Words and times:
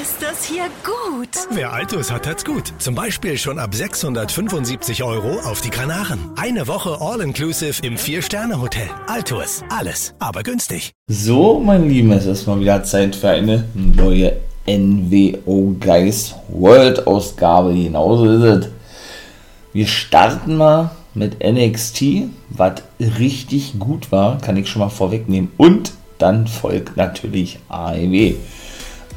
ist 0.00 0.22
das 0.22 0.44
hier 0.44 0.64
gut. 0.84 1.28
Wer 1.50 1.72
Altus 1.72 2.10
hat, 2.10 2.26
hat's 2.26 2.44
gut. 2.44 2.72
Zum 2.78 2.94
Beispiel 2.94 3.36
schon 3.36 3.58
ab 3.58 3.74
675 3.74 5.02
Euro 5.02 5.38
auf 5.40 5.60
die 5.60 5.68
Kanaren. 5.68 6.30
Eine 6.36 6.66
Woche 6.66 6.98
All-Inclusive 7.00 7.84
im 7.84 7.98
Vier-Sterne-Hotel. 7.98 8.88
Altus. 9.06 9.62
Alles, 9.68 10.14
aber 10.18 10.42
günstig. 10.42 10.92
So, 11.08 11.60
mein 11.60 11.88
Lieben, 11.88 12.10
es 12.12 12.24
ist 12.24 12.46
mal 12.46 12.58
wieder 12.58 12.82
Zeit 12.84 13.14
für 13.14 13.28
eine 13.28 13.64
neue 13.74 14.36
NWO 14.66 15.76
Geist 15.78 16.36
World 16.48 17.06
Ausgabe. 17.06 17.74
Genauso 17.74 18.24
ist 18.24 18.42
es. 18.42 18.68
Wir 19.74 19.86
starten 19.86 20.56
mal 20.56 20.90
mit 21.14 21.44
NXT, 21.44 22.30
was 22.48 22.82
richtig 22.98 23.78
gut 23.78 24.10
war, 24.10 24.38
kann 24.38 24.56
ich 24.56 24.68
schon 24.68 24.80
mal 24.80 24.88
vorwegnehmen. 24.88 25.52
Und 25.58 25.92
dann 26.18 26.46
folgt 26.46 26.96
natürlich 26.96 27.58
AEW. 27.68 28.36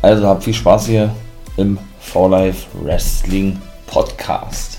Also 0.06 0.28
habt 0.28 0.44
viel 0.44 0.54
Spaß 0.54 0.86
hier 0.86 1.16
im 1.58 1.80
For 2.00 2.30
Life 2.30 2.68
Wrestling 2.84 3.60
Podcast. 3.88 4.78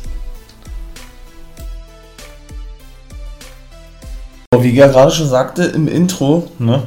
Wie 4.56 4.68
ich 4.68 4.76
ja 4.76 4.86
gerade 4.86 5.10
schon 5.10 5.28
sagte 5.28 5.64
im 5.64 5.88
Intro, 5.88 6.48
ne? 6.60 6.84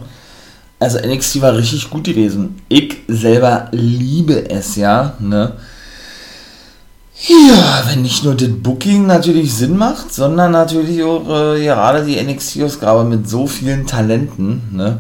Also 0.80 1.00
NXT 1.00 1.42
war 1.42 1.58
richtig 1.58 1.90
gut 1.90 2.06
gewesen. 2.06 2.62
Ich 2.70 2.96
selber 3.10 3.68
liebe 3.72 4.50
es 4.50 4.78
ja, 4.78 5.16
ne? 5.20 5.56
Ja, 7.28 7.84
wenn 7.88 8.04
nicht 8.04 8.24
nur 8.24 8.36
das 8.36 8.48
Booking 8.48 9.06
natürlich 9.06 9.54
Sinn 9.54 9.76
macht, 9.76 10.14
sondern 10.14 10.54
natürlich 10.54 11.04
auch 11.04 11.28
äh, 11.28 11.62
gerade 11.62 12.06
die 12.06 12.16
NXT-Ausgabe 12.16 13.04
mit 13.04 13.28
so 13.28 13.48
vielen 13.48 13.86
Talenten, 13.86 14.62
ne? 14.72 15.00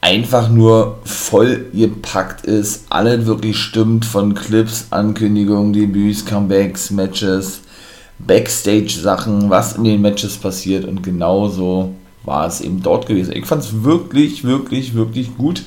Einfach 0.00 0.48
nur 0.48 0.98
voll 1.04 1.66
gepackt 1.72 2.46
ist, 2.46 2.86
alles 2.88 3.26
wirklich 3.26 3.58
stimmt, 3.58 4.04
von 4.04 4.34
Clips, 4.34 4.86
Ankündigungen, 4.90 5.72
Debüts, 5.72 6.24
Comebacks, 6.24 6.90
Matches, 6.90 7.60
Backstage-Sachen, 8.18 9.50
was 9.50 9.76
in 9.76 9.84
den 9.84 10.00
Matches 10.00 10.36
passiert 10.36 10.84
und 10.84 11.02
genauso 11.02 11.94
war 12.24 12.46
es 12.46 12.60
eben 12.60 12.82
dort 12.82 13.06
gewesen. 13.06 13.34
Ich 13.34 13.46
fand 13.46 13.62
es 13.62 13.82
wirklich, 13.82 14.44
wirklich, 14.44 14.94
wirklich 14.94 15.36
gut. 15.36 15.62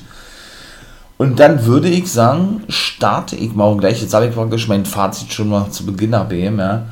Und 1.16 1.38
dann 1.38 1.64
würde 1.64 1.88
ich 1.88 2.10
sagen, 2.10 2.64
starte 2.68 3.36
ich 3.36 3.54
mal 3.54 3.76
gleich, 3.76 4.02
jetzt 4.02 4.14
habe 4.14 4.26
ich 4.26 4.34
praktisch 4.34 4.68
mein 4.68 4.84
Fazit 4.84 5.32
schon 5.32 5.48
mal 5.48 5.70
zu 5.70 5.86
Beginn 5.86 6.14
abgegeben, 6.14 6.58
ja, 6.58 6.86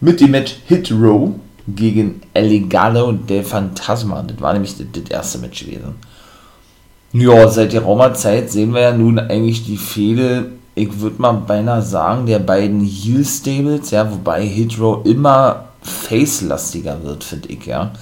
mit 0.00 0.20
dem 0.20 0.32
Match 0.32 0.56
Hit 0.66 0.90
Row 0.92 1.30
gegen 1.66 2.20
Elegale 2.34 3.04
und 3.04 3.30
der 3.30 3.44
Phantasma. 3.44 4.22
Das 4.22 4.40
war 4.40 4.52
nämlich 4.52 4.74
das 4.76 5.10
erste 5.10 5.38
Match 5.38 5.64
gewesen. 5.64 5.94
Ja, 7.14 7.46
seit 7.48 7.74
der 7.74 7.82
Raumerzeit 7.82 8.50
sehen 8.50 8.72
wir 8.72 8.80
ja 8.80 8.92
nun 8.92 9.18
eigentlich 9.18 9.66
die 9.66 9.76
Fehde, 9.76 10.46
ich 10.74 11.00
würde 11.00 11.20
mal 11.20 11.32
beinahe 11.32 11.82
sagen, 11.82 12.24
der 12.24 12.38
beiden 12.38 12.80
Heel 12.80 13.24
Stables, 13.26 13.90
ja, 13.90 14.10
wobei 14.10 14.46
Hitro 14.46 15.02
immer 15.04 15.66
face-lastiger 15.82 17.02
wird, 17.04 17.22
finde 17.22 17.48
ich, 17.48 17.66
ja. 17.66 17.92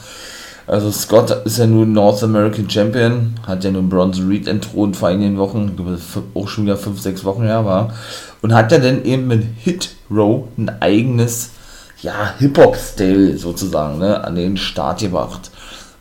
Also 0.69 0.93
Scott 0.93 1.33
ist 1.45 1.59
ja 1.59 1.67
nun 1.67 1.93
North 1.93 2.23
American 2.23 2.71
Champion, 2.71 3.35
hat 3.45 3.65
ja 3.65 3.73
nun 3.73 3.89
Bronze 3.89 4.29
Reed 4.29 4.47
entthront 4.47 4.97
vor 4.97 5.09
einigen 5.09 5.37
Wochen, 5.39 5.77
auch 6.35 6.47
schon 6.47 6.67
wieder 6.67 6.77
5, 6.77 7.01
6 7.01 7.25
Wochen 7.25 7.43
her 7.43 7.65
war. 7.65 7.93
Und 8.43 8.55
hat 8.55 8.71
ja 8.71 8.79
dann 8.79 9.05
eben 9.05 9.27
mit 9.27 9.43
Hit 9.59 9.91
ein 10.09 10.71
eigenes, 10.79 11.51
ja, 12.01 12.35
Hip-Hop-Style 12.39 13.37
sozusagen, 13.39 13.99
ne, 13.99 14.23
an 14.23 14.37
den 14.37 14.57
Start 14.57 15.01
gebracht 15.01 15.51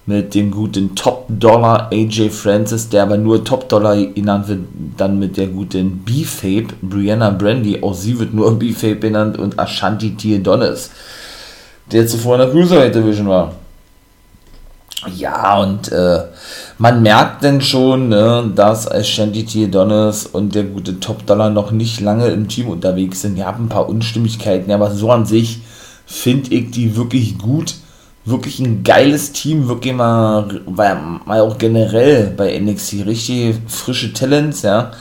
mit 0.05 0.33
dem 0.33 0.49
guten 0.49 0.95
Top-Dollar 0.95 1.89
AJ 1.91 2.29
Francis, 2.31 2.89
der 2.89 3.03
aber 3.03 3.17
nur 3.17 3.43
Top-Dollar 3.43 3.95
genannt 3.95 4.47
wird, 4.47 4.61
dann 4.97 5.19
mit 5.19 5.37
der 5.37 5.47
guten 5.47 5.99
B-Fape, 5.99 6.73
Brianna 6.81 7.29
Brandy, 7.29 7.83
auch 7.83 7.93
sie 7.93 8.17
wird 8.19 8.33
nur 8.33 8.57
B-Fape 8.57 8.95
genannt 8.95 9.37
und 9.37 9.59
Ashanti 9.59 10.15
Theodonis, 10.15 10.89
der 11.91 12.07
zuvor 12.07 12.35
in 12.35 12.41
der 12.41 12.49
Cruiserweight 12.49 12.95
Division 12.95 13.27
war. 13.27 13.53
Ja, 15.15 15.59
und 15.61 15.91
äh, 15.91 16.23
man 16.77 17.01
merkt 17.01 17.43
denn 17.43 17.61
schon, 17.61 18.09
ne, 18.09 18.51
dass 18.53 18.89
Ashanti 18.89 19.45
Theodonis 19.45 20.25
und 20.25 20.55
der 20.55 20.63
gute 20.63 20.99
Top-Dollar 20.99 21.49
noch 21.51 21.71
nicht 21.71 22.01
lange 22.01 22.27
im 22.27 22.49
Team 22.49 22.67
unterwegs 22.67 23.21
sind. 23.21 23.35
Die 23.35 23.43
haben 23.45 23.65
ein 23.65 23.69
paar 23.69 23.87
Unstimmigkeiten, 23.87 24.71
aber 24.71 24.91
so 24.91 25.11
an 25.11 25.25
sich 25.25 25.61
finde 26.05 26.53
ich 26.53 26.71
die 26.71 26.97
wirklich 26.97 27.37
gut 27.37 27.75
wirklich 28.29 28.59
ein 28.59 28.83
geiles 28.83 29.31
Team, 29.31 29.67
wirklich 29.67 29.93
mal, 29.93 30.61
mal 30.65 31.41
auch 31.41 31.57
generell 31.57 32.33
bei 32.35 32.57
NXT 32.57 33.05
richtig 33.05 33.55
frische 33.67 34.13
Talents, 34.13 34.61
ja, 34.61 34.91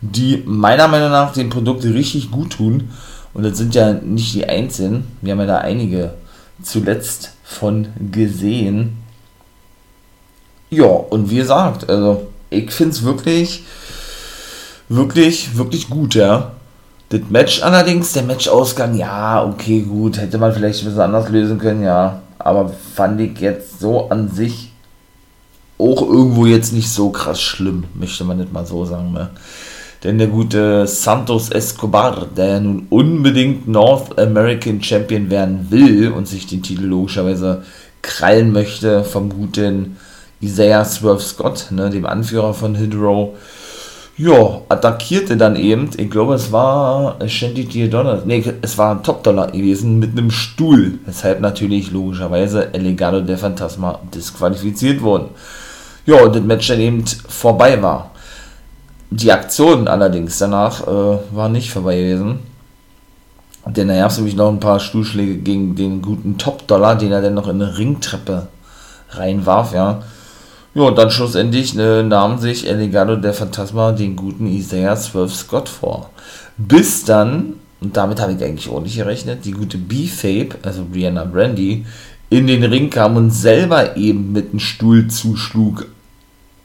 die 0.00 0.42
meiner 0.44 0.88
Meinung 0.88 1.10
nach 1.10 1.32
den 1.32 1.50
Produkt 1.50 1.84
richtig 1.84 2.30
gut 2.30 2.54
tun. 2.54 2.90
Und 3.32 3.42
das 3.42 3.58
sind 3.58 3.74
ja 3.74 3.92
nicht 3.92 4.34
die 4.34 4.46
einzigen. 4.46 5.04
Wir 5.20 5.32
haben 5.32 5.40
ja 5.40 5.46
da 5.46 5.58
einige 5.58 6.14
zuletzt 6.62 7.32
von 7.42 7.88
gesehen. 8.12 8.98
Ja, 10.70 10.84
und 10.84 11.30
wie 11.30 11.36
gesagt, 11.36 11.88
also 11.88 12.28
ich 12.50 12.70
finde 12.70 12.92
es 12.92 13.02
wirklich, 13.02 13.64
wirklich, 14.88 15.56
wirklich 15.56 15.88
gut, 15.88 16.14
ja. 16.14 16.52
Das 17.08 17.20
Match 17.28 17.62
allerdings, 17.62 18.12
der 18.12 18.22
Matchausgang, 18.22 18.94
ja, 18.96 19.44
okay, 19.44 19.82
gut, 19.82 20.18
hätte 20.18 20.38
man 20.38 20.52
vielleicht 20.52 20.80
ein 20.82 20.86
bisschen 20.86 21.00
anders 21.00 21.28
lösen 21.28 21.58
können, 21.58 21.82
ja 21.82 22.22
aber 22.38 22.68
fand 22.68 23.20
ich 23.20 23.38
jetzt 23.40 23.80
so 23.80 24.08
an 24.08 24.28
sich 24.28 24.72
auch 25.78 26.02
irgendwo 26.02 26.46
jetzt 26.46 26.72
nicht 26.72 26.88
so 26.88 27.10
krass 27.10 27.40
schlimm, 27.40 27.84
möchte 27.94 28.24
man 28.24 28.38
nicht 28.38 28.52
mal 28.52 28.66
so 28.66 28.84
sagen. 28.84 29.12
Ne? 29.12 29.30
Denn 30.04 30.18
der 30.18 30.28
gute 30.28 30.86
Santos 30.86 31.48
Escobar, 31.48 32.26
der 32.36 32.46
ja 32.46 32.60
nun 32.60 32.86
unbedingt 32.90 33.66
North 33.66 34.18
American 34.18 34.82
Champion 34.82 35.30
werden 35.30 35.66
will 35.70 36.10
und 36.10 36.28
sich 36.28 36.46
den 36.46 36.62
Titel 36.62 36.84
logischerweise 36.84 37.62
krallen 38.02 38.52
möchte 38.52 39.02
vom 39.02 39.30
guten 39.30 39.96
Isaiah 40.40 40.84
Swerve 40.84 41.22
Scott, 41.22 41.68
ne, 41.70 41.88
dem 41.88 42.04
Anführer 42.04 42.52
von 42.52 42.76
Hydro, 42.76 43.34
ja, 44.16 44.60
attackierte 44.68 45.36
dann 45.36 45.56
eben, 45.56 45.90
ich 45.96 46.08
glaube, 46.08 46.34
es 46.34 46.52
war 46.52 47.16
Shandy 47.28 47.66
Theodonner, 47.66 48.22
nee, 48.24 48.44
es 48.62 48.78
war 48.78 48.92
ein 48.92 49.02
Top-Dollar 49.02 49.48
gewesen 49.48 49.98
mit 49.98 50.12
einem 50.12 50.30
Stuhl, 50.30 50.98
weshalb 51.04 51.40
natürlich 51.40 51.90
logischerweise 51.90 52.72
Elegado 52.72 53.20
der 53.20 53.38
Phantasma 53.38 53.98
disqualifiziert 54.14 55.02
wurden. 55.02 55.30
Ja, 56.06 56.22
und 56.22 56.34
das 56.34 56.42
Match 56.42 56.68
dann 56.68 56.80
eben 56.80 57.04
vorbei 57.28 57.82
war. 57.82 58.12
Die 59.10 59.32
Aktion 59.32 59.88
allerdings 59.88 60.38
danach 60.38 60.86
äh, 60.86 61.18
war 61.32 61.48
nicht 61.48 61.70
vorbei 61.70 61.96
gewesen. 61.96 62.40
Denn 63.66 63.88
da 63.88 63.96
gab 63.96 64.10
es 64.10 64.18
nämlich 64.18 64.36
noch 64.36 64.50
ein 64.50 64.60
paar 64.60 64.78
Stuhlschläge 64.78 65.38
gegen 65.38 65.74
den 65.74 66.02
guten 66.02 66.36
Top-Dollar, 66.36 66.96
den 66.96 67.12
er 67.12 67.22
dann 67.22 67.34
noch 67.34 67.48
in 67.48 67.62
eine 67.62 67.78
Ringtreppe 67.78 68.48
reinwarf, 69.10 69.72
ja. 69.72 70.02
Ja, 70.74 70.82
und 70.82 70.98
dann 70.98 71.10
schlussendlich 71.10 71.78
äh, 71.78 72.02
nahm 72.02 72.38
sich 72.38 72.68
El 72.68 72.78
Legado 72.78 73.14
der 73.14 73.32
Phantasma 73.32 73.92
den 73.92 74.16
guten 74.16 74.46
Isaiah 74.48 74.96
12 74.96 75.34
Scott 75.34 75.68
vor. 75.68 76.10
Bis 76.56 77.04
dann, 77.04 77.54
und 77.80 77.96
damit 77.96 78.20
habe 78.20 78.32
ich 78.32 78.42
eigentlich 78.42 78.68
auch 78.68 78.80
nicht 78.80 78.96
gerechnet, 78.96 79.44
die 79.44 79.52
gute 79.52 79.78
B-Fape, 79.78 80.58
also 80.62 80.84
Brianna 80.84 81.24
Brandy, 81.24 81.86
in 82.28 82.48
den 82.48 82.64
Ring 82.64 82.90
kam 82.90 83.16
und 83.16 83.30
selber 83.30 83.96
eben 83.96 84.32
mit 84.32 84.50
einem 84.50 84.58
Stuhl 84.58 85.06
zuschlug 85.06 85.86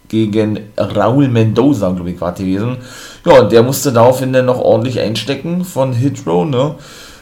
gegen 0.08 0.60
Raul 0.76 1.28
Mendoza, 1.28 1.92
glaube 1.92 2.10
ich, 2.10 2.20
war 2.20 2.32
gewesen. 2.32 2.78
Ja, 3.26 3.42
und 3.42 3.52
der 3.52 3.62
musste 3.62 3.92
daraufhin 3.94 4.34
dann 4.34 4.48
noch 4.48 4.58
ordentlich 4.58 5.00
einstecken 5.00 5.64
von 5.64 5.94
Hitro, 5.94 6.46
ne? 6.46 6.74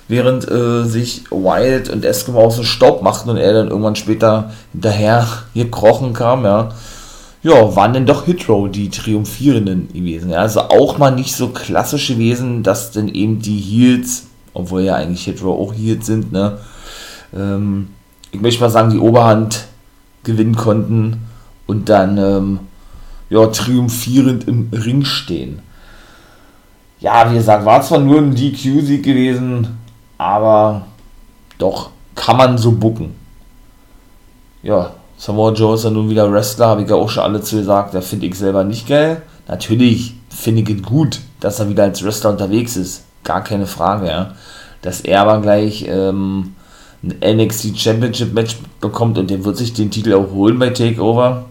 Während 0.07 0.49
äh, 0.49 0.83
sich 0.83 1.25
Wild 1.31 1.89
und 1.89 2.05
Eskimo 2.05 2.43
aus 2.43 2.55
dem 2.55 2.63
Staub 2.63 3.01
machten 3.01 3.29
und 3.29 3.37
er 3.37 3.53
dann 3.53 3.69
irgendwann 3.69 3.95
später 3.95 4.51
hinterher 4.71 5.27
gekrochen 5.53 6.13
kam, 6.13 6.45
ja. 6.45 6.69
Ja, 7.43 7.75
waren 7.75 7.93
denn 7.93 8.05
doch 8.05 8.25
Hitro 8.25 8.67
die 8.67 8.89
Triumphierenden 8.89 9.89
gewesen. 9.93 10.31
Ja? 10.31 10.39
Also 10.39 10.61
auch 10.61 10.97
mal 10.97 11.11
nicht 11.11 11.35
so 11.35 11.49
klassisch 11.49 12.07
gewesen, 12.07 12.63
dass 12.63 12.91
denn 12.91 13.07
eben 13.07 13.39
die 13.39 13.59
Heels, 13.59 14.25
obwohl 14.53 14.81
ja 14.81 14.95
eigentlich 14.95 15.25
Hitro 15.25 15.53
auch 15.53 15.73
Heels 15.73 16.07
sind, 16.07 16.31
ne, 16.31 16.57
ähm, 17.35 17.89
ich 18.31 18.41
möchte 18.41 18.61
mal 18.61 18.69
sagen, 18.69 18.89
die 18.89 18.99
Oberhand 18.99 19.65
gewinnen 20.23 20.55
konnten 20.55 21.21
und 21.67 21.89
dann 21.89 22.17
ähm, 22.17 22.59
ja, 23.29 23.45
triumphierend 23.47 24.47
im 24.47 24.69
Ring 24.73 25.05
stehen. 25.05 25.59
Ja, 26.99 27.31
wie 27.31 27.35
gesagt, 27.35 27.65
war 27.65 27.81
zwar 27.81 27.99
nur 27.99 28.19
ein 28.19 28.35
DQ-Sieg 28.35 29.03
gewesen, 29.03 29.77
aber 30.17 30.83
doch 31.57 31.91
kann 32.15 32.37
man 32.37 32.57
so 32.57 32.71
bucken. 32.71 33.15
Ja, 34.63 34.91
Samoa 35.17 35.53
Joe 35.53 35.75
ist 35.75 35.83
ja 35.83 35.89
nun 35.89 36.09
wieder 36.09 36.31
Wrestler, 36.31 36.67
habe 36.67 36.83
ich 36.83 36.89
ja 36.89 36.95
auch 36.95 37.09
schon 37.09 37.23
alle 37.23 37.41
zu 37.41 37.57
gesagt, 37.57 37.93
da 37.93 38.01
finde 38.01 38.27
ich 38.27 38.35
selber 38.35 38.63
nicht 38.63 38.87
geil. 38.87 39.21
Natürlich 39.47 40.15
finde 40.29 40.61
ich 40.61 40.69
es 40.69 40.83
gut, 40.83 41.19
dass 41.39 41.59
er 41.59 41.69
wieder 41.69 41.83
als 41.83 42.03
Wrestler 42.03 42.31
unterwegs 42.31 42.75
ist, 42.75 43.03
gar 43.23 43.43
keine 43.43 43.65
Frage, 43.65 44.07
ja. 44.07 44.33
Dass 44.81 45.01
er 45.01 45.21
aber 45.21 45.41
gleich 45.41 45.85
ähm, 45.87 46.55
ein 47.03 47.37
NXT 47.37 47.77
Championship 47.77 48.33
Match 48.33 48.57
bekommt 48.79 49.17
und 49.17 49.29
der 49.29 49.43
wird 49.43 49.57
sich 49.57 49.73
den 49.73 49.91
Titel 49.91 50.13
auch 50.13 50.31
holen 50.31 50.59
bei 50.59 50.69
Takeover, 50.69 51.45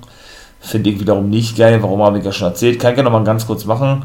finde 0.61 0.91
ich 0.91 1.01
wiederum 1.01 1.31
nicht 1.31 1.57
geil. 1.57 1.83
Warum 1.83 2.03
habe 2.03 2.19
ich 2.19 2.25
ja 2.25 2.33
schon 2.33 2.49
erzählt? 2.49 2.81
Kann 2.81 2.93
ich 2.93 2.99
ja 2.99 3.05
nochmal 3.05 3.25
ganz 3.25 3.47
kurz 3.47 3.65
machen. 3.65 4.05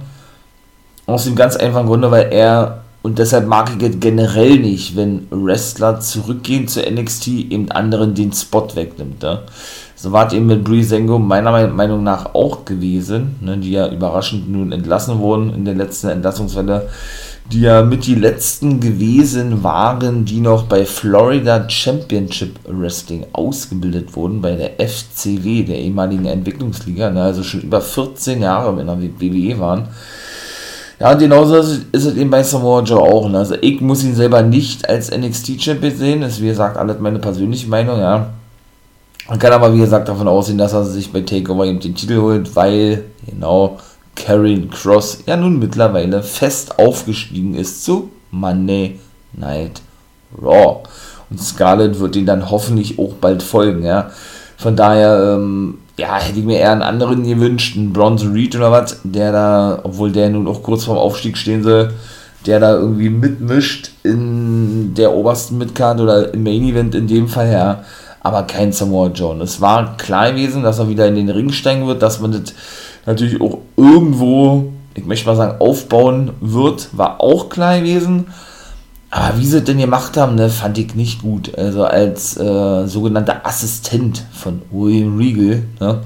Aus 1.06 1.26
dem 1.26 1.36
ganz 1.36 1.56
einfachen 1.56 1.88
Grunde, 1.88 2.12
weil 2.12 2.32
er, 2.32 2.84
und 3.04 3.18
deshalb 3.18 3.48
mag 3.48 3.72
ich 3.76 3.84
es 3.84 4.00
generell 4.00 4.60
nicht, 4.60 4.96
wenn 4.96 5.28
Wrestler 5.32 6.00
zurückgehen 6.00 6.68
zu 6.68 6.82
NXT, 6.82 7.28
eben 7.28 7.72
anderen 7.72 8.14
den 8.14 8.32
Spot 8.32 8.68
wegnimmt. 8.76 9.24
Ja? 9.24 9.42
So 9.96 10.12
war 10.12 10.28
es 10.28 10.34
eben 10.34 10.46
mit 10.46 10.64
Breezango 10.64 11.18
meiner 11.18 11.68
Meinung 11.68 12.04
nach 12.04 12.36
auch 12.36 12.64
gewesen, 12.66 13.36
ne, 13.42 13.58
die 13.58 13.72
ja 13.72 13.92
überraschend 13.92 14.52
nun 14.52 14.72
entlassen 14.72 15.20
wurden 15.20 15.54
in 15.54 15.66
der 15.66 15.74
letzten 15.74 16.10
Entlassungswelle, 16.10 16.90
die 17.52 17.62
ja 17.62 17.82
mit 17.82 18.06
die 18.06 18.16
letzten 18.16 18.80
gewesen 18.80 19.64
waren, 19.64 20.26
die 20.26 20.40
noch 20.40 20.64
bei 20.64 20.86
Florida 20.86 21.68
Championship 21.70 22.60
Wrestling 22.68 23.26
ausgebildet 23.34 24.16
wurden, 24.16 24.42
bei 24.42 24.56
der 24.56 24.80
FCW, 24.80 25.64
der 25.64 25.80
ehemaligen 25.80 26.26
Entwicklungsliga, 26.26 27.10
ne, 27.10 27.24
also 27.24 27.42
schon 27.42 27.62
über 27.62 27.82
14 27.82 28.42
Jahre 28.42 28.80
in 28.80 28.88
der 28.88 29.02
WWE 29.02 29.60
waren. 29.60 29.88
Ja, 31.02 31.14
genauso 31.16 31.56
ist 31.58 31.86
es 31.92 32.16
eben 32.16 32.30
bei 32.30 32.44
Samoa 32.44 32.82
Joe 32.84 33.02
auch. 33.02 33.28
Ne? 33.28 33.40
Also 33.40 33.56
ich 33.60 33.82
muss 33.82 34.04
ihn 34.04 34.16
selber 34.16 34.42
nicht 34.42 34.88
als 34.88 35.12
NXT-Champion 35.12 35.96
sehen, 35.96 36.22
das 36.22 36.34
ist 36.34 36.42
wie 36.42 36.48
gesagt 36.48 36.78
alles 36.78 37.00
meine 37.00 37.20
persönliche 37.20 37.68
Meinung, 37.68 38.00
ja 38.00 38.28
man 39.32 39.40
kann 39.40 39.54
aber, 39.54 39.74
wie 39.74 39.80
gesagt, 39.80 40.10
davon 40.10 40.28
ausgehen, 40.28 40.58
dass 40.58 40.74
er 40.74 40.84
sich 40.84 41.12
bei 41.12 41.22
Takeover 41.22 41.66
eben 41.66 41.80
den 41.80 41.96
Titel 41.96 42.20
holt, 42.20 42.54
weil, 42.56 43.06
genau, 43.26 43.80
Karen 44.14 44.70
Cross 44.70 45.20
ja 45.26 45.38
nun 45.38 45.58
mittlerweile 45.58 46.22
fest 46.22 46.78
aufgestiegen 46.78 47.54
ist 47.54 47.86
zu 47.86 48.10
Monday 48.32 49.00
Night 49.32 49.82
Raw. 50.38 50.84
Und 51.30 51.40
Scarlett 51.40 51.98
wird 52.00 52.18
ihn 52.18 52.26
dann 52.26 52.52
hoffentlich 52.52 53.00
auch 53.00 53.14
bald 53.14 53.42
folgen, 53.42 53.86
ja. 53.86 54.12
Von 54.58 54.76
daher, 54.76 55.36
ähm, 55.38 55.78
ja, 55.98 56.18
hätte 56.18 56.40
ich 56.40 56.46
mir 56.46 56.60
eher 56.60 56.72
einen 56.72 56.82
anderen 56.82 57.24
gewünscht, 57.24 57.78
einen 57.78 57.94
Bronze 57.94 58.34
Reed 58.34 58.56
oder 58.56 58.72
was, 58.72 59.00
der 59.04 59.32
da, 59.32 59.80
obwohl 59.84 60.12
der 60.12 60.30
nun 60.30 60.48
auch 60.48 60.64
kurz 60.64 60.86
vorm 60.86 60.98
Aufstieg 60.98 61.38
stehen 61.38 61.64
soll, 61.64 61.94
der 62.46 62.60
da 62.60 62.74
irgendwie 62.74 63.10
mitmischt 63.10 63.92
in 64.04 64.94
der 64.96 65.14
obersten 65.14 65.58
Midcard 65.58 66.00
oder 66.00 66.34
im 66.34 66.44
Main 66.44 66.64
Event 66.64 66.96
in 66.96 67.08
dem 67.08 67.28
Fall, 67.28 67.52
ja 67.52 67.84
aber 68.24 68.44
kein 68.44 68.72
Samoa 68.72 69.08
Joe. 69.08 69.42
Es 69.42 69.62
war 69.62 69.98
klar 69.98 70.32
gewesen, 70.32 70.64
dass 70.64 70.80
er 70.80 70.90
wieder 70.90 71.08
in 71.08 71.16
den 71.16 71.30
Ring 71.30 71.52
steigen 71.52 71.88
wird, 71.88 72.02
dass 72.02 72.20
man 72.20 72.32
das 72.32 72.54
natürlich 73.06 73.42
auch 73.42 73.60
irgendwo, 73.76 74.72
ich 74.94 75.06
möchte 75.06 75.26
mal 75.26 75.36
sagen, 75.36 75.60
aufbauen 75.60 76.32
wird, 76.40 76.90
war 76.94 77.20
auch 77.20 77.50
klar 77.50 77.80
gewesen. 77.80 78.28
Aber 79.14 79.38
wie 79.38 79.46
sie 79.46 79.58
es 79.58 79.66
denn 79.66 79.78
gemacht 79.78 80.16
haben, 80.16 80.36
ne, 80.36 80.50
fand 80.50 80.78
ich 80.78 80.96
nicht 80.96 81.22
gut. 81.22 81.54
Also 81.58 81.84
als 81.84 82.38
äh, 82.38 82.88
sogenannter 82.88 83.46
Assistent 83.46 84.24
von 84.32 84.62
William 84.72 85.18
Regal, 85.18 85.64
ne, 85.82 86.02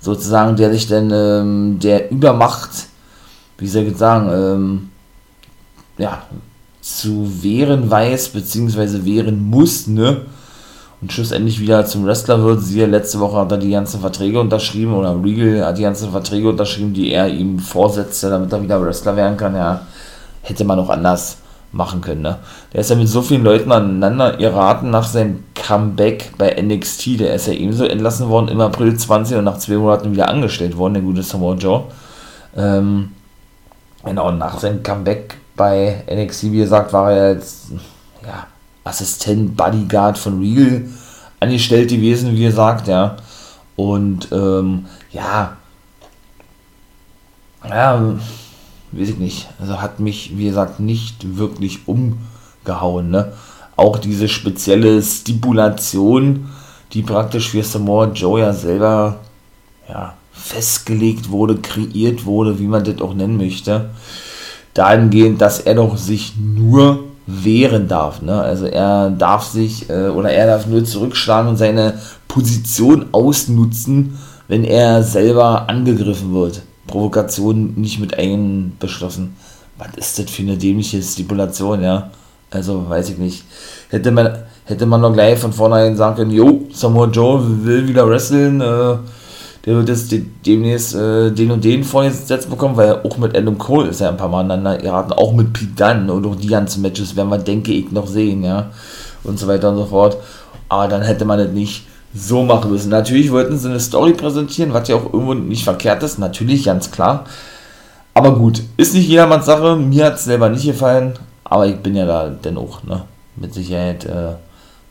sozusagen, 0.00 0.56
der 0.56 0.72
sich 0.72 0.86
dann 0.86 1.10
ähm, 1.12 1.78
der 1.78 2.10
Übermacht, 2.10 2.70
wie 3.58 3.68
soll 3.68 3.82
ich 3.82 3.98
sagen, 3.98 4.30
ähm, 4.32 4.88
ja, 5.98 6.22
zu 6.80 7.42
wehren 7.42 7.90
weiß, 7.90 8.30
beziehungsweise 8.30 9.04
wehren 9.04 9.42
muss, 9.50 9.86
ne, 9.86 10.22
und 11.02 11.12
schlussendlich 11.12 11.60
wieder 11.60 11.84
zum 11.84 12.06
Wrestler 12.06 12.42
wird. 12.42 12.62
Siehe, 12.62 12.86
letzte 12.86 13.20
Woche 13.20 13.36
hat 13.36 13.52
er 13.52 13.58
die 13.58 13.70
ganzen 13.70 14.00
Verträge 14.00 14.40
unterschrieben 14.40 14.94
oder 14.94 15.22
Regal 15.22 15.66
hat 15.66 15.76
die 15.76 15.82
ganzen 15.82 16.10
Verträge 16.10 16.48
unterschrieben, 16.48 16.94
die 16.94 17.10
er 17.12 17.28
ihm 17.28 17.58
vorsetzte, 17.58 18.30
damit 18.30 18.50
er 18.52 18.62
wieder 18.62 18.80
Wrestler 18.80 19.16
werden 19.16 19.36
kann. 19.36 19.54
Ja, 19.54 19.82
hätte 20.40 20.64
man 20.64 20.78
auch 20.78 20.88
anders 20.88 21.36
machen 21.72 22.00
können. 22.00 22.22
Ne? 22.22 22.38
Der 22.72 22.80
ist 22.80 22.90
ja 22.90 22.96
mit 22.96 23.08
so 23.08 23.22
vielen 23.22 23.44
Leuten 23.44 23.70
aneinander 23.70 24.36
geraten 24.36 24.90
nach 24.90 25.06
seinem 25.06 25.44
Comeback 25.54 26.32
bei 26.38 26.56
NXT. 26.60 27.20
Der 27.20 27.34
ist 27.34 27.46
ja 27.46 27.52
ebenso 27.52 27.84
entlassen 27.84 28.28
worden 28.28 28.48
im 28.48 28.60
April 28.60 28.96
20 28.96 29.36
und 29.36 29.44
nach 29.44 29.58
zwei 29.58 29.76
Monaten 29.76 30.12
wieder 30.12 30.28
angestellt 30.28 30.76
worden, 30.76 30.94
der 30.94 31.02
gute 31.02 31.22
Samoa 31.22 31.54
Joe. 31.54 31.84
Ähm, 32.56 33.12
genau, 34.04 34.30
nach 34.32 34.58
seinem 34.58 34.82
Comeback 34.82 35.36
bei 35.56 36.04
NXT, 36.10 36.44
wie 36.44 36.58
gesagt, 36.58 36.92
war 36.92 37.12
er 37.12 37.34
jetzt, 37.34 37.72
ja, 38.22 38.46
Assistent, 38.84 39.56
Bodyguard 39.56 40.16
von 40.16 40.40
Real 40.40 40.82
angestellt 41.40 41.90
gewesen, 41.90 42.34
wie 42.34 42.44
gesagt, 42.44 42.88
ja. 42.88 43.16
Und 43.76 44.28
ähm, 44.32 44.86
ja, 45.12 45.56
ja, 47.68 48.14
weiß 48.92 49.10
ich 49.10 49.18
nicht. 49.18 49.48
Also 49.60 49.80
hat 49.80 50.00
mich, 50.00 50.36
wie 50.36 50.46
gesagt, 50.46 50.80
nicht 50.80 51.36
wirklich 51.36 51.80
umgehauen. 51.86 53.10
Ne? 53.10 53.32
Auch 53.76 53.98
diese 53.98 54.28
spezielle 54.28 55.02
Stipulation, 55.02 56.48
die 56.92 57.02
praktisch 57.02 57.50
für 57.50 57.62
Samoa 57.62 58.06
Joe 58.12 58.40
ja 58.40 58.52
selber 58.52 59.16
ja, 59.88 60.14
festgelegt 60.32 61.30
wurde, 61.30 61.56
kreiert 61.56 62.24
wurde, 62.24 62.58
wie 62.58 62.66
man 62.66 62.84
das 62.84 63.00
auch 63.00 63.14
nennen 63.14 63.36
möchte. 63.36 63.90
Dahingehend, 64.74 65.40
dass 65.40 65.60
er 65.60 65.74
doch 65.74 65.96
sich 65.96 66.34
nur 66.36 67.04
wehren 67.26 67.88
darf. 67.88 68.22
Ne? 68.22 68.40
Also 68.40 68.66
er 68.66 69.10
darf 69.10 69.44
sich 69.44 69.90
äh, 69.90 70.08
oder 70.08 70.30
er 70.30 70.46
darf 70.46 70.66
nur 70.66 70.84
zurückschlagen 70.84 71.50
und 71.50 71.56
seine 71.56 71.94
Position 72.26 73.06
ausnutzen, 73.12 74.18
wenn 74.48 74.64
er 74.64 75.02
selber 75.02 75.68
angegriffen 75.68 76.32
wird. 76.32 76.62
Provokation 76.88 77.74
nicht 77.76 78.00
mit 78.00 78.18
einbeschlossen. 78.18 79.36
Was 79.76 79.94
ist 79.96 80.18
das 80.18 80.30
für 80.30 80.42
eine 80.42 80.56
dämliche 80.56 81.00
Stipulation, 81.00 81.82
ja? 81.84 82.10
Also 82.50 82.88
weiß 82.88 83.10
ich 83.10 83.18
nicht. 83.18 83.44
Hätte 83.90 84.10
man, 84.10 84.38
hätte 84.64 84.86
man 84.86 85.02
doch 85.02 85.12
gleich 85.12 85.38
von 85.38 85.52
vornherein 85.52 85.96
sagen 85.96 86.16
können, 86.16 86.30
jo, 86.32 86.62
Samoa 86.72 87.06
Joe 87.06 87.64
will 87.64 87.86
wieder 87.86 88.08
wresteln, 88.08 88.60
äh, 88.60 88.96
der 89.64 89.76
wird 89.76 89.88
jetzt 89.88 90.14
demnächst 90.46 90.94
äh, 90.94 91.30
den 91.30 91.50
und 91.50 91.62
den 91.62 91.84
vorgesetzt 91.84 92.48
bekommen, 92.48 92.76
weil 92.76 93.02
auch 93.02 93.18
mit 93.18 93.36
Adam 93.36 93.58
Cole 93.58 93.88
ist 93.88 94.00
er 94.00 94.08
ein 94.08 94.16
paar 94.16 94.28
Mal 94.28 94.40
aneinander 94.40 94.78
geraten, 94.78 95.12
auch 95.12 95.32
mit 95.32 95.52
Pete 95.52 95.72
Dunne 95.76 96.12
und 96.12 96.26
auch 96.26 96.36
die 96.36 96.46
ganzen 96.46 96.80
Matches 96.82 97.14
werden 97.14 97.28
wir, 97.28 97.38
denke 97.38 97.72
ich, 97.72 97.92
noch 97.92 98.06
sehen, 98.06 98.42
ja, 98.42 98.70
und 99.24 99.38
so 99.38 99.46
weiter 99.46 99.70
und 99.70 99.76
so 99.76 99.86
fort. 99.86 100.16
Aber 100.70 100.88
dann 100.88 101.02
hätte 101.02 101.24
man 101.24 101.38
das 101.38 101.50
nicht 101.50 101.84
so 102.14 102.42
machen 102.42 102.70
müssen. 102.70 102.90
Natürlich 102.90 103.30
wollten 103.32 103.58
sie 103.58 103.68
eine 103.68 103.80
Story 103.80 104.12
präsentieren, 104.12 104.72
was 104.72 104.88
ja 104.88 104.96
auch 104.96 105.12
irgendwo 105.12 105.34
nicht 105.34 105.64
verkehrt 105.64 106.02
ist, 106.02 106.18
natürlich, 106.18 106.64
ganz 106.64 106.90
klar. 106.90 107.24
Aber 108.14 108.34
gut, 108.34 108.62
ist 108.76 108.94
nicht 108.94 109.08
jedermanns 109.08 109.46
Sache, 109.46 109.76
mir 109.76 110.06
hat 110.06 110.14
es 110.14 110.24
selber 110.24 110.48
nicht 110.48 110.64
gefallen, 110.64 111.14
aber 111.44 111.66
ich 111.66 111.76
bin 111.76 111.94
ja 111.94 112.06
da 112.06 112.28
dennoch, 112.28 112.82
ne, 112.82 113.04
mit 113.36 113.54
Sicherheit, 113.54 114.04
äh, 114.06 114.32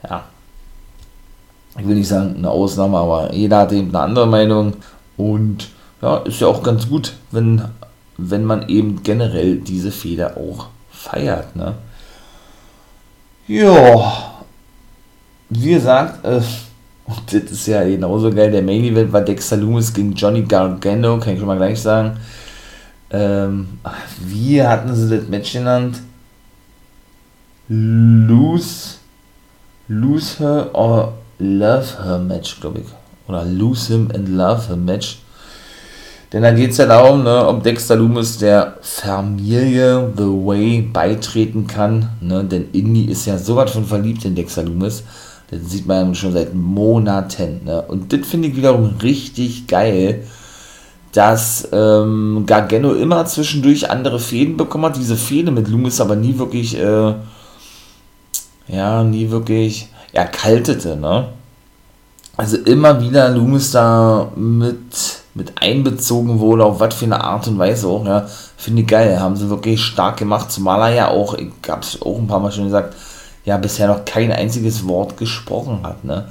ja, 0.07 0.23
ich 1.77 1.87
will 1.87 1.95
nicht 1.95 2.07
sagen 2.07 2.35
eine 2.37 2.49
Ausnahme, 2.49 2.97
aber 2.97 3.33
jeder 3.33 3.59
hat 3.59 3.71
eben 3.71 3.89
eine 3.89 3.99
andere 3.99 4.27
Meinung 4.27 4.73
und 5.17 5.69
ja, 6.01 6.17
ist 6.17 6.39
ja 6.39 6.47
auch 6.47 6.63
ganz 6.63 6.87
gut, 6.87 7.13
wenn, 7.31 7.63
wenn 8.17 8.45
man 8.45 8.69
eben 8.69 9.03
generell 9.03 9.57
diese 9.57 9.91
Feder 9.91 10.37
auch 10.37 10.67
feiert, 10.91 11.55
ne? 11.55 11.75
Ja, 13.47 14.33
wie 15.49 15.73
gesagt, 15.73 16.25
äh, 16.25 16.41
das 17.07 17.51
ist 17.51 17.67
ja 17.67 17.83
genauso 17.83 18.31
geil, 18.31 18.51
der 18.51 18.61
Main 18.61 18.83
Event 18.83 19.11
war 19.13 19.21
Dexter 19.21 19.57
Loomis 19.57 19.93
gegen 19.93 20.13
Johnny 20.13 20.43
Gargano, 20.43 21.19
kann 21.19 21.33
ich 21.33 21.39
schon 21.39 21.47
mal 21.47 21.57
gleich 21.57 21.81
sagen. 21.81 22.17
Ähm, 23.09 23.79
wie 24.19 24.61
hatten 24.61 24.93
sie 24.93 25.17
das 25.17 25.27
Match 25.27 25.53
genannt? 25.53 26.01
Lose, 27.69 28.95
lose 29.87 30.39
her 30.39 30.69
or 30.73 31.13
Love 31.39 32.03
Her 32.03 32.17
Match, 32.17 32.59
glaube 32.59 32.79
ich. 32.79 32.85
Oder 33.27 33.45
Lose 33.45 33.93
Him 33.93 34.09
and 34.13 34.29
Love 34.29 34.67
Her 34.69 34.75
Match. 34.75 35.19
Denn 36.33 36.41
da 36.41 36.51
geht 36.51 36.71
es 36.71 36.77
ja 36.77 36.87
darum, 36.87 37.23
ne, 37.23 37.47
ob 37.47 37.63
Dexter 37.63 37.95
Loomis 37.95 38.37
der 38.37 38.77
Familie 38.81 40.11
The 40.17 40.23
Way 40.23 40.89
beitreten 40.91 41.67
kann. 41.67 42.09
Ne, 42.19 42.43
denn 42.43 42.69
Indy 42.73 43.05
ist 43.05 43.25
ja 43.27 43.37
sowas 43.37 43.71
von 43.71 43.85
verliebt 43.85 44.25
in 44.25 44.35
Dexter 44.35 44.63
Loomis. 44.63 45.03
Das 45.49 45.61
sieht 45.69 45.87
man 45.87 46.13
schon 46.13 46.33
seit 46.33 46.53
Monaten. 46.53 47.61
Ne? 47.63 47.81
Und 47.81 48.11
das 48.11 48.27
finde 48.27 48.49
ich 48.49 48.55
wiederum 48.55 48.95
richtig 49.01 49.67
geil, 49.67 50.25
dass 51.13 51.67
ähm, 51.71 52.43
Gargano 52.45 52.93
immer 52.93 53.25
zwischendurch 53.25 53.89
andere 53.89 54.19
Fäden 54.19 54.57
bekommen 54.57 54.85
hat. 54.85 54.97
Diese 54.97 55.15
Fäden 55.15 55.53
mit 55.53 55.67
Loomis 55.69 56.01
aber 56.01 56.15
nie 56.15 56.37
wirklich, 56.37 56.77
äh, 56.77 57.13
ja, 58.67 59.03
nie 59.03 59.29
wirklich 59.29 59.87
erkaltete, 60.11 60.97
ne? 60.97 61.29
Also 62.35 62.57
immer 62.57 63.01
wieder 63.01 63.29
Loomis 63.29 63.71
da 63.71 64.31
mit, 64.35 65.23
mit 65.33 65.59
einbezogen 65.59 66.39
wurde, 66.39 66.65
auf 66.65 66.79
was 66.79 66.93
für 66.93 67.05
eine 67.05 67.23
Art 67.23 67.47
und 67.47 67.57
Weise 67.57 67.87
auch, 67.87 68.05
ja. 68.05 68.27
Finde 68.57 68.81
ich 68.81 68.87
geil, 68.87 69.19
haben 69.19 69.35
sie 69.35 69.49
wirklich 69.49 69.81
stark 69.81 70.17
gemacht, 70.17 70.51
zumal 70.51 70.81
er 70.81 70.95
ja 70.95 71.07
auch, 71.07 71.35
ich 71.35 71.49
hab's 71.67 71.99
auch 72.01 72.17
ein 72.17 72.27
paar 72.27 72.39
Mal 72.39 72.51
schon 72.51 72.65
gesagt, 72.65 72.95
ja, 73.47 73.55
bisher 73.57 73.87
noch 73.87 74.03
kein 74.03 74.31
einziges 74.31 74.85
Wort 74.87 75.15
gesprochen 75.15 75.79
hat, 75.83 76.03
ne? 76.03 76.25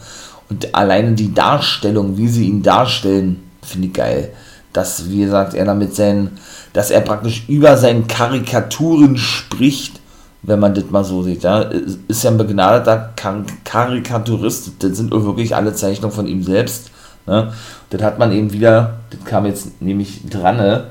Und 0.50 0.75
alleine 0.75 1.12
die 1.12 1.32
Darstellung, 1.32 2.18
wie 2.18 2.28
sie 2.28 2.46
ihn 2.46 2.62
darstellen, 2.62 3.42
finde 3.62 3.88
ich 3.88 3.94
geil. 3.94 4.32
Dass, 4.73 5.08
wie 5.08 5.20
gesagt, 5.20 5.54
er 5.54 5.64
damit 5.64 5.96
seinen, 5.96 6.38
dass 6.75 6.90
er 6.90 7.00
praktisch 7.00 7.49
über 7.49 7.78
seinen 7.78 8.06
Karikaturen 8.06 9.16
spricht 9.16 10.00
wenn 10.42 10.61
man 10.61 10.75
das 10.75 10.90
mal 10.90 11.02
so 11.02 11.25
sieht. 11.25 11.42
Ja. 11.42 11.62
Ist 11.62 12.23
ja 12.23 12.30
ein 12.30 12.38
begnadeter 12.38 13.12
Karikaturist, 13.64 14.75
das 14.78 14.96
sind 14.96 15.11
wirklich 15.11 15.56
alle 15.56 15.75
Zeichnungen 15.75 16.14
von 16.14 16.28
ihm 16.28 16.44
selbst. 16.44 16.90
Ne. 17.26 17.52
Das 17.90 18.02
hat 18.02 18.20
man 18.20 18.30
eben 18.30 18.52
wieder, 18.52 19.00
das 19.11 19.25
kam 19.25 19.46
jetzt 19.46 19.82
nämlich 19.82 20.20
dran, 20.30 20.58
ne. 20.58 20.85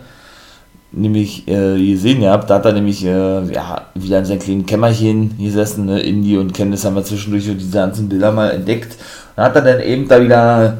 Nämlich 0.95 1.47
äh, 1.47 1.77
gesehen 1.77 2.21
gehabt, 2.21 2.49
da 2.49 2.55
hat 2.55 2.65
er 2.65 2.73
nämlich 2.73 3.03
äh, 3.05 3.53
ja, 3.53 3.81
wieder 3.93 4.19
in 4.19 4.25
seinem 4.25 4.39
kleinen 4.39 4.65
Kämmerchen 4.65 5.37
gesessen, 5.37 5.85
ne? 5.85 5.99
Indy 5.99 6.37
und 6.37 6.53
Candice 6.53 6.85
haben 6.85 6.95
wir 6.95 7.03
zwischendurch 7.03 7.45
diese 7.45 7.71
ganzen 7.71 8.09
Bilder 8.09 8.31
mal 8.31 8.51
entdeckt. 8.51 8.97
Und 9.35 9.43
hat 9.43 9.55
er 9.55 9.61
dann 9.61 9.81
eben 9.81 10.07
da 10.07 10.21
wieder 10.21 10.77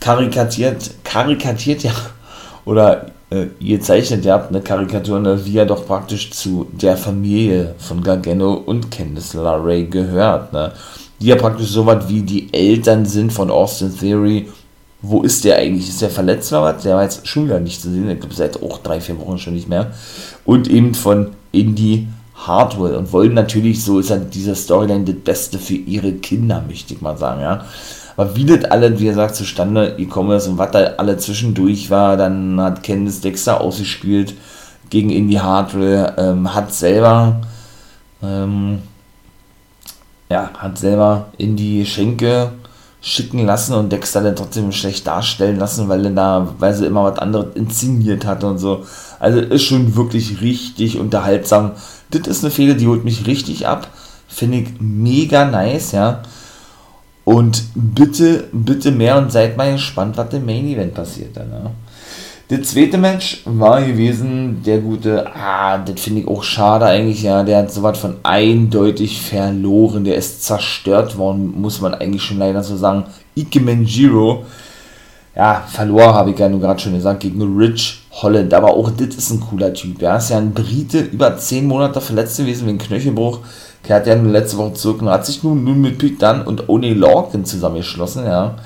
karikatiert, 0.00 0.90
karikatiert 1.04 1.82
ja, 1.84 1.92
oder 2.64 3.06
äh, 3.30 3.46
gezeichnet 3.60 4.22
gehabt, 4.22 4.50
eine 4.50 4.60
Karikatur, 4.60 5.20
ne, 5.20 5.44
wie 5.44 5.58
er 5.58 5.66
doch 5.66 5.86
praktisch 5.86 6.30
zu 6.30 6.66
der 6.72 6.96
Familie 6.96 7.74
von 7.78 8.02
Gargano 8.02 8.54
und 8.54 8.90
Candice 8.90 9.34
LeRae 9.34 9.84
gehört, 9.84 10.52
ne? 10.52 10.72
Die 11.20 11.26
ja 11.26 11.36
praktisch 11.36 11.68
so 11.68 11.84
was 11.84 12.08
wie 12.08 12.22
die 12.22 12.52
Eltern 12.54 13.04
sind 13.04 13.32
von 13.32 13.50
Austin 13.50 13.92
Theory 13.96 14.46
wo 15.00 15.22
ist 15.22 15.44
der 15.44 15.56
eigentlich? 15.56 15.88
Ist 15.88 16.02
der 16.02 16.10
verletzt 16.10 16.52
oder 16.52 16.74
was? 16.74 16.82
Der 16.82 16.96
war 16.96 17.04
jetzt 17.04 17.26
schon 17.26 17.44
wieder 17.44 17.60
nicht 17.60 17.80
zu 17.80 17.90
sehen. 17.90 18.10
Ich 18.10 18.20
glaube, 18.20 18.34
seit 18.34 18.62
auch 18.62 18.78
drei, 18.78 19.00
vier 19.00 19.18
Wochen 19.20 19.38
schon 19.38 19.54
nicht 19.54 19.68
mehr. 19.68 19.92
Und 20.44 20.68
eben 20.68 20.94
von 20.94 21.30
Indy 21.52 22.08
Hardwell 22.34 22.94
und 22.94 23.12
wollen 23.12 23.34
natürlich, 23.34 23.84
so 23.84 23.98
ist 23.98 24.10
halt 24.10 24.34
diese 24.34 24.54
Storyline 24.54 25.04
das 25.04 25.16
Beste 25.16 25.58
für 25.58 25.74
ihre 25.74 26.12
Kinder, 26.12 26.62
möchte 26.66 26.94
ich 26.94 27.00
mal 27.00 27.16
sagen, 27.16 27.40
ja. 27.40 27.64
Aber 28.16 28.34
wie 28.34 28.44
das 28.44 28.64
alle, 28.64 28.98
wie 28.98 29.04
gesagt, 29.04 29.36
zustande 29.36 29.94
gekommen 29.96 30.36
ist 30.36 30.48
und 30.48 30.58
was 30.58 30.72
da 30.72 30.78
alle 30.96 31.16
zwischendurch 31.16 31.90
war, 31.90 32.16
dann 32.16 32.60
hat 32.60 32.82
Candice 32.82 33.20
Dexter 33.20 33.60
ausgespielt 33.60 34.34
gegen 34.90 35.10
Indy 35.10 35.34
Hardwell, 35.34 36.14
ähm, 36.16 36.52
hat 36.52 36.72
selber, 36.72 37.40
ähm, 38.22 38.80
ja, 40.30 40.50
hat 40.58 40.78
selber 40.78 41.28
Indy 41.38 41.86
Schenke 41.86 42.52
schicken 43.00 43.46
lassen 43.46 43.74
und 43.74 43.92
Dexter 43.92 44.22
dann 44.22 44.36
trotzdem 44.36 44.72
schlecht 44.72 45.06
darstellen 45.06 45.58
lassen, 45.58 45.88
weil, 45.88 46.12
da, 46.14 46.54
weil 46.58 46.74
sie 46.74 46.86
immer 46.86 47.04
was 47.04 47.18
anderes 47.18 47.54
inszeniert 47.54 48.24
hat 48.24 48.42
und 48.44 48.58
so. 48.58 48.84
Also 49.20 49.40
ist 49.40 49.62
schon 49.62 49.94
wirklich 49.96 50.40
richtig 50.40 50.98
unterhaltsam. 50.98 51.72
Das 52.10 52.26
ist 52.26 52.44
eine 52.44 52.50
Fehler, 52.50 52.74
die 52.74 52.86
holt 52.86 53.04
mich 53.04 53.26
richtig 53.26 53.66
ab. 53.66 53.88
Finde 54.26 54.58
ich 54.58 54.68
mega 54.80 55.44
nice, 55.44 55.92
ja. 55.92 56.22
Und 57.24 57.62
bitte, 57.74 58.44
bitte 58.52 58.90
mehr 58.90 59.18
und 59.18 59.30
seid 59.30 59.56
mal 59.56 59.72
gespannt, 59.72 60.16
was 60.16 60.32
im 60.32 60.46
Main 60.46 60.66
Event 60.66 60.94
passiert 60.94 61.36
dann, 61.36 61.50
ja. 61.50 61.70
Der 62.50 62.62
zweite 62.62 62.96
Match 62.96 63.42
war 63.44 63.82
gewesen, 63.82 64.62
der 64.64 64.78
gute, 64.78 65.26
ah, 65.36 65.76
das 65.76 66.00
finde 66.00 66.22
ich 66.22 66.28
auch 66.28 66.42
schade 66.42 66.86
eigentlich, 66.86 67.22
ja, 67.22 67.42
der 67.42 67.58
hat 67.58 67.70
sowas 67.70 67.98
von 67.98 68.16
eindeutig 68.22 69.20
verloren, 69.20 70.04
der 70.04 70.16
ist 70.16 70.44
zerstört 70.44 71.18
worden, 71.18 71.60
muss 71.60 71.82
man 71.82 71.92
eigentlich 71.92 72.22
schon 72.22 72.38
leider 72.38 72.62
so 72.62 72.74
sagen. 72.74 73.04
Ike 73.36 73.60
Manjiro, 73.60 74.46
ja, 75.36 75.62
verloren 75.68 76.14
habe 76.14 76.30
ich 76.30 76.38
ja 76.38 76.48
nur 76.48 76.60
gerade 76.60 76.80
schon 76.80 76.94
gesagt, 76.94 77.20
gegen 77.20 77.58
Rich 77.58 78.00
Holland, 78.12 78.54
aber 78.54 78.74
auch 78.74 78.90
das 78.92 79.14
ist 79.14 79.30
ein 79.30 79.40
cooler 79.40 79.74
Typ, 79.74 80.00
ja, 80.00 80.16
ist 80.16 80.30
ja 80.30 80.38
ein 80.38 80.54
Brite, 80.54 81.00
über 81.00 81.36
10 81.36 81.66
Monate 81.66 82.00
verletzt 82.00 82.38
gewesen 82.38 82.66
wegen 82.66 82.78
Knöchelbruch, 82.78 83.40
kehrt 83.82 84.06
ja 84.06 84.16
nur 84.16 84.32
letzte 84.32 84.56
Woche 84.56 84.72
zurück 84.72 85.02
und 85.02 85.10
hat 85.10 85.26
sich 85.26 85.42
nun, 85.42 85.64
nun 85.64 85.82
mit 85.82 85.98
Pete 85.98 86.16
Dunn 86.18 86.46
und 86.46 86.70
Oni 86.70 86.94
Lorcan 86.94 87.44
zusammengeschlossen, 87.44 88.24
ja. 88.24 88.56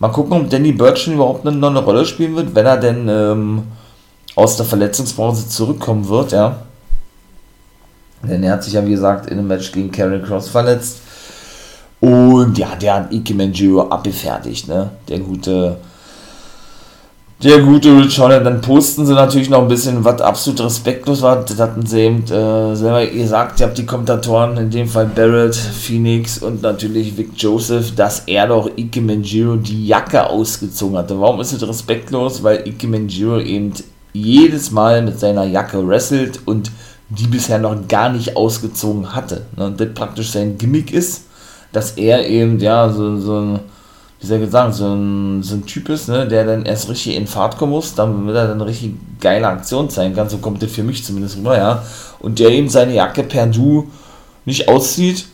Mal 0.00 0.08
gucken, 0.10 0.32
ob 0.32 0.50
Danny 0.50 0.72
Burch 0.72 1.08
überhaupt 1.08 1.44
noch 1.44 1.52
eine 1.52 1.78
Rolle 1.80 2.06
spielen 2.06 2.36
wird, 2.36 2.54
wenn 2.54 2.66
er 2.66 2.76
denn 2.76 3.08
ähm, 3.08 3.62
aus 4.36 4.56
der 4.56 4.66
Verletzungspause 4.66 5.48
zurückkommen 5.48 6.08
wird, 6.08 6.32
ja. 6.32 6.58
Denn 8.22 8.42
er 8.42 8.54
hat 8.54 8.64
sich 8.64 8.74
ja, 8.74 8.84
wie 8.84 8.90
gesagt, 8.90 9.26
in 9.26 9.38
einem 9.38 9.48
Match 9.48 9.72
gegen 9.72 9.90
Karen 9.90 10.22
Cross 10.22 10.48
verletzt. 10.48 11.00
Und 12.00 12.56
ja, 12.58 12.76
der 12.76 12.94
hat 12.94 13.12
Ike 13.12 13.34
Manjiro 13.34 13.88
abgefertigt, 13.88 14.68
ne? 14.68 14.90
Der 15.08 15.18
gute 15.18 15.78
der 17.42 17.60
gute 17.60 17.96
Rich 17.96 18.18
Holland, 18.18 18.44
dann 18.44 18.60
posten 18.60 19.06
sie 19.06 19.14
natürlich 19.14 19.48
noch 19.48 19.62
ein 19.62 19.68
bisschen, 19.68 20.04
was 20.04 20.20
absolut 20.20 20.60
respektlos 20.60 21.22
war. 21.22 21.44
Das 21.44 21.60
hatten 21.60 21.86
sie 21.86 22.00
eben 22.00 22.24
äh, 22.24 22.74
selber 22.74 23.06
gesagt, 23.06 23.60
ihr 23.60 23.66
habt 23.66 23.78
die 23.78 23.86
Kommentatoren, 23.86 24.56
in 24.56 24.70
dem 24.70 24.88
Fall 24.88 25.06
Barrett, 25.06 25.54
Phoenix 25.54 26.38
und 26.38 26.62
natürlich 26.62 27.16
Vic 27.16 27.30
Joseph, 27.36 27.94
dass 27.94 28.24
er 28.26 28.48
doch 28.48 28.68
Ike 28.76 29.00
Manjiro 29.00 29.54
die 29.54 29.86
Jacke 29.86 30.28
ausgezogen 30.28 30.98
hatte. 30.98 31.20
Warum 31.20 31.40
ist 31.40 31.52
es 31.52 31.66
respektlos? 31.66 32.42
Weil 32.42 32.66
Ike 32.66 32.88
Manjiro 32.88 33.38
eben 33.38 33.72
jedes 34.12 34.72
Mal 34.72 35.02
mit 35.02 35.20
seiner 35.20 35.44
Jacke 35.44 35.86
wrestelt 35.86 36.40
und 36.44 36.72
die 37.08 37.28
bisher 37.28 37.60
noch 37.60 37.86
gar 37.86 38.08
nicht 38.08 38.36
ausgezogen 38.36 39.14
hatte. 39.14 39.42
Ne? 39.56 39.66
Und 39.66 39.80
das 39.80 39.88
praktisch 39.94 40.32
sein 40.32 40.58
Gimmick 40.58 40.92
ist, 40.92 41.22
dass 41.72 41.92
er 41.92 42.26
eben, 42.26 42.58
ja, 42.58 42.88
so, 42.88 43.16
so 43.16 43.40
ein 43.40 43.60
wie 44.20 44.26
soll 44.26 44.42
ich 44.42 44.50
sagen, 44.50 44.72
so 44.72 44.86
ein, 44.86 45.42
so 45.42 45.54
ein 45.54 45.66
Typ 45.66 45.88
ist, 45.90 46.08
ne, 46.08 46.26
der 46.26 46.44
dann 46.44 46.64
erst 46.64 46.88
richtig 46.88 47.14
in 47.14 47.26
Fahrt 47.26 47.56
kommen 47.56 47.72
muss, 47.72 47.94
damit 47.94 48.34
er 48.34 48.48
dann 48.48 48.60
richtig 48.60 48.94
geile 49.20 49.46
Aktion 49.46 49.90
zeigen 49.90 50.14
kann, 50.14 50.28
so 50.28 50.38
kommt 50.38 50.62
das 50.62 50.72
für 50.72 50.82
mich 50.82 51.04
zumindest 51.04 51.36
rüber, 51.38 51.56
ja. 51.56 51.84
Und 52.18 52.38
der 52.40 52.50
eben 52.50 52.68
seine 52.68 52.94
Jacke 52.94 53.22
per 53.22 53.46
Du 53.46 53.90
nicht 54.44 54.68
auszieht, 54.68 55.26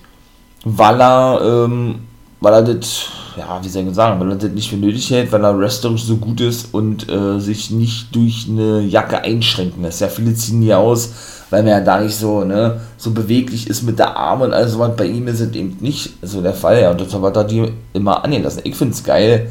weil 0.64 1.00
er, 1.00 1.40
ähm, 1.42 2.00
weil 2.40 2.52
er 2.52 2.62
das, 2.62 3.06
ja, 3.36 3.60
wie 3.62 3.68
soll 3.68 3.88
ich 3.88 3.94
sagen, 3.94 4.20
weil 4.20 4.30
er 4.30 4.36
das 4.36 4.50
nicht 4.50 4.70
für 4.70 4.76
nötig 4.76 5.10
hält, 5.10 5.32
weil 5.32 5.44
er 5.44 5.58
wrestlerisch 5.58 6.04
so 6.04 6.16
gut 6.16 6.40
ist 6.40 6.72
und 6.72 7.08
äh, 7.10 7.40
sich 7.40 7.70
nicht 7.70 8.14
durch 8.14 8.46
eine 8.48 8.80
Jacke 8.80 9.22
einschränken 9.22 9.82
lässt. 9.82 10.00
Ja, 10.00 10.08
viele 10.08 10.34
ziehen 10.34 10.60
die 10.60 10.72
aus, 10.72 11.12
weil 11.50 11.62
man 11.62 11.72
ja 11.72 11.80
da 11.80 12.00
nicht 12.00 12.16
so, 12.16 12.44
ne, 12.44 12.80
so 12.96 13.10
beweglich 13.10 13.68
ist 13.68 13.82
mit 13.82 13.98
der 13.98 14.16
Arme 14.16 14.44
und 14.44 14.52
alles 14.52 14.78
was. 14.78 14.96
Bei 14.96 15.06
ihm 15.06 15.26
ist 15.28 15.40
es 15.40 15.52
eben 15.52 15.76
nicht 15.80 16.14
so 16.22 16.42
der 16.42 16.54
Fall, 16.54 16.80
ja, 16.80 16.90
und 16.90 17.00
deshalb 17.00 17.24
hat 17.24 17.36
er 17.36 17.44
die 17.44 17.72
immer 17.92 18.24
angelassen. 18.24 18.62
Ich 18.64 18.76
finde 18.76 18.94
es 18.94 19.02
geil, 19.02 19.50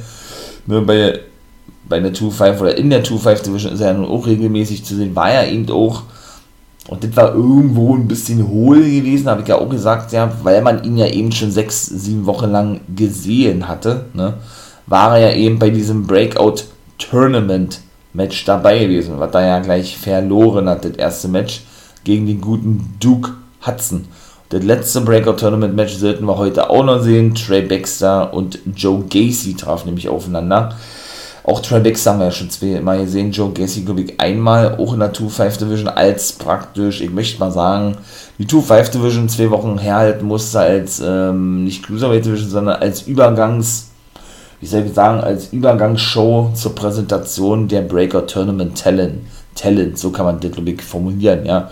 ne, 0.66 0.82
bei, 0.82 1.20
bei 1.88 2.00
der 2.00 2.14
2-5 2.14 2.60
oder 2.60 2.78
in 2.78 2.90
der 2.90 3.04
2-5 3.04 3.44
Division 3.44 3.74
ist 3.74 3.82
er 3.82 3.92
ja 3.92 3.94
nun 3.94 4.10
auch 4.10 4.26
regelmäßig 4.26 4.86
zu 4.86 4.96
sehen, 4.96 5.16
war 5.16 5.32
er 5.32 5.52
eben 5.52 5.70
auch, 5.72 6.04
und 6.88 7.04
das 7.04 7.16
war 7.16 7.34
irgendwo 7.34 7.96
ein 7.96 8.08
bisschen 8.08 8.48
hohl 8.48 8.80
gewesen, 8.80 9.30
habe 9.30 9.42
ich 9.42 9.48
ja 9.48 9.58
auch 9.58 9.70
gesagt, 9.70 10.12
ja, 10.12 10.32
weil 10.44 10.62
man 10.62 10.84
ihn 10.84 10.98
ja 10.98 11.08
eben 11.08 11.32
schon 11.32 11.52
sechs, 11.52 11.86
sieben 11.86 12.26
Wochen 12.26 12.52
lang 12.52 12.82
gesehen 12.96 13.68
hatte, 13.68 14.06
ne, 14.14 14.36
war 14.86 15.18
er 15.18 15.30
ja 15.32 15.38
eben 15.38 15.60
bei 15.60 15.70
diesem 15.70 16.06
Breakout 16.06 16.66
Tournament 16.98 17.82
Match 18.14 18.46
dabei 18.46 18.80
gewesen, 18.80 19.16
was 19.18 19.34
er 19.34 19.46
ja 19.46 19.60
gleich 19.60 19.98
verloren 19.98 20.70
hat, 20.70 20.86
das 20.86 20.98
erste 20.98 21.28
Match 21.28 21.64
gegen 22.04 22.28
den 22.28 22.42
guten 22.42 22.96
Duke 23.00 23.32
Hudson. 23.66 24.06
Das 24.50 24.64
letzte 24.64 25.02
Breakout-Tournament-Match 25.02 25.96
sollten 25.96 26.26
wir 26.26 26.38
heute 26.38 26.70
auch 26.70 26.84
noch 26.84 27.02
sehen. 27.02 27.34
Trey 27.34 27.64
Baxter 27.64 28.32
und 28.34 28.60
Joe 28.76 29.04
Gacy 29.10 29.56
trafen 29.56 29.88
nämlich 29.88 30.10
aufeinander. 30.10 30.76
Auch 31.46 31.60
Trey 31.60 31.82
Baxter 31.82 32.12
haben 32.12 32.20
wir 32.20 32.26
ja 32.26 32.32
schon 32.32 32.50
zweimal 32.50 33.00
gesehen. 33.00 33.32
Joe 33.32 33.52
Gacy, 33.52 33.82
glaube 33.82 34.02
ich, 34.02 34.20
einmal 34.20 34.76
auch 34.78 34.94
in 34.94 35.00
der 35.00 35.14
2-5 35.14 35.60
Division 35.60 35.90
als 35.90 36.32
praktisch, 36.32 37.02
ich 37.02 37.12
möchte 37.12 37.40
mal 37.40 37.52
sagen, 37.52 37.98
die 38.38 38.46
2-5 38.46 38.92
Division 38.92 39.28
zwei 39.28 39.50
Wochen 39.50 39.78
herhalten 39.78 40.26
musste 40.26 40.62
als 40.62 41.02
ähm, 41.06 41.66
nicht 41.66 41.86
Cruiserweight 41.86 42.26
Division, 42.26 42.50
sondern 42.50 42.82
als 42.82 43.02
Übergangs, 43.02 43.90
wie 44.62 44.68
soll 44.68 44.86
ich 44.86 44.94
sagen, 44.94 45.20
als 45.20 45.52
Übergangsshow 45.52 46.52
zur 46.56 46.76
Präsentation 46.76 47.68
der 47.68 47.82
Breakout 47.82 48.28
Tournament 48.28 48.82
Talent. 48.82 49.24
Talent, 49.54 49.98
so 49.98 50.12
kann 50.12 50.26
man 50.26 50.40
das, 50.40 50.52
glaube 50.52 50.72
ich, 50.72 50.82
formulieren, 50.82 51.46
ja. 51.46 51.70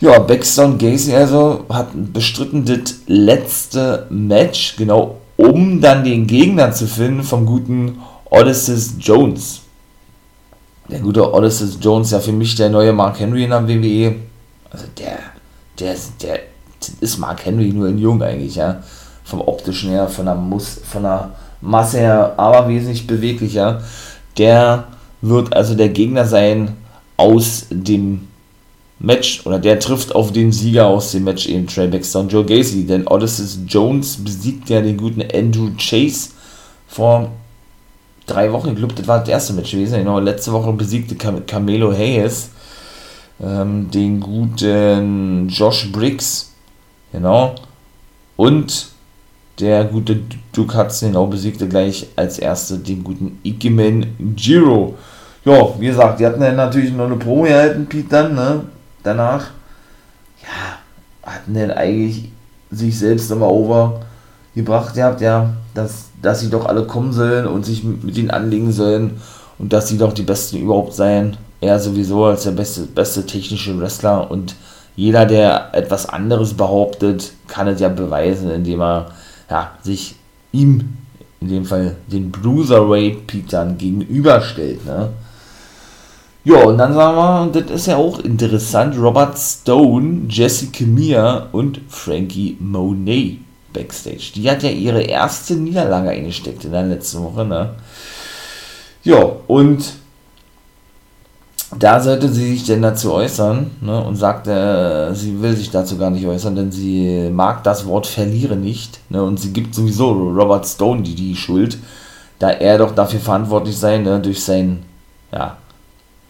Ja, 0.00 0.18
Baxter 0.20 0.66
und 0.66 0.78
Gacy 0.78 1.14
also 1.14 1.64
hatten 1.68 2.12
bestritten 2.12 2.64
das 2.64 2.94
letzte 3.06 4.06
Match, 4.10 4.76
genau, 4.76 5.16
um 5.36 5.80
dann 5.80 6.04
den 6.04 6.28
Gegner 6.28 6.72
zu 6.72 6.86
finden 6.86 7.22
vom 7.22 7.46
guten 7.46 7.98
Odysseus 8.32 8.94
Jones. 8.98 9.60
Der 10.88 11.00
gute 11.00 11.32
Odysseus 11.32 11.76
Jones, 11.80 12.10
ja 12.10 12.18
für 12.18 12.32
mich 12.32 12.54
der 12.54 12.70
neue 12.70 12.92
Mark 12.92 13.20
Henry 13.20 13.44
in 13.44 13.50
der 13.50 13.68
WWE. 13.68 14.14
Also 14.70 14.86
der, 14.98 15.18
der, 15.78 15.96
der 16.22 16.40
ist 17.00 17.18
Mark 17.18 17.44
Henry 17.44 17.72
nur 17.72 17.88
in 17.88 17.98
Jung 17.98 18.22
eigentlich, 18.22 18.56
ja. 18.56 18.82
Vom 19.24 19.40
optischen 19.42 19.90
her, 19.90 20.08
von 20.08 20.24
der, 20.24 20.34
Mus 20.34 20.80
von 20.82 21.02
der 21.02 21.30
Masse 21.60 21.98
her, 21.98 22.34
aber 22.38 22.68
wesentlich 22.68 23.06
beweglicher. 23.06 23.82
Der 24.38 24.84
wird 25.20 25.54
also 25.54 25.74
der 25.74 25.90
Gegner 25.90 26.24
sein 26.24 26.76
aus 27.18 27.66
dem 27.70 28.28
Match 28.98 29.44
oder 29.46 29.58
der 29.58 29.78
trifft 29.78 30.14
auf 30.14 30.32
den 30.32 30.52
Sieger 30.52 30.86
aus 30.86 31.12
dem 31.12 31.24
Match 31.24 31.46
eben 31.46 31.66
Trey 31.66 31.86
Baxter 31.86 32.20
und 32.20 32.32
Joe 32.32 32.44
Gacy, 32.44 32.86
denn 32.86 33.06
Odysseus 33.06 33.58
Jones 33.68 34.16
besiegt 34.16 34.70
ja 34.70 34.80
den 34.80 34.96
guten 34.96 35.22
Andrew 35.22 35.70
Chase 35.76 36.30
vor 36.88 37.30
drei 38.32 38.52
Wochen, 38.52 38.70
ich 38.70 38.76
glaube, 38.76 38.94
das 38.94 39.06
war 39.06 39.20
das 39.20 39.28
erste 39.28 39.52
Match 39.52 39.70
gewesen, 39.70 39.98
genau, 39.98 40.18
letzte 40.18 40.52
Woche 40.52 40.72
besiegte 40.72 41.14
Cam 41.14 41.44
Camelo 41.46 41.92
Hayes 41.92 42.50
ähm, 43.42 43.90
den 43.90 44.20
guten 44.20 45.48
Josh 45.48 45.90
Briggs, 45.92 46.52
genau, 47.12 47.54
und 48.36 48.92
der 49.60 49.84
gute 49.84 50.20
Duke 50.52 50.76
Hudson 50.76 51.08
genau 51.10 51.26
besiegte 51.26 51.68
gleich 51.68 52.06
als 52.16 52.38
erste 52.38 52.78
den 52.78 53.04
guten 53.04 53.38
Ikemen 53.44 54.34
Giro. 54.34 54.96
Ja, 55.44 55.78
wie 55.78 55.86
gesagt, 55.86 56.20
die 56.20 56.26
hatten 56.26 56.40
dann 56.40 56.56
natürlich 56.56 56.92
noch 56.92 57.06
eine 57.06 57.16
Promo 57.16 57.42
gehalten, 57.42 57.86
Pete 57.86 58.08
dann, 58.08 58.34
ne? 58.34 58.64
Danach, 59.02 59.50
ja, 60.42 60.78
hatten 61.30 61.54
dann 61.54 61.72
eigentlich 61.72 62.30
sich 62.70 62.96
selbst 62.96 63.28
nochmal 63.30 63.50
overgebracht 63.50 64.94
gehabt, 64.94 65.20
ja, 65.20 65.52
dass, 65.74 66.06
dass 66.22 66.40
sie 66.40 66.50
doch 66.50 66.66
alle 66.66 66.84
kommen 66.84 67.12
sollen 67.12 67.46
und 67.46 67.66
sich 67.66 67.84
mit 67.84 68.16
ihnen 68.16 68.30
anlegen 68.30 68.72
sollen 68.72 69.20
und 69.58 69.72
dass 69.72 69.88
sie 69.88 69.98
doch 69.98 70.12
die 70.12 70.22
Besten 70.22 70.58
überhaupt 70.58 70.94
seien. 70.94 71.36
er 71.60 71.78
sowieso 71.78 72.24
als 72.24 72.44
der 72.44 72.52
beste, 72.52 72.82
beste 72.82 73.26
technische 73.26 73.78
Wrestler 73.78 74.30
und 74.30 74.56
jeder, 74.96 75.26
der 75.26 75.74
etwas 75.74 76.08
anderes 76.08 76.54
behauptet, 76.54 77.32
kann 77.48 77.68
es 77.68 77.80
ja 77.80 77.88
beweisen, 77.88 78.50
indem 78.50 78.82
er 78.82 79.12
ja, 79.48 79.72
sich 79.82 80.16
ihm, 80.52 80.96
in 81.40 81.48
dem 81.48 81.64
Fall 81.64 81.96
den 82.06 82.30
Bruiserweight 82.30 83.26
Pete 83.26 83.48
dann 83.50 83.78
gegenüberstellt. 83.78 84.84
Ne? 84.84 85.08
Ja, 86.44 86.64
und 86.64 86.78
dann 86.78 86.92
sagen 86.92 87.54
wir, 87.54 87.62
das 87.62 87.70
ist 87.70 87.86
ja 87.86 87.96
auch 87.96 88.18
interessant, 88.18 88.96
Robert 88.98 89.38
Stone, 89.38 90.22
Jessica 90.28 90.84
Mia 90.84 91.46
und 91.52 91.80
Frankie 91.88 92.56
Monet 92.60 93.38
Backstage. 93.72 94.32
Die 94.34 94.50
hat 94.50 94.62
ja 94.62 94.70
ihre 94.70 95.02
erste 95.02 95.54
Niederlage 95.54 96.10
eingesteckt 96.10 96.64
in 96.64 96.72
der 96.72 96.84
letzten 96.84 97.22
Woche, 97.22 97.44
ne? 97.44 97.74
Ja, 99.04 99.32
und 99.46 99.94
da 101.78 102.00
sollte 102.00 102.28
sie 102.28 102.52
sich 102.52 102.64
denn 102.64 102.82
dazu 102.82 103.12
äußern 103.12 103.70
ne, 103.80 104.02
und 104.04 104.16
sagt, 104.16 104.46
äh, 104.46 105.14
sie 105.14 105.40
will 105.40 105.56
sich 105.56 105.70
dazu 105.70 105.96
gar 105.96 106.10
nicht 106.10 106.26
äußern, 106.26 106.54
denn 106.54 106.70
sie 106.70 107.30
mag 107.30 107.64
das 107.64 107.86
Wort 107.86 108.06
verliere 108.06 108.56
nicht. 108.56 109.00
Ne, 109.10 109.22
und 109.22 109.40
sie 109.40 109.52
gibt 109.52 109.74
sowieso 109.74 110.12
Robert 110.12 110.66
Stone 110.66 111.02
die, 111.02 111.14
die 111.14 111.34
Schuld, 111.34 111.78
da 112.38 112.50
er 112.50 112.78
doch 112.78 112.94
dafür 112.94 113.20
verantwortlich 113.20 113.76
sei, 113.76 113.98
ne, 113.98 114.20
durch 114.20 114.42
sein, 114.44 114.82
ja, 115.32 115.56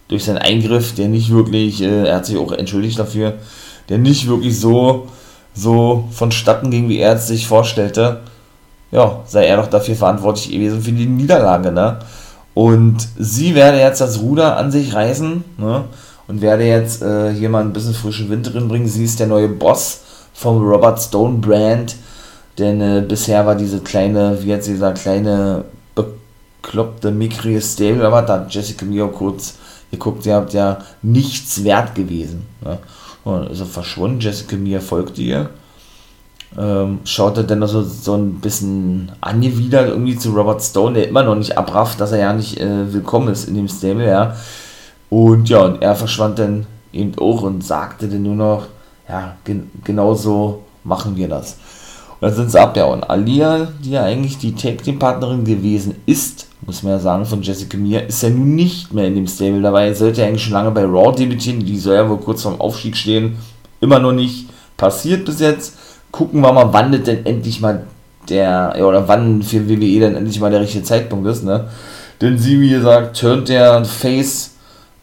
durch 0.07 0.23
seinen 0.23 0.37
Eingriff, 0.37 0.95
der 0.95 1.09
nicht 1.09 1.29
wirklich, 1.29 1.81
äh, 1.81 2.07
er 2.07 2.17
hat 2.17 2.25
sich 2.25 2.37
auch 2.37 2.51
entschuldigt 2.53 2.97
dafür, 2.97 3.33
der 3.89 3.97
nicht 3.97 4.27
wirklich 4.27 4.57
so, 4.57 5.07
so 5.53 6.07
vonstatten 6.11 6.71
ging, 6.71 6.89
wie 6.89 6.99
er 6.99 7.13
es 7.13 7.27
sich 7.27 7.47
vorstellte. 7.47 8.21
Ja, 8.91 9.21
sei 9.25 9.45
er 9.45 9.57
doch 9.57 9.67
dafür 9.67 9.95
verantwortlich 9.95 10.51
gewesen 10.51 10.81
für 10.81 10.91
die 10.91 11.05
Niederlage, 11.05 11.71
ne? 11.71 11.99
Und 12.53 13.07
sie 13.17 13.55
werde 13.55 13.79
jetzt 13.79 14.01
das 14.01 14.19
Ruder 14.19 14.57
an 14.57 14.71
sich 14.71 14.93
reißen 14.93 15.43
ne? 15.57 15.85
und 16.27 16.41
werde 16.41 16.65
jetzt 16.65 17.01
äh, 17.01 17.33
hier 17.33 17.49
mal 17.49 17.61
ein 17.61 17.73
bisschen 17.73 17.95
frischen 17.95 18.29
Wind 18.29 18.53
drin 18.53 18.67
bringen. 18.67 18.87
Sie 18.87 19.03
ist 19.03 19.19
der 19.19 19.27
neue 19.27 19.49
Boss 19.49 20.01
vom 20.33 20.61
Robert 20.63 21.01
Stone 21.01 21.39
Brand, 21.39 21.95
denn 22.59 22.79
äh, 22.81 23.03
bisher 23.07 23.45
war 23.45 23.55
diese 23.55 23.79
kleine, 23.79 24.37
wie 24.41 24.49
jetzt 24.49 24.67
dieser 24.67 24.93
kleine 24.93 25.65
bekloppte, 25.95 27.11
mickrige 27.11 27.61
Stable, 27.61 28.05
aber 28.05 28.21
da 28.21 28.33
hat 28.33 28.53
Jessica 28.53 28.85
Mio 28.85 29.07
kurz 29.07 29.55
geguckt, 29.89 30.25
ihr 30.25 30.35
habt 30.35 30.53
ja 30.53 30.79
nichts 31.01 31.63
wert 31.63 31.95
gewesen. 31.95 32.45
Ne? 32.63 32.77
Und 33.23 33.49
ist 33.49 33.63
verschwunden, 33.63 34.19
Jessica 34.19 34.55
Mia 34.55 34.79
folgte 34.79 35.21
ihr 35.21 35.49
ähm, 36.57 36.99
schaut 37.03 37.37
er 37.37 37.43
dann 37.43 37.65
so, 37.67 37.83
so 37.83 38.15
ein 38.15 38.35
bisschen 38.35 39.11
angewidert 39.21 39.89
irgendwie 39.89 40.17
zu 40.17 40.31
Robert 40.31 40.61
Stone, 40.61 40.95
der 40.95 41.07
immer 41.07 41.23
noch 41.23 41.35
nicht 41.35 41.57
abrafft, 41.57 41.99
dass 41.99 42.11
er 42.11 42.19
ja 42.19 42.33
nicht 42.33 42.59
äh, 42.59 42.93
willkommen 42.93 43.29
ist 43.29 43.47
in 43.47 43.55
dem 43.55 43.67
Stable, 43.67 44.07
ja. 44.07 44.35
Und 45.09 45.49
ja, 45.49 45.61
und 45.61 45.81
er 45.81 45.95
verschwand 45.95 46.39
dann 46.39 46.65
eben 46.91 47.13
auch 47.17 47.41
und 47.41 47.63
sagte 47.63 48.07
dann 48.07 48.23
nur 48.23 48.35
noch, 48.35 48.67
ja, 49.07 49.35
gen 49.43 49.69
genau 49.83 50.13
so 50.13 50.63
machen 50.83 51.15
wir 51.15 51.27
das. 51.27 51.57
Und 52.19 52.29
dann 52.29 52.35
sind 52.35 52.51
sie 52.51 52.59
ab, 52.59 52.77
ja, 52.77 52.85
und 52.85 53.03
Alia, 53.03 53.67
die 53.83 53.91
ja 53.91 54.03
eigentlich 54.03 54.37
die 54.37 54.55
Tag 54.55 54.83
Team 54.83 54.99
Partnerin 54.99 55.43
gewesen 55.43 55.95
ist, 56.05 56.47
muss 56.65 56.83
man 56.83 56.93
ja 56.93 56.99
sagen, 56.99 57.25
von 57.25 57.41
Jessica 57.41 57.77
Mia, 57.77 58.01
ist 58.01 58.23
ja 58.23 58.29
nun 58.29 58.55
nicht 58.55 58.93
mehr 58.93 59.07
in 59.07 59.15
dem 59.15 59.27
Stable. 59.27 59.61
Dabei, 59.61 59.93
sollte 59.93 60.23
eigentlich 60.23 60.43
schon 60.43 60.53
lange 60.53 60.71
bei 60.71 60.85
Raw 60.85 61.15
debütieren, 61.15 61.65
die 61.65 61.77
soll 61.77 61.95
ja 61.95 62.09
wohl 62.09 62.17
kurz 62.17 62.43
vorm 62.43 62.59
Aufstieg 62.61 62.95
stehen, 62.95 63.37
immer 63.81 63.99
noch 63.99 64.13
nicht 64.13 64.47
passiert 64.77 65.25
bis 65.25 65.39
jetzt. 65.39 65.75
Gucken 66.11 66.41
wir 66.41 66.53
mal, 66.53 66.71
wann 66.71 66.91
denn 66.91 67.25
endlich 67.25 67.59
mal 67.59 67.83
der, 68.29 68.73
ja, 68.77 68.85
oder 68.85 69.07
wann 69.07 69.41
für 69.41 69.67
WWE 69.67 69.99
dann 69.99 70.15
endlich 70.15 70.39
mal 70.39 70.51
der 70.51 70.61
richtige 70.61 70.83
Zeitpunkt 70.83 71.27
ist, 71.27 71.43
ne? 71.43 71.67
Denn 72.21 72.37
sie, 72.37 72.61
wie 72.61 72.69
gesagt, 72.69 73.19
turnt 73.19 73.49
der 73.49 73.83
Face 73.83 74.51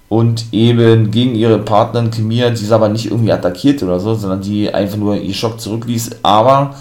und 0.08 0.46
eben 0.52 1.10
gegen 1.10 1.34
ihre 1.34 1.58
Partnerin 1.58 2.10
Kimia, 2.10 2.50
die 2.50 2.62
ist 2.62 2.72
aber 2.72 2.88
nicht 2.88 3.06
irgendwie 3.06 3.32
attackiert 3.32 3.82
oder 3.82 4.00
so, 4.00 4.14
sondern 4.14 4.40
die 4.40 4.72
einfach 4.72 4.96
nur 4.96 5.16
ihr 5.16 5.34
Schock 5.34 5.60
zurückließ, 5.60 6.10
aber 6.22 6.74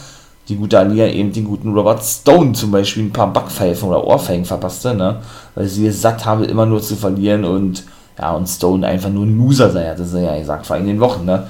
die 0.49 0.55
gute 0.55 0.79
Alia 0.79 1.07
eben 1.07 1.31
den 1.31 1.45
guten 1.45 1.73
Robert 1.73 2.03
Stone 2.03 2.53
zum 2.53 2.71
Beispiel 2.71 3.03
ein 3.03 3.13
paar 3.13 3.31
Backpfeifen 3.31 3.87
oder 3.87 4.03
Ohrfeigen 4.03 4.45
verpasste, 4.45 4.95
ne? 4.95 5.21
Weil 5.55 5.67
sie 5.67 5.87
es 5.87 6.01
satt 6.01 6.25
habe, 6.25 6.45
immer 6.45 6.65
nur 6.65 6.81
zu 6.81 6.95
verlieren 6.95 7.45
und 7.45 7.83
ja, 8.17 8.31
und 8.33 8.47
Stone 8.47 8.85
einfach 8.85 9.09
nur 9.09 9.25
ein 9.25 9.37
Loser 9.37 9.69
sei, 9.69 9.87
hatte 9.87 10.03
sie 10.03 10.23
ja 10.23 10.37
gesagt, 10.37 10.65
vor 10.65 10.75
einigen 10.75 10.99
Wochen, 10.99 11.25
ne? 11.25 11.47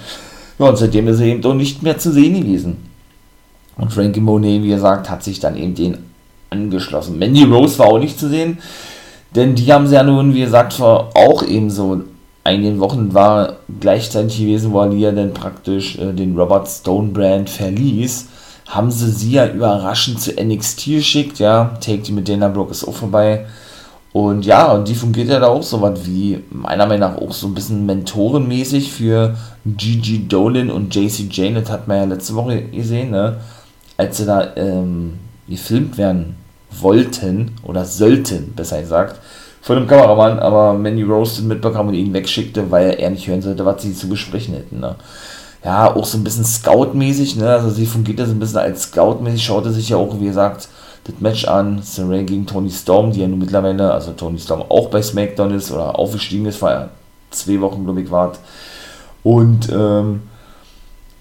Ja, 0.59 0.67
und 0.67 0.77
seitdem 0.77 1.07
ist 1.07 1.21
er 1.21 1.27
eben 1.27 1.41
doch 1.41 1.53
nicht 1.53 1.81
mehr 1.81 1.97
zu 1.97 2.11
sehen 2.11 2.39
gewesen. 2.39 2.77
Und 3.77 3.93
Frankie 3.93 4.19
Monet, 4.19 4.61
wie 4.61 4.69
gesagt, 4.69 5.09
hat 5.09 5.23
sich 5.23 5.39
dann 5.39 5.55
eben 5.55 5.73
den 5.73 5.97
angeschlossen. 6.49 7.17
Mandy 7.17 7.43
Rose 7.43 7.79
war 7.79 7.87
auch 7.87 7.99
nicht 7.99 8.19
zu 8.19 8.27
sehen, 8.27 8.57
denn 9.33 9.55
die 9.55 9.71
haben 9.71 9.87
sie 9.87 9.95
ja 9.95 10.03
nun, 10.03 10.33
wie 10.33 10.41
gesagt, 10.41 10.73
vor 10.73 11.11
auch 11.13 11.43
eben 11.43 11.69
so 11.69 12.01
einigen 12.43 12.79
Wochen 12.79 13.13
war 13.13 13.57
gleichzeitig 13.79 14.39
gewesen, 14.39 14.73
wo 14.73 14.79
Alia 14.79 15.11
dann 15.11 15.33
praktisch 15.33 15.97
äh, 15.97 16.11
den 16.11 16.37
Robert 16.37 16.67
Stone 16.67 17.09
Brand 17.09 17.49
verließ, 17.49 18.27
haben 18.69 18.91
sie 18.91 19.11
sie 19.11 19.31
ja 19.31 19.47
überraschend 19.47 20.21
zu 20.21 20.31
NXT 20.31 20.85
geschickt, 20.85 21.39
ja, 21.39 21.75
Take 21.81 21.99
die 21.99 22.11
mit 22.11 22.29
Dana 22.29 22.47
Brooke 22.47 22.71
ist 22.71 22.87
auch 22.87 22.95
vorbei, 22.95 23.45
und 24.11 24.45
ja, 24.45 24.71
und 24.71 24.87
die 24.87 24.95
fungiert 24.95 25.29
ja 25.29 25.39
da 25.39 25.47
auch 25.47 25.61
so 25.61 25.81
was 25.81 26.05
wie, 26.05 26.43
meiner 26.49 26.87
Meinung 26.87 27.11
nach 27.11 27.21
auch 27.21 27.31
so 27.31 27.47
ein 27.47 27.53
bisschen 27.53 27.85
mentorenmäßig 27.85 28.91
für 28.91 29.37
Gigi 29.65 30.27
Dolan 30.27 30.71
und 30.71 30.95
JC 30.95 31.27
Jane. 31.29 31.61
Das 31.61 31.69
hat 31.69 31.87
man 31.87 31.97
ja 31.97 32.03
letzte 32.05 32.33
Woche 32.35 32.63
gesehen, 32.63 33.11
ne? 33.11 33.37
Als 33.97 34.17
sie 34.17 34.25
da 34.25 34.55
ähm, 34.55 35.19
gefilmt 35.47 35.97
werden 35.97 36.35
wollten 36.71 37.51
oder 37.63 37.85
sollten, 37.85 38.53
besser 38.55 38.81
gesagt, 38.81 39.19
von 39.61 39.75
dem 39.75 39.87
Kameramann, 39.87 40.39
aber 40.39 40.73
Manny 40.73 41.03
Rose 41.03 41.41
den 41.41 41.49
mitbekam 41.49 41.89
und 41.89 41.93
ihn 41.93 42.13
wegschickte, 42.13 42.71
weil 42.71 42.95
er 42.97 43.09
nicht 43.09 43.27
hören 43.27 43.41
sollte, 43.41 43.65
was 43.65 43.81
sie 43.81 43.93
zu 43.93 44.07
besprechen 44.07 44.55
hätten. 44.55 44.79
Ne? 44.79 44.95
Ja, 45.63 45.93
auch 45.93 46.05
so 46.05 46.17
ein 46.17 46.23
bisschen 46.23 46.45
Scout-mäßig, 46.45 47.35
ne? 47.35 47.49
Also 47.49 47.69
sie 47.69 47.85
fungiert 47.85 48.19
ja 48.19 48.25
so 48.25 48.31
ein 48.31 48.39
bisschen 48.39 48.59
als 48.59 48.83
Scout-mäßig, 48.83 49.43
schaute 49.43 49.71
sich 49.71 49.89
ja 49.89 49.97
auch, 49.97 50.19
wie 50.19 50.25
gesagt, 50.25 50.69
das 51.03 51.15
Match 51.19 51.45
an, 51.45 51.81
Saray 51.83 52.23
gegen 52.23 52.45
Tony 52.45 52.69
Storm, 52.69 53.11
die 53.11 53.21
ja 53.21 53.27
nun 53.27 53.39
mittlerweile, 53.39 53.91
also 53.93 54.11
Tony 54.11 54.39
Storm 54.39 54.63
auch 54.69 54.89
bei 54.89 55.01
SmackDown 55.01 55.53
ist 55.53 55.71
oder 55.71 55.97
aufgestiegen 55.97 56.45
ist, 56.45 56.61
war 56.61 56.71
ja 56.71 56.89
zwei 57.31 57.59
Wochen, 57.61 57.83
glaube 57.83 58.01
ich, 58.01 58.11
wart. 58.11 58.39
Und 59.23 59.69
ähm, 59.69 60.21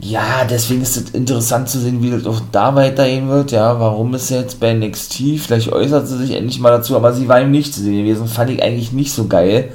ja, 0.01 0.45
deswegen 0.49 0.83
ist 0.83 0.97
es 0.97 1.11
interessant 1.11 1.69
zu 1.69 1.81
sehen, 1.81 2.03
wie 2.03 2.11
das 2.11 2.25
auch 2.27 2.41
da 2.53 2.77
weitergehen 2.77 3.29
wird. 3.29 3.51
Ja, 3.51 3.81
warum 3.81 4.15
ist 4.15 4.31
er 4.31 4.43
jetzt 4.43 4.61
bei 4.61 4.73
NXT? 4.73 5.41
Vielleicht 5.41 5.73
äußert 5.73 6.07
sie 6.07 6.19
sich 6.19 6.37
endlich 6.37 6.61
mal 6.61 6.71
dazu, 6.71 6.95
aber 6.95 7.13
sie 7.13 7.27
war 7.27 7.41
ihm 7.41 7.51
nicht 7.51 7.75
zu 7.75 7.83
sehen 7.83 8.05
gewesen. 8.05 8.29
Fand 8.29 8.51
ich 8.51 8.63
eigentlich 8.63 8.93
nicht 8.93 9.13
so 9.13 9.27
geil. 9.27 9.73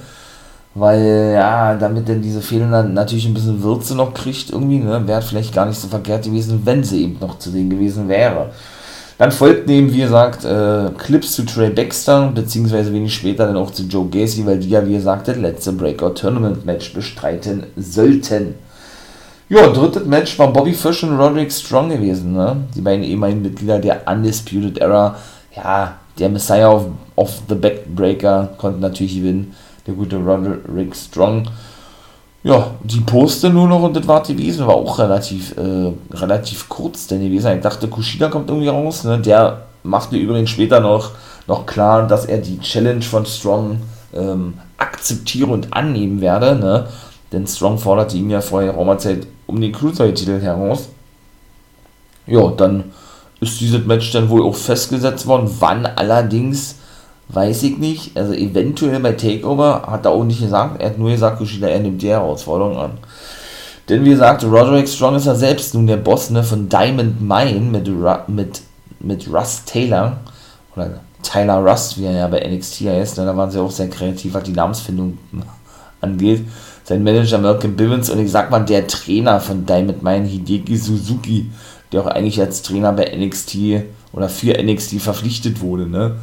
Weil, 0.75 1.33
ja, 1.35 1.75
damit 1.75 2.07
denn 2.07 2.21
diese 2.23 2.41
Fehler 2.41 2.83
natürlich 2.83 3.27
ein 3.27 3.35
bisschen 3.35 3.61
Würze 3.61 3.95
noch 3.95 4.13
kriegt, 4.13 4.49
irgendwie, 4.49 4.79
ne, 4.79 5.05
wäre 5.07 5.21
vielleicht 5.21 5.53
gar 5.53 5.67
nicht 5.67 5.79
so 5.79 5.87
verkehrt 5.87 6.25
gewesen, 6.25 6.61
wenn 6.65 6.83
sie 6.83 7.03
eben 7.03 7.17
noch 7.19 7.37
zu 7.37 7.51
sehen 7.51 7.69
gewesen 7.69 8.07
wäre. 8.07 8.49
Dann 9.19 9.31
folgten 9.31 9.69
eben, 9.69 9.93
wie 9.93 10.01
gesagt, 10.01 10.43
äh, 10.43 10.89
Clips 10.97 11.33
zu 11.33 11.45
Trey 11.45 11.69
Baxter, 11.69 12.31
beziehungsweise 12.33 12.91
wenig 12.91 13.13
später 13.13 13.45
dann 13.45 13.57
auch 13.57 13.69
zu 13.69 13.83
Joe 13.83 14.07
Gacy, 14.09 14.45
weil 14.45 14.57
die 14.57 14.69
ja, 14.69 14.85
wie 14.87 14.95
gesagt, 14.95 15.27
das 15.27 15.37
letzte 15.37 15.73
Breakout-Tournament-Match 15.73 16.93
bestreiten 16.93 17.63
sollten. 17.77 18.55
Ja, 19.49 19.67
drittes 19.67 20.05
Match 20.05 20.39
war 20.39 20.51
Bobby 20.51 20.73
Fish 20.73 21.03
und 21.03 21.19
Roderick 21.19 21.51
Strong 21.51 21.89
gewesen, 21.89 22.33
ne? 22.33 22.55
Die 22.75 22.81
beiden 22.81 23.03
ehemaligen 23.03 23.43
Mitglieder 23.43 23.77
der 23.77 24.01
Undisputed 24.07 24.79
Era. 24.79 25.15
Ja, 25.55 25.97
der 26.17 26.29
Messiah 26.29 26.71
of, 26.71 26.87
of 27.15 27.41
the 27.47 27.55
Backbreaker 27.55 28.49
konnte 28.57 28.79
natürlich 28.79 29.17
gewinnen. 29.17 29.53
Der 29.85 29.93
gute 29.93 30.17
Roderick 30.17 30.95
Strong 30.95 31.47
ja, 32.43 32.71
die 32.83 32.99
Poste 32.99 33.49
nur 33.49 33.69
noch 33.69 33.81
und 33.83 33.95
das 33.95 34.05
war 34.05 34.21
gewesen, 34.21 34.67
war 34.67 34.75
auch 34.75 34.99
relativ, 34.99 35.55
äh, 35.57 35.93
relativ 36.13 36.67
kurz 36.67 37.07
denn 37.07 37.21
gewesen. 37.21 37.55
Ich 37.55 37.61
dachte, 37.61 37.87
Kushida 37.87 38.27
kommt 38.27 38.49
irgendwie 38.49 38.67
raus, 38.67 39.05
ne? 39.05 39.17
Der 39.19 39.63
machte 39.83 40.17
übrigens 40.17 40.49
später 40.49 40.81
noch, 40.81 41.11
noch 41.47 41.65
klar, 41.65 42.05
dass 42.05 42.25
er 42.25 42.39
die 42.39 42.59
Challenge 42.59 43.01
von 43.01 43.25
Strong 43.25 43.77
ähm, 44.13 44.55
akzeptiere 44.77 45.51
und 45.51 45.73
annehmen 45.73 46.19
werde, 46.19 46.55
ne? 46.57 46.87
Denn 47.31 47.47
Strong 47.47 47.77
forderte 47.77 48.17
ihn 48.17 48.29
ja 48.29 48.41
vorher 48.41 48.73
Raumerzeit 48.73 49.25
um 49.47 49.59
den 49.61 49.71
Cruiserweight-Titel 49.71 50.41
heraus. 50.41 50.89
Ja, 52.27 52.49
dann 52.49 52.91
ist 53.39 53.59
dieses 53.61 53.85
Match 53.85 54.11
dann 54.11 54.29
wohl 54.29 54.43
auch 54.43 54.55
festgesetzt 54.55 55.27
worden, 55.27 55.49
wann 55.59 55.85
allerdings 55.85 56.75
Weiß 57.29 57.63
ich 57.63 57.77
nicht. 57.77 58.15
Also 58.17 58.33
eventuell 58.33 58.99
bei 58.99 59.13
Takeover 59.13 59.83
hat 59.87 60.05
er 60.05 60.11
auch 60.11 60.23
nicht 60.23 60.41
gesagt. 60.41 60.81
Er 60.81 60.89
hat 60.89 60.97
nur 60.97 61.11
gesagt, 61.11 61.37
Kushida, 61.37 61.67
er 61.67 61.79
nimmt 61.79 62.01
die 62.01 62.09
Herausforderung 62.09 62.77
an. 62.77 62.91
Denn 63.89 64.05
wie 64.05 64.11
gesagt, 64.11 64.43
Roderick 64.43 64.87
Strong 64.87 65.15
ist 65.15 65.25
ja 65.25 65.35
selbst 65.35 65.73
nun 65.73 65.87
der 65.87 65.97
Boss 65.97 66.29
ne, 66.29 66.43
von 66.43 66.69
Diamond 66.69 67.21
Mine 67.21 67.59
mit, 67.59 67.89
mit, 68.27 68.61
mit 68.99 69.33
Russ 69.33 69.63
Taylor. 69.65 70.17
Oder 70.75 71.01
Tyler 71.21 71.57
Russ, 71.57 71.97
wie 71.97 72.05
er 72.05 72.13
ja 72.13 72.27
bei 72.27 72.47
NXT 72.47 72.81
heißt. 72.81 73.17
Ne, 73.17 73.25
da 73.25 73.35
waren 73.35 73.51
sie 73.51 73.59
auch 73.59 73.71
sehr 73.71 73.89
kreativ, 73.89 74.33
was 74.33 74.43
die 74.43 74.53
Namensfindung 74.53 75.17
angeht. 76.01 76.45
Sein 76.85 77.03
Manager 77.03 77.37
Malcolm 77.37 77.75
Bivens 77.75 78.09
und 78.09 78.19
ich 78.19 78.31
sag 78.31 78.51
mal, 78.51 78.59
der 78.59 78.87
Trainer 78.87 79.39
von 79.39 79.65
Diamond 79.65 80.03
Mine, 80.03 80.25
Hideki 80.25 80.77
Suzuki, 80.77 81.49
der 81.91 82.01
auch 82.01 82.07
eigentlich 82.07 82.39
als 82.41 82.61
Trainer 82.61 82.91
bei 82.91 83.05
NXT 83.15 83.57
oder 84.11 84.27
für 84.27 84.61
NXT 84.61 85.01
verpflichtet 85.01 85.61
wurde, 85.61 85.87
ne? 85.87 86.15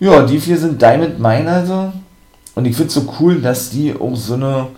Ja, 0.00 0.22
die 0.22 0.40
vier 0.40 0.56
sind 0.56 0.80
Diamond 0.80 1.20
Mine 1.20 1.50
also. 1.50 1.92
Und 2.54 2.64
ich 2.64 2.74
finde 2.74 2.88
es 2.88 2.94
so 2.94 3.14
cool, 3.20 3.40
dass 3.42 3.68
die 3.68 3.94
auch 3.94 4.16
so 4.16 4.34
eine, 4.34 4.68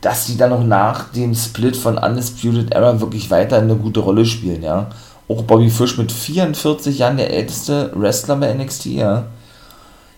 dass 0.00 0.26
die 0.26 0.36
dann 0.36 0.50
noch 0.50 0.64
nach 0.64 1.12
dem 1.12 1.34
Split 1.36 1.76
von 1.76 1.96
Undisputed 1.96 2.72
Era 2.72 3.00
wirklich 3.00 3.30
weiter 3.30 3.58
eine 3.58 3.76
gute 3.76 4.00
Rolle 4.00 4.26
spielen, 4.26 4.62
ja. 4.62 4.90
Auch 5.28 5.42
Bobby 5.44 5.70
Fish 5.70 5.96
mit 5.98 6.10
44 6.10 6.98
Jahren, 6.98 7.16
der 7.16 7.32
älteste 7.32 7.92
Wrestler 7.94 8.36
bei 8.36 8.52
NXT, 8.52 8.86
ja. 8.86 9.24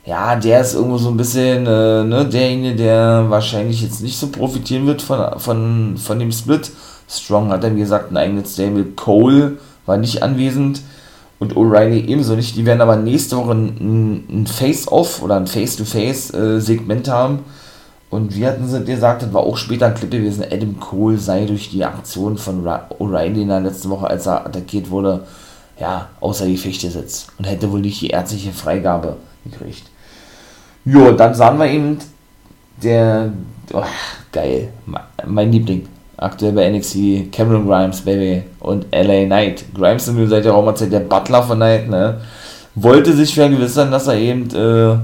Ja, 0.07 0.37
der 0.37 0.63
ist 0.63 0.75
irgendwo 0.75 0.99
so 0.99 1.11
ein 1.11 1.17
bisschen, 1.17 1.67
äh, 1.67 2.05
ne, 2.05 2.27
derjenige, 2.31 2.75
der 2.75 3.27
wahrscheinlich 3.29 3.83
jetzt 3.83 4.03
nicht 4.03 4.19
so 4.19 4.29
profitieren 4.29 4.87
wird 4.87 5.03
von, 5.03 5.39
von, 5.39 5.97
von 5.99 6.19
dem 6.19 6.33
Split. 6.33 6.71
Strong 7.09 7.51
hat 7.51 7.65
dann, 7.65 7.77
gesagt, 7.77 8.11
ein 8.11 8.17
eigenes 8.17 8.55
Stable. 8.55 8.85
Cole 8.97 9.59
war 9.87 9.99
nicht 9.99 10.23
anwesend 10.23 10.81
und 11.39 11.57
O'Reilly 11.57 12.07
ebenso 12.07 12.35
nicht. 12.35 12.57
Die 12.57 12.65
werden 12.65 12.81
aber 12.81 12.97
nächste 12.97 13.37
Woche 13.37 13.53
ein, 13.53 14.25
ein 14.31 14.47
Face-Off 14.47 15.23
oder 15.23 15.37
ein 15.37 15.47
Face-to-Face-Segment 15.47 17.09
haben. 17.09 17.41
Und 18.11 18.37
wie 18.37 18.47
hatten 18.47 18.69
sie 18.69 18.85
gesagt, 18.85 19.23
das 19.23 19.33
war 19.33 19.43
auch 19.43 19.57
später 19.57 19.87
ein 19.87 19.95
Clip 19.95 20.11
gewesen, 20.11 20.45
Adam 20.49 20.79
Cole 20.79 21.19
sei 21.19 21.47
durch 21.47 21.71
die 21.71 21.85
Aktion 21.85 22.39
von 22.39 22.65
O'Reilly 22.65 23.43
in 23.43 23.49
der 23.49 23.61
letzten 23.61 23.91
Woche, 23.91 24.07
als 24.07 24.27
er 24.27 24.47
attackiert 24.47 24.89
wurde, 24.91 25.27
ja, 25.81 26.09
außer 26.21 26.47
die 26.47 26.57
Fichte 26.57 26.91
sitzt 26.91 27.29
und 27.39 27.45
hätte 27.47 27.73
wohl 27.73 27.81
nicht 27.81 28.01
die 28.01 28.11
ärztliche 28.11 28.53
Freigabe 28.53 29.17
gekriegt. 29.45 29.91
Jo, 30.85 31.11
dann 31.13 31.35
sahen 31.35 31.59
wir 31.59 31.67
eben 31.67 31.99
der, 32.81 33.33
oh, 33.73 33.83
geil, 34.31 34.69
mein 35.27 35.51
Liebling, 35.51 35.89
aktuell 36.17 36.53
bei 36.53 36.69
NXT, 36.71 37.33
Cameron 37.33 37.67
Grimes, 37.67 38.01
Baby, 38.03 38.45
und 38.61 38.87
LA 38.93 39.25
Knight. 39.25 39.65
Grimes 39.75 40.09
ist 40.09 40.31
seit 40.31 40.45
der 40.45 40.53
Raumerzeit 40.53 40.93
der 40.93 41.01
Butler 41.01 41.43
von 41.43 41.59
Knight, 41.59 41.89
ne? 41.89 42.21
Wollte 42.75 43.13
sich 43.13 43.35
vergewissern, 43.35 43.91
dass 43.91 44.09
er 44.09 44.17
eben, 44.17 44.49
äh, 44.55 44.97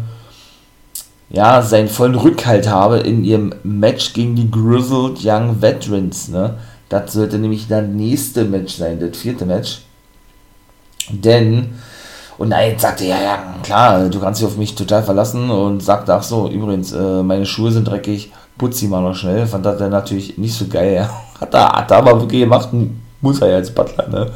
ja, 1.33 1.63
seinen 1.63 1.89
vollen 1.89 2.17
Rückhalt 2.17 2.69
habe 2.69 2.99
in 2.99 3.25
ihrem 3.25 3.55
Match 3.63 4.13
gegen 4.13 4.35
die 4.35 4.51
Grizzled 4.51 5.19
Young 5.25 5.61
Veterans, 5.63 6.29
ne? 6.29 6.55
Das 6.89 7.13
sollte 7.13 7.39
nämlich 7.39 7.69
das 7.69 7.87
nächste 7.87 8.45
Match 8.45 8.75
sein, 8.75 8.99
das 8.99 9.19
vierte 9.19 9.47
Match. 9.47 9.83
Denn, 11.09 11.71
und 12.39 12.49
Knight 12.49 12.81
sagte, 12.81 13.05
ja, 13.05 13.21
ja, 13.23 13.55
klar, 13.63 14.09
du 14.09 14.19
kannst 14.19 14.41
dich 14.41 14.49
auf 14.49 14.57
mich 14.57 14.75
total 14.75 15.03
verlassen 15.03 15.51
und 15.51 15.83
sagte, 15.83 16.15
ach 16.15 16.23
so, 16.23 16.49
übrigens, 16.49 16.93
äh, 16.93 17.23
meine 17.23 17.47
Schuhe 17.47 17.71
sind 17.71 17.87
dreckig, 17.87 18.33
putz 18.61 18.79
sie 18.79 18.89
mal 18.89 19.01
noch 19.01 19.15
schnell. 19.15 19.47
Fand 19.47 19.65
das 19.65 19.79
dann 19.79 19.91
natürlich 19.91 20.37
nicht 20.37 20.55
so 20.55 20.67
geil. 20.67 21.09
Hat 21.41 21.55
er, 21.55 21.73
hat 21.73 21.91
er 21.91 21.97
aber 21.97 22.21
wirklich 22.21 22.43
gemacht, 22.43 22.69
muss 23.23 23.41
er 23.41 23.49
ja 23.49 23.57
als 23.57 23.71
Butler, 23.71 24.07
ne? 24.09 24.31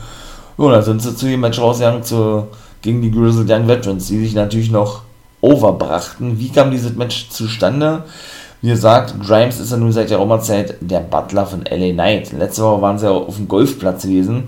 Und 0.57 0.73
dann 0.73 0.83
sind 0.83 1.03
sie 1.03 1.15
zu 1.15 1.27
dem 1.27 1.41
Match 1.41 1.61
rausgegangen 1.61 2.03
zu, 2.03 2.47
gegen 2.81 3.03
die 3.03 3.11
Grizzled 3.11 3.51
Young 3.51 3.69
Veterans, 3.69 4.07
die 4.07 4.21
sich 4.21 4.35
natürlich 4.35 4.71
noch 4.71 5.03
overbrachten. 5.43 6.39
Wie 6.39 6.49
kam 6.49 6.71
dieses 6.71 6.97
Match 6.97 7.29
zustande? 7.29 8.05
Wie 8.63 8.71
gesagt, 8.71 9.21
Grimes 9.21 9.61
ist 9.61 9.71
ja 9.71 9.77
nun 9.77 9.93
seit 9.93 10.09
der 10.09 10.17
Roma-Zeit 10.17 10.77
der 10.81 11.01
Butler 11.01 11.45
von 11.45 11.65
LA 11.71 11.93
Knight. 11.93 12.33
Letzte 12.33 12.63
Woche 12.63 12.81
waren 12.81 12.99
sie 12.99 13.05
ja 13.05 13.13
auf 13.13 13.37
dem 13.37 13.49
Golfplatz 13.49 14.05
gewesen 14.05 14.45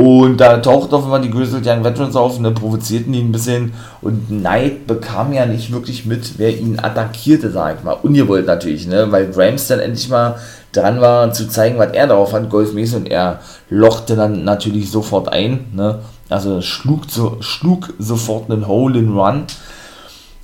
und 0.00 0.38
da 0.38 0.56
taucht 0.56 0.94
einmal 0.94 1.20
die 1.20 1.30
Grizzled 1.30 1.66
Young 1.66 1.84
Veterans 1.84 2.16
auf, 2.16 2.40
ne, 2.40 2.52
provozierten 2.52 3.12
ihn 3.12 3.28
ein 3.28 3.32
bisschen. 3.32 3.74
Und 4.00 4.28
Knight 4.28 4.86
bekam 4.86 5.34
ja 5.34 5.44
nicht 5.44 5.72
wirklich 5.72 6.06
mit, 6.06 6.38
wer 6.38 6.56
ihn 6.56 6.78
attackierte, 6.80 7.50
sag 7.50 7.78
ich 7.78 7.84
mal. 7.84 7.96
Ungewollt 8.02 8.46
natürlich, 8.46 8.86
ne, 8.86 9.12
weil 9.12 9.30
Grimes 9.30 9.68
dann 9.68 9.80
endlich 9.80 10.08
mal 10.08 10.36
dran 10.72 11.02
war, 11.02 11.32
zu 11.34 11.48
zeigen, 11.48 11.78
was 11.78 11.92
er 11.92 12.06
darauf 12.06 12.32
hat, 12.32 12.48
golfmäßig. 12.48 12.96
Und 12.96 13.10
er 13.10 13.40
lochte 13.68 14.16
dann 14.16 14.42
natürlich 14.44 14.90
sofort 14.90 15.30
ein, 15.30 15.66
ne. 15.74 15.98
Also 16.30 16.62
schlug, 16.62 17.10
so, 17.10 17.36
schlug 17.40 17.92
sofort 17.98 18.50
einen 18.50 18.68
Hole 18.68 18.98
in 18.98 19.18
Run. 19.18 19.42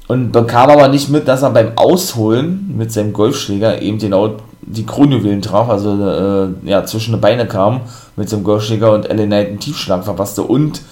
Und 0.09 0.31
bekam 0.33 0.71
aber 0.71 0.89
nicht 0.89 1.09
mit, 1.09 1.27
dass 1.27 1.43
er 1.43 1.51
beim 1.51 1.73
Ausholen 1.77 2.75
mit 2.77 2.93
seinem 2.93 3.13
Golfschläger 3.13 3.83
eben 3.83 3.99
genau 3.99 4.37
die 4.63 4.87
Kronjuwelen 4.87 5.43
traf, 5.43 5.69
also 5.69 5.91
äh, 5.91 6.69
ja, 6.69 6.85
zwischen 6.85 7.15
die 7.15 7.21
Beine 7.21 7.47
kam 7.47 7.83
mit 8.17 8.31
dem 8.31 8.45
Golfschläger 8.45 8.93
und 8.93 9.09
Ellen 9.09 9.29
Knight 9.29 9.49
einen 9.49 9.61
Tiefschlag 9.61 10.05
verpasste 10.05 10.43
und 10.43 10.83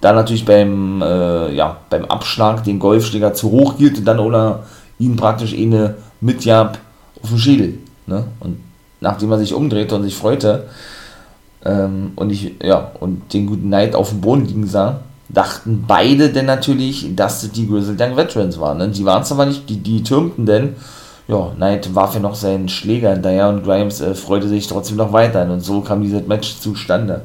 dann 0.00 0.16
natürlich 0.16 0.44
beim, 0.44 1.00
äh, 1.00 1.54
ja, 1.54 1.78
beim 1.88 2.04
Abschlag 2.06 2.64
den 2.64 2.78
Golfschläger 2.78 3.34
zu 3.34 3.50
hoch 3.50 3.76
hielt 3.78 3.98
und 3.98 4.04
dann 4.04 4.18
ohne 4.18 4.60
ihn 4.98 5.16
praktisch 5.16 5.54
eine 5.54 5.96
mitjab 6.20 6.78
auf 7.22 7.30
den 7.30 7.38
Schädel. 7.38 7.78
Ne? 8.06 8.24
Und 8.40 8.58
nachdem 9.00 9.30
er 9.32 9.38
sich 9.38 9.54
umdrehte 9.54 9.94
und 9.94 10.02
sich 10.02 10.16
freute 10.16 10.66
ähm, 11.64 12.12
und 12.16 12.30
ich, 12.30 12.54
ja, 12.62 12.90
und 13.00 13.32
den 13.32 13.46
guten 13.46 13.68
Knight 13.68 13.94
auf 13.94 14.10
dem 14.10 14.20
Boden 14.20 14.46
liegen 14.46 14.66
sah, 14.66 15.00
dachten 15.32 15.84
beide 15.86 16.30
denn 16.30 16.46
natürlich, 16.46 17.14
dass 17.16 17.50
die 17.50 17.66
Grizzled 17.66 18.00
Young 18.00 18.16
Veterans 18.16 18.60
waren. 18.60 18.78
Ne? 18.78 18.88
Die 18.88 19.04
waren 19.04 19.22
es 19.22 19.32
aber 19.32 19.46
nicht, 19.46 19.68
die, 19.68 19.78
die 19.78 20.02
türmten 20.02 20.46
denn 20.46 20.76
ja, 21.28 21.52
Knight 21.56 21.94
warf 21.94 22.14
ja 22.14 22.20
noch 22.20 22.34
seinen 22.34 22.68
Schläger 22.68 23.12
hinterher 23.12 23.48
und 23.48 23.64
Grimes 23.64 24.00
äh, 24.00 24.14
freute 24.14 24.48
sich 24.48 24.66
trotzdem 24.66 24.96
noch 24.96 25.12
weiter. 25.12 25.42
Und 25.42 25.60
so 25.60 25.80
kam 25.80 26.02
dieses 26.02 26.26
Match 26.26 26.58
zustande. 26.58 27.22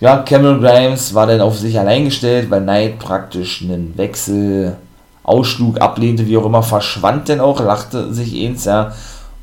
Ja, 0.00 0.18
Cameron 0.18 0.60
Grimes 0.60 1.14
war 1.14 1.26
dann 1.26 1.40
auf 1.40 1.58
sich 1.58 1.78
allein 1.78 2.06
gestellt, 2.06 2.50
weil 2.50 2.62
Knight 2.62 2.98
praktisch 2.98 3.62
einen 3.62 3.96
Wechsel 3.96 4.76
ausschlug, 5.22 5.80
ablehnte, 5.80 6.26
wie 6.26 6.36
auch 6.36 6.46
immer, 6.46 6.62
verschwand 6.62 7.28
denn 7.28 7.40
auch, 7.40 7.60
lachte 7.60 8.12
sich 8.12 8.34
eins, 8.44 8.64
ja. 8.64 8.92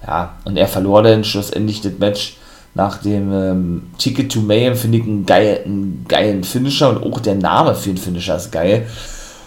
Ja, 0.06 0.34
und 0.46 0.58
er 0.58 0.68
verlor 0.68 1.04
dann 1.04 1.24
schlussendlich 1.24 1.82
das 1.82 1.94
Match 2.00 2.38
nach 2.74 2.98
dem 2.98 3.34
ähm, 3.34 3.82
Ticket 3.98 4.32
to 4.32 4.40
Mayhem, 4.40 4.76
finde 4.76 5.00
ich 5.00 5.04
einen, 5.04 5.26
geil, 5.26 5.62
einen 5.66 6.06
geilen 6.08 6.44
Finisher 6.44 6.90
und 6.90 7.04
auch 7.04 7.20
der 7.20 7.36
Name 7.36 7.76
für 7.76 7.90
den 7.90 7.98
Finisher 7.98 8.38
ist 8.38 8.52
geil. 8.52 8.88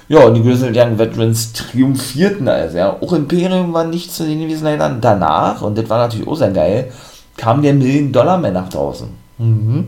Ja, 0.09 0.25
und 0.25 0.35
die 0.35 0.43
Grizzled 0.43 0.77
Young 0.77 0.99
Veterans 0.99 1.55
triumphierten 1.55 2.47
also, 2.47 2.77
ja. 2.77 2.97
Auch 3.01 3.13
Imperium 3.15 3.73
war 3.73 3.85
nicht 3.85 4.13
zu 4.13 4.25
sehen 4.25 4.41
gewesen 4.41 4.65
leider. 4.65 4.91
Danach, 5.01 5.63
und 5.63 5.79
das 5.79 5.89
war 5.89 5.99
natürlich 5.99 6.29
auch 6.29 6.37
sehr 6.37 6.51
geil, 6.51 6.93
kam 7.37 7.63
der 7.63 7.73
Million-Dollar-Man 7.73 8.53
nach 8.53 8.69
draußen. 8.69 9.09
Mhm. 9.39 9.87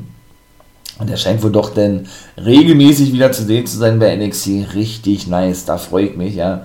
Und 0.99 1.11
er 1.11 1.19
scheint 1.19 1.43
wohl 1.43 1.53
doch 1.53 1.75
denn 1.75 2.07
regelmäßig 2.43 3.13
wieder 3.13 3.31
zu 3.31 3.45
sehen 3.45 3.67
zu 3.67 3.77
sein 3.77 3.99
bei 3.99 4.17
NXT. 4.17 4.75
Richtig 4.75 5.27
nice, 5.27 5.67
da 5.67 5.77
freue 5.77 6.07
ich 6.07 6.17
mich, 6.17 6.35
ja. 6.35 6.63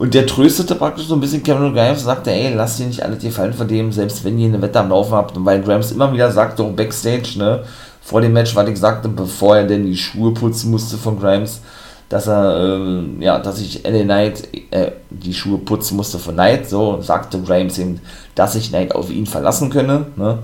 Und 0.00 0.14
der 0.14 0.26
tröstete 0.26 0.76
praktisch 0.76 1.08
so 1.08 1.14
ein 1.14 1.20
bisschen 1.20 1.42
Cameron 1.42 1.74
Grimes 1.74 1.98
und 1.98 2.06
sagte, 2.06 2.30
ey, 2.30 2.54
lass 2.54 2.78
dir 2.78 2.86
nicht 2.86 3.04
alle 3.04 3.16
dir 3.16 3.30
fallen 3.30 3.52
von 3.52 3.68
dem, 3.68 3.92
selbst 3.92 4.24
wenn 4.24 4.38
ihr 4.38 4.48
eine 4.48 4.62
Wette 4.62 4.80
am 4.80 4.88
Laufen 4.88 5.12
habt. 5.12 5.36
Und 5.36 5.44
weil 5.44 5.60
Grimes 5.60 5.92
immer 5.92 6.10
wieder 6.10 6.32
sagte, 6.32 6.62
auch 6.62 6.72
Backstage, 6.72 7.34
ne, 7.36 7.64
vor 8.00 8.22
dem 8.22 8.32
Match, 8.32 8.56
was 8.56 8.66
ich 8.66 8.78
sagte, 8.78 9.10
bevor 9.10 9.58
er 9.58 9.66
denn 9.66 9.84
die 9.84 9.98
Schuhe 9.98 10.32
putzen 10.32 10.70
musste 10.70 10.96
von 10.96 11.20
Grimes, 11.20 11.60
dass 12.08 12.28
er, 12.28 12.78
ähm, 12.78 13.20
ja, 13.20 13.40
dass 13.40 13.60
ich 13.60 13.86
LA 13.86 14.04
Knight 14.04 14.48
äh, 14.70 14.92
die 15.10 15.34
Schuhe 15.34 15.58
putzen 15.58 15.98
musste 15.98 16.18
von 16.18 16.32
Knight, 16.32 16.70
so 16.70 17.02
sagte 17.02 17.38
Grimes 17.42 17.78
eben, 17.78 18.00
dass 18.34 18.54
ich 18.54 18.70
Knight 18.70 18.94
auf 18.94 19.10
ihn 19.10 19.26
verlassen 19.26 19.68
könne, 19.68 20.06
ne? 20.16 20.38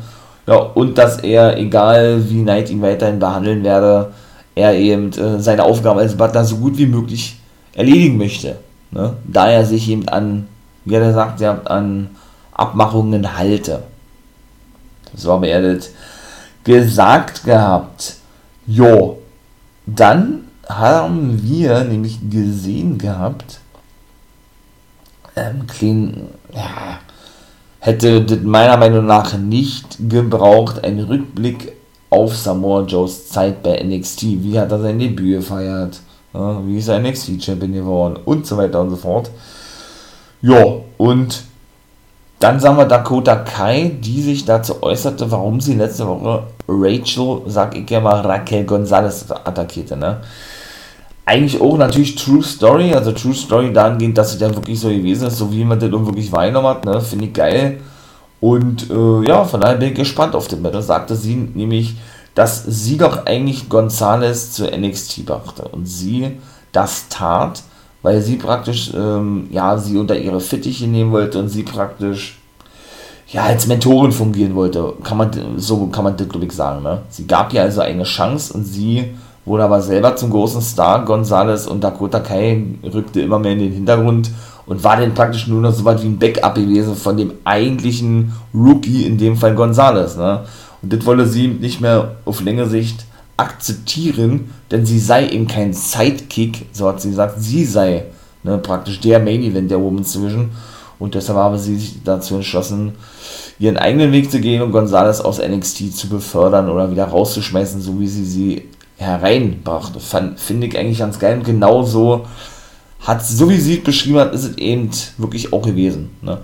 Ja, 0.47 0.57
und 0.57 0.99
dass 0.99 1.21
er, 1.21 1.57
egal 1.57 2.29
wie 2.29 2.42
Knight 2.42 2.69
ihn 2.69 2.83
weiterhin 2.83 3.19
behandeln 3.19 3.64
werde, 3.64 4.12
er 4.55 4.75
eben 4.75 5.11
äh, 5.14 5.40
seine 5.40 5.64
Aufgabe 5.64 6.01
als 6.01 6.14
Butler 6.14 6.45
so 6.45 6.57
gut 6.57 6.77
wie 6.77 6.85
möglich 6.85 7.38
erledigen 7.73 8.19
möchte. 8.19 8.57
Ne? 8.90 9.16
Da 9.25 9.49
er 9.49 9.64
sich 9.64 9.88
eben 9.88 10.09
an, 10.09 10.46
wie 10.85 10.94
er 10.94 11.12
sagt, 11.12 11.40
ja, 11.40 11.61
an 11.64 12.11
Abmachungen 12.53 13.37
halte. 13.37 13.83
So 15.14 15.33
haben 15.33 15.44
er 15.44 15.75
das 15.75 15.90
gesagt 16.64 17.44
gehabt. 17.44 18.16
Jo, 18.66 19.18
dann 19.87 20.49
haben 20.68 21.40
wir 21.42 21.85
nämlich 21.85 22.18
gesehen 22.29 22.99
gehabt, 22.99 23.61
ähm, 25.37 25.66
clean, 25.66 26.29
ja, 26.53 26.99
hätte 27.79 28.40
meiner 28.42 28.77
Meinung 28.77 29.07
nach 29.07 29.37
nicht 29.38 29.96
gebraucht, 30.09 30.83
ein 30.83 30.99
Rückblick 30.99 31.72
auf 32.11 32.37
Samoa 32.37 32.83
Joes 32.83 33.29
Zeit 33.29 33.62
bei 33.62 33.81
NXT. 33.83 34.22
Wie 34.42 34.59
hat 34.59 34.72
er 34.72 34.81
sein 34.81 34.99
Debüt 34.99 35.40
gefeiert? 35.40 36.01
Ja, 36.37 36.61
wie 36.66 36.79
ist 36.79 36.88
er 36.88 36.99
NXT-Champion 37.01 37.72
geworden? 37.72 38.18
Und 38.25 38.46
so 38.46 38.57
weiter 38.57 38.81
und 38.81 38.90
so 38.90 38.96
fort. 38.96 39.31
Ja, 40.42 40.62
und 40.99 41.44
dann 42.38 42.61
sagen 42.61 42.77
wir 42.77 42.85
Dakota 42.85 43.37
Kai, 43.37 43.92
die 44.01 44.20
sich 44.20 44.44
dazu 44.44 44.83
äußerte, 44.83 45.31
warum 45.31 45.61
sie 45.61 45.75
letzte 45.75 46.07
Woche 46.07 46.42
Rachel, 46.68 47.40
sag 47.46 47.75
ich 47.77 47.88
ja 47.88 48.01
mal, 48.01 48.20
Raquel 48.20 48.64
Gonzalez 48.64 49.31
attackierte, 49.31 49.96
ne? 49.96 50.20
eigentlich 51.27 51.61
auch 51.61 51.77
natürlich 51.77 52.14
True 52.14 52.42
Story, 52.42 52.94
also 52.94 53.11
True 53.12 53.35
Story 53.35 53.72
dahingehend, 53.72 54.16
dass 54.16 54.35
es 54.35 54.40
ja 54.40 54.55
wirklich 54.55 54.79
so 54.79 54.88
gewesen 54.88 55.27
ist, 55.27 55.37
so 55.37 55.53
wie 55.53 55.64
man 55.64 55.79
das 55.79 55.90
dann 55.90 56.07
wirklich 56.07 56.31
wahrgenommen 56.31 56.68
hat, 56.68 56.85
ne, 56.85 57.01
finde 57.01 57.27
ich 57.27 57.33
geil. 57.33 57.81
Und 58.40 58.88
äh, 58.90 59.27
ja, 59.27 59.44
von 59.44 59.61
daher 59.61 59.77
bin 59.77 59.88
ich 59.88 59.94
gespannt 59.94 60.37
auf 60.37 60.46
den 60.46 60.62
Battle. 60.62 60.83
Sagte 60.83 61.16
sie 61.16 61.35
nämlich, 61.35 61.96
dass 62.37 62.64
sie 62.66 62.99
doch 62.99 63.25
eigentlich 63.25 63.70
Gonzales 63.70 64.53
zu 64.53 64.66
NXT 64.66 65.25
brachte 65.25 65.66
und 65.68 65.87
sie 65.87 66.33
das 66.70 67.09
tat, 67.09 67.62
weil 68.03 68.20
sie 68.20 68.37
praktisch, 68.37 68.92
ähm, 68.94 69.49
ja, 69.51 69.79
sie 69.79 69.96
unter 69.96 70.16
ihre 70.16 70.40
Fittiche 70.40 70.87
nehmen 70.87 71.12
wollte 71.12 71.38
und 71.38 71.49
sie 71.49 71.62
praktisch, 71.62 72.38
ja, 73.29 73.44
als 73.44 73.66
Mentorin 73.66 74.12
fungieren 74.12 74.55
wollte. 74.55 74.92
Kann 75.03 75.16
man, 75.16 75.31
so 75.57 75.87
kann 75.87 76.05
man 76.05 76.16
das, 76.18 76.29
glaube 76.29 76.44
ich, 76.44 76.53
sagen, 76.53 76.83
ne? 76.83 77.03
Sie 77.09 77.27
gab 77.27 77.55
ihr 77.55 77.62
also 77.62 77.81
eine 77.81 78.05
Chance 78.05 78.53
und 78.53 78.64
sie 78.64 79.14
wurde 79.46 79.64
aber 79.64 79.81
selber 79.81 80.14
zum 80.14 80.29
großen 80.29 80.61
Star. 80.61 81.07
Gonzales 81.07 81.66
und 81.66 81.83
Dakota 81.83 82.20
Kai 82.20 82.62
rückte 82.85 83.22
immer 83.22 83.38
mehr 83.38 83.53
in 83.53 83.61
den 83.61 83.72
Hintergrund 83.72 84.31
und 84.66 84.85
war 84.85 84.99
dann 84.99 85.14
praktisch 85.14 85.46
nur 85.46 85.62
noch 85.62 85.72
so 85.72 85.87
weit 85.87 86.03
wie 86.03 86.09
ein 86.09 86.18
Backup 86.18 86.57
gewesen 86.57 86.94
von 86.96 87.16
dem 87.16 87.33
eigentlichen 87.44 88.35
Rookie, 88.53 89.07
in 89.07 89.16
dem 89.16 89.37
Fall 89.38 89.55
Gonzales. 89.55 90.16
Ne? 90.16 90.40
Und 90.87 90.92
das 90.92 91.05
wolle 91.05 91.27
sie 91.27 91.49
nicht 91.49 91.81
mehr 91.81 92.14
auf 92.25 92.40
längere 92.42 92.68
Sicht 92.68 93.07
akzeptieren, 93.37 94.53
denn 94.70 94.87
sie 94.87 95.01
sei 95.01 95.29
eben 95.29 95.49
kein 95.49 95.72
Sidekick, 95.72 96.66
so 96.70 96.87
hat 96.87 97.01
sie 97.01 97.09
gesagt, 97.09 97.40
sie 97.40 97.64
sei 97.64 98.05
ne, 98.44 98.57
praktisch 98.59 99.01
der 99.01 99.18
Main 99.18 99.42
Event 99.42 99.68
der 99.68 99.81
Women's 99.81 100.12
Division 100.12 100.51
und 101.01 101.16
deshalb 101.16 101.40
habe 101.40 101.59
sie 101.59 101.77
sich 101.77 102.05
dazu 102.05 102.37
entschlossen, 102.37 102.92
ihren 103.59 103.79
eigenen 103.79 104.12
Weg 104.12 104.31
zu 104.31 104.38
gehen 104.38 104.62
und 104.62 104.70
Gonzales 104.70 105.20
aus 105.20 105.40
NXT 105.40 105.92
zu 105.92 106.09
befördern 106.09 106.70
oder 106.70 106.88
wieder 106.88 107.07
rauszuschmeißen, 107.07 107.81
so 107.81 107.99
wie 107.99 108.07
sie 108.07 108.25
sie 108.25 108.68
hereinbrachte. 108.96 109.99
Finde 110.37 110.68
ich 110.68 110.79
eigentlich 110.79 111.01
ganz 111.01 111.18
geil 111.18 111.38
und 111.38 111.44
genau 111.44 111.83
so 111.83 112.27
hat, 113.01 113.27
so 113.27 113.51
wie 113.51 113.59
sie 113.59 113.79
es 113.79 113.83
beschrieben 113.83 114.20
hat, 114.20 114.33
ist 114.33 114.44
es 114.44 114.57
eben 114.57 114.88
wirklich 115.18 115.53
auch 115.53 115.62
gewesen. 115.62 116.11
Ne? 116.22 116.38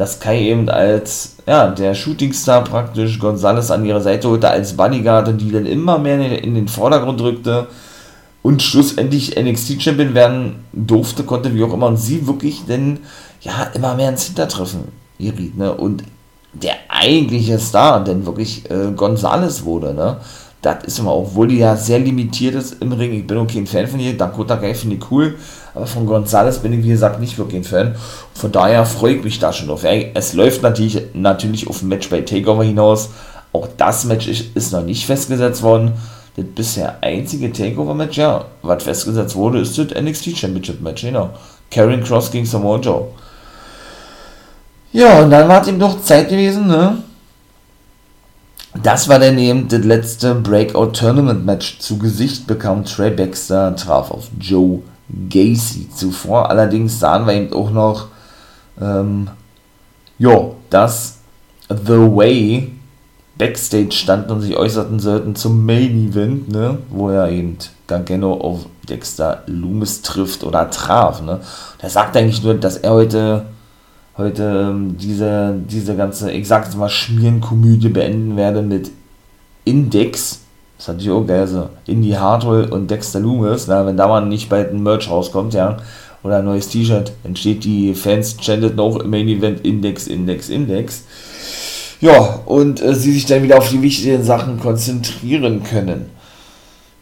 Dass 0.00 0.18
Kai 0.18 0.40
eben 0.40 0.70
als, 0.70 1.36
ja, 1.46 1.68
der 1.68 1.94
Shootingstar 1.94 2.64
praktisch 2.64 3.18
Gonzales 3.18 3.70
an 3.70 3.84
ihrer 3.84 4.00
Seite 4.00 4.30
holte 4.30 4.48
als 4.48 4.74
Bodyguard 4.74 5.28
und 5.28 5.38
die 5.42 5.52
dann 5.52 5.66
immer 5.66 5.98
mehr 5.98 6.42
in 6.42 6.54
den 6.54 6.68
Vordergrund 6.68 7.20
drückte 7.20 7.66
und 8.40 8.62
schlussendlich 8.62 9.36
NXT-Champion 9.36 10.14
werden 10.14 10.64
durfte, 10.72 11.24
konnte, 11.24 11.54
wie 11.54 11.62
auch 11.62 11.74
immer, 11.74 11.88
und 11.88 11.98
sie 11.98 12.26
wirklich 12.26 12.62
dann, 12.66 13.00
ja, 13.42 13.64
immer 13.74 13.94
mehr 13.94 14.08
ins 14.08 14.24
Hintertreffen 14.24 14.84
geriet, 15.18 15.58
ne? 15.58 15.74
Und 15.74 16.04
der 16.54 16.76
eigentliche 16.88 17.58
Star 17.58 18.02
denn 18.02 18.24
wirklich 18.24 18.70
äh, 18.70 18.92
Gonzales 18.96 19.66
wurde, 19.66 19.92
ne? 19.92 20.16
Das 20.62 20.84
ist 20.84 20.98
immer, 20.98 21.16
obwohl 21.16 21.48
die 21.48 21.58
ja 21.58 21.74
sehr 21.74 21.98
limitiert 21.98 22.54
ist 22.54 22.82
im 22.82 22.92
Ring. 22.92 23.14
Ich 23.14 23.26
bin 23.26 23.38
okay 23.38 23.58
ein 23.58 23.66
Fan 23.66 23.86
von 23.86 23.98
ihr. 23.98 24.16
Dakota 24.16 24.56
Kai 24.56 24.74
finde 24.74 24.96
ich 24.96 25.10
cool. 25.10 25.36
Aber 25.74 25.86
von 25.86 26.04
Gonzales 26.04 26.58
bin 26.58 26.72
ich, 26.72 26.84
wie 26.84 26.90
gesagt, 26.90 27.18
nicht 27.18 27.38
wirklich 27.38 27.60
ein 27.60 27.64
Fan. 27.64 27.94
Von 28.34 28.52
daher 28.52 28.84
freue 28.84 29.14
ich 29.14 29.24
mich 29.24 29.38
da 29.38 29.52
schon 29.52 29.68
drauf. 29.68 29.84
Es 29.84 30.34
läuft 30.34 30.62
natürlich, 30.62 31.00
natürlich 31.14 31.66
auf 31.68 31.80
ein 31.80 31.88
Match 31.88 32.10
bei 32.10 32.20
Takeover 32.20 32.64
hinaus. 32.64 33.08
Auch 33.52 33.68
das 33.76 34.04
Match 34.04 34.28
ist, 34.28 34.72
noch 34.72 34.82
nicht 34.82 35.06
festgesetzt 35.06 35.62
worden. 35.62 35.92
Das 36.36 36.44
bisher 36.54 36.96
einzige 37.00 37.52
Takeover-Match, 37.52 38.18
ja, 38.18 38.44
was 38.62 38.84
festgesetzt 38.84 39.34
wurde, 39.34 39.60
ist 39.60 39.76
das 39.78 39.88
NXT 40.00 40.36
Championship 40.36 40.80
Match, 40.80 41.02
genau. 41.02 41.30
Karen 41.70 42.04
Cross 42.04 42.30
gegen 42.30 42.46
Samoa 42.46 42.78
Joe. 42.78 43.08
Ja, 44.92 45.20
und 45.22 45.30
dann 45.30 45.48
war 45.48 45.62
es 45.62 45.68
ihm 45.68 45.78
doch 45.78 46.00
Zeit 46.02 46.28
gewesen, 46.28 46.66
ne? 46.68 46.98
Das 48.74 49.08
war 49.08 49.18
dann 49.18 49.36
eben 49.38 49.68
das 49.68 49.84
letzte 49.84 50.34
Breakout 50.34 50.92
Tournament 50.92 51.44
Match 51.44 51.80
zu 51.80 51.98
Gesicht 51.98 52.46
bekam. 52.46 52.84
Trey 52.84 53.10
Baxter 53.10 53.74
traf 53.74 54.10
auf 54.12 54.28
Joe 54.38 54.80
Gacy. 55.28 55.88
Zuvor 55.94 56.50
allerdings 56.50 57.00
sahen 57.00 57.26
wir 57.26 57.34
eben 57.34 57.52
auch 57.52 57.70
noch, 57.70 58.08
ähm, 58.80 59.28
jo, 60.18 60.54
dass 60.70 61.18
The 61.68 61.98
Way 61.98 62.72
Backstage 63.36 63.92
standen 63.92 64.32
und 64.32 64.42
sich 64.42 64.56
äußerten 64.56 65.00
sollten 65.00 65.34
zum 65.34 65.64
Main 65.64 66.10
Event, 66.10 66.48
ne, 66.50 66.78
wo 66.90 67.08
er 67.08 67.30
eben 67.30 67.56
Gargano 67.86 68.34
auf 68.34 68.66
Dexter 68.88 69.42
Loomis 69.46 70.02
trifft 70.02 70.44
oder 70.44 70.70
traf, 70.70 71.22
ne. 71.22 71.40
Der 71.82 71.90
sagt 71.90 72.16
eigentlich 72.16 72.42
nur, 72.42 72.54
dass 72.54 72.76
er 72.76 72.92
heute 72.92 73.46
heute 74.20 74.68
ähm, 74.70 74.96
diese, 74.98 75.54
diese 75.68 75.96
ganze, 75.96 76.30
ich 76.30 76.46
sag 76.46 76.64
jetzt 76.64 76.76
mal, 76.76 76.88
Schmierenkomödie 76.88 77.88
beenden 77.88 78.36
werde 78.36 78.62
mit 78.62 78.90
Index. 79.64 80.40
Das 80.78 80.88
hat 80.88 81.02
ich 81.02 81.10
auch 81.10 81.26
geil, 81.26 81.40
also 81.40 81.68
Indy 81.86 82.10
Hartwell 82.10 82.66
und 82.66 82.90
Dexter 82.90 83.20
Loomis, 83.20 83.66
na, 83.66 83.84
wenn 83.84 83.96
da 83.96 84.06
mal 84.06 84.24
nicht 84.24 84.48
bald 84.48 84.72
ein 84.72 84.82
Merch 84.82 85.10
rauskommt, 85.10 85.52
ja, 85.52 85.76
oder 86.22 86.38
ein 86.38 86.44
neues 86.44 86.68
T-Shirt, 86.68 87.12
dann 87.22 87.36
steht 87.36 87.64
die 87.64 87.94
Fans 87.94 88.36
chanted 88.38 88.76
noch 88.76 88.96
im 88.96 89.10
Main 89.10 89.28
Event 89.28 89.64
Index, 89.64 90.06
Index, 90.06 90.48
Index. 90.48 91.04
Ja, 92.00 92.40
und 92.46 92.80
äh, 92.80 92.94
sie 92.94 93.12
sich 93.12 93.26
dann 93.26 93.42
wieder 93.42 93.58
auf 93.58 93.68
die 93.68 93.82
wichtigen 93.82 94.24
Sachen 94.24 94.58
konzentrieren 94.58 95.62
können. 95.62 96.06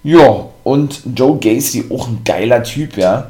Ja, 0.02 0.46
und 0.64 1.02
Joe 1.14 1.38
Gacy, 1.38 1.85
auch 1.90 2.09
ein 2.09 2.20
geiler 2.24 2.62
Typ, 2.62 2.96
ja 2.96 3.28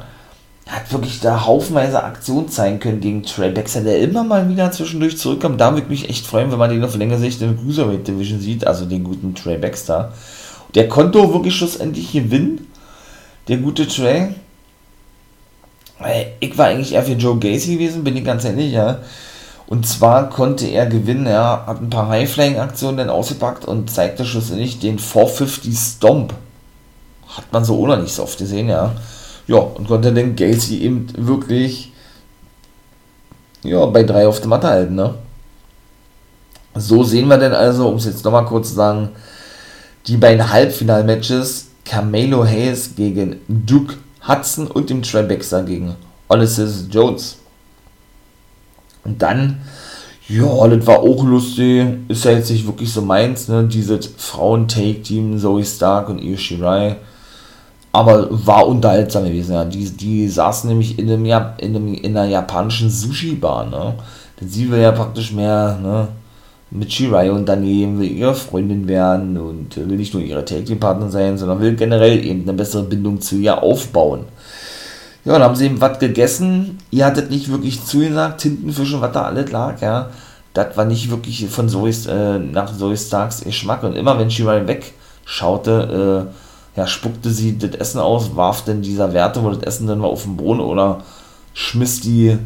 hat 0.69 0.91
wirklich 0.91 1.19
da 1.19 1.45
haufenweise 1.45 2.03
Aktion 2.03 2.47
zeigen 2.47 2.79
können 2.79 3.01
gegen 3.01 3.23
Trey 3.23 3.49
Baxter, 3.49 3.81
der 3.81 4.01
immer 4.01 4.23
mal 4.23 4.47
wieder 4.49 4.71
zwischendurch 4.71 5.17
zurückkommt. 5.17 5.59
Da 5.59 5.71
würde 5.71 5.81
ich 5.81 5.89
mich 5.89 6.09
echt 6.09 6.27
freuen, 6.27 6.51
wenn 6.51 6.59
man 6.59 6.69
den 6.69 6.83
auf 6.83 6.95
längere 6.95 7.17
Sicht 7.17 7.41
in 7.41 7.49
der 7.49 7.57
Cruiserweight 7.57 8.07
Division 8.07 8.39
sieht, 8.39 8.67
also 8.67 8.85
den 8.85 9.03
guten 9.03 9.33
Trey 9.33 9.57
Baxter. 9.57 10.13
Der 10.75 10.87
konnte 10.87 11.33
wirklich 11.33 11.55
schlussendlich 11.55 12.11
gewinnen, 12.11 12.67
der 13.47 13.57
gute 13.57 13.87
Trey. 13.87 14.27
Ich 16.39 16.55
war 16.55 16.67
eigentlich 16.67 16.93
eher 16.93 17.03
für 17.03 17.13
Joe 17.13 17.39
Gacy 17.39 17.73
gewesen, 17.73 18.03
bin 18.03 18.15
ich 18.15 18.23
ganz 18.23 18.45
ehrlich, 18.45 18.71
ja. 18.71 18.99
Und 19.65 19.87
zwar 19.87 20.29
konnte 20.29 20.67
er 20.67 20.85
gewinnen, 20.85 21.25
er 21.25 21.65
hat 21.65 21.81
ein 21.81 21.89
paar 21.89 22.09
High-Flying-Aktionen 22.09 22.97
dann 22.97 23.09
ausgepackt 23.09 23.65
und 23.65 23.89
zeigte 23.89 24.23
schlussendlich 24.23 24.79
den 24.79 24.99
450 24.99 25.75
Stomp. 25.75 26.33
Hat 27.27 27.51
man 27.51 27.65
so 27.65 27.79
oder 27.79 27.97
nicht 27.97 28.13
so 28.13 28.23
oft 28.23 28.37
gesehen, 28.37 28.69
ja 28.69 28.93
ja, 29.49 29.57
und 29.57 29.87
konnte 29.87 30.13
den 30.13 30.35
Gacy 30.35 30.83
eben 30.83 31.07
wirklich 31.17 31.91
ja, 33.63 33.83
bei 33.87 34.03
drei 34.03 34.27
auf 34.27 34.39
der 34.39 34.47
Matte 34.47 34.67
halten, 34.67 34.93
ne? 34.93 35.15
So 36.75 37.03
sehen 37.03 37.27
wir 37.27 37.39
denn 37.39 37.53
also, 37.53 37.89
um 37.89 37.95
es 37.95 38.05
jetzt 38.05 38.23
nochmal 38.23 38.45
kurz 38.45 38.69
zu 38.69 38.75
sagen, 38.75 39.09
die 40.05 40.17
beiden 40.17 40.51
Halbfinal-Matches 40.51 41.69
Camelo 41.83 42.45
Hayes 42.45 42.93
gegen 42.95 43.37
Duke 43.47 43.95
Hudson 44.27 44.67
und 44.67 44.91
dem 44.91 45.01
Trey 45.01 45.23
Baxter 45.23 45.63
gegen 45.63 45.95
Ulysses 46.27 46.85
Jones. 46.91 47.37
Und 49.03 49.19
dann, 49.19 49.61
ja, 50.27 50.67
das 50.67 50.85
war 50.85 50.99
auch 50.99 51.23
lustig, 51.23 51.87
ist 52.07 52.23
ja 52.23 52.31
jetzt 52.31 52.51
nicht 52.51 52.67
wirklich 52.67 52.93
so 52.93 53.01
meins, 53.01 53.47
ne, 53.47 53.63
dieses 53.63 54.11
Frauen-Take-Team, 54.15 55.39
Zoe 55.39 55.65
Stark 55.65 56.09
und 56.09 56.19
Io 56.19 56.37
Shirai 56.37 56.97
aber 57.91 58.27
war 58.29 58.67
unterhaltsam 58.67 59.25
gewesen. 59.25 59.53
Ja. 59.53 59.65
Die, 59.65 59.89
die 59.89 60.27
saßen 60.27 60.69
nämlich 60.69 60.99
in, 60.99 61.09
einem, 61.09 61.25
in, 61.25 61.75
einem, 61.75 61.93
in 61.93 62.17
einer 62.17 62.29
japanischen 62.29 62.89
Sushi-Bar. 62.89 63.65
Ne? 63.65 63.95
Denn 64.39 64.49
sie 64.49 64.69
will 64.69 64.79
ja 64.79 64.91
praktisch 64.91 65.31
mehr 65.31 65.79
ne, 65.81 66.07
mit 66.71 66.93
Shirai 66.93 67.31
und 67.31 67.47
daneben 67.47 67.99
will 67.99 68.11
ihre 68.11 68.35
Freundin 68.35 68.87
werden 68.87 69.37
und 69.37 69.75
will 69.75 69.97
nicht 69.97 70.13
nur 70.13 70.21
ihre 70.21 70.45
Take-Partner 70.45 71.09
sein, 71.09 71.37
sondern 71.37 71.61
will 71.61 71.75
generell 71.75 72.23
eben 72.23 72.43
eine 72.43 72.53
bessere 72.53 72.83
Bindung 72.83 73.21
zu 73.21 73.37
ihr 73.37 73.61
aufbauen. 73.61 74.25
Ja, 75.25 75.33
dann 75.33 75.43
haben 75.43 75.55
sie 75.55 75.65
eben 75.65 75.81
was 75.81 75.99
gegessen. 75.99 76.77
Ihr 76.91 77.05
hattet 77.05 77.29
nicht 77.29 77.51
wirklich 77.51 77.83
zugesagt, 77.83 78.41
Tintenfische, 78.41 79.01
was 79.01 79.11
da 79.11 79.23
alles 79.23 79.51
lag, 79.51 79.81
ja. 79.81 80.09
Das 80.53 80.75
war 80.77 80.85
nicht 80.85 81.11
wirklich 81.11 81.47
von 81.47 81.69
Zoe's, 81.69 82.07
äh, 82.07 82.39
nach 82.39 82.75
Zoe 82.75 82.97
Starks 82.97 83.41
Geschmack. 83.41 83.83
Und 83.83 83.95
immer 83.95 84.17
wenn 84.17 84.31
Shirai 84.31 84.65
wegschaute, 84.65 86.27
äh, 86.27 86.48
ja, 86.75 86.87
spuckte 86.87 87.29
sie 87.29 87.57
das 87.57 87.71
Essen 87.71 87.99
aus, 87.99 88.35
warf 88.35 88.63
denn 88.63 88.81
dieser 88.81 89.13
Werte, 89.13 89.43
wo 89.43 89.49
das 89.49 89.63
Essen 89.63 89.87
dann 89.87 89.99
mal 89.99 90.07
auf 90.07 90.23
den 90.23 90.37
Boden 90.37 90.59
oder 90.59 91.03
schmiss 91.53 92.01
die, 92.01 92.37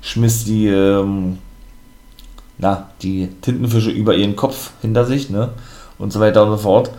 schmiss 0.00 0.44
die, 0.44 0.68
ähm, 0.68 1.38
na, 2.58 2.88
die 3.02 3.28
Tintenfische 3.42 3.90
über 3.90 4.14
ihren 4.14 4.36
Kopf 4.36 4.70
hinter 4.80 5.04
sich, 5.04 5.30
ne? 5.30 5.50
Und 5.98 6.12
so 6.12 6.20
weiter 6.20 6.44
und 6.44 6.50
so 6.50 6.56
fort. 6.56 6.90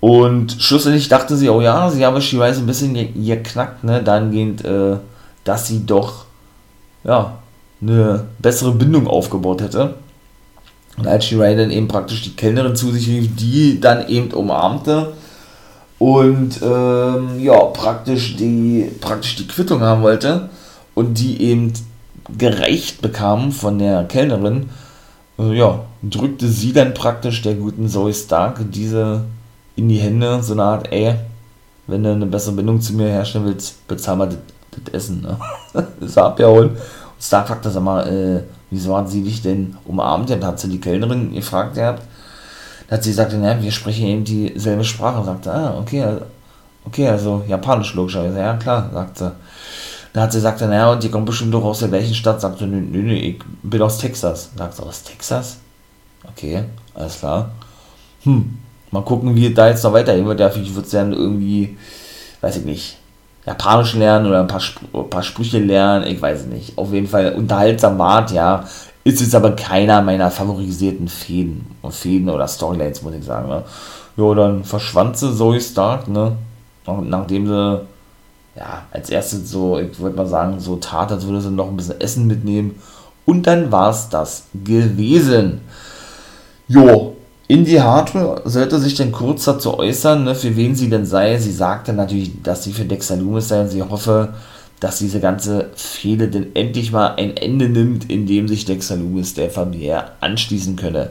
Und 0.00 0.56
schlussendlich 0.58 1.08
dachte 1.08 1.36
sie, 1.36 1.48
oh 1.48 1.60
ja, 1.60 1.88
sie 1.90 2.04
habe 2.04 2.20
Shirai 2.20 2.50
ein 2.50 2.66
bisschen 2.66 2.94
geknackt, 2.94 3.84
ne? 3.84 4.02
Dahingehend, 4.02 4.64
äh, 4.64 4.96
dass 5.44 5.68
sie 5.68 5.86
doch, 5.86 6.26
ja, 7.04 7.38
eine 7.80 8.26
bessere 8.38 8.72
Bindung 8.72 9.06
aufgebaut 9.06 9.62
hätte. 9.62 9.94
Und 10.98 11.06
als 11.06 11.24
Shirai 11.24 11.54
dann 11.54 11.70
eben 11.70 11.88
praktisch 11.88 12.22
die 12.22 12.36
Kellnerin 12.36 12.76
zu 12.76 12.90
sich 12.90 13.08
rief, 13.08 13.34
die 13.36 13.80
dann 13.80 14.08
eben 14.08 14.30
umarmte, 14.32 15.14
und 16.02 16.60
ähm, 16.62 17.38
ja, 17.38 17.56
praktisch 17.66 18.34
die, 18.34 18.90
praktisch 19.00 19.36
die 19.36 19.46
Quittung 19.46 19.82
haben 19.82 20.02
wollte 20.02 20.48
und 20.96 21.16
die 21.20 21.40
eben 21.40 21.72
gereicht 22.36 23.02
bekam 23.02 23.52
von 23.52 23.78
der 23.78 24.02
Kellnerin, 24.06 24.70
äh, 25.38 25.56
ja, 25.56 25.84
drückte 26.02 26.48
sie 26.48 26.72
dann 26.72 26.92
praktisch 26.92 27.42
der 27.42 27.54
guten 27.54 27.88
Zoe 27.88 28.12
Stark 28.12 28.64
diese 28.72 29.26
in 29.76 29.88
die 29.88 29.98
Hände, 29.98 30.42
so 30.42 30.54
eine 30.54 30.64
Art, 30.64 30.92
ey, 30.92 31.14
wenn 31.86 32.02
du 32.02 32.10
eine 32.10 32.26
bessere 32.26 32.56
Bindung 32.56 32.80
zu 32.80 32.94
mir 32.94 33.06
herstellen 33.06 33.44
willst, 33.44 33.86
bezahl 33.86 34.16
mal 34.16 34.26
das, 34.26 34.38
das 34.72 34.94
Essen, 34.94 35.22
ne? 35.22 35.38
das 36.00 36.18
abgeholt. 36.18 36.72
Und 36.72 36.78
Stark 37.20 37.46
fragte, 37.46 37.70
sag 37.70 37.84
mal, 37.84 38.08
äh, 38.08 38.42
wieso 38.70 38.96
hat 38.96 39.08
sie 39.08 39.22
dich 39.22 39.40
denn 39.40 39.76
umarmt? 39.84 40.30
Dann 40.30 40.44
hat 40.44 40.58
sie 40.58 40.68
die 40.68 40.80
Kellnerin 40.80 41.32
gefragt 41.32 41.76
gehabt, 41.76 42.02
hat 42.92 43.02
sie 43.02 43.10
gesagt, 43.10 43.32
ja, 43.32 43.62
wir 43.62 43.72
sprechen 43.72 44.06
eben 44.06 44.24
dieselbe 44.24 44.84
Sprache. 44.84 45.24
Sagte, 45.24 45.52
ah, 45.52 45.78
okay, 45.78 46.02
also, 46.02 46.22
okay, 46.84 47.08
also 47.08 47.42
Japanisch 47.48 47.94
logischerweise. 47.94 48.38
Ja, 48.38 48.54
klar, 48.56 48.90
sagt 48.92 49.18
sie. 49.18 49.32
Da 50.12 50.22
hat 50.22 50.32
sie 50.32 50.38
gesagt, 50.38 50.60
naja, 50.60 50.92
und 50.92 51.02
die 51.02 51.08
kommt 51.08 51.24
bestimmt 51.24 51.54
doch 51.54 51.64
aus 51.64 51.78
der 51.78 51.88
gleichen 51.88 52.14
Stadt. 52.14 52.40
Sagte, 52.40 52.66
nö, 52.66 52.80
nö, 52.80 53.02
nö, 53.02 53.14
ich 53.14 53.38
bin 53.62 53.80
aus 53.80 53.98
Texas. 53.98 54.50
Sagt 54.56 54.76
sie, 54.76 54.82
aus 54.82 55.02
Texas? 55.02 55.56
Okay, 56.30 56.64
alles 56.94 57.18
klar. 57.18 57.50
Hm, 58.24 58.58
mal 58.90 59.02
gucken, 59.02 59.34
wie 59.34 59.52
da 59.52 59.68
jetzt 59.68 59.82
noch 59.84 59.92
weitergehen 59.92 60.26
wird. 60.26 60.40
Ja, 60.40 60.50
vielleicht 60.50 60.74
wird 60.74 60.86
es 60.86 60.92
dann 60.92 61.12
irgendwie, 61.12 61.76
weiß 62.42 62.58
ich 62.58 62.64
nicht, 62.64 62.98
Japanisch 63.46 63.94
lernen 63.94 64.26
oder 64.26 64.40
ein 64.40 64.46
paar, 64.46 64.60
Sp 64.62 64.84
paar 65.10 65.22
Sprüche 65.22 65.58
lernen, 65.58 66.06
ich 66.06 66.20
weiß 66.20 66.44
nicht. 66.46 66.76
Auf 66.76 66.92
jeden 66.92 67.08
Fall 67.08 67.32
unterhaltsam 67.32 67.98
wart, 67.98 68.30
ja. 68.30 68.64
Ist 69.04 69.20
jetzt 69.20 69.34
aber 69.34 69.52
keiner 69.52 70.00
meiner 70.00 70.30
favorisierten 70.30 71.08
Fäden, 71.08 71.66
Fäden 71.90 72.28
oder 72.28 72.46
Storylines, 72.46 73.02
muss 73.02 73.14
ich 73.14 73.24
sagen. 73.24 73.48
Ne? 73.48 73.64
Ja, 74.16 74.34
dann 74.34 74.62
verschwand 74.64 75.16
sie 75.16 75.34
Zoe 75.34 75.60
Stark, 75.60 76.06
ne? 76.08 76.36
Nachdem 76.86 77.46
sie, 77.46 77.80
ja, 78.54 78.84
als 78.92 79.10
erstes 79.10 79.50
so, 79.50 79.78
ich 79.78 79.98
würde 79.98 80.16
mal 80.16 80.26
sagen, 80.26 80.60
so 80.60 80.76
tat, 80.76 81.10
als 81.10 81.26
würde 81.26 81.40
sie 81.40 81.50
noch 81.50 81.68
ein 81.68 81.76
bisschen 81.76 82.00
Essen 82.00 82.26
mitnehmen. 82.26 82.80
Und 83.24 83.46
dann 83.46 83.72
war 83.72 83.90
es 83.90 84.08
das 84.08 84.44
gewesen. 84.64 85.60
Jo, 86.68 87.16
Indie 87.48 87.80
Hartwell 87.80 88.40
sollte 88.44 88.78
sich 88.78 88.94
denn 88.94 89.12
kurz 89.12 89.44
dazu 89.44 89.78
äußern, 89.78 90.24
ne, 90.24 90.34
für 90.34 90.56
wen 90.56 90.74
sie 90.74 90.88
denn 90.88 91.06
sei. 91.06 91.38
Sie 91.38 91.52
sagte 91.52 91.92
natürlich, 91.92 92.42
dass 92.42 92.64
sie 92.64 92.72
für 92.72 92.84
Dexter 92.84 93.16
Loomis 93.16 93.48
sei 93.48 93.60
und 93.60 93.68
sie 93.68 93.82
hoffe, 93.82 94.34
dass 94.82 94.98
diese 94.98 95.20
ganze 95.20 95.70
Fehde 95.76 96.26
denn 96.26 96.56
endlich 96.56 96.90
mal 96.90 97.14
ein 97.16 97.36
Ende 97.36 97.68
nimmt, 97.68 98.10
indem 98.10 98.48
sich 98.48 98.64
Dexter 98.64 98.96
Loomis 98.96 99.34
der 99.34 99.48
Familie 99.48 100.02
anschließen 100.20 100.74
könne. 100.74 101.10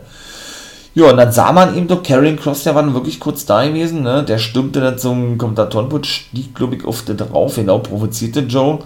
Ja, 0.94 1.10
und 1.10 1.16
dann 1.16 1.32
sah 1.32 1.54
man 1.54 1.78
eben 1.78 1.88
doch, 1.88 2.04
Karrion 2.04 2.38
Cross, 2.38 2.66
der 2.66 2.76
war 2.76 2.94
wirklich 2.94 3.22
kurz 3.22 3.46
da 3.46 3.66
gewesen, 3.66 4.04
ne? 4.04 4.26
Der 4.26 4.40
stürmte 4.40 4.82
dann 4.82 4.98
zum 4.98 5.38
Kommentatorenput, 5.38 6.06
stieg, 6.06 6.54
glaube 6.54 6.76
ich, 6.76 6.84
auf 6.84 7.04
den 7.04 7.16
drauf, 7.16 7.56
genau, 7.56 7.80
provozierte 7.80 8.42
Joe, 8.42 8.80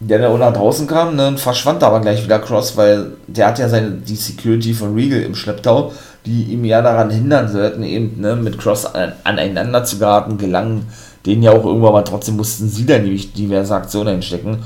der 0.00 0.18
dann 0.18 0.32
auch 0.32 0.38
nach 0.38 0.52
draußen 0.52 0.88
kam, 0.88 1.14
ne? 1.14 1.28
Und 1.28 1.38
verschwand 1.38 1.84
aber 1.84 2.00
gleich 2.00 2.24
wieder 2.24 2.40
Cross, 2.40 2.76
weil 2.76 3.12
der 3.28 3.46
hat 3.46 3.60
ja 3.60 3.68
seine, 3.68 3.92
die 3.92 4.16
Security 4.16 4.74
von 4.74 4.94
Regal 4.94 5.22
im 5.22 5.36
Schlepptau, 5.36 5.92
die 6.26 6.42
ihm 6.44 6.64
ja 6.64 6.82
daran 6.82 7.10
hindern 7.10 7.48
sollten, 7.48 7.84
eben, 7.84 8.20
ne, 8.20 8.34
mit 8.34 8.58
Cross 8.58 8.86
an, 8.86 9.12
aneinander 9.22 9.84
zu 9.84 10.00
geraten, 10.00 10.38
gelangen 10.38 10.88
denen 11.26 11.42
ja 11.42 11.52
auch 11.52 11.64
irgendwann, 11.64 11.90
aber 11.90 12.04
trotzdem 12.04 12.36
mussten 12.36 12.68
sie 12.68 12.86
dann 12.86 13.02
nämlich 13.02 13.32
diverse 13.32 13.74
Aktionen 13.74 14.16
einstecken. 14.16 14.58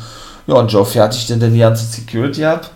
Ja, 0.46 0.54
und 0.54 0.72
Joe 0.72 0.84
fertigte 0.84 1.36
dann 1.36 1.52
die 1.52 1.58
ganze 1.58 1.84
Security 1.84 2.44
ab 2.44 2.70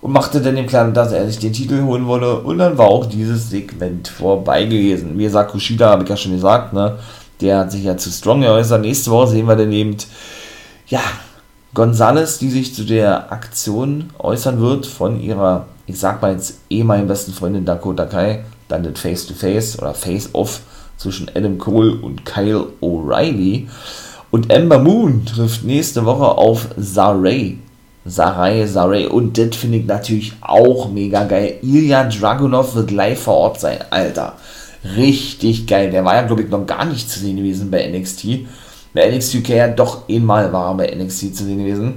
und 0.00 0.12
machte 0.12 0.40
dann 0.40 0.56
dem 0.56 0.66
Kleinen, 0.66 0.92
dass 0.92 1.12
er 1.12 1.26
sich 1.26 1.38
den 1.38 1.52
Titel 1.52 1.82
holen 1.82 2.06
wolle. 2.06 2.40
Und 2.40 2.58
dann 2.58 2.76
war 2.76 2.88
auch 2.88 3.06
dieses 3.06 3.50
Segment 3.50 4.08
vorbei 4.08 4.64
gewesen. 4.64 5.16
Wie 5.16 5.24
gesagt, 5.24 5.52
Kushida, 5.52 5.88
habe 5.88 6.02
ich 6.02 6.10
ja 6.10 6.16
schon 6.16 6.32
gesagt, 6.32 6.72
ne? 6.72 6.98
Der 7.40 7.60
hat 7.60 7.72
sich 7.72 7.84
ja 7.84 7.96
zu 7.96 8.10
Strong 8.10 8.42
geäußert. 8.42 8.80
Nächste 8.80 9.10
Woche 9.10 9.28
sehen 9.28 9.46
wir 9.46 9.56
dann 9.56 9.72
eben, 9.72 9.96
ja, 10.88 11.00
Gonzales, 11.72 12.38
die 12.38 12.50
sich 12.50 12.74
zu 12.74 12.84
der 12.84 13.32
Aktion 13.32 14.10
äußern 14.18 14.60
wird 14.60 14.86
von 14.86 15.20
ihrer, 15.20 15.66
ich 15.86 15.98
sag 15.98 16.22
mal 16.22 16.32
jetzt, 16.32 16.58
ehemaligen 16.70 17.08
besten 17.08 17.32
Freundin 17.32 17.64
Dakota 17.64 18.04
Kai, 18.04 18.44
dann 18.68 18.84
das 18.84 19.00
Face-to-Face 19.00 19.76
-face 19.76 19.78
oder 19.80 19.94
Face-Off 19.94 20.60
zwischen 20.96 21.30
Adam 21.34 21.58
Cole 21.58 21.94
und 21.94 22.24
Kyle 22.24 22.66
O'Reilly. 22.80 23.68
Und 24.30 24.50
Ember 24.50 24.78
Moon 24.78 25.24
trifft 25.24 25.64
nächste 25.64 26.04
Woche 26.04 26.26
auf 26.26 26.68
Saray. 26.76 27.58
Sarai, 28.04 28.66
Saray. 28.66 29.06
Und 29.06 29.38
das 29.38 29.56
finde 29.56 29.78
ich 29.78 29.86
natürlich 29.86 30.32
auch 30.40 30.90
mega 30.90 31.24
geil. 31.24 31.58
Ilya 31.62 32.04
Dragunov 32.04 32.74
wird 32.74 32.90
live 32.90 33.20
vor 33.20 33.34
Ort 33.34 33.60
sein. 33.60 33.78
Alter. 33.90 34.34
Richtig 34.96 35.66
geil. 35.66 35.90
Der 35.90 36.04
war 36.04 36.14
ja, 36.14 36.22
glaube 36.22 36.42
ich, 36.42 36.50
noch 36.50 36.66
gar 36.66 36.84
nicht 36.84 37.08
zu 37.08 37.18
sehen 37.18 37.36
gewesen 37.36 37.70
bei 37.70 37.86
NXT. 37.88 38.46
Bei 38.92 39.10
NXT 39.10 39.36
UK 39.36 39.48
ja 39.50 39.68
doch 39.68 40.08
einmal 40.08 40.52
war 40.52 40.72
er 40.72 40.74
bei 40.74 40.94
NXT 40.94 41.34
zu 41.34 41.44
sehen 41.44 41.58
gewesen. 41.58 41.94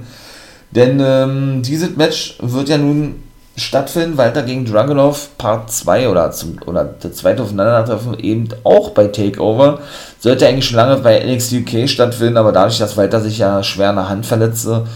Denn 0.70 1.00
ähm, 1.02 1.62
dieses 1.62 1.96
Match 1.96 2.38
wird 2.40 2.68
ja 2.68 2.78
nun 2.78 3.16
stattfinden, 3.58 4.16
weiter 4.16 4.42
gegen 4.42 4.64
Dragunov 4.64 5.30
Part 5.36 5.70
2 5.70 6.08
oder 6.08 6.30
zum 6.30 6.56
oder 6.66 6.84
der 6.84 7.12
zweite 7.12 7.42
Aufeinandertreffen 7.42 8.18
eben 8.18 8.48
auch 8.64 8.90
bei 8.90 9.08
Takeover. 9.08 9.80
Sollte 10.18 10.46
eigentlich 10.46 10.66
schon 10.66 10.76
lange 10.76 10.96
bei 10.96 11.24
NXT 11.24 11.54
UK 11.54 11.88
stattfinden, 11.88 12.36
aber 12.36 12.52
dadurch, 12.52 12.78
dass 12.78 12.96
Walter 12.96 13.20
sich 13.20 13.38
ja 13.38 13.62
schwer 13.62 13.90
in 13.90 13.96
der 13.96 14.08
Hand 14.08 14.26
verletzte, 14.26 14.86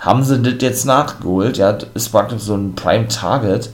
haben 0.00 0.22
sie 0.22 0.40
das 0.40 0.54
jetzt 0.60 0.84
nachgeholt. 0.86 1.56
Ja, 1.56 1.72
das 1.72 1.88
ist 1.94 2.10
praktisch 2.10 2.42
so 2.42 2.54
ein 2.54 2.74
Prime 2.74 3.08
Target, 3.08 3.70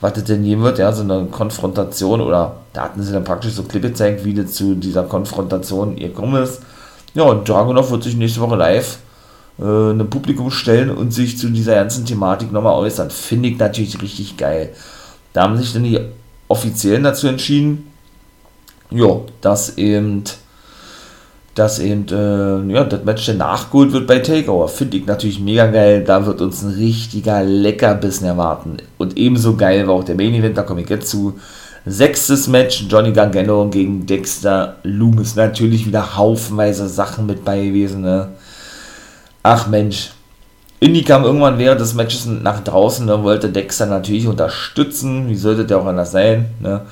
was 0.00 0.12
das 0.12 0.24
denn 0.24 0.42
hier 0.42 0.60
wird, 0.60 0.78
ja, 0.78 0.92
so 0.92 1.02
eine 1.02 1.26
Konfrontation 1.26 2.20
oder 2.20 2.56
da 2.72 2.84
hatten 2.84 3.02
sie 3.02 3.12
dann 3.12 3.24
praktisch 3.24 3.52
so 3.52 3.62
Clip 3.62 3.82
gezeigt, 3.82 4.24
wie 4.24 4.34
das 4.34 4.52
zu 4.52 4.74
dieser 4.74 5.04
Konfrontation 5.04 5.96
gekommen 5.96 6.42
ist. 6.42 6.62
Ja, 7.14 7.24
und 7.24 7.48
Dragunov 7.48 7.90
wird 7.90 8.04
sich 8.04 8.16
nächste 8.16 8.40
Woche 8.40 8.56
live 8.56 8.98
äh, 9.58 9.62
einem 9.62 10.08
Publikum 10.08 10.50
stellen 10.50 10.90
und 10.90 11.12
sich 11.12 11.38
zu 11.38 11.48
dieser 11.48 11.74
ganzen 11.74 12.06
Thematik 12.06 12.52
nochmal 12.52 12.74
äußern. 12.74 13.10
Finde 13.10 13.48
ich 13.48 13.58
natürlich 13.58 14.00
richtig 14.00 14.36
geil. 14.36 14.70
Da 15.32 15.42
haben 15.42 15.56
sich 15.56 15.72
dann 15.72 15.84
die 15.84 16.00
Offiziellen 16.48 17.04
dazu 17.04 17.26
entschieden, 17.26 17.90
jo, 18.90 19.26
dass 19.40 19.76
eben, 19.76 20.24
dass 21.54 21.78
eben, 21.78 22.06
äh, 22.08 22.72
ja, 22.72 22.84
das 22.84 23.04
Match 23.04 23.26
dann 23.26 23.38
nachgeholt 23.38 23.92
wird 23.92 24.06
bei 24.06 24.20
Takeover. 24.20 24.68
Finde 24.68 24.96
ich 24.96 25.06
natürlich 25.06 25.40
mega 25.40 25.66
geil. 25.66 26.04
Da 26.04 26.24
wird 26.24 26.40
uns 26.40 26.62
ein 26.62 26.70
richtiger 26.70 27.42
Leckerbissen 27.42 28.26
erwarten. 28.26 28.78
Und 28.96 29.18
ebenso 29.18 29.56
geil 29.56 29.86
war 29.86 29.94
auch 29.94 30.04
der 30.04 30.14
Main 30.14 30.34
Event, 30.34 30.56
da 30.56 30.62
komme 30.62 30.82
ich 30.82 30.88
jetzt 30.88 31.10
zu. 31.10 31.38
Sechstes 31.84 32.48
Match, 32.48 32.84
Johnny 32.88 33.12
Gargano 33.12 33.68
gegen 33.70 34.06
Dexter 34.06 34.76
Loomis. 34.82 35.36
Natürlich 35.36 35.86
wieder 35.86 36.16
haufenweise 36.16 36.88
Sachen 36.88 37.26
mit 37.26 37.44
bei 37.44 37.64
gewesen, 37.64 38.02
ne? 38.02 38.28
Ach 39.48 39.66
Mensch, 39.66 40.10
Indy 40.78 41.02
kam 41.02 41.24
irgendwann 41.24 41.58
während 41.58 41.80
des 41.80 41.94
Matches 41.94 42.26
nach 42.26 42.60
draußen 42.62 43.08
und 43.08 43.22
wollte 43.22 43.48
Dexter 43.48 43.86
natürlich 43.86 44.28
unterstützen. 44.28 45.28
Wie 45.28 45.36
sollte 45.36 45.64
der 45.64 45.78
auch 45.78 45.86
anders 45.86 46.12
sein? 46.12 46.50
Ne? 46.60 46.82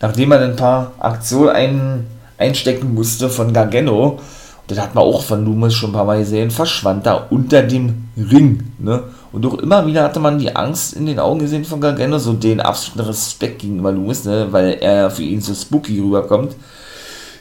Nachdem 0.00 0.32
er 0.32 0.40
ein 0.40 0.56
paar 0.56 0.92
Aktionen 0.98 1.50
ein, 1.50 2.06
einstecken 2.38 2.92
musste 2.92 3.30
von 3.30 3.52
Gargano, 3.52 4.18
das 4.66 4.80
hat 4.80 4.96
man 4.96 5.04
auch 5.04 5.22
von 5.22 5.44
Loomis 5.44 5.74
schon 5.74 5.90
ein 5.90 5.94
paar 5.94 6.04
Mal 6.04 6.18
gesehen, 6.18 6.50
verschwand 6.50 7.06
da 7.06 7.26
unter 7.30 7.62
dem 7.62 8.08
Ring. 8.16 8.72
Ne? 8.80 9.04
Und 9.30 9.46
auch 9.46 9.54
immer 9.58 9.86
wieder 9.86 10.02
hatte 10.02 10.18
man 10.18 10.40
die 10.40 10.54
Angst 10.54 10.94
in 10.94 11.06
den 11.06 11.20
Augen 11.20 11.38
gesehen 11.38 11.64
von 11.64 11.80
Gargano, 11.80 12.18
so 12.18 12.32
den 12.32 12.60
absoluten 12.60 13.08
Respekt 13.08 13.60
gegenüber 13.60 13.92
Loomis, 13.92 14.24
ne? 14.24 14.48
weil 14.50 14.76
er 14.80 15.08
für 15.10 15.22
ihn 15.22 15.40
so 15.40 15.54
spooky 15.54 16.00
rüberkommt. 16.00 16.56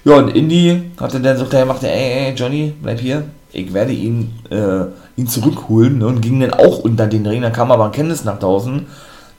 Ja, 0.05 0.15
und 0.15 0.29
Indy 0.29 0.91
hatte 0.99 1.19
dann 1.19 1.37
so 1.37 1.45
klar 1.45 1.63
gemacht, 1.63 1.83
ey, 1.83 2.27
ey, 2.27 2.33
Johnny, 2.33 2.73
bleib 2.81 2.99
hier, 2.99 3.23
ich 3.53 3.73
werde 3.73 3.91
ihn, 3.91 4.33
äh, 4.49 4.85
ihn 5.17 5.27
zurückholen 5.27 5.99
ne, 5.99 6.07
und 6.07 6.21
ging 6.21 6.39
dann 6.39 6.53
auch 6.53 6.79
unter 6.79 7.07
den 7.07 7.25
Ring. 7.25 7.41
Dann 7.41 7.53
kam 7.53 7.71
aber 7.71 7.91
Kenntnis 7.91 8.23
nach 8.23 8.39
draußen 8.39 8.85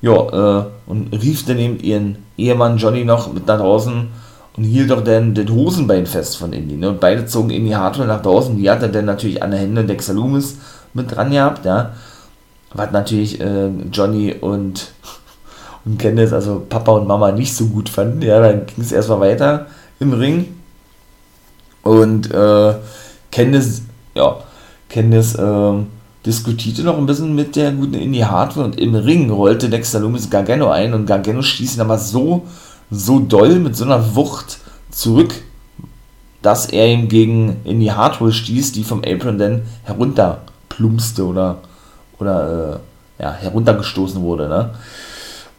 ja, 0.03 0.13
äh, 0.13 0.65
und 0.87 1.13
rief 1.13 1.47
dann 1.47 1.59
eben 1.59 1.79
ihren 1.81 2.19
Ehemann 2.37 2.77
Johnny 2.77 3.05
noch 3.05 3.33
mit 3.33 3.47
nach 3.47 3.59
draußen 3.59 4.09
und 4.57 4.65
hielt 4.65 4.91
doch 4.91 5.03
dann 5.03 5.35
das 5.35 5.49
Hosenbein 5.49 6.07
fest 6.07 6.37
von 6.37 6.53
Indy. 6.53 6.77
Ne? 6.77 6.91
Und 6.91 7.01
beide 7.01 7.25
zogen 7.25 7.51
Indy 7.51 7.71
Hartwell 7.71 8.07
nach 8.07 8.21
draußen. 8.21 8.57
Die 8.57 8.69
hat 8.69 8.83
er 8.83 8.89
dann 8.89 9.07
natürlich 9.07 9.43
an 9.43 9.53
der 9.53 9.61
Hände 9.61 9.85
Dexter 9.85 10.13
Loomis 10.13 10.59
mit 10.93 11.15
dran 11.15 11.31
gehabt, 11.31 11.65
ja. 11.65 11.95
Was 12.75 12.91
natürlich 12.91 13.41
äh, 13.41 13.69
Johnny 13.93 14.35
und, 14.35 14.93
und 15.85 15.99
Candice, 15.99 16.33
also 16.33 16.63
Papa 16.69 16.93
und 16.93 17.07
Mama, 17.07 17.33
nicht 17.33 17.55
so 17.55 17.67
gut 17.67 17.89
fanden. 17.89 18.23
Ja, 18.23 18.41
dann 18.41 18.67
ging 18.67 18.85
es 18.85 18.93
erstmal 18.93 19.21
weiter 19.21 19.67
im 20.01 20.13
Ring. 20.13 20.55
Und 21.83 22.31
äh, 22.31 22.75
Candice 23.31 23.83
ja, 24.15 24.37
Candice 24.89 25.37
ähm, 25.39 25.87
diskutierte 26.25 26.83
noch 26.83 26.99
ein 26.99 27.07
bisschen 27.07 27.35
mit 27.35 27.57
der 27.57 27.73
guten 27.73 27.95
Indy 27.95 28.21
Hardware 28.21 28.67
und 28.67 28.79
im 28.79 28.95
Ring 28.95 29.31
rollte 29.31 29.69
Dexter 29.69 30.01
Loomis 30.01 30.31
Gargano 30.31 30.69
ein 30.69 30.95
und 30.95 31.07
Gargano 31.07 31.43
stieß 31.43 31.77
ihn 31.77 31.81
aber 31.81 31.99
so, 31.99 32.47
so 32.91 33.19
doll 33.19 33.59
mit 33.59 33.77
so 33.77 33.85
einer 33.85 34.15
Wucht 34.15 34.59
zurück, 34.91 35.35
dass 36.43 36.67
er 36.67 36.87
ihm 36.87 37.09
gegen 37.09 37.57
Indy 37.65 37.87
Hardware 37.87 38.33
stieß, 38.33 38.73
die 38.73 38.85
vom 38.85 39.03
Apron 39.05 39.39
dann 39.39 39.63
herunterplumpste 39.85 41.25
oder, 41.25 41.59
oder 42.19 42.81
äh, 43.19 43.23
ja, 43.23 43.33
heruntergestoßen 43.33 44.23
wurde. 44.23 44.49
Ne? 44.49 44.71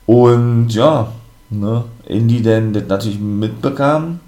Und 0.06 0.70
ja, 0.70 1.12
ne, 1.50 1.86
Indy 2.06 2.42
dann 2.42 2.74
das 2.74 2.88
natürlich 2.88 3.20
mitbekam 3.20 4.20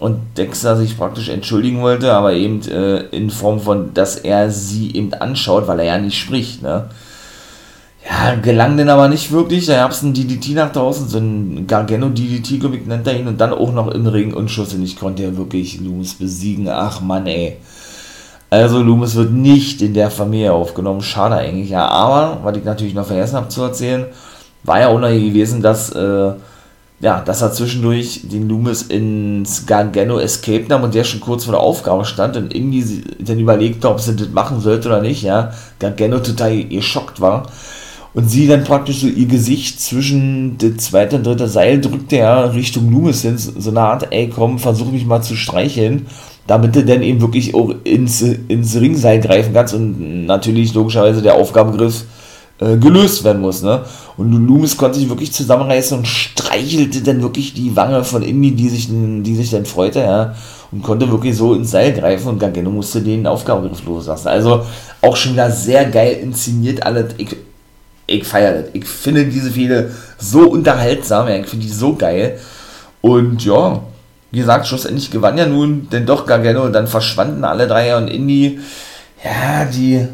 und 0.00 0.18
Dexter 0.36 0.76
sich 0.76 0.96
praktisch 0.96 1.28
entschuldigen 1.28 1.82
wollte, 1.82 2.12
aber 2.12 2.32
eben 2.32 2.62
äh, 2.62 3.00
in 3.10 3.30
Form 3.30 3.60
von, 3.60 3.94
dass 3.94 4.16
er 4.16 4.50
sie 4.50 4.96
eben 4.96 5.14
anschaut, 5.14 5.68
weil 5.68 5.78
er 5.80 5.84
ja 5.84 5.98
nicht 5.98 6.18
spricht, 6.18 6.62
ne? 6.62 6.86
Ja, 8.08 8.34
gelang 8.34 8.78
denn 8.78 8.88
aber 8.88 9.08
nicht 9.08 9.30
wirklich. 9.30 9.66
Da 9.66 9.76
gab 9.76 9.90
es 9.90 10.02
einen 10.02 10.14
DDT 10.14 10.54
nach 10.54 10.72
draußen, 10.72 11.06
so 11.06 11.18
ein 11.18 11.66
Gargano 11.66 12.08
DDT, 12.08 12.58
glaube 12.58 12.78
nennt 12.78 13.06
er 13.06 13.18
ihn, 13.18 13.28
und 13.28 13.38
dann 13.38 13.52
auch 13.52 13.72
noch 13.72 13.88
im 13.88 14.06
Ring 14.06 14.32
und 14.32 14.50
Schuss. 14.50 14.72
Und 14.72 14.82
ich 14.82 14.98
konnte 14.98 15.22
ja 15.22 15.36
wirklich 15.36 15.78
Loomis 15.80 16.14
besiegen. 16.14 16.66
Ach 16.68 17.02
Mann, 17.02 17.26
ey. 17.26 17.58
Also 18.48 18.82
Loomis 18.82 19.14
wird 19.16 19.32
nicht 19.32 19.82
in 19.82 19.92
der 19.92 20.10
Familie 20.10 20.54
aufgenommen. 20.54 21.02
Schade 21.02 21.36
eigentlich, 21.36 21.70
ja. 21.70 21.86
Aber, 21.86 22.38
was 22.42 22.56
ich 22.56 22.64
natürlich 22.64 22.94
noch 22.94 23.06
vergessen 23.06 23.36
habe 23.36 23.48
zu 23.48 23.62
erzählen, 23.62 24.06
war 24.64 24.80
ja 24.80 24.88
auch 24.88 24.98
noch 24.98 25.08
gewesen, 25.08 25.60
dass 25.60 25.90
äh, 25.90 26.32
ja, 27.00 27.20
dass 27.22 27.40
er 27.40 27.52
zwischendurch 27.52 28.20
den 28.24 28.48
Loomis 28.48 28.82
ins 28.82 29.66
Gargano 29.66 30.18
Escape 30.18 30.66
nahm 30.68 30.82
und 30.82 30.94
der 30.94 31.04
schon 31.04 31.20
kurz 31.20 31.44
vor 31.44 31.52
der 31.52 31.62
Aufgabe 31.62 32.04
stand 32.04 32.36
und 32.36 32.54
irgendwie 32.54 33.02
dann 33.18 33.38
überlegte, 33.38 33.88
ob 33.88 34.00
sie 34.00 34.14
das 34.14 34.28
machen 34.28 34.60
sollte 34.60 34.88
oder 34.88 35.00
nicht, 35.00 35.22
ja. 35.22 35.52
Gargano 35.78 36.18
total 36.18 36.64
geschockt 36.64 37.20
war. 37.20 37.46
Und 38.12 38.28
sie 38.28 38.48
dann 38.48 38.64
praktisch 38.64 39.00
so 39.00 39.06
ihr 39.06 39.26
Gesicht 39.26 39.80
zwischen 39.80 40.58
das 40.58 40.84
zweite 40.84 41.16
und 41.16 41.24
dritte 41.26 41.48
Seil 41.48 41.80
drückte 41.80 42.16
ja 42.16 42.44
Richtung 42.46 42.90
Loomis 42.90 43.22
hin, 43.22 43.38
so 43.38 43.70
eine 43.70 43.80
Art, 43.80 44.08
ey 44.10 44.28
komm, 44.28 44.58
versuch 44.58 44.90
mich 44.90 45.06
mal 45.06 45.22
zu 45.22 45.36
streicheln. 45.36 46.06
damit 46.46 46.74
du 46.74 46.84
dann 46.84 47.02
eben 47.02 47.20
wirklich 47.20 47.54
auch 47.54 47.72
ins, 47.84 48.22
ins 48.22 48.74
Ringseil 48.74 49.20
greifen 49.20 49.54
kannst 49.54 49.72
und 49.72 50.26
natürlich 50.26 50.74
logischerweise 50.74 51.22
der 51.22 51.36
Aufgabegriff 51.36 52.04
äh, 52.60 52.76
gelöst 52.76 53.24
werden 53.24 53.40
muss. 53.40 53.62
Ne? 53.62 53.82
Und 54.16 54.32
Loomis 54.32 54.76
konnte 54.76 54.98
sich 54.98 55.08
wirklich 55.08 55.32
zusammenreißen 55.32 55.96
und 55.96 56.06
streichelte 56.06 57.00
dann 57.00 57.22
wirklich 57.22 57.54
die 57.54 57.74
Wange 57.74 58.04
von 58.04 58.22
Indy, 58.22 58.52
die 58.52 58.68
sich, 58.68 58.88
die 58.90 59.34
sich 59.34 59.50
dann 59.50 59.64
freute, 59.64 60.00
ja, 60.00 60.34
und 60.70 60.82
konnte 60.82 61.10
wirklich 61.10 61.36
so 61.36 61.54
ins 61.54 61.70
Seil 61.70 61.92
greifen 61.92 62.28
und 62.28 62.38
Gargano 62.38 62.70
musste 62.70 63.00
den 63.00 63.26
Aufgabegriff 63.26 63.84
loslassen. 63.86 64.28
Also 64.28 64.64
auch 65.00 65.16
schon 65.16 65.32
wieder 65.32 65.50
sehr 65.50 65.86
geil 65.86 66.18
inszeniert 66.22 66.82
alles. 66.84 67.14
Ich, 67.16 67.34
ich 68.06 68.24
feiere 68.24 68.62
das. 68.62 68.70
Ich 68.74 68.84
finde 68.84 69.24
diese 69.24 69.50
Fehde 69.50 69.90
so 70.18 70.50
unterhaltsam, 70.50 71.28
ja, 71.28 71.36
ich 71.36 71.46
finde 71.46 71.66
die 71.66 71.72
so 71.72 71.94
geil. 71.94 72.38
Und 73.00 73.44
ja, 73.44 73.80
wie 74.30 74.38
gesagt, 74.38 74.66
schlussendlich 74.66 75.10
gewann 75.10 75.38
ja 75.38 75.46
nun 75.46 75.88
denn 75.90 76.06
doch 76.06 76.26
Gargano 76.26 76.64
und 76.64 76.72
dann 76.72 76.86
verschwanden 76.86 77.42
alle 77.44 77.66
drei 77.66 77.96
und 77.96 78.08
Indy, 78.08 78.60
ja, 79.24 79.64
die, 79.64 80.06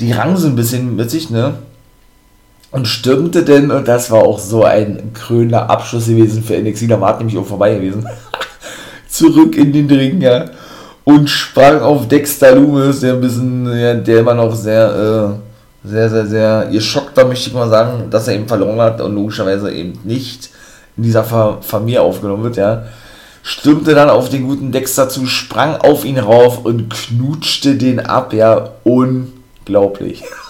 die 0.00 0.12
rangen 0.12 0.36
so 0.36 0.46
ein 0.46 0.56
bisschen 0.56 0.96
mit 0.96 1.10
sich, 1.10 1.30
ne? 1.30 1.54
Und 2.72 2.86
stürmte 2.86 3.42
denn, 3.42 3.70
und 3.70 3.88
das 3.88 4.10
war 4.10 4.22
auch 4.22 4.38
so 4.38 4.64
ein 4.64 5.12
krönender 5.12 5.68
Abschluss 5.68 6.06
gewesen 6.06 6.42
für 6.42 6.56
NXT, 6.56 6.90
da 6.90 7.00
war 7.00 7.18
nämlich 7.18 7.36
auch 7.36 7.46
vorbei 7.46 7.74
gewesen, 7.74 8.08
zurück 9.08 9.56
in 9.56 9.72
den 9.72 9.90
Ring, 9.90 10.20
ja, 10.20 10.44
und 11.04 11.28
sprang 11.28 11.80
auf 11.80 12.06
Dexter 12.06 12.54
Loomis, 12.54 13.00
der 13.00 13.14
ein 13.14 13.20
bisschen, 13.20 13.66
ja, 13.76 13.94
der 13.94 14.20
immer 14.20 14.34
noch 14.34 14.54
sehr, 14.54 15.34
äh, 15.84 15.88
sehr, 15.88 16.10
sehr, 16.10 16.26
sehr 16.26 16.68
geschockt 16.70 17.16
war, 17.16 17.24
möchte 17.24 17.48
ich 17.48 17.54
mal 17.54 17.68
sagen, 17.68 18.08
dass 18.10 18.28
er 18.28 18.34
eben 18.34 18.46
verloren 18.46 18.80
hat 18.80 19.00
und 19.00 19.14
logischerweise 19.14 19.72
eben 19.72 19.98
nicht 20.04 20.50
in 20.96 21.02
dieser 21.02 21.24
Familie 21.24 22.02
aufgenommen 22.02 22.44
wird, 22.44 22.56
ja. 22.56 22.84
Stürmte 23.42 23.94
dann 23.94 24.10
auf 24.10 24.28
den 24.28 24.46
guten 24.46 24.70
Dexter 24.70 25.08
zu, 25.08 25.26
sprang 25.26 25.76
auf 25.76 26.04
ihn 26.04 26.18
rauf 26.18 26.64
und 26.64 26.90
knutschte 26.90 27.74
den 27.74 27.98
ab, 27.98 28.32
ja, 28.32 28.70
unglaublich. 28.84 30.22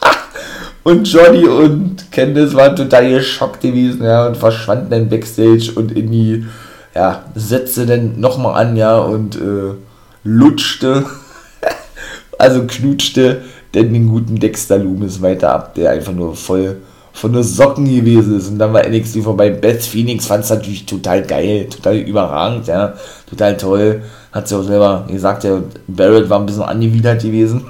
und 0.82 1.06
Johnny 1.06 1.46
und 1.46 2.10
Candice 2.10 2.54
waren 2.54 2.76
total 2.76 3.10
geschockt 3.10 3.60
gewesen, 3.60 4.04
ja, 4.04 4.26
und 4.26 4.36
verschwanden 4.36 4.90
dann 4.90 5.08
Backstage 5.08 5.72
und 5.74 5.92
in 5.92 6.10
die, 6.10 6.46
ja, 6.94 7.24
setzte 7.34 7.86
dann 7.86 8.18
nochmal 8.20 8.66
an, 8.66 8.76
ja, 8.76 8.98
und 8.98 9.36
äh, 9.36 9.74
lutschte, 10.24 11.04
also 12.38 12.64
knutschte 12.66 13.42
denn 13.74 13.92
den 13.92 14.08
guten 14.08 14.36
Dexter 14.38 14.78
Loomis 14.78 15.22
weiter 15.22 15.52
ab, 15.52 15.74
der 15.74 15.90
einfach 15.90 16.12
nur 16.12 16.34
voll 16.34 16.78
von 17.12 17.32
der 17.32 17.42
Socken 17.42 17.84
gewesen 17.84 18.38
ist. 18.38 18.48
Und 18.48 18.58
dann 18.58 18.72
war 18.72 18.88
NXT 18.88 19.22
vorbei. 19.22 19.50
Beth 19.50 19.82
Phoenix 19.82 20.26
fand 20.26 20.44
es 20.44 20.50
natürlich 20.50 20.86
total 20.86 21.22
geil, 21.22 21.66
total 21.68 21.96
überragend, 21.96 22.66
ja, 22.66 22.94
total 23.28 23.56
toll. 23.56 24.02
Hat 24.32 24.48
sie 24.48 24.56
auch 24.56 24.62
selber 24.62 25.06
gesagt, 25.08 25.44
der 25.44 25.62
Barrett 25.86 26.30
war 26.30 26.38
ein 26.38 26.46
bisschen 26.46 26.62
angewidert 26.62 27.22
gewesen. 27.22 27.66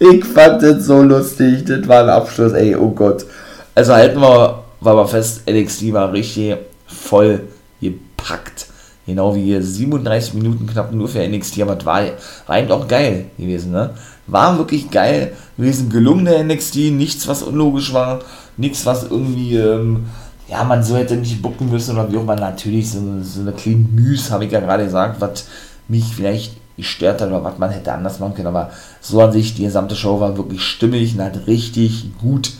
Ich 0.00 0.24
fand 0.24 0.62
das 0.62 0.86
so 0.86 1.02
lustig. 1.02 1.66
Das 1.66 1.86
war 1.86 2.02
ein 2.02 2.08
Abschluss, 2.08 2.52
ey, 2.52 2.74
oh 2.74 2.90
Gott. 2.90 3.26
Also 3.74 3.92
halten 3.92 4.20
wir, 4.20 4.64
war 4.80 4.92
aber 4.92 5.06
fest, 5.06 5.42
NXT 5.48 5.92
war 5.92 6.12
richtig 6.12 6.56
voll 6.86 7.42
gepackt. 7.80 8.66
Genau 9.06 9.34
wie 9.34 9.44
hier 9.44 9.62
37 9.62 10.34
Minuten 10.34 10.66
knapp 10.66 10.92
nur 10.92 11.08
für 11.08 11.26
NXT, 11.26 11.60
aber 11.62 11.74
das 11.74 11.84
war, 11.84 12.02
war 12.46 12.58
eben 12.58 12.70
auch 12.70 12.88
geil 12.88 13.26
gewesen, 13.36 13.72
ne? 13.72 13.90
War 14.26 14.56
wirklich 14.56 14.90
geil 14.90 15.32
gewesen, 15.56 15.90
gelungener 15.90 16.42
NXT, 16.44 16.92
nichts, 16.92 17.26
was 17.26 17.42
unlogisch 17.42 17.92
war, 17.92 18.20
nichts, 18.56 18.86
was 18.86 19.04
irgendwie, 19.04 19.56
ähm, 19.56 20.06
ja, 20.48 20.64
man 20.64 20.82
so 20.82 20.96
hätte 20.96 21.16
nicht 21.16 21.42
bucken 21.42 21.70
müssen 21.70 21.96
oder 21.96 22.10
wie 22.10 22.16
auch 22.16 22.22
immer. 22.22 22.36
Natürlich 22.36 22.90
so, 22.90 23.00
so 23.22 23.40
eine 23.40 23.52
kleine 23.52 23.86
Müs, 23.92 24.30
habe 24.30 24.44
ich 24.44 24.52
ja 24.52 24.60
gerade 24.60 24.84
gesagt, 24.84 25.20
was 25.20 25.46
mich 25.88 26.04
vielleicht 26.14 26.59
gestört 26.80 27.20
hat 27.20 27.28
oder 27.28 27.42
was 27.44 27.58
man 27.58 27.70
hätte 27.70 27.92
anders 27.92 28.18
machen 28.18 28.34
können, 28.34 28.48
aber 28.48 28.70
so 29.00 29.20
an 29.20 29.32
sich, 29.32 29.54
die 29.54 29.64
gesamte 29.64 29.96
Show 29.96 30.20
war 30.20 30.36
wirklich 30.36 30.62
stimmig 30.62 31.14
und 31.14 31.22
hat 31.22 31.46
richtig 31.46 32.10
gut 32.20 32.52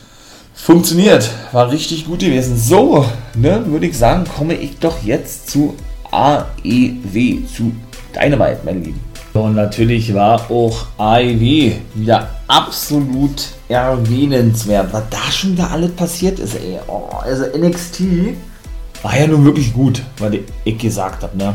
funktioniert. 0.54 1.30
War 1.52 1.70
richtig 1.70 2.06
gut 2.06 2.20
gewesen. 2.20 2.56
So, 2.56 3.04
ne, 3.34 3.62
würde 3.66 3.86
ich 3.86 3.98
sagen, 3.98 4.24
komme 4.24 4.54
ich 4.54 4.78
doch 4.78 5.02
jetzt 5.02 5.50
zu 5.50 5.74
AEW, 6.10 7.46
zu 7.46 7.72
Dynamite, 8.14 8.60
mein 8.64 8.82
Lieben. 8.82 9.00
Und 9.32 9.54
natürlich 9.54 10.12
war 10.12 10.50
auch 10.50 10.86
AEW 10.98 11.72
wieder 11.94 12.28
absolut 12.48 13.48
erwähnenswert, 13.68 14.92
was 14.92 15.04
da 15.08 15.30
schon 15.30 15.52
wieder 15.52 15.70
alles 15.70 15.92
passiert 15.92 16.40
ist, 16.40 16.56
ey. 16.56 16.80
Oh, 16.88 17.08
also 17.20 17.44
NXT 17.56 18.00
war 19.02 19.16
ja 19.16 19.28
nun 19.28 19.44
wirklich 19.44 19.72
gut, 19.72 20.02
was 20.18 20.32
ich 20.64 20.78
gesagt 20.78 21.22
habe, 21.22 21.36
ne? 21.36 21.54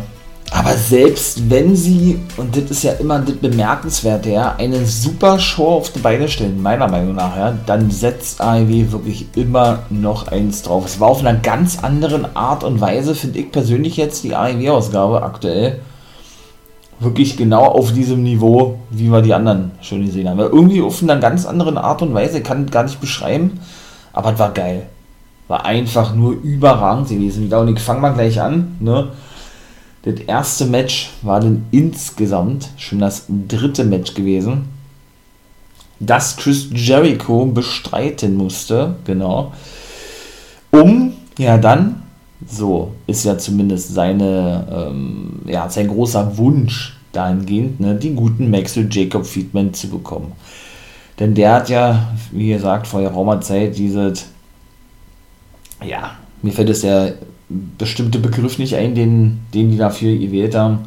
Aber 0.52 0.74
selbst 0.74 1.50
wenn 1.50 1.76
sie, 1.76 2.20
und 2.38 2.56
das 2.56 2.70
ist 2.70 2.84
ja 2.84 2.93
immer 2.93 3.20
das 3.20 3.36
Bemerkenswerte, 3.36 4.30
ja, 4.30 4.56
eine 4.58 4.86
super 4.86 5.39
Show 5.39 5.68
auf 5.68 5.91
die 5.91 6.00
Beine 6.00 6.28
stellen, 6.28 6.62
meiner 6.62 6.88
Meinung 6.88 7.16
nach, 7.16 7.36
ja, 7.36 7.58
dann 7.66 7.89
setzt 7.89 8.39
AEW 8.41 8.91
wirklich 8.91 9.28
immer 9.36 9.80
noch 9.89 10.28
eins 10.28 10.62
drauf. 10.62 10.86
Es 10.86 11.00
war 11.00 11.10
auf 11.10 11.20
einer 11.20 11.34
ganz 11.34 11.84
anderen 11.84 12.36
Art 12.36 12.64
und 12.64 12.80
Weise, 12.80 13.16
finde 13.16 13.39
ich 13.39 13.52
persönlich 13.52 13.98
jetzt 13.98 14.24
die 14.24 14.36
AEW-Ausgabe 14.36 15.24
aktuell 15.24 15.80
wirklich 17.00 17.36
genau 17.36 17.66
auf 17.66 17.91
diesem 17.91 18.24
Niveau, 18.24 18.80
wie 18.89 19.10
wir 19.10 19.22
die 19.22 19.34
anderen 19.34 19.72
schon 19.82 20.06
gesehen 20.06 20.30
haben. 20.30 20.39
irgendwie 20.39 20.82
auf 20.82 21.02
einer 21.02 21.18
ganz 21.18 21.46
anderen 21.46 21.78
Art 21.78 22.02
und 22.02 22.14
Weise, 22.14 22.41
kann 22.41 22.68
gar 22.68 22.84
nicht 22.84 23.02
beschreiben, 23.02 23.60
aber 24.14 24.34
es 24.34 24.39
war 24.39 24.52
geil. 24.52 24.88
War 25.48 25.66
einfach 25.66 26.16
nur 26.16 26.34
überragend 26.34 27.10
gewesen. 27.10 27.52
Und 27.54 27.68
ich 27.68 27.80
fange 27.80 28.00
mal 28.02 28.14
gleich 28.14 28.41
an. 28.41 28.78
Ne? 28.80 29.10
Das 30.06 30.16
erste 30.28 30.66
Match 30.66 31.10
war 31.24 31.39
dann 31.39 31.66
insgesamt 31.72 32.70
schon 32.78 32.99
das 32.99 33.26
dritte 33.28 33.84
Match 33.84 34.14
gewesen, 34.14 34.70
das 35.99 36.38
Chris 36.38 36.68
Jericho 36.72 37.45
bestreiten 37.45 38.36
musste, 38.36 38.95
genau, 39.06 39.53
um 40.72 41.14
ja 41.38 41.58
dann 41.58 42.03
so 42.47 42.91
ist 43.08 43.26
ja 43.26 43.38
zumindest 43.38 43.93
seine, 43.93 44.68
ähm, 44.72 45.39
ja, 45.45 45.70
sein 45.70 45.88
großer 45.88 46.38
Wunsch 46.38 46.97
dahingehend, 47.12 47.80
ne, 47.80 47.95
die 47.95 48.14
guten 48.14 48.49
Maxwell 48.51 48.88
Jacob 48.91 49.26
Friedman 49.26 49.74
zu 49.74 49.89
bekommen. 49.89 50.34
Denn 51.20 51.34
der 51.34 51.53
hat 51.53 51.70
ja, 51.70 52.10
wie 52.32 52.49
gesagt, 52.49 52.88
vor 52.88 53.01
geraumer 53.01 53.39
Zeit 53.41 53.78
dieses, 53.78 54.26
ja, 55.84 56.12
mir 56.41 56.51
fällt 56.51 56.70
es 56.70 56.82
der 56.82 57.16
bestimmte 57.50 58.20
Begriff 58.20 58.58
nicht 58.58 58.76
ein, 58.76 58.96
den, 58.96 59.41
den 59.54 59.72
die 59.72 59.78
dafür 59.78 60.16
gewählt 60.18 60.56
haben. 60.56 60.80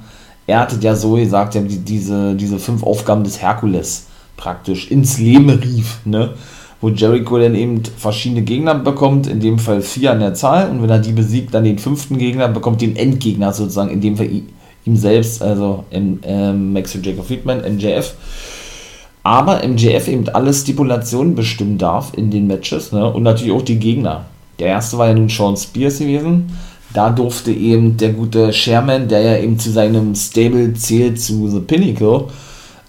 Er 0.47 0.61
hatte 0.61 0.77
ja 0.81 0.95
so 0.95 1.13
gesagt, 1.13 1.55
ja, 1.55 1.61
diese, 1.63 2.35
diese 2.35 2.59
fünf 2.59 2.83
Aufgaben 2.83 3.23
des 3.23 3.41
Herkules 3.41 4.07
praktisch 4.37 4.91
ins 4.91 5.19
Leben 5.19 5.51
rief, 5.51 5.99
ne? 6.05 6.31
wo 6.81 6.89
Jericho 6.89 7.39
dann 7.39 7.55
eben 7.55 7.83
verschiedene 7.97 8.43
Gegner 8.43 8.75
bekommt, 8.77 9.27
in 9.27 9.41
dem 9.41 9.59
Fall 9.59 9.83
vier 9.83 10.13
an 10.13 10.21
der 10.21 10.35
Zahl, 10.35 10.71
und 10.71 10.83
wenn 10.83 10.91
er 10.91 11.01
die 11.01 11.13
besiegt, 11.13 11.53
dann 11.53 11.65
den 11.65 11.79
fünften 11.79 12.19
Gegner, 12.19 12.49
bekommt 12.49 12.81
den 12.81 12.97
Endgegner 12.97 13.53
sozusagen, 13.53 13.91
in 13.91 14.01
dem 14.01 14.17
Fall 14.17 14.31
ihm 14.85 14.97
selbst, 14.97 15.43
also 15.43 15.85
im, 15.91 16.21
ähm, 16.23 16.73
Maxwell 16.73 17.05
Jacob 17.05 17.27
Friedman, 17.27 17.63
MJF. 17.77 18.15
Aber 19.25 19.67
MJF 19.67 20.09
eben 20.09 20.29
alle 20.29 20.55
Stipulationen 20.55 21.35
bestimmen 21.35 21.79
darf 21.79 22.13
in 22.17 22.31
den 22.31 22.47
Matches, 22.47 22.93
ne? 22.93 23.13
und 23.13 23.25
natürlich 23.25 23.53
auch 23.53 23.63
die 23.63 23.79
Gegner. 23.79 24.27
Der 24.59 24.69
erste 24.69 24.99
war 24.99 25.09
ja 25.09 25.15
nun 25.15 25.29
Sean 25.29 25.57
Spears 25.57 25.99
gewesen. 25.99 26.47
Da 26.95 27.11
durfte 27.11 27.53
eben 27.53 27.97
der 27.97 28.13
gute 28.13 28.53
Sherman, 28.53 29.09
der 29.09 29.21
ja 29.21 29.37
eben 29.39 29.59
zu 29.59 29.71
seinem 29.71 30.15
Stable 30.15 30.73
zählt, 30.73 31.21
zu 31.21 31.49
The 31.49 31.61
Pinnacle, 31.61 32.25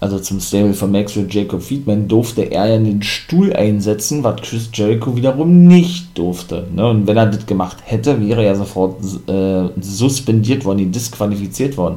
also 0.00 0.18
zum 0.18 0.40
Stable 0.40 0.72
von 0.72 0.90
Maxwell 0.90 1.26
Jacob 1.28 1.62
Friedman, 1.62 2.08
durfte 2.08 2.50
er 2.50 2.66
ja 2.66 2.78
den 2.78 3.02
Stuhl 3.02 3.52
einsetzen, 3.52 4.24
was 4.24 4.40
Chris 4.40 4.70
Jericho 4.72 5.14
wiederum 5.14 5.66
nicht 5.66 6.16
durfte. 6.16 6.66
Ne? 6.74 6.88
Und 6.88 7.06
wenn 7.06 7.18
er 7.18 7.26
das 7.26 7.44
gemacht 7.44 7.76
hätte, 7.84 8.26
wäre 8.26 8.42
er 8.42 8.56
sofort 8.56 8.96
äh, 9.28 9.68
suspendiert 9.82 10.64
worden, 10.64 10.90
disqualifiziert 10.90 11.76
worden. 11.76 11.96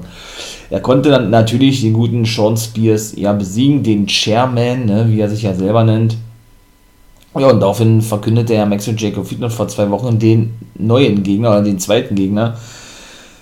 Er 0.69 0.81
konnte 0.81 1.09
dann 1.09 1.29
natürlich 1.29 1.79
den 1.81 1.93
guten 1.93 2.25
Sean 2.25 2.57
Spears 2.57 3.13
ja 3.15 3.31
besiegen, 3.31 3.81
den 3.83 4.07
Chairman, 4.07 4.85
ne, 4.85 5.05
wie 5.07 5.21
er 5.21 5.29
sich 5.29 5.43
ja 5.43 5.53
selber 5.53 5.85
nennt. 5.85 6.17
Ja, 7.35 7.49
und 7.49 7.59
daraufhin 7.59 8.01
verkündete 8.01 8.53
er 8.53 8.65
Maxwell 8.67 8.95
Jacob 8.97 9.25
Friedman 9.27 9.49
vor 9.49 9.67
zwei 9.67 9.89
Wochen 9.89 10.19
den 10.19 10.53
neuen 10.75 11.23
Gegner, 11.23 11.49
oder 11.49 11.63
den 11.63 11.79
zweiten 11.79 12.13
Gegner 12.15 12.57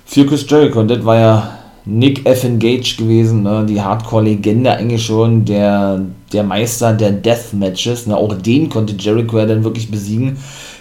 für 0.05 0.25
Chris 0.25 0.45
Jericho. 0.49 0.79
Und 0.79 0.89
das 0.89 1.03
war 1.03 1.19
ja 1.19 1.57
Nick 1.85 2.25
F. 2.25 2.45
Engage 2.45 2.95
gewesen, 2.97 3.43
ne? 3.43 3.65
die 3.67 3.81
Hardcore-Legende 3.81 4.71
eigentlich 4.71 5.05
schon, 5.05 5.43
der, 5.43 6.01
der 6.31 6.43
Meister 6.43 6.93
der 6.93 7.11
Death-Matches. 7.11 8.07
Ne? 8.07 8.15
Auch 8.15 8.33
den 8.33 8.69
konnte 8.69 8.93
Jericho 8.97 9.37
ja 9.37 9.45
dann 9.45 9.63
wirklich 9.63 9.91
besiegen. 9.91 10.37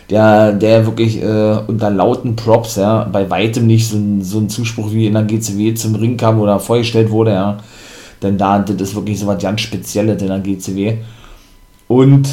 Der, 0.09 0.53
der 0.53 0.87
wirklich 0.87 1.23
äh, 1.23 1.59
unter 1.69 1.89
lauten 1.89 2.35
Props, 2.35 2.75
ja, 2.75 3.05
bei 3.05 3.31
weitem 3.31 3.69
nicht 3.69 3.87
so, 3.87 3.97
so 4.23 4.41
ein 4.41 4.49
Zuspruch 4.49 4.91
wie 4.91 5.07
in 5.07 5.13
der 5.13 5.23
GCW 5.23 5.75
zum 5.75 5.95
Ring 5.95 6.17
kam 6.17 6.41
oder 6.41 6.59
vorgestellt 6.59 7.11
wurde, 7.11 7.31
ja. 7.31 7.59
Denn 8.21 8.37
da, 8.37 8.59
das 8.59 8.75
ist 8.81 8.97
wirklich 8.97 9.21
so 9.21 9.29
was 9.29 9.41
ganz 9.41 9.61
Spezielles 9.61 10.21
in 10.21 10.27
der 10.27 10.41
GCW. 10.41 10.97
Und 11.87 12.29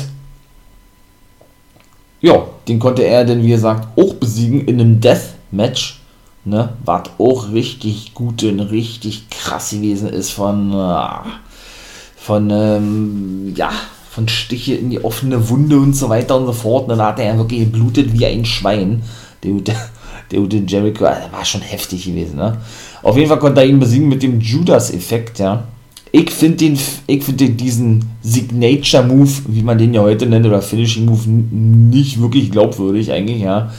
ja, 2.21 2.45
den 2.67 2.79
konnte 2.79 3.03
er 3.03 3.25
dann, 3.25 3.43
wie 3.43 3.49
gesagt, 3.49 3.87
auch 3.97 4.13
besiegen 4.15 4.61
in 4.61 4.79
einem 4.79 4.99
Death-Match 4.99 5.99
ne, 6.47 6.69
was 6.83 7.03
auch 7.19 7.51
richtig 7.51 8.13
gut 8.13 8.43
und 8.43 8.59
richtig 8.59 9.29
krass 9.29 9.71
gewesen 9.71 10.09
ist 10.09 10.31
von, 10.31 10.73
äh, 10.73 11.29
von, 12.15 12.49
ähm, 12.49 13.53
ja, 13.55 13.69
von 14.09 14.27
Stiche 14.27 14.75
in 14.75 14.89
die 14.89 15.03
offene 15.03 15.49
Wunde 15.49 15.77
und 15.77 15.95
so 15.95 16.09
weiter 16.09 16.37
und 16.37 16.47
so 16.47 16.53
fort. 16.53 16.87
Ne, 16.87 16.95
da 16.95 17.07
hat 17.07 17.19
er 17.19 17.37
wirklich 17.37 17.59
geblutet 17.59 18.13
wie 18.13 18.25
ein 18.25 18.45
Schwein. 18.45 19.03
Der, 19.43 19.51
der, 20.31 20.41
der 20.41 20.61
Jericho, 20.61 21.03
der 21.03 21.29
war 21.31 21.45
schon 21.45 21.61
heftig 21.61 22.05
gewesen, 22.05 22.37
ne? 22.37 22.57
Auf 23.03 23.15
jeden 23.15 23.29
Fall 23.29 23.39
konnte 23.39 23.61
er 23.61 23.67
ihn 23.67 23.79
besiegen 23.79 24.07
mit 24.07 24.23
dem 24.23 24.41
Judas-Effekt, 24.41 25.39
ja. 25.39 25.67
Ich 26.11 26.31
finde 26.31 26.57
den, 26.57 26.79
ich 27.07 27.23
finde 27.23 27.49
diesen 27.49 28.05
Signature-Move, 28.21 29.31
wie 29.47 29.61
man 29.61 29.77
den 29.77 29.93
ja 29.93 30.01
heute 30.01 30.25
nennt, 30.25 30.45
oder 30.45 30.61
Finishing-Move, 30.61 31.27
nicht 31.27 32.21
wirklich 32.21 32.51
glaubwürdig 32.51 33.11
eigentlich, 33.11 33.41
ja. 33.41 33.71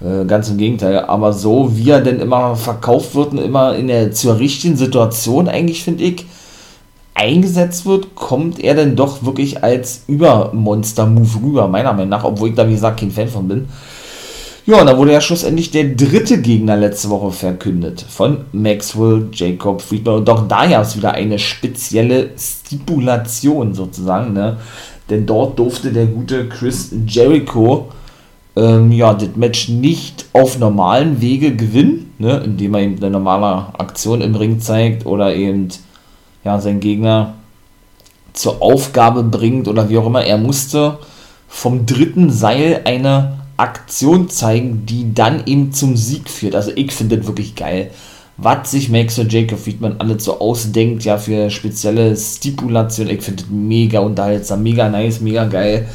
Äh, 0.00 0.24
ganz 0.26 0.48
im 0.48 0.58
Gegenteil. 0.58 1.00
Aber 1.00 1.32
so, 1.32 1.76
wie 1.76 1.90
er 1.90 2.00
denn 2.00 2.20
immer 2.20 2.56
verkauft 2.56 3.14
wird 3.14 3.32
und 3.32 3.38
immer 3.38 3.74
in 3.74 3.88
der 3.88 4.12
zur 4.12 4.38
richtigen 4.38 4.76
Situation 4.76 5.48
eigentlich, 5.48 5.82
finde 5.82 6.04
ich, 6.04 6.26
eingesetzt 7.14 7.84
wird, 7.84 8.14
kommt 8.14 8.60
er 8.60 8.74
dann 8.74 8.94
doch 8.94 9.24
wirklich 9.24 9.64
als 9.64 10.02
Übermonster-Move 10.06 11.42
rüber, 11.42 11.68
meiner 11.68 11.92
Meinung 11.92 12.10
nach, 12.10 12.24
obwohl 12.24 12.50
ich 12.50 12.54
da, 12.54 12.68
wie 12.68 12.74
gesagt, 12.74 13.00
kein 13.00 13.10
Fan 13.10 13.28
von 13.28 13.48
bin. 13.48 13.68
Ja, 14.68 14.82
und 14.82 14.86
da 14.86 14.98
wurde 14.98 15.14
ja 15.14 15.22
schlussendlich 15.22 15.70
der 15.70 15.94
dritte 15.94 16.42
Gegner 16.42 16.76
letzte 16.76 17.08
Woche 17.08 17.32
verkündet 17.32 18.04
von 18.06 18.44
Maxwell 18.52 19.30
Jacob 19.32 19.80
Friedman. 19.80 20.16
Und 20.16 20.28
doch 20.28 20.46
da 20.46 20.66
gab 20.66 20.82
es 20.82 20.94
wieder 20.94 21.12
eine 21.12 21.38
spezielle 21.38 22.32
Stipulation 22.36 23.72
sozusagen, 23.72 24.34
ne? 24.34 24.58
Denn 25.08 25.24
dort 25.24 25.58
durfte 25.58 25.90
der 25.90 26.04
gute 26.04 26.50
Chris 26.50 26.94
Jericho 27.06 27.88
ähm, 28.56 28.92
ja, 28.92 29.14
das 29.14 29.36
Match 29.36 29.70
nicht 29.70 30.26
auf 30.34 30.58
normalen 30.58 31.22
Wege 31.22 31.56
gewinnen, 31.56 32.12
ne? 32.18 32.42
indem 32.44 32.74
er 32.74 32.82
eben 32.82 32.98
eine 32.98 33.08
normale 33.08 33.68
Aktion 33.78 34.20
im 34.20 34.34
Ring 34.34 34.60
zeigt 34.60 35.06
oder 35.06 35.34
eben 35.34 35.68
ja, 36.44 36.60
seinen 36.60 36.80
Gegner 36.80 37.32
zur 38.34 38.60
Aufgabe 38.60 39.22
bringt 39.22 39.66
oder 39.66 39.88
wie 39.88 39.96
auch 39.96 40.06
immer. 40.06 40.26
Er 40.26 40.36
musste 40.36 40.98
vom 41.48 41.86
dritten 41.86 42.28
Seil 42.28 42.82
eine 42.84 43.37
Aktion 43.58 44.30
zeigen, 44.30 44.86
die 44.86 45.12
dann 45.12 45.42
eben 45.46 45.72
zum 45.72 45.96
Sieg 45.96 46.30
führt. 46.30 46.54
Also 46.54 46.70
ich 46.74 46.92
finde 46.92 47.18
das 47.18 47.26
wirklich 47.26 47.54
geil. 47.54 47.90
Was 48.36 48.70
sich 48.70 48.88
Max 48.88 49.18
und 49.18 49.32
Jacob 49.32 49.58
Friedman 49.58 49.96
alles 49.98 50.24
so 50.24 50.38
ausdenkt, 50.38 51.04
ja, 51.04 51.18
für 51.18 51.50
spezielle 51.50 52.16
Stipulationen. 52.16 53.16
Ich 53.16 53.22
finde 53.22 53.42
das 53.42 53.50
mega 53.50 53.98
unterhaltsam, 53.98 54.62
mega 54.62 54.88
nice, 54.88 55.20
mega 55.20 55.44
geil. 55.44 55.88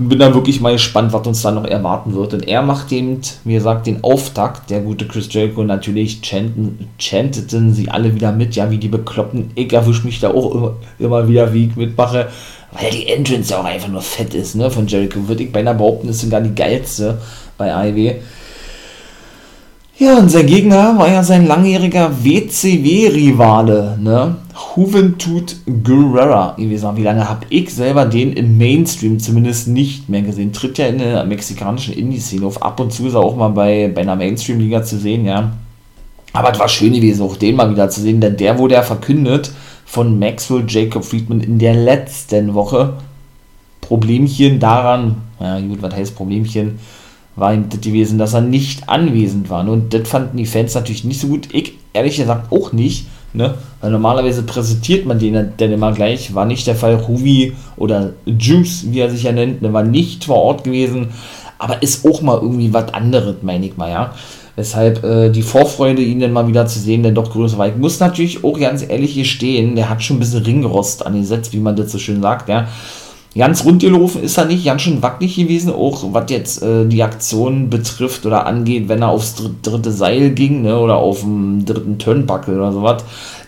Bin 0.00 0.18
dann 0.18 0.34
wirklich 0.34 0.60
mal 0.60 0.72
gespannt, 0.72 1.12
was 1.12 1.26
uns 1.26 1.42
da 1.42 1.50
noch 1.50 1.64
erwarten 1.64 2.14
wird. 2.14 2.32
Und 2.32 2.46
er 2.46 2.62
macht 2.62 2.92
eben, 2.92 3.20
wie 3.44 3.54
gesagt, 3.54 3.86
den 3.86 4.04
Auftakt. 4.04 4.70
Der 4.70 4.80
gute 4.80 5.08
Chris 5.08 5.28
Jericho 5.32 5.64
natürlich 5.64 6.20
chanteten 6.22 7.74
sie 7.74 7.90
alle 7.90 8.14
wieder 8.14 8.30
mit, 8.30 8.54
ja, 8.54 8.70
wie 8.70 8.78
die 8.78 8.88
Bekloppten. 8.88 9.50
Ich 9.56 9.72
erwische 9.72 10.06
mich 10.06 10.20
da 10.20 10.30
auch 10.30 10.54
immer, 10.54 10.74
immer 10.98 11.28
wieder, 11.28 11.52
wie 11.52 11.66
ich 11.66 11.76
mitmache 11.76 12.28
weil 12.72 12.90
die 12.90 13.08
Entrance 13.08 13.52
ja 13.52 13.60
auch 13.60 13.64
einfach 13.64 13.88
nur 13.88 14.02
fett 14.02 14.34
ist, 14.34 14.54
ne, 14.54 14.70
von 14.70 14.86
Jericho. 14.86 15.26
Würde 15.26 15.42
ich 15.42 15.52
beinahe 15.52 15.74
behaupten, 15.74 16.08
ist 16.08 16.20
sogar 16.20 16.40
die 16.40 16.54
geilste 16.54 17.18
bei 17.56 17.72
AEW. 17.74 18.16
Ja, 20.00 20.16
und 20.16 20.30
sein 20.30 20.46
Gegner 20.46 20.96
war 20.96 21.10
ja 21.10 21.24
sein 21.24 21.48
langjähriger 21.48 22.22
WCW-Rivale, 22.22 23.98
ne? 24.00 24.36
Juventud 24.76 25.56
Guerrera. 25.82 26.54
Wie 26.56 27.02
lange 27.02 27.28
habe 27.28 27.46
ich 27.50 27.74
selber 27.74 28.04
den 28.06 28.32
im 28.32 28.56
Mainstream 28.56 29.18
zumindest 29.18 29.66
nicht 29.66 30.08
mehr 30.08 30.22
gesehen? 30.22 30.52
Tritt 30.52 30.78
ja 30.78 30.86
in 30.86 30.98
der 30.98 31.24
mexikanischen 31.24 31.94
Indie-Szene 31.94 32.46
auf. 32.46 32.62
Ab 32.62 32.78
und 32.78 32.92
zu 32.92 33.08
ist 33.08 33.14
er 33.14 33.20
auch 33.20 33.34
mal 33.34 33.48
bei, 33.48 33.90
bei 33.92 34.02
einer 34.02 34.14
Mainstream-Liga 34.14 34.84
zu 34.84 34.98
sehen, 34.98 35.24
ja. 35.24 35.50
Aber 36.32 36.52
es 36.52 36.60
war 36.60 36.68
schön 36.68 36.92
gewesen, 36.92 37.22
auch 37.22 37.34
den 37.34 37.56
mal 37.56 37.68
wieder 37.68 37.90
zu 37.90 38.00
sehen, 38.00 38.20
denn 38.20 38.36
der 38.36 38.56
wurde 38.56 38.74
ja 38.74 38.82
verkündet 38.82 39.50
von 39.84 40.16
Maxwell 40.16 40.62
Jacob 40.68 41.04
Friedman 41.04 41.40
in 41.40 41.58
der 41.58 41.74
letzten 41.74 42.54
Woche. 42.54 42.98
Problemchen 43.80 44.60
daran, 44.60 45.16
ja 45.40 45.58
gut, 45.58 45.82
was 45.82 45.92
heißt 45.92 46.14
Problemchen, 46.14 46.78
war 47.38 47.54
ihm 47.54 47.68
das 47.68 47.80
gewesen, 47.80 48.18
dass 48.18 48.34
er 48.34 48.40
nicht 48.40 48.88
anwesend 48.88 49.50
war. 49.50 49.66
Und 49.68 49.94
das 49.94 50.08
fanden 50.08 50.36
die 50.36 50.46
Fans 50.46 50.74
natürlich 50.74 51.04
nicht 51.04 51.20
so 51.20 51.28
gut. 51.28 51.48
Ich 51.52 51.74
ehrlich 51.92 52.16
gesagt 52.16 52.52
auch 52.52 52.72
nicht. 52.72 53.06
Ne? 53.34 53.54
Weil 53.80 53.90
normalerweise 53.90 54.42
präsentiert 54.42 55.04
man 55.04 55.18
den 55.18 55.52
dann 55.56 55.72
immer 55.72 55.92
gleich. 55.92 56.34
War 56.34 56.46
nicht 56.46 56.66
der 56.66 56.74
Fall. 56.74 56.94
Ruby 56.94 57.54
oder 57.76 58.14
Juice, 58.24 58.86
wie 58.90 59.00
er 59.00 59.10
sich 59.10 59.24
ja 59.24 59.32
nennt, 59.32 59.60
ne, 59.62 59.72
war 59.72 59.82
nicht 59.82 60.24
vor 60.24 60.36
Ort 60.36 60.64
gewesen. 60.64 61.08
Aber 61.58 61.82
ist 61.82 62.06
auch 62.06 62.22
mal 62.22 62.38
irgendwie 62.40 62.72
was 62.72 62.94
anderes, 62.94 63.36
meine 63.42 63.66
ich 63.66 63.76
mal, 63.76 63.90
ja. 63.90 64.14
Weshalb 64.56 65.04
äh, 65.04 65.30
die 65.30 65.42
Vorfreude, 65.42 66.02
ihn 66.02 66.20
dann 66.20 66.32
mal 66.32 66.48
wieder 66.48 66.66
zu 66.66 66.78
sehen, 66.78 67.02
dann 67.02 67.14
doch 67.14 67.30
größer 67.30 67.58
war. 67.58 67.68
Ich 67.68 67.76
muss 67.76 68.00
natürlich 68.00 68.42
auch 68.42 68.58
ganz 68.58 68.82
ehrlich 68.88 69.12
hier 69.12 69.24
stehen, 69.24 69.76
der 69.76 69.88
hat 69.88 70.02
schon 70.02 70.16
ein 70.16 70.20
bisschen 70.20 70.42
Ringrost 70.42 71.04
angesetzt, 71.04 71.52
wie 71.52 71.60
man 71.60 71.76
das 71.76 71.92
so 71.92 71.98
schön 71.98 72.22
sagt, 72.22 72.48
ja. 72.48 72.68
Ganz 73.38 73.64
rund 73.64 73.80
gelaufen 73.80 74.22
ist 74.22 74.36
er 74.36 74.46
nicht, 74.46 74.64
ganz 74.64 74.82
schön 74.82 75.00
wackelig 75.00 75.36
gewesen, 75.36 75.72
auch 75.72 76.12
was 76.12 76.30
jetzt 76.30 76.62
äh, 76.62 76.86
die 76.86 77.02
Aktion 77.02 77.70
betrifft 77.70 78.26
oder 78.26 78.46
angeht, 78.46 78.88
wenn 78.88 79.02
er 79.02 79.08
aufs 79.08 79.36
dritte 79.62 79.92
Seil 79.92 80.30
ging, 80.30 80.62
ne, 80.62 80.78
oder 80.78 80.96
auf 80.96 81.20
dem 81.20 81.64
dritten 81.64 81.98
Turnbuckle 81.98 82.56
oder 82.56 82.72
sowas 82.72 83.04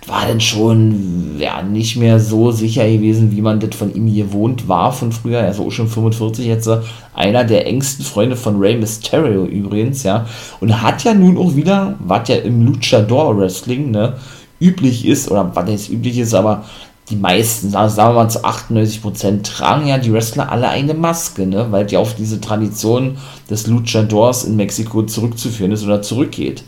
war 0.07 0.27
dann 0.27 0.41
schon 0.41 1.37
ja, 1.39 1.63
nicht 1.63 1.97
mehr 1.97 2.19
so 2.19 2.51
sicher 2.51 2.89
gewesen, 2.89 3.31
wie 3.33 3.43
man 3.43 3.61
das 3.61 3.75
von 3.75 3.95
ihm 3.95 4.13
gewohnt 4.13 4.69
war 4.69 4.93
von 4.93 5.13
früher. 5.13 5.39
Er 5.39 5.51
ist 5.51 5.61
auch 5.61 5.71
schon 5.71 5.89
45 5.89 6.47
jetzt, 6.47 6.69
einer 7.15 7.45
der 7.45 7.67
engsten 7.67 8.05
Freunde 8.05 8.37
von 8.37 8.59
Rey 8.59 8.77
Mysterio 8.77 9.45
übrigens, 9.45 10.03
ja. 10.03 10.27
Und 10.61 10.83
hat 10.83 11.05
ja 11.05 11.15
nun 11.15 11.37
auch 11.37 11.55
wieder, 11.55 11.97
was 12.01 12.29
ja 12.29 12.37
im 12.37 12.67
Luchador 12.67 13.39
Wrestling, 13.39 13.91
ne, 13.91 14.15
üblich 14.61 15.07
ist, 15.07 15.31
oder 15.31 15.51
was 15.55 15.71
jetzt 15.71 15.91
üblich 15.91 16.19
ist, 16.19 16.35
aber 16.35 16.65
die 17.11 17.17
meisten, 17.17 17.71
sagen 17.71 17.97
wir 17.97 18.13
mal 18.13 18.29
zu 18.29 18.45
98%, 18.45 19.43
tragen 19.43 19.87
ja 19.87 19.99
die 19.99 20.13
Wrestler 20.13 20.51
alle 20.51 20.69
eine 20.69 20.95
Maske, 20.95 21.47
ne, 21.47 21.67
weil 21.71 21.85
die 21.85 21.97
auf 21.97 22.15
diese 22.15 22.41
Tradition 22.41 23.19
des 23.51 23.67
Luchadors 23.67 24.45
in 24.45 24.57
Mexiko 24.57 25.03
zurückzuführen 25.03 25.73
ist 25.73 25.85
oder 25.85 26.03
zurückgeht. 26.03 26.63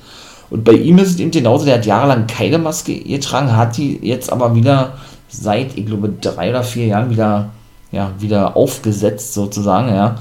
Und 0.50 0.64
bei 0.64 0.72
ihm 0.72 0.98
ist 0.98 1.10
es 1.10 1.18
eben 1.18 1.30
genauso, 1.30 1.64
der 1.64 1.76
hat 1.76 1.86
jahrelang 1.86 2.26
keine 2.26 2.58
Maske 2.58 2.98
getragen, 3.00 3.56
hat 3.56 3.76
die 3.76 3.98
jetzt 4.02 4.30
aber 4.32 4.54
wieder 4.54 4.94
seit, 5.28 5.78
ich 5.78 5.86
glaube, 5.86 6.10
drei 6.20 6.50
oder 6.50 6.62
vier 6.62 6.86
Jahren 6.86 7.08
wieder, 7.08 7.50
ja, 7.90 8.10
wieder 8.18 8.56
aufgesetzt 8.56 9.32
sozusagen, 9.34 9.94
ja. 9.94 10.16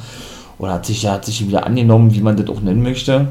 Oder 0.58 0.74
hat 0.74 0.86
sich, 0.86 1.06
hat 1.08 1.26
sich 1.26 1.46
wieder 1.46 1.66
angenommen, 1.66 2.14
wie 2.14 2.22
man 2.22 2.38
das 2.38 2.48
auch 2.48 2.62
nennen 2.62 2.84
möchte. 2.84 3.28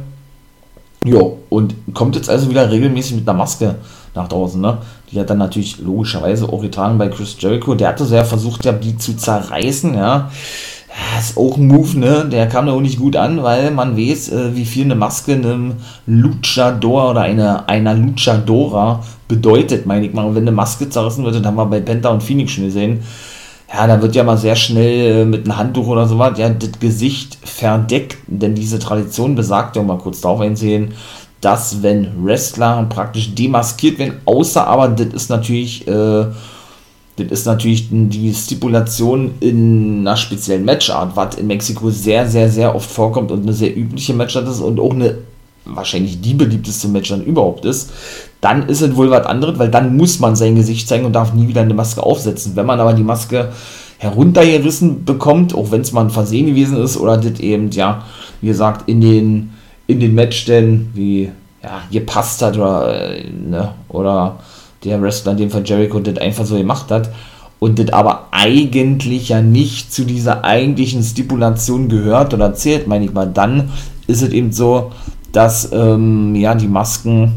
Jo, 1.05 1.39
und 1.49 1.75
kommt 1.95 2.17
jetzt 2.17 2.29
also 2.29 2.51
wieder 2.51 2.71
regelmäßig 2.71 3.15
mit 3.17 3.29
einer 3.29 3.39
Maske 3.39 3.77
nach 4.15 4.29
draußen, 4.29 4.61
ne? 4.61 4.79
Die 5.11 5.19
hat 5.19 5.31
dann 5.31 5.39
natürlich 5.39 5.79
logischerweise 5.79 6.49
auch 6.49 6.61
getragen 6.61 6.99
bei 6.99 7.09
Chris 7.09 7.37
Jericho. 7.39 7.75
Der 7.75 7.89
hatte 7.89 8.05
so 8.05 8.15
ja 8.15 8.25
versucht, 8.25 8.65
ja, 8.65 8.73
die 8.73 8.97
zu 8.97 9.17
zerreißen, 9.17 9.95
ja 9.95 10.31
das 11.15 11.31
ist 11.31 11.37
auch 11.37 11.57
ein 11.57 11.67
Move, 11.67 11.99
ne? 11.99 12.27
Der 12.31 12.49
kam 12.49 12.67
da 12.67 12.73
auch 12.73 12.81
nicht 12.81 12.99
gut 12.99 13.17
an, 13.17 13.43
weil 13.43 13.71
man 13.71 13.97
weiß, 13.97 14.33
äh, 14.33 14.57
wie 14.57 14.65
viel 14.65 14.85
eine 14.85 14.95
Maske 14.95 15.33
einem 15.33 15.75
Luchador 16.07 17.11
oder 17.11 17.23
eine, 17.23 17.69
einer 17.69 17.95
Luchadora 17.95 19.03
bedeutet, 19.29 19.87
meine 19.87 20.07
ich 20.07 20.13
mal. 20.13 20.25
Und 20.25 20.35
wenn 20.35 20.43
eine 20.43 20.53
Maske 20.53 20.89
zerrissen 20.89 21.25
wird, 21.25 21.37
das 21.37 21.45
haben 21.45 21.57
wir 21.57 21.67
bei 21.67 21.81
Penta 21.81 22.09
und 22.11 22.23
Phoenix 22.23 22.53
schon 22.53 22.65
gesehen, 22.65 23.03
ja, 23.73 23.87
da 23.87 24.03
wird 24.03 24.17
ja 24.17 24.25
mal 24.25 24.37
sehr 24.37 24.57
schnell 24.57 25.23
äh, 25.23 25.25
mit 25.25 25.45
einem 25.45 25.57
Handtuch 25.57 25.87
oder 25.87 26.07
sowas, 26.07 26.37
ja, 26.39 26.49
das 26.49 26.73
Gesicht 26.81 27.39
verdeckt, 27.45 28.17
denn 28.27 28.55
diese 28.55 28.81
Tradition 28.81 29.37
besagt 29.37 29.77
ja 29.77 29.83
mal 29.83 29.99
kurz 29.99 30.21
darauf 30.21 30.41
einsehen, 30.41 30.95
dass 31.41 31.83
wenn 31.83 32.25
Wrestler 32.25 32.85
praktisch 32.89 33.35
demaskiert 33.35 33.99
werden, 33.99 34.21
außer 34.25 34.67
aber 34.67 34.89
das 34.89 35.15
ist 35.15 35.31
natürlich 35.31 35.87
äh, 35.89 36.27
das 37.17 37.41
ist 37.41 37.47
natürlich 37.47 37.89
die 37.91 38.33
Stipulation 38.33 39.33
in 39.41 40.01
einer 40.01 40.17
speziellen 40.17 40.65
Matchart, 40.65 41.17
was 41.17 41.35
in 41.35 41.47
Mexiko 41.47 41.91
sehr, 41.91 42.27
sehr, 42.27 42.49
sehr 42.49 42.75
oft 42.75 42.91
vorkommt 42.91 43.31
und 43.31 43.43
eine 43.43 43.53
sehr 43.53 43.77
übliche 43.77 44.15
Matchart 44.15 44.49
ist 44.49 44.61
und 44.61 44.81
auch 44.81 44.93
eine 44.93 45.19
wahrscheinlich 45.65 46.21
die 46.21 46.35
beliebteste 46.35 46.89
Matchart 46.89 47.25
überhaupt 47.25 47.65
ist. 47.65 47.91
Dann 48.41 48.69
ist 48.69 48.81
es 48.81 48.97
wohl 48.97 49.11
was 49.11 49.27
anderes, 49.27 49.59
weil 49.59 49.71
dann 49.71 49.97
muss 49.97 50.19
man 50.19 50.35
sein 50.35 50.55
Gesicht 50.55 50.89
zeigen 50.89 51.05
und 51.05 51.13
darf 51.13 51.35
nie 51.35 51.49
wieder 51.49 51.61
eine 51.61 51.75
Maske 51.75 52.03
aufsetzen. 52.03 52.57
Wenn 52.57 52.67
man 52.67 52.81
aber 52.81 52.95
die 52.95 53.03
Maske 53.03 53.53
heruntergerissen 53.99 55.05
bekommt, 55.05 55.55
auch 55.55 55.71
wenn 55.71 55.83
es 55.83 55.93
mal 55.93 56.05
ein 56.05 56.11
Versehen 56.11 56.47
gewesen 56.47 56.83
ist 56.83 56.97
oder 56.97 57.19
das 57.19 57.39
eben, 57.41 57.71
ja, 57.71 58.05
wie 58.41 58.47
gesagt, 58.47 58.89
in 58.89 59.03
den, 59.03 59.51
in 59.91 60.01
den 60.01 60.15
Matchstellen 60.15 60.91
wie 60.95 61.31
ja, 61.63 61.83
gepasst 61.91 62.43
hat 62.43 62.57
oder, 62.57 63.13
äh, 63.13 63.25
ne, 63.31 63.75
oder 63.89 64.39
der 64.85 65.01
Wrestler, 65.03 65.33
in 65.33 65.39
dem 65.39 65.51
Fall 65.51 65.63
Jericho, 65.65 66.01
das 66.01 66.19
einfach 66.19 66.47
so 66.47 66.57
gemacht 66.57 66.91
hat 66.91 67.11
und 67.59 67.79
das 67.79 67.93
aber 67.93 68.29
eigentlich 68.31 69.29
ja 69.29 69.43
nicht 69.43 69.93
zu 69.93 70.05
dieser 70.05 70.45
eigentlichen 70.45 71.03
Stipulation 71.03 71.89
gehört 71.89 72.33
oder 72.33 72.55
zählt, 72.55 72.87
meine 72.87 73.05
ich 73.05 73.13
mal, 73.13 73.27
dann 73.27 73.71
ist 74.07 74.23
es 74.23 74.31
eben 74.31 74.53
so, 74.53 74.91
dass 75.33 75.71
ähm, 75.73 76.35
ja 76.35 76.55
die 76.55 76.67
Masken, 76.67 77.33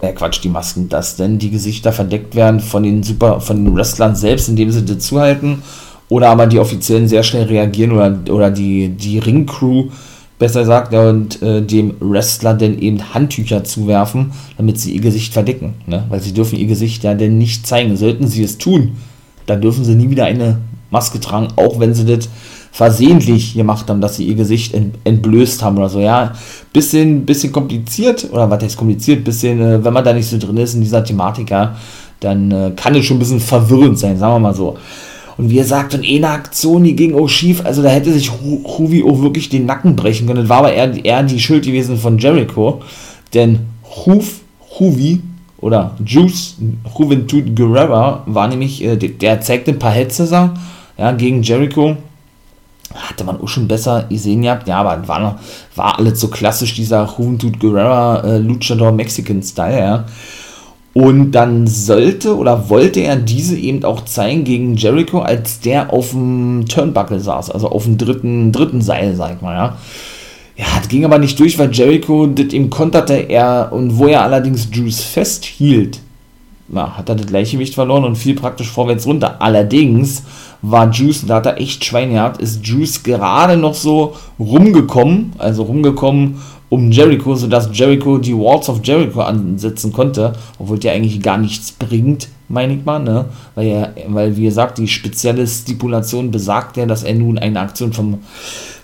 äh 0.00 0.12
Quatsch, 0.12 0.42
die 0.42 0.48
Masken, 0.48 0.88
dass 0.88 1.16
denn 1.16 1.38
die 1.38 1.50
Gesichter 1.50 1.92
verdeckt 1.92 2.34
werden 2.34 2.60
von 2.60 2.82
den 2.82 3.02
Super, 3.02 3.40
von 3.40 3.64
den 3.64 3.76
Wrestlern 3.76 4.16
selbst, 4.16 4.48
indem 4.48 4.70
sie 4.70 4.84
das 4.84 5.00
zuhalten, 5.00 5.62
oder 6.08 6.30
aber 6.30 6.46
die 6.46 6.58
Offiziellen 6.58 7.06
sehr 7.06 7.22
schnell 7.22 7.44
reagieren 7.44 7.92
oder, 7.92 8.18
oder 8.32 8.50
die, 8.50 8.88
die 8.88 9.18
Ringcrew 9.18 9.88
besser 10.38 10.60
gesagt, 10.60 10.94
und 10.94 11.42
äh, 11.42 11.62
dem 11.62 11.94
Wrestler 12.00 12.54
denn 12.54 12.78
eben 12.78 13.14
Handtücher 13.14 13.64
zuwerfen, 13.64 14.32
damit 14.56 14.78
sie 14.78 14.92
ihr 14.92 15.00
Gesicht 15.00 15.32
verdecken. 15.32 15.74
Ne? 15.86 16.04
Weil 16.08 16.20
sie 16.20 16.32
dürfen 16.32 16.58
ihr 16.58 16.66
Gesicht 16.66 17.04
ja 17.04 17.14
denn 17.14 17.38
nicht 17.38 17.66
zeigen. 17.66 17.96
Sollten 17.96 18.26
sie 18.28 18.44
es 18.44 18.58
tun, 18.58 18.92
dann 19.46 19.60
dürfen 19.60 19.84
sie 19.84 19.94
nie 19.94 20.10
wieder 20.10 20.26
eine 20.26 20.58
Maske 20.90 21.20
tragen, 21.20 21.48
auch 21.56 21.80
wenn 21.80 21.94
sie 21.94 22.04
das 22.04 22.28
versehentlich 22.70 23.54
gemacht 23.54 23.88
haben, 23.90 24.00
dass 24.00 24.16
sie 24.16 24.24
ihr 24.24 24.36
Gesicht 24.36 24.74
entblößt 25.04 25.62
haben 25.62 25.78
oder 25.78 25.88
so. 25.88 26.00
Ja, 26.00 26.34
bisschen, 26.72 27.26
bisschen 27.26 27.52
kompliziert, 27.52 28.28
oder 28.30 28.48
was 28.48 28.62
heißt 28.62 28.76
kompliziert, 28.76 29.24
bisschen, 29.24 29.60
äh, 29.60 29.84
wenn 29.84 29.92
man 29.92 30.04
da 30.04 30.12
nicht 30.12 30.28
so 30.28 30.38
drin 30.38 30.56
ist 30.58 30.74
in 30.74 30.82
dieser 30.82 31.02
Thematik, 31.02 31.50
ja, 31.50 31.76
dann 32.20 32.50
äh, 32.50 32.72
kann 32.76 32.94
es 32.94 33.04
schon 33.04 33.16
ein 33.16 33.20
bisschen 33.20 33.40
verwirrend 33.40 33.98
sein, 33.98 34.18
sagen 34.18 34.34
wir 34.34 34.38
mal 34.38 34.54
so. 34.54 34.76
Und 35.38 35.50
wie 35.50 35.58
er 35.58 35.64
sagt, 35.64 35.94
und 35.94 36.04
eine 36.04 36.28
Aktion, 36.28 36.84
die 36.84 36.96
ging 36.96 37.14
auch 37.14 37.28
schief, 37.28 37.64
also 37.64 37.80
da 37.80 37.88
hätte 37.88 38.12
sich 38.12 38.30
Huvi 38.30 39.04
auch 39.04 39.22
wirklich 39.22 39.48
den 39.48 39.66
Nacken 39.66 39.94
brechen 39.94 40.26
können. 40.26 40.40
Das 40.40 40.48
war 40.48 40.58
aber 40.58 40.72
eher, 40.72 41.04
eher 41.04 41.22
die 41.22 41.38
Schuld 41.38 41.64
gewesen 41.64 41.96
von 41.96 42.18
Jericho, 42.18 42.82
denn 43.32 43.60
Huf, 44.04 44.40
Huvi 44.78 45.22
oder 45.58 45.96
Juice 46.04 46.56
Juventud 46.98 47.54
Guerrera 47.54 48.22
war 48.26 48.48
nämlich, 48.48 48.82
äh, 48.84 48.96
der 48.96 49.40
zeigte 49.40 49.70
ein 49.70 49.78
paar 49.78 49.92
Hetze 49.92 50.28
ja, 50.98 51.12
gegen 51.12 51.42
Jericho 51.42 51.96
hatte 52.94 53.24
man 53.24 53.40
auch 53.40 53.48
schon 53.48 53.68
besser 53.68 54.04
gesehen 54.08 54.42
gehabt, 54.42 54.66
ja, 54.66 54.78
aber 54.80 55.06
war, 55.06 55.38
war 55.76 55.98
alles 55.98 56.20
so 56.20 56.28
klassisch, 56.28 56.74
dieser 56.74 57.04
Juventud 57.16 57.60
Guerrera 57.60 58.22
äh, 58.24 58.38
Luchador 58.38 58.92
Mexican 58.92 59.42
Style, 59.42 59.78
ja. 59.78 60.04
Und 60.98 61.30
dann 61.30 61.68
sollte 61.68 62.36
oder 62.36 62.70
wollte 62.70 62.98
er 62.98 63.14
diese 63.14 63.56
eben 63.56 63.84
auch 63.84 64.04
zeigen 64.04 64.42
gegen 64.42 64.74
Jericho, 64.74 65.20
als 65.20 65.60
der 65.60 65.92
auf 65.92 66.10
dem 66.10 66.64
Turnbuckle 66.68 67.20
saß, 67.20 67.52
also 67.52 67.68
auf 67.70 67.84
dem 67.84 67.98
dritten, 67.98 68.50
dritten 68.50 68.82
Seil, 68.82 69.14
sag 69.14 69.36
ich 69.36 69.40
mal, 69.40 69.54
ja. 69.54 69.76
Ja, 70.56 70.66
das 70.76 70.88
ging 70.88 71.04
aber 71.04 71.18
nicht 71.18 71.38
durch, 71.38 71.56
weil 71.56 71.70
Jericho 71.70 72.26
das 72.26 72.52
ihm 72.52 72.68
konterte, 72.68 73.14
er, 73.14 73.68
und 73.70 73.96
wo 73.96 74.08
er 74.08 74.22
allerdings 74.24 74.70
Juice 74.72 75.00
festhielt, 75.00 76.00
ja, 76.74 76.96
hat 76.96 77.08
er 77.08 77.14
das 77.14 77.26
Gleichgewicht 77.28 77.76
verloren 77.76 78.02
und 78.02 78.16
fiel 78.16 78.34
praktisch 78.34 78.68
vorwärts 78.68 79.06
runter. 79.06 79.40
Allerdings 79.40 80.24
war 80.62 80.90
Juice, 80.90 81.26
da 81.26 81.36
hat 81.36 81.46
er 81.46 81.60
echt 81.60 81.84
Schwein 81.84 82.10
gehabt, 82.10 82.42
ist 82.42 82.66
Juice 82.66 83.04
gerade 83.04 83.56
noch 83.56 83.74
so 83.74 84.16
rumgekommen, 84.40 85.32
also 85.38 85.62
rumgekommen 85.62 86.38
um 86.68 86.90
Jericho, 86.90 87.34
sodass 87.34 87.70
Jericho 87.72 88.18
die 88.18 88.36
Walls 88.36 88.68
of 88.68 88.80
Jericho 88.82 89.20
ansetzen 89.20 89.92
konnte, 89.92 90.34
obwohl 90.58 90.78
der 90.78 90.92
eigentlich 90.92 91.22
gar 91.22 91.38
nichts 91.38 91.72
bringt, 91.72 92.28
meine 92.48 92.74
ich 92.74 92.84
mal, 92.84 92.98
ne? 92.98 93.26
Weil, 93.54 93.66
er, 93.66 93.94
weil 94.08 94.36
wie 94.36 94.44
gesagt, 94.44 94.78
die 94.78 94.88
spezielle 94.88 95.46
Stipulation 95.46 96.30
besagt 96.30 96.76
ja, 96.76 96.86
dass 96.86 97.02
er 97.02 97.14
nun 97.14 97.38
eine 97.38 97.60
Aktion 97.60 97.92
vom, 97.92 98.18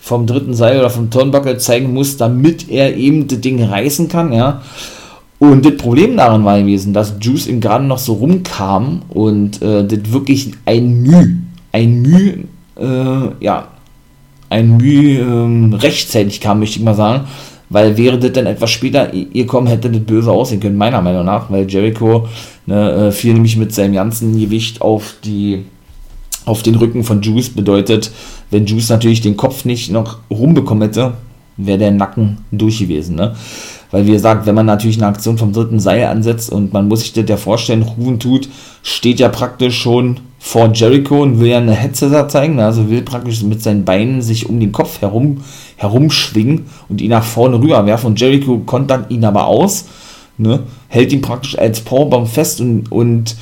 vom 0.00 0.26
dritten 0.26 0.54
Seil 0.54 0.78
oder 0.78 0.90
vom 0.90 1.10
Turnbuckle 1.10 1.58
zeigen 1.58 1.92
muss, 1.92 2.16
damit 2.16 2.68
er 2.70 2.96
eben 2.96 3.26
das 3.26 3.40
Ding 3.40 3.62
reißen 3.62 4.08
kann, 4.08 4.32
ja. 4.32 4.62
Und 5.38 5.66
das 5.66 5.76
Problem 5.76 6.16
daran 6.16 6.44
war 6.44 6.58
gewesen, 6.58 6.94
dass 6.94 7.14
Juice 7.20 7.48
ihm 7.48 7.60
gerade 7.60 7.84
noch 7.84 7.98
so 7.98 8.14
rumkam 8.14 9.02
und 9.08 9.60
äh, 9.60 9.86
das 9.86 10.12
wirklich 10.12 10.52
ein 10.64 11.02
Mühe 11.02 11.44
ein 11.74 12.02
Mühe, 12.02 12.44
äh, 12.78 13.44
ja, 13.44 13.66
ein 14.48 14.76
Mühe 14.76 15.18
äh, 15.20 15.74
rechtzeitig 15.74 16.40
kam, 16.40 16.60
möchte 16.60 16.78
ich 16.78 16.84
mal 16.84 16.94
sagen. 16.94 17.26
Weil 17.70 17.96
wäre 17.96 18.18
das 18.18 18.32
dann 18.32 18.46
etwas 18.46 18.70
später 18.70 19.12
ihr 19.12 19.46
kommen, 19.46 19.66
hätte 19.66 19.90
das 19.90 20.02
böse 20.02 20.30
aussehen 20.30 20.60
können, 20.60 20.76
meiner 20.76 21.00
Meinung 21.00 21.24
nach, 21.24 21.50
weil 21.50 21.68
Jericho 21.68 22.28
ne, 22.66 23.08
äh, 23.08 23.10
fiel 23.10 23.34
nämlich 23.34 23.56
mit 23.56 23.74
seinem 23.74 23.94
ganzen 23.94 24.38
Gewicht 24.38 24.82
auf 24.82 25.14
die 25.24 25.64
auf 26.46 26.62
den 26.62 26.74
Rücken 26.74 27.04
von 27.04 27.22
Juice 27.22 27.48
bedeutet, 27.48 28.10
wenn 28.50 28.66
Juice 28.66 28.90
natürlich 28.90 29.22
den 29.22 29.36
Kopf 29.36 29.64
nicht 29.64 29.90
noch 29.90 30.18
rumbekommen 30.30 30.82
hätte, 30.82 31.14
wäre 31.56 31.78
der 31.78 31.90
Nacken 31.90 32.38
durch 32.50 32.80
gewesen. 32.80 33.16
Ne? 33.16 33.34
Weil 33.90 34.06
wie 34.06 34.12
gesagt, 34.12 34.46
wenn 34.46 34.54
man 34.54 34.66
natürlich 34.66 34.98
eine 34.98 35.06
Aktion 35.06 35.38
vom 35.38 35.52
dritten 35.52 35.80
Seil 35.80 36.04
ansetzt 36.04 36.50
und 36.50 36.72
man 36.72 36.88
muss 36.88 37.00
sich 37.00 37.12
das 37.12 37.24
ja 37.28 37.36
vorstellen, 37.36 37.86
Juventud 37.96 38.48
steht 38.82 39.20
ja 39.20 39.28
praktisch 39.28 39.78
schon 39.78 40.18
vor 40.46 40.70
Jericho 40.74 41.22
und 41.22 41.40
will 41.40 41.48
ja 41.48 41.56
eine 41.56 41.72
Hetze 41.72 42.28
zeigen, 42.28 42.60
also 42.60 42.90
will 42.90 43.00
praktisch 43.00 43.42
mit 43.42 43.62
seinen 43.62 43.86
Beinen 43.86 44.20
sich 44.20 44.46
um 44.46 44.60
den 44.60 44.72
Kopf 44.72 45.00
herum 45.00 45.38
herumschwingen 45.76 46.66
und 46.90 47.00
ihn 47.00 47.10
nach 47.10 47.24
vorne 47.24 47.58
rüberwerfen. 47.58 48.08
Und 48.08 48.20
Jericho 48.20 48.58
kontert 48.58 49.10
ihn 49.10 49.24
aber 49.24 49.46
aus, 49.46 49.86
ne, 50.36 50.60
hält 50.88 51.14
ihn 51.14 51.22
praktisch 51.22 51.58
als 51.58 51.80
Powerbomb 51.80 52.28
fest 52.28 52.60
und, 52.60 52.92
und 52.92 53.36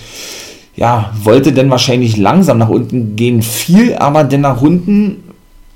ja, 0.77 1.11
wollte 1.21 1.53
dann 1.53 1.71
wahrscheinlich 1.71 2.17
langsam 2.19 2.59
nach 2.59 2.69
unten 2.69 3.17
gehen, 3.17 3.43
fiel 3.43 3.97
aber 3.97 4.23
dann 4.23 4.43
nach 4.43 4.63
unten, 4.63 5.25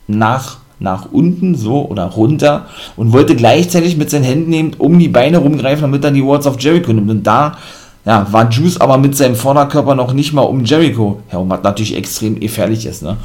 nach, 0.07 0.59
nach 0.79 1.11
unten, 1.11 1.57
so, 1.57 1.87
oder 1.87 2.05
runter 2.05 2.67
und 2.97 3.13
wollte 3.13 3.35
gleichzeitig 3.35 3.97
mit 3.97 4.11
seinen 4.11 4.25
Händen 4.25 4.51
nehmen, 4.51 4.75
um 4.79 4.97
die 4.97 5.09
Beine 5.09 5.39
rumgreifen, 5.39 5.83
damit 5.83 6.05
er 6.05 6.13
die 6.13 6.25
Words 6.25 6.47
of 6.47 6.61
Jericho 6.61 6.93
nimmt. 6.93 7.11
Und 7.11 7.27
da 7.27 7.59
ja, 8.07 8.25
war 8.31 8.49
Juice 8.49 8.81
aber 8.81 8.99
mit 8.99 9.17
seinem 9.17 9.35
Vorderkörper 9.35 9.97
noch 9.97 10.13
nicht 10.13 10.33
mal 10.33 10.43
um 10.43 10.65
Jericho 10.65 11.21
herum, 11.27 11.51
was 11.51 11.65
natürlich 11.65 11.97
extrem 11.97 12.39
gefährlich 12.39 12.87
ist. 12.87 13.03
Ne? 13.03 13.17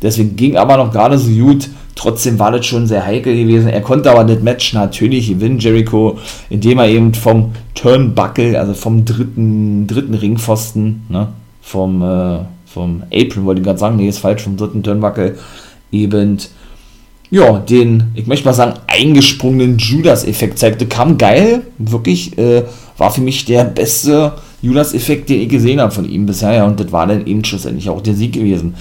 Deswegen 0.00 0.34
ging 0.34 0.56
aber 0.56 0.78
noch 0.78 0.90
gerade 0.90 1.18
so 1.18 1.30
gut. 1.30 1.68
Trotzdem 1.94 2.38
war 2.38 2.50
das 2.50 2.64
schon 2.64 2.86
sehr 2.86 3.04
heikel 3.04 3.36
gewesen. 3.36 3.68
Er 3.68 3.82
konnte 3.82 4.10
aber 4.10 4.24
das 4.24 4.42
Match 4.42 4.72
natürlich 4.72 5.28
gewinnen, 5.28 5.58
Jericho, 5.58 6.18
indem 6.48 6.78
er 6.78 6.88
eben 6.88 7.12
vom 7.12 7.52
Turnbuckle, 7.74 8.58
also 8.58 8.72
vom 8.72 9.04
dritten, 9.04 9.86
dritten 9.86 10.14
Ringpfosten, 10.14 11.02
ne? 11.10 11.28
vom, 11.60 12.00
äh, 12.00 12.38
vom 12.64 13.02
Apron, 13.12 13.44
wollte 13.44 13.60
ich 13.60 13.66
gerade 13.66 13.78
sagen, 13.78 13.96
nee, 13.96 14.08
ist 14.08 14.20
falsch, 14.20 14.42
vom 14.42 14.56
dritten 14.56 14.82
Turnbuckle, 14.82 15.36
eben 15.92 16.38
ja, 17.30 17.58
den, 17.58 18.04
ich 18.14 18.26
möchte 18.26 18.46
mal 18.46 18.54
sagen, 18.54 18.78
eingesprungenen 18.86 19.78
Judas-Effekt 19.78 20.58
zeigte. 20.58 20.86
Kam 20.86 21.16
geil, 21.16 21.62
wirklich, 21.78 22.36
äh, 22.38 22.64
war 22.98 23.10
für 23.12 23.20
mich 23.20 23.44
der 23.44 23.64
beste 23.64 24.32
Judas-Effekt, 24.62 25.28
den 25.28 25.42
ich 25.42 25.48
gesehen 25.48 25.80
habe 25.80 25.92
von 25.92 26.04
ihm 26.04 26.26
bisher, 26.26 26.52
ja, 26.52 26.66
und 26.66 26.80
das 26.80 26.92
war 26.92 27.06
dann 27.06 27.26
eben 27.26 27.44
schlussendlich 27.44 27.88
auch 27.88 28.00
der 28.00 28.14
Sieg 28.14 28.32
gewesen. 28.32 28.74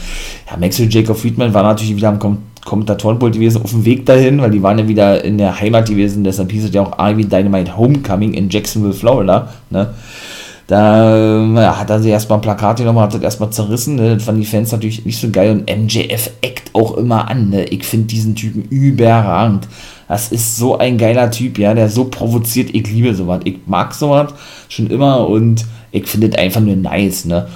Ja, 0.50 0.58
Maxwell 0.58 0.90
Jacob 0.92 1.18
Friedman 1.18 1.54
war 1.54 1.64
natürlich 1.64 1.96
wieder 1.96 2.10
am 2.10 2.20
Kom 2.20 2.38
Kommentatorenpult 2.66 3.34
gewesen, 3.34 3.64
auf 3.64 3.72
dem 3.72 3.86
Weg 3.86 4.06
dahin, 4.06 4.42
weil 4.42 4.52
die 4.52 4.62
waren 4.62 4.78
ja 4.78 4.88
wieder 4.88 5.24
in 5.24 5.38
der 5.38 5.60
Heimat 5.60 5.88
gewesen, 5.88 6.26
deshalb 6.26 6.52
hieß 6.52 6.66
es 6.66 6.74
ja 6.74 6.82
auch 6.82 7.00
Ivy 7.00 7.26
Dynamite 7.26 7.76
Homecoming 7.76 8.34
in 8.34 8.50
Jacksonville, 8.50 8.94
Florida, 8.94 9.54
ne. 9.70 9.94
Da 10.70 11.46
ja, 11.56 11.80
hat 11.80 11.90
er 11.90 12.00
sich 12.00 12.12
erstmal 12.12 12.38
ein 12.38 12.44
Plakat 12.44 12.78
genommen, 12.78 13.00
hat 13.00 13.16
das 13.16 13.24
erstmal 13.24 13.50
zerrissen. 13.50 13.96
Ne? 13.96 14.14
Das 14.14 14.24
fanden 14.24 14.42
die 14.42 14.48
Fans 14.48 14.72
natürlich 14.72 15.04
nicht 15.04 15.20
so 15.20 15.32
geil. 15.32 15.50
Und 15.50 15.68
MJF 15.68 16.30
eckt 16.42 16.76
auch 16.76 16.96
immer 16.96 17.28
an. 17.28 17.50
Ne? 17.50 17.64
Ich 17.64 17.84
finde 17.84 18.06
diesen 18.06 18.36
Typen 18.36 18.62
überragend. 18.70 19.68
Das 20.08 20.32
ist 20.32 20.58
so 20.58 20.78
ein 20.78 21.00
geiler 21.00 21.32
Typ, 21.32 21.58
ja, 21.58 21.74
der 21.74 21.90
so 21.90 22.06
provoziert. 22.06 22.70
Ich 22.76 22.88
liebe 22.88 23.16
sowas. 23.16 23.42
Ich 23.46 23.58
mag 23.66 23.96
sowas 23.96 24.32
schon 24.68 24.92
immer 24.92 25.28
und 25.28 25.66
ich 25.92 26.06
finde 26.06 26.28
es 26.28 26.36
einfach 26.36 26.62
nur 26.62 26.76
nice, 26.76 27.26
ne? 27.26 27.48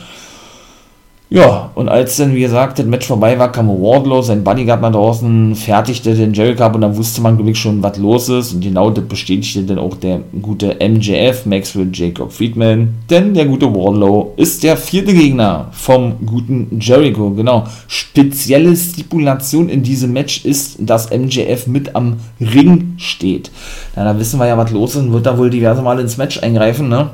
Ja, 1.34 1.72
und 1.74 1.90
als 1.90 2.18
dann, 2.18 2.36
wie 2.36 2.42
gesagt, 2.42 2.78
das 2.78 2.86
Match 2.86 3.08
vorbei 3.08 3.40
war, 3.40 3.52
kam 3.52 3.68
Wardlow, 3.68 4.22
sein 4.22 4.44
Bodyguard 4.44 4.82
nach 4.82 4.92
draußen, 4.92 5.56
fertigte 5.56 6.14
den 6.14 6.32
Jericho 6.32 6.64
ab 6.64 6.76
und 6.76 6.82
dann 6.82 6.96
wusste 6.96 7.22
man, 7.22 7.38
glaube 7.38 7.50
ich, 7.50 7.58
schon, 7.58 7.82
was 7.82 7.98
los 7.98 8.30
ist. 8.30 8.54
Und 8.54 8.62
genau 8.62 8.92
das 8.92 9.04
bestätigte 9.06 9.64
dann 9.64 9.80
auch 9.80 9.96
der 9.96 10.22
gute 10.44 10.76
MJF, 10.80 11.48
Maxwell 11.48 11.90
Jacob 11.92 12.32
Friedman. 12.32 12.94
Denn 13.10 13.34
der 13.34 13.48
gute 13.48 13.66
Wardlow 13.66 14.34
ist 14.38 14.62
der 14.62 14.78
vierte 14.78 15.12
Gegner 15.12 15.70
vom 15.72 16.24
guten 16.24 16.78
Jericho. 16.80 17.32
Genau. 17.32 17.64
Spezielle 17.88 18.76
Stipulation 18.76 19.70
in 19.70 19.82
diesem 19.82 20.14
Match 20.14 20.46
ist, 20.46 20.78
dass 20.82 21.10
MJF 21.10 21.66
mit 21.66 21.96
am 21.96 22.18
Ring 22.40 22.94
steht. 22.98 23.50
Na, 23.96 24.04
da 24.04 24.20
wissen 24.20 24.40
wir 24.40 24.46
ja, 24.46 24.58
was 24.60 24.70
los 24.70 24.92
ist 24.92 25.02
und 25.02 25.14
wird 25.14 25.26
da 25.26 25.36
wohl 25.36 25.50
diverse 25.50 25.82
Mal 25.82 26.00
ins 26.00 26.18
Match 26.18 26.44
eingreifen, 26.44 26.90
ne? 26.90 27.10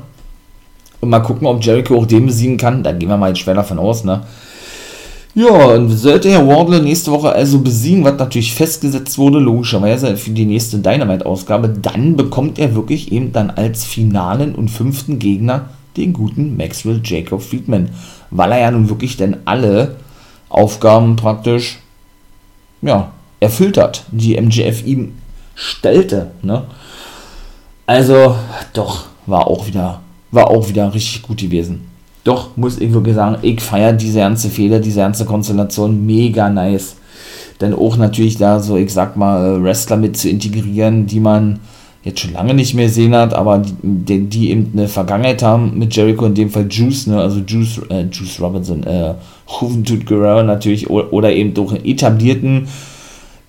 Und 1.00 1.08
mal 1.08 1.20
gucken, 1.20 1.46
ob 1.46 1.64
Jericho 1.64 1.96
auch 1.96 2.06
den 2.06 2.26
besiegen 2.26 2.56
kann. 2.56 2.82
Da 2.82 2.92
gehen 2.92 3.08
wir 3.08 3.16
mal 3.16 3.28
jetzt 3.28 3.40
schwer 3.40 3.54
davon 3.54 3.78
aus, 3.78 4.04
ne? 4.04 4.22
Ja, 5.32 5.48
und 5.48 5.90
sollte 5.90 6.28
Herr 6.28 6.46
Wardlow 6.46 6.80
nächste 6.80 7.12
Woche 7.12 7.30
also 7.30 7.60
besiegen, 7.60 8.04
was 8.04 8.18
natürlich 8.18 8.52
festgesetzt 8.52 9.16
wurde, 9.16 9.38
logischerweise 9.38 10.16
für 10.16 10.30
die 10.30 10.44
nächste 10.44 10.78
Dynamite-Ausgabe, 10.78 11.68
dann 11.68 12.16
bekommt 12.16 12.58
er 12.58 12.74
wirklich 12.74 13.12
eben 13.12 13.32
dann 13.32 13.50
als 13.50 13.84
finalen 13.84 14.56
und 14.56 14.70
fünften 14.70 15.20
Gegner 15.20 15.70
den 15.96 16.12
guten 16.12 16.56
Maxwell 16.56 17.00
Jacob 17.04 17.42
Friedman. 17.42 17.90
Weil 18.32 18.52
er 18.52 18.58
ja 18.58 18.70
nun 18.72 18.88
wirklich 18.88 19.16
denn 19.16 19.36
alle 19.44 19.96
Aufgaben 20.48 21.14
praktisch, 21.14 21.78
ja, 22.82 23.12
erfüllt 23.38 23.78
hat, 23.78 24.04
die 24.10 24.40
MJF 24.40 24.84
ihm 24.84 25.14
stellte, 25.54 26.32
ne? 26.42 26.64
Also, 27.86 28.34
doch, 28.72 29.04
war 29.26 29.46
auch 29.46 29.66
wieder 29.68 30.00
war 30.30 30.50
auch 30.50 30.68
wieder 30.68 30.92
richtig 30.92 31.22
gut 31.22 31.38
gewesen. 31.38 31.82
Doch, 32.24 32.56
muss 32.56 32.78
ich 32.78 32.92
wirklich 32.92 33.14
sagen, 33.14 33.38
ich 33.42 33.60
feiere 33.60 33.92
diese 33.92 34.18
ganze 34.18 34.50
Fehler, 34.50 34.78
diese 34.78 35.00
ganze 35.00 35.24
Konstellation 35.24 36.04
mega 36.04 36.50
nice. 36.50 36.96
Denn 37.60 37.74
auch 37.74 37.96
natürlich 37.96 38.36
da 38.36 38.60
so, 38.60 38.76
ich 38.76 38.92
sag 38.92 39.16
mal, 39.16 39.62
Wrestler 39.62 39.96
mit 39.96 40.16
zu 40.16 40.28
integrieren, 40.28 41.06
die 41.06 41.20
man 41.20 41.60
jetzt 42.02 42.20
schon 42.20 42.32
lange 42.32 42.54
nicht 42.54 42.74
mehr 42.74 42.86
gesehen 42.86 43.14
hat, 43.14 43.34
aber 43.34 43.62
die, 43.82 44.20
die 44.26 44.50
eben 44.50 44.70
eine 44.72 44.88
Vergangenheit 44.88 45.42
haben 45.42 45.78
mit 45.78 45.94
Jericho, 45.94 46.24
in 46.24 46.34
dem 46.34 46.48
Fall 46.48 46.66
Juice, 46.70 47.06
ne, 47.06 47.20
also 47.20 47.40
Juice, 47.40 47.80
äh, 47.90 48.06
Juice 48.10 48.40
Robinson, 48.40 48.82
äh, 48.84 49.14
Juventud 49.60 50.06
Guerrero 50.06 50.42
natürlich, 50.42 50.88
oder 50.88 51.32
eben 51.32 51.52
durch 51.52 51.72
einen 51.72 51.84
etablierten 51.84 52.68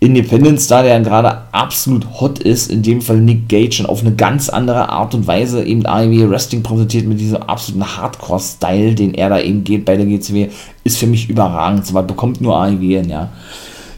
Independent 0.03 0.59
Star, 0.59 0.81
der 0.81 0.99
gerade 1.01 1.43
absolut 1.51 2.19
hot 2.19 2.39
ist, 2.39 2.71
in 2.71 2.81
dem 2.81 3.01
Fall 3.01 3.17
Nick 3.17 3.47
Gage 3.47 3.81
und 3.81 3.85
auf 3.85 4.01
eine 4.01 4.15
ganz 4.15 4.49
andere 4.49 4.89
Art 4.89 5.13
und 5.13 5.27
Weise 5.27 5.63
eben 5.63 5.85
AEW 5.85 6.27
Wrestling 6.27 6.63
präsentiert 6.63 7.05
mit 7.05 7.19
diesem 7.19 7.37
absoluten 7.43 7.85
Hardcore-Style, 7.85 8.95
den 8.95 9.13
er 9.13 9.29
da 9.29 9.39
eben 9.39 9.63
geht 9.63 9.85
bei 9.85 9.95
der 9.95 10.07
GCW, 10.07 10.49
ist 10.83 10.97
für 10.97 11.05
mich 11.05 11.29
überragend. 11.29 11.85
So 11.85 11.93
was 11.93 12.07
bekommt 12.07 12.41
nur 12.41 12.57
AEW 12.57 12.79
hin, 12.79 13.09
ja. 13.09 13.29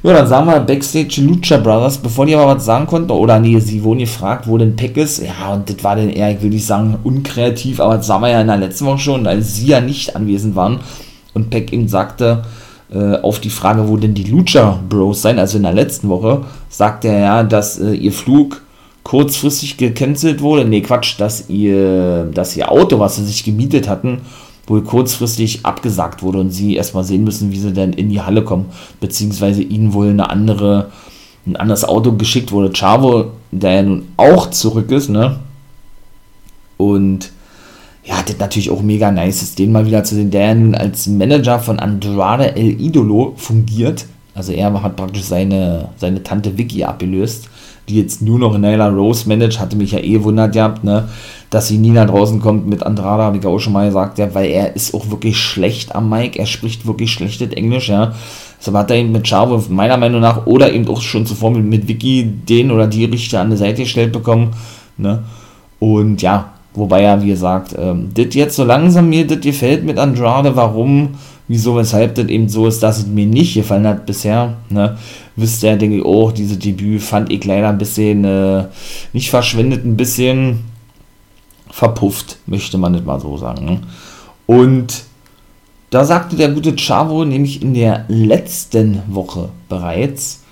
Ja, 0.03 0.11
dann 0.11 0.27
sagen 0.27 0.47
wir 0.47 0.59
Backstage 0.59 1.21
Lucha 1.21 1.55
Brothers, 1.55 1.97
bevor 1.97 2.25
die 2.25 2.35
aber 2.35 2.53
was 2.53 2.65
sagen 2.65 2.85
konnten, 2.85 3.11
oder 3.11 3.39
nee, 3.39 3.57
sie 3.59 3.81
wurden 3.81 3.99
gefragt, 3.99 4.45
wo 4.45 4.57
denn 4.57 4.75
Peck 4.75 4.97
ist. 4.97 5.23
Ja, 5.23 5.53
und 5.53 5.69
das 5.69 5.81
war 5.85 5.95
dann 5.95 6.09
eher, 6.09 6.31
ich 6.31 6.41
will 6.41 6.49
nicht 6.49 6.65
sagen, 6.65 6.97
unkreativ, 7.05 7.79
aber 7.79 7.95
das 7.95 8.07
sagen 8.07 8.23
wir 8.23 8.29
ja 8.29 8.41
in 8.41 8.47
der 8.47 8.57
letzten 8.57 8.85
Woche 8.87 8.99
schon, 8.99 9.25
als 9.25 9.55
sie 9.55 9.67
ja 9.67 9.79
nicht 9.79 10.17
anwesend 10.17 10.57
waren 10.57 10.81
und 11.33 11.49
Peck 11.49 11.71
ihm 11.71 11.87
sagte, 11.87 12.43
äh, 12.91 13.17
auf 13.17 13.39
die 13.39 13.49
Frage, 13.49 13.87
wo 13.87 13.97
denn 13.97 14.13
die 14.13 14.23
Lucha 14.23 14.79
Bros 14.89 15.21
sein, 15.21 15.39
also 15.39 15.57
in 15.57 15.63
der 15.63 15.73
letzten 15.73 16.09
Woche, 16.09 16.45
sagte 16.69 17.07
er 17.07 17.19
ja, 17.19 17.43
dass 17.43 17.79
äh, 17.79 17.93
ihr 17.93 18.11
Flug 18.11 18.61
kurzfristig 19.03 19.77
gecancelt 19.77 20.41
wurde. 20.41 20.65
Nee, 20.65 20.81
Quatsch, 20.81 21.19
dass 21.19 21.49
ihr, 21.49 22.25
dass 22.25 22.55
ihr 22.55 22.71
Auto, 22.71 22.99
was 22.99 23.17
sie 23.17 23.25
sich 23.25 23.43
gemietet 23.43 23.87
hatten, 23.87 24.21
wohl 24.67 24.81
kurzfristig 24.81 25.65
abgesagt 25.65 26.23
wurde 26.23 26.39
und 26.39 26.51
sie 26.51 26.75
erstmal 26.75 27.03
sehen 27.03 27.23
müssen, 27.23 27.51
wie 27.51 27.59
sie 27.59 27.73
denn 27.73 27.93
in 27.93 28.09
die 28.09 28.21
Halle 28.21 28.43
kommen, 28.43 28.65
beziehungsweise 29.01 29.61
ihnen 29.61 29.93
wohl 29.93 30.09
eine 30.09 30.29
andere, 30.29 30.91
ein 31.45 31.57
anderes 31.57 31.83
Auto 31.83 32.13
geschickt 32.13 32.51
wurde. 32.51 32.71
Chavo, 32.71 33.31
der 33.51 33.71
ja 33.73 33.83
nun 33.83 34.07
auch 34.15 34.49
zurück 34.51 34.89
ist, 34.91 35.09
ne? 35.09 35.37
Und 36.77 37.31
ja, 38.05 38.15
das 38.25 38.37
natürlich 38.37 38.69
auch 38.69 38.81
mega 38.81 39.11
nice 39.11 39.41
ist, 39.41 39.59
den 39.59 39.71
mal 39.71 39.85
wieder 39.85 40.03
zu 40.03 40.15
sehen, 40.15 40.31
der 40.31 40.53
nun 40.55 40.75
als 40.75 41.07
Manager 41.07 41.59
von 41.59 41.79
Andrade 41.79 42.55
El 42.55 42.81
Idolo 42.81 43.33
fungiert. 43.37 44.05
Also 44.35 44.51
er 44.51 44.81
hat 44.81 44.95
praktisch 44.95 45.23
seine, 45.23 45.89
seine 45.97 46.21
Tante 46.23 46.57
Vicky 46.57 46.83
abgelöst, 46.83 47.49
die 47.87 47.99
jetzt 47.99 48.21
nur 48.21 48.39
noch 48.39 48.57
Nyla 48.57 48.89
Rose 48.89 49.27
managt, 49.29 49.59
hatte 49.59 49.75
mich 49.75 49.91
ja 49.91 49.99
eh 49.99 50.23
wundert 50.23 50.53
gehabt, 50.53 50.83
ne? 50.83 51.07
dass 51.53 51.67
sie 51.67 51.77
nie 51.77 51.91
nach 51.91 52.07
draußen 52.07 52.39
kommt 52.39 52.67
mit 52.67 52.81
Andrada, 52.81 53.23
habe 53.23 53.37
ich 53.37 53.45
auch 53.45 53.59
schon 53.59 53.73
mal 53.73 53.85
gesagt, 53.85 54.17
ja, 54.17 54.33
weil 54.33 54.49
er 54.49 54.75
ist 54.75 54.95
auch 54.95 55.11
wirklich 55.11 55.37
schlecht 55.37 55.93
am 55.93 56.09
Mic, 56.09 56.39
er 56.39 56.47
spricht 56.47 56.87
wirklich 56.87 57.11
schlechtes 57.11 57.51
Englisch, 57.51 57.89
ja. 57.89 58.13
So 58.59 58.73
hat 58.73 58.89
er 58.89 58.97
eben 58.97 59.11
mit 59.11 59.27
Chavo 59.27 59.63
meiner 59.69 59.97
Meinung 59.97 60.21
nach 60.21 60.47
oder 60.47 60.73
eben 60.73 60.87
auch 60.87 61.01
schon 61.01 61.27
zuvor 61.27 61.51
mit, 61.51 61.65
mit 61.65 61.87
Vicky 61.87 62.23
den 62.23 62.71
oder 62.71 62.87
die 62.87 63.05
Richter 63.05 63.41
an 63.41 63.49
der 63.49 63.59
Seite 63.59 63.83
gestellt 63.83 64.11
bekommen, 64.11 64.51
ne. 64.97 65.23
Und 65.77 66.23
ja, 66.23 66.52
wobei 66.73 67.03
er, 67.03 67.21
wie 67.21 67.27
gesagt, 67.27 67.75
ähm, 67.77 68.09
das 68.13 68.33
jetzt 68.33 68.55
so 68.55 68.63
langsam 68.63 69.09
mir 69.09 69.25
das 69.27 69.41
gefällt 69.41 69.83
mit 69.83 69.97
Andrade, 69.97 70.55
warum, 70.55 71.15
wieso, 71.47 71.75
weshalb 71.75 72.15
das 72.15 72.27
eben 72.27 72.49
so 72.49 72.67
ist, 72.67 72.81
dass 72.83 72.99
es 72.99 73.07
mir 73.07 73.25
nicht 73.25 73.53
gefallen 73.53 73.87
hat 73.87 74.05
bisher, 74.05 74.55
ne. 74.69 74.97
Wisst 75.35 75.63
ihr, 75.63 75.75
denke 75.77 75.97
ich, 75.97 76.05
auch, 76.05 76.31
diese 76.31 76.57
Debüt 76.57 77.01
fand 77.01 77.31
ich 77.31 77.43
leider 77.43 77.69
ein 77.69 77.79
bisschen, 77.79 78.23
äh, 78.23 78.65
nicht 79.13 79.31
verschwendet, 79.31 79.83
ein 79.83 79.97
bisschen, 79.97 80.59
verpufft, 81.73 82.37
möchte 82.45 82.77
man 82.77 82.91
nicht 82.91 83.03
mal 83.03 83.19
so 83.19 83.35
sagen. 83.35 83.65
Ne? 83.65 83.81
Und 84.45 85.05
da 85.89 86.05
sagte 86.05 86.35
der 86.35 86.49
gute 86.49 86.75
Chavo 86.75 87.25
nämlich 87.25 87.63
in 87.63 87.73
der 87.73 88.05
letzten 88.07 89.01
Woche 89.07 89.49
bereits, 89.69 90.43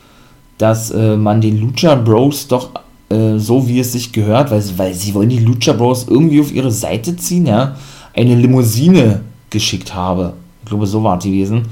dass 0.58 0.90
äh, 0.90 1.16
man 1.16 1.40
den 1.40 1.62
Lucha 1.62 1.94
Bros 1.94 2.48
doch 2.48 2.72
äh, 3.12 3.38
so 3.38 3.68
wie 3.68 3.80
es 3.80 3.92
sich 3.92 4.12
gehört, 4.12 4.52
weil, 4.52 4.64
weil 4.78 4.94
sie 4.94 5.14
wollen 5.14 5.30
die 5.30 5.40
Lucha 5.40 5.74
Bros 5.74 6.08
irgendwie 6.08 6.40
auf 6.40 6.54
ihre 6.54 6.72
Seite 6.72 7.16
ziehen, 7.18 7.46
ja, 7.46 7.76
eine 8.14 8.36
Limousine 8.36 9.22
geschickt 9.50 9.94
habe. 9.94 10.34
Ich 10.64 10.70
glaube, 10.70 10.88
so 10.88 11.04
war 11.04 11.18
es 11.18 11.24
gewesen. 11.24 11.64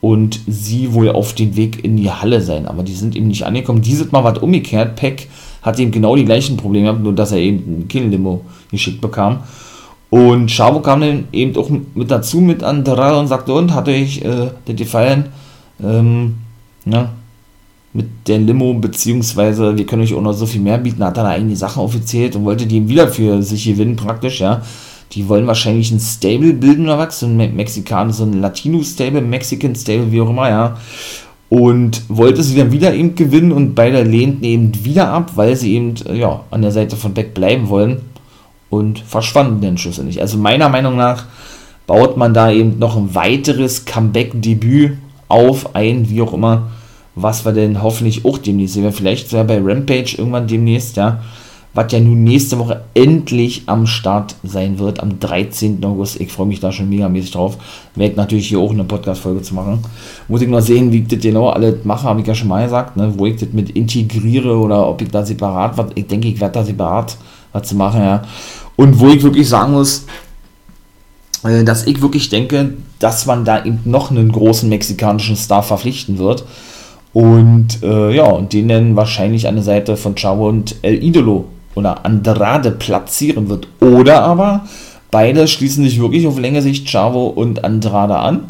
Und 0.00 0.40
sie 0.46 0.94
wohl 0.94 1.08
auf 1.08 1.34
den 1.34 1.56
Weg 1.56 1.84
in 1.84 1.96
die 1.96 2.10
Halle 2.10 2.40
sein. 2.40 2.66
Aber 2.66 2.84
die 2.84 2.94
sind 2.94 3.16
eben 3.16 3.26
nicht 3.26 3.44
angekommen. 3.44 3.82
Dieses 3.82 4.12
Mal 4.12 4.22
war 4.22 4.40
umgekehrt. 4.42 4.94
Peck 4.94 5.28
hat 5.60 5.78
eben 5.78 5.90
genau 5.90 6.14
die 6.14 6.24
gleichen 6.24 6.56
Probleme 6.56 6.86
gehabt, 6.86 7.02
nur 7.02 7.14
dass 7.14 7.32
er 7.32 7.38
eben 7.38 7.80
ein 7.80 7.88
Kill-Limo 7.88 8.42
geschickt 8.70 9.00
bekam. 9.00 9.40
Und 10.10 10.50
Chavo 10.50 10.80
kam 10.80 11.00
dann 11.00 11.24
eben 11.32 11.56
auch 11.56 11.68
mit 11.68 12.10
dazu 12.10 12.40
mit 12.40 12.62
Andrade 12.62 13.18
und 13.18 13.26
sagte, 13.26 13.52
und 13.52 13.74
hat 13.74 13.88
euch 13.88 14.22
äh, 14.22 14.50
das 14.64 14.76
gefallen? 14.76 15.26
Ähm, 15.82 16.36
ne? 16.84 17.10
Mit 17.98 18.28
der 18.28 18.38
Limo, 18.38 18.74
beziehungsweise 18.74 19.76
wir 19.76 19.86
können 19.86 20.02
euch 20.02 20.14
auch 20.14 20.22
noch 20.22 20.32
so 20.32 20.46
viel 20.46 20.60
mehr 20.60 20.78
bieten, 20.78 21.04
hat 21.04 21.16
er 21.16 21.24
da 21.24 21.30
eigentlich 21.30 21.58
Sachen 21.58 21.82
aufgezählt 21.82 22.36
und 22.36 22.44
wollte 22.44 22.66
die 22.66 22.88
wieder 22.88 23.08
für 23.08 23.42
sich 23.42 23.64
gewinnen, 23.64 23.96
praktisch, 23.96 24.40
ja. 24.40 24.62
Die 25.12 25.28
wollen 25.28 25.46
wahrscheinlich 25.46 25.90
ein 25.90 26.00
Stable 26.00 26.52
bilden 26.52 26.84
oder 26.84 26.98
was, 26.98 27.20
so 27.20 27.26
ein 27.26 27.36
Mexikaner, 27.36 28.12
so 28.12 28.24
ein 28.24 28.40
Latino-Stable, 28.40 29.20
Mexican-Stable, 29.20 30.12
wie 30.12 30.20
auch 30.20 30.30
immer, 30.30 30.48
ja 30.48 30.76
und 31.48 32.02
wollte 32.08 32.42
sie 32.42 32.56
dann 32.56 32.72
wieder 32.72 32.92
eben 32.94 33.14
gewinnen 33.14 33.52
und 33.52 33.74
beide 33.74 34.02
lehnten 34.02 34.44
eben 34.44 34.84
wieder 34.84 35.08
ab, 35.08 35.32
weil 35.34 35.56
sie 35.56 35.74
eben 35.74 35.94
ja, 36.12 36.44
an 36.50 36.62
der 36.62 36.72
Seite 36.72 36.96
von 36.96 37.14
Beck 37.14 37.34
bleiben 37.34 37.68
wollen 37.68 38.02
und 38.70 38.98
verschwanden 38.98 39.62
dann 39.62 39.78
schlussendlich. 39.78 40.20
Also 40.20 40.36
meiner 40.36 40.68
Meinung 40.68 40.96
nach 40.96 41.24
baut 41.86 42.18
man 42.18 42.34
da 42.34 42.50
eben 42.50 42.78
noch 42.78 42.96
ein 42.96 43.14
weiteres 43.14 43.86
Comeback-Debüt 43.86 44.98
auf 45.28 45.74
ein, 45.74 46.10
wie 46.10 46.20
auch 46.20 46.34
immer, 46.34 46.68
was 47.22 47.44
wir 47.44 47.52
denn 47.52 47.82
hoffentlich 47.82 48.24
auch 48.24 48.38
demnächst 48.38 48.74
sehen. 48.74 48.92
Vielleicht 48.92 49.28
sogar 49.28 49.44
bei 49.44 49.60
Rampage 49.60 50.16
irgendwann 50.18 50.46
demnächst, 50.46 50.96
ja 50.96 51.20
was 51.74 51.92
ja 51.92 52.00
nun 52.00 52.24
nächste 52.24 52.58
Woche 52.58 52.82
endlich 52.94 53.62
am 53.66 53.86
Start 53.86 54.34
sein 54.42 54.78
wird, 54.78 55.00
am 55.00 55.20
13. 55.20 55.84
August. 55.84 56.20
Ich 56.20 56.32
freue 56.32 56.46
mich 56.46 56.60
da 56.60 56.72
schon 56.72 56.88
megamäßig 56.88 57.30
drauf. 57.30 57.58
Werde 57.94 58.16
natürlich 58.16 58.48
hier 58.48 58.58
auch 58.58 58.72
eine 58.72 58.84
Podcast-Folge 58.84 59.42
zu 59.42 59.54
machen. 59.54 59.84
Muss 60.28 60.40
ich 60.40 60.48
noch 60.48 60.60
sehen, 60.60 60.90
wie 60.90 61.02
ich 61.02 61.08
das 61.08 61.20
genau 61.20 61.50
alle 61.50 61.78
mache, 61.84 62.04
habe 62.04 62.20
ich 62.20 62.26
ja 62.26 62.34
schon 62.34 62.48
mal 62.48 62.64
gesagt, 62.64 62.96
ne? 62.96 63.12
wo 63.16 63.26
ich 63.26 63.36
das 63.36 63.50
mit 63.52 63.70
integriere 63.70 64.56
oder 64.56 64.88
ob 64.88 65.02
ich 65.02 65.10
da 65.10 65.24
separat 65.24 65.78
was, 65.78 65.90
ich 65.94 66.06
denke, 66.06 66.28
ich 66.28 66.40
werde 66.40 66.54
da 66.54 66.64
separat 66.64 67.16
was 67.52 67.68
zu 67.68 67.76
machen, 67.76 68.00
ja. 68.00 68.22
Und 68.76 68.98
wo 68.98 69.08
ich 69.08 69.22
wirklich 69.22 69.48
sagen 69.48 69.72
muss, 69.72 70.04
äh, 71.44 71.64
dass 71.64 71.86
ich 71.86 72.00
wirklich 72.00 72.28
denke, 72.28 72.74
dass 72.98 73.26
man 73.26 73.44
da 73.44 73.64
eben 73.64 73.80
noch 73.84 74.10
einen 74.10 74.32
großen 74.32 74.68
mexikanischen 74.68 75.36
Star 75.36 75.62
verpflichten 75.62 76.18
wird. 76.18 76.44
Und 77.18 77.82
äh, 77.82 78.14
ja, 78.14 78.26
und 78.26 78.52
den 78.52 78.68
dann 78.68 78.94
wahrscheinlich 78.94 79.48
an 79.48 79.56
der 79.56 79.64
Seite 79.64 79.96
von 79.96 80.14
Chavo 80.14 80.48
und 80.48 80.76
El 80.82 81.02
Idolo. 81.02 81.46
Oder 81.74 82.06
Andrade 82.06 82.70
platzieren 82.70 83.48
wird. 83.48 83.66
Oder 83.80 84.22
aber 84.22 84.66
beide 85.10 85.48
schließen 85.48 85.82
sich 85.82 86.00
wirklich 86.00 86.28
auf 86.28 86.38
längere 86.38 86.62
Sicht 86.62 86.86
Chavo 86.86 87.26
und 87.26 87.64
Andrade 87.64 88.16
an, 88.18 88.44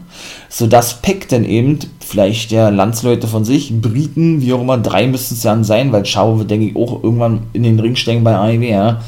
sodass 0.51 1.01
Peck 1.01 1.31
dann 1.31 1.47
eben, 1.47 1.79
vielleicht 2.01 2.51
der 2.51 2.71
Landsleute 2.71 3.27
von 3.27 3.43
sich, 3.43 3.73
Briten, 3.73 4.43
wie 4.43 4.53
auch 4.53 4.61
immer, 4.61 4.77
drei 4.77 5.07
müssten 5.07 5.37
es 5.37 5.41
dann 5.41 5.65
sein, 5.65 5.91
weil 5.91 6.03
Chavo 6.03 6.39
wird, 6.39 6.51
denke 6.51 6.67
ich, 6.67 6.77
auch 6.77 7.03
irgendwann 7.03 7.45
in 7.55 7.63
den 7.63 7.81
Ring 7.81 7.97
steigen 7.97 8.23
bei 8.23 8.37
AEW, 8.37 8.69
ja, 8.69 9.01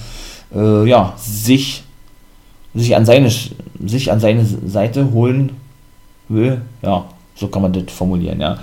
äh, 0.54 0.88
ja 0.88 1.12
sich, 1.18 1.82
sich, 2.74 2.96
an 2.96 3.04
seine, 3.04 3.30
sich 3.84 4.10
an 4.10 4.20
seine 4.20 4.46
Seite 4.46 5.12
holen 5.12 5.52
will, 6.30 6.62
ja, 6.80 7.04
so 7.40 7.48
kann 7.48 7.62
man 7.62 7.72
das 7.72 7.84
formulieren, 7.88 8.40
ja. 8.40 8.58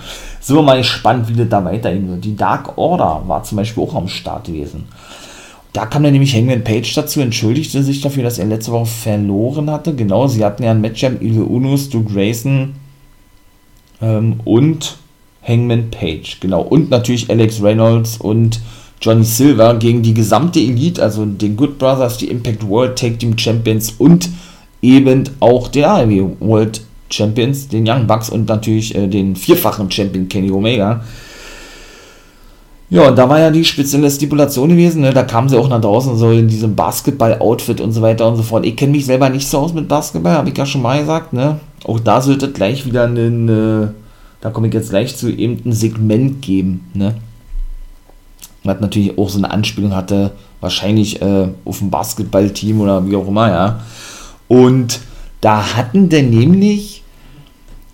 Wir 0.46 0.62
mal 0.62 0.78
gespannt, 0.78 1.28
wie 1.28 1.34
das 1.34 1.48
da 1.48 1.62
weitergehen 1.64 2.08
wird. 2.08 2.24
Die 2.24 2.36
Dark 2.36 2.78
Order 2.78 3.24
war 3.26 3.42
zum 3.42 3.56
Beispiel 3.56 3.82
auch 3.82 3.94
am 3.94 4.08
Start 4.08 4.46
gewesen. 4.46 4.86
Da 5.72 5.84
kam 5.84 6.02
dann 6.02 6.12
nämlich 6.12 6.34
Hangman 6.34 6.64
Page 6.64 6.94
dazu, 6.94 7.20
entschuldigte 7.20 7.82
sich 7.82 8.00
dafür, 8.00 8.22
dass 8.22 8.38
er 8.38 8.46
letzte 8.46 8.72
Woche 8.72 8.86
verloren 8.86 9.70
hatte. 9.70 9.94
Genau, 9.94 10.26
sie 10.26 10.44
hatten 10.44 10.62
ja 10.62 10.70
ein 10.70 10.80
Match 10.80 11.04
am 11.04 11.16
Evil 11.16 11.42
Uno, 11.42 11.76
Stu 11.76 12.02
Grayson 12.04 12.74
ähm, 14.00 14.40
und 14.44 14.96
Hangman 15.42 15.90
Page. 15.90 16.38
Genau, 16.40 16.62
und 16.62 16.88
natürlich 16.90 17.28
Alex 17.28 17.62
Reynolds 17.62 18.16
und 18.16 18.60
Johnny 19.02 19.24
Silver 19.24 19.74
gegen 19.74 20.02
die 20.02 20.14
gesamte 20.14 20.60
Elite, 20.60 21.02
also 21.02 21.26
den 21.26 21.56
Good 21.56 21.78
Brothers, 21.78 22.16
die 22.16 22.28
Impact 22.28 22.66
World 22.66 22.98
Tag 22.98 23.18
Team 23.18 23.36
Champions 23.36 23.94
und 23.98 24.28
eben 24.80 25.24
auch 25.40 25.68
den 25.68 25.84
AEW 25.84 26.36
World 26.40 26.80
Champions, 27.10 27.68
den 27.68 27.88
Young 27.88 28.06
Bucks 28.06 28.28
und 28.28 28.48
natürlich 28.48 28.94
äh, 28.94 29.06
den 29.06 29.36
vierfachen 29.36 29.90
Champion 29.90 30.28
Kenny 30.28 30.50
Omega. 30.50 31.02
Ja, 32.90 33.08
und 33.08 33.16
da 33.18 33.28
war 33.28 33.38
ja 33.38 33.50
die 33.50 33.64
spezielle 33.66 34.10
Stipulation 34.10 34.70
gewesen, 34.70 35.02
ne? 35.02 35.12
da 35.12 35.22
kamen 35.22 35.48
sie 35.50 35.58
auch 35.58 35.68
nach 35.68 35.80
draußen 35.80 36.16
so 36.16 36.30
in 36.30 36.48
diesem 36.48 36.74
Basketball-Outfit 36.74 37.82
und 37.82 37.92
so 37.92 38.00
weiter 38.00 38.26
und 38.26 38.36
so 38.36 38.42
fort. 38.42 38.64
Ich 38.64 38.76
kenne 38.76 38.92
mich 38.92 39.04
selber 39.04 39.28
nicht 39.28 39.46
so 39.46 39.58
aus 39.58 39.74
mit 39.74 39.88
Basketball, 39.88 40.32
habe 40.32 40.48
ich 40.48 40.56
ja 40.56 40.64
schon 40.64 40.80
mal 40.80 41.00
gesagt, 41.00 41.34
ne? 41.34 41.60
Auch 41.84 42.00
da 42.00 42.22
sollte 42.22 42.50
gleich 42.50 42.86
wieder 42.86 43.04
ein, 43.04 43.48
äh, 43.48 43.88
da 44.40 44.50
komme 44.50 44.68
ich 44.68 44.74
jetzt 44.74 44.88
gleich 44.88 45.14
zu, 45.16 45.30
eben 45.30 45.60
ein 45.66 45.72
Segment 45.72 46.40
geben, 46.40 46.90
ne? 46.94 47.14
Was 48.64 48.80
natürlich 48.80 49.18
auch 49.18 49.28
so 49.28 49.36
eine 49.36 49.50
Anspielung 49.50 49.94
hatte, 49.94 50.30
wahrscheinlich 50.60 51.20
äh, 51.20 51.48
auf 51.66 51.82
ein 51.82 51.90
Basketballteam 51.90 52.80
oder 52.80 53.06
wie 53.06 53.16
auch 53.16 53.28
immer, 53.28 53.50
ja. 53.50 53.80
Und 54.48 55.00
da 55.40 55.76
hatten 55.76 56.08
denn 56.08 56.30
nämlich 56.30 57.02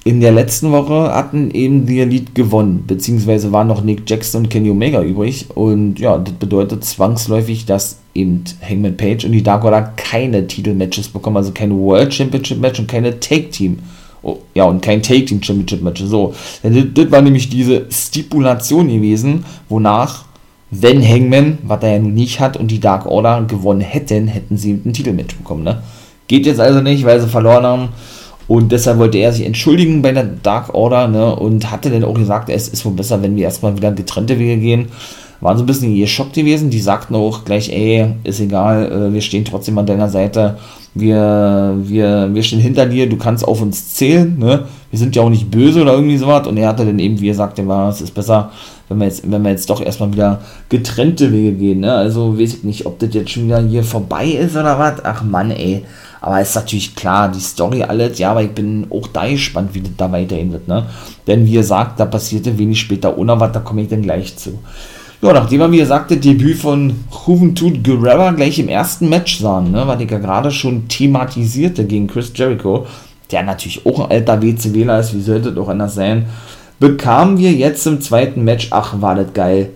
in 0.04 0.20
der 0.20 0.32
letzten 0.32 0.70
Woche 0.70 1.14
hatten 1.14 1.50
eben 1.50 1.86
die 1.86 2.00
Elite 2.00 2.32
gewonnen, 2.34 2.84
beziehungsweise 2.86 3.52
waren 3.52 3.68
noch 3.68 3.82
Nick 3.82 4.02
Jackson 4.08 4.42
und 4.42 4.50
Kenny 4.50 4.70
Omega 4.70 5.02
übrig. 5.02 5.46
Und 5.54 5.98
ja, 5.98 6.18
das 6.18 6.34
bedeutet 6.34 6.84
zwangsläufig, 6.84 7.64
dass 7.64 8.00
eben 8.14 8.44
Hangman 8.60 8.98
Page 8.98 9.24
und 9.24 9.32
die 9.32 9.42
Dark 9.42 9.64
Order 9.64 9.94
keine 9.96 10.46
Titelmatches 10.46 11.08
bekommen, 11.08 11.38
also 11.38 11.52
keine 11.52 11.74
World 11.74 12.12
Championship 12.12 12.60
Match 12.60 12.78
und 12.78 12.86
keine 12.86 13.18
Take 13.18 13.48
Team 13.50 13.78
Oh, 14.24 14.38
ja, 14.54 14.64
und 14.64 14.80
kein 14.80 15.02
Take 15.02 15.26
Team 15.26 15.42
Championship 15.42 15.82
Match. 15.82 16.02
So, 16.02 16.34
das, 16.62 16.72
das 16.94 17.10
war 17.10 17.20
nämlich 17.20 17.50
diese 17.50 17.86
Stipulation 17.90 18.88
gewesen, 18.88 19.44
wonach, 19.68 20.24
wenn 20.70 21.06
Hangman, 21.06 21.58
was 21.62 21.82
er 21.82 21.92
ja 21.92 21.98
nun 21.98 22.14
nicht 22.14 22.40
hat, 22.40 22.56
und 22.56 22.70
die 22.70 22.80
Dark 22.80 23.04
Order 23.04 23.44
gewonnen 23.44 23.82
hätten, 23.82 24.26
hätten 24.26 24.56
sie 24.56 24.80
ein 24.84 24.94
Titelmatch 24.94 25.36
bekommen, 25.36 25.62
ne? 25.62 25.82
Geht 26.26 26.46
jetzt 26.46 26.60
also 26.60 26.80
nicht, 26.80 27.04
weil 27.04 27.20
sie 27.20 27.28
verloren 27.28 27.64
haben. 27.64 27.88
Und 28.46 28.72
deshalb 28.72 28.98
wollte 28.98 29.18
er 29.18 29.32
sich 29.32 29.46
entschuldigen 29.46 30.02
bei 30.02 30.12
der 30.12 30.24
Dark 30.24 30.74
Order, 30.74 31.08
ne? 31.08 31.34
Und 31.34 31.70
hatte 31.70 31.90
dann 31.90 32.04
auch 32.04 32.14
gesagt, 32.14 32.50
es 32.50 32.68
ist 32.68 32.84
wohl 32.84 32.92
besser, 32.92 33.22
wenn 33.22 33.36
wir 33.36 33.44
erstmal 33.44 33.76
wieder 33.76 33.92
getrennte 33.92 34.38
Wege 34.38 34.60
gehen. 34.60 34.88
Waren 35.40 35.56
so 35.56 35.62
ein 35.62 35.66
bisschen 35.66 35.96
geschockt 35.96 36.34
gewesen. 36.34 36.70
Die 36.70 36.80
sagten 36.80 37.14
auch 37.14 37.44
gleich, 37.44 37.70
ey, 37.70 38.12
ist 38.24 38.40
egal, 38.40 38.90
äh, 38.90 39.12
wir 39.12 39.20
stehen 39.20 39.44
trotzdem 39.44 39.76
an 39.78 39.86
deiner 39.86 40.08
Seite. 40.08 40.58
Wir, 40.94 41.74
wir, 41.82 42.30
wir 42.32 42.42
stehen 42.42 42.60
hinter 42.60 42.86
dir, 42.86 43.08
du 43.08 43.16
kannst 43.16 43.46
auf 43.46 43.60
uns 43.60 43.94
zählen, 43.94 44.38
ne? 44.38 44.66
Wir 44.90 44.98
sind 44.98 45.16
ja 45.16 45.22
auch 45.22 45.30
nicht 45.30 45.50
böse 45.50 45.82
oder 45.82 45.94
irgendwie 45.94 46.18
sowas. 46.18 46.46
Und 46.46 46.56
er 46.56 46.68
hatte 46.68 46.84
dann 46.84 46.98
eben, 46.98 47.20
wie 47.20 47.30
er 47.30 47.34
sagte, 47.34 47.62
es 47.62 48.00
ist 48.00 48.14
besser, 48.14 48.52
wenn 48.88 48.98
wir 48.98 49.06
jetzt, 49.06 49.30
wenn 49.30 49.42
wir 49.42 49.50
jetzt 49.50 49.68
doch 49.70 49.80
erstmal 49.80 50.12
wieder 50.12 50.40
getrennte 50.68 51.32
Wege 51.32 51.52
gehen, 51.52 51.80
ne? 51.80 51.94
Also 51.94 52.38
weiß 52.38 52.54
ich 52.56 52.64
nicht, 52.64 52.86
ob 52.86 52.98
das 52.98 53.14
jetzt 53.14 53.30
schon 53.30 53.46
wieder 53.46 53.60
hier 53.60 53.82
vorbei 53.82 54.26
ist 54.26 54.54
oder 54.54 54.78
was. 54.78 55.02
Ach 55.02 55.24
Mann, 55.24 55.50
ey. 55.50 55.82
Aber 56.24 56.40
ist 56.40 56.54
natürlich 56.54 56.96
klar, 56.96 57.28
die 57.28 57.38
Story 57.38 57.82
alles, 57.82 58.18
ja, 58.18 58.30
aber 58.30 58.42
ich 58.42 58.52
bin 58.52 58.86
auch 58.88 59.08
da 59.08 59.28
gespannt, 59.28 59.74
wie 59.74 59.82
das 59.82 59.90
da 59.94 60.10
weitergehen 60.10 60.52
wird, 60.52 60.66
ne? 60.68 60.86
Denn 61.26 61.44
wie 61.44 61.52
ihr 61.52 61.64
sagt, 61.64 62.00
da 62.00 62.06
passierte 62.06 62.56
wenig 62.56 62.80
später 62.80 63.18
ohne 63.18 63.38
was, 63.38 63.52
da 63.52 63.60
komme 63.60 63.82
ich 63.82 63.88
dann 63.88 64.00
gleich 64.00 64.34
zu. 64.34 64.58
Ja, 65.20 65.34
nachdem 65.34 65.60
wir, 65.60 65.72
wie 65.72 65.78
gesagt, 65.80 66.10
das 66.10 66.20
Debüt 66.20 66.56
von 66.56 66.94
Juventud 67.26 67.84
Guerrera 67.84 68.30
gleich 68.30 68.58
im 68.58 68.70
ersten 68.70 69.10
Match 69.10 69.38
sahen, 69.38 69.70
ne, 69.70 69.86
was 69.86 70.00
ich 70.00 70.10
ja 70.10 70.18
gerade 70.18 70.50
schon 70.50 70.88
thematisierte 70.88 71.84
gegen 71.84 72.06
Chris 72.06 72.32
Jericho, 72.34 72.86
der 73.30 73.42
natürlich 73.42 73.84
auch 73.84 74.00
ein 74.00 74.10
alter 74.10 74.40
WCWler 74.40 75.00
ist, 75.00 75.14
wie 75.14 75.20
sollte 75.20 75.52
das 75.52 75.62
auch 75.62 75.68
anders 75.68 75.94
sein, 75.94 76.24
bekamen 76.80 77.36
wir 77.36 77.52
jetzt 77.52 77.86
im 77.86 78.00
zweiten 78.00 78.44
Match, 78.44 78.68
ach, 78.70 79.02
war 79.02 79.14
das 79.14 79.34
geil, 79.34 79.72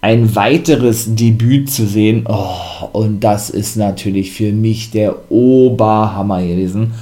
ein 0.00 0.34
weiteres 0.34 1.14
Debüt 1.14 1.70
zu 1.70 1.86
sehen. 1.86 2.24
Oh, 2.26 2.88
und 2.92 3.20
das 3.20 3.50
ist 3.50 3.76
natürlich 3.76 4.32
für 4.32 4.52
mich 4.52 4.90
der 4.90 5.30
Oberhammer 5.30 6.40
gewesen. 6.42 6.94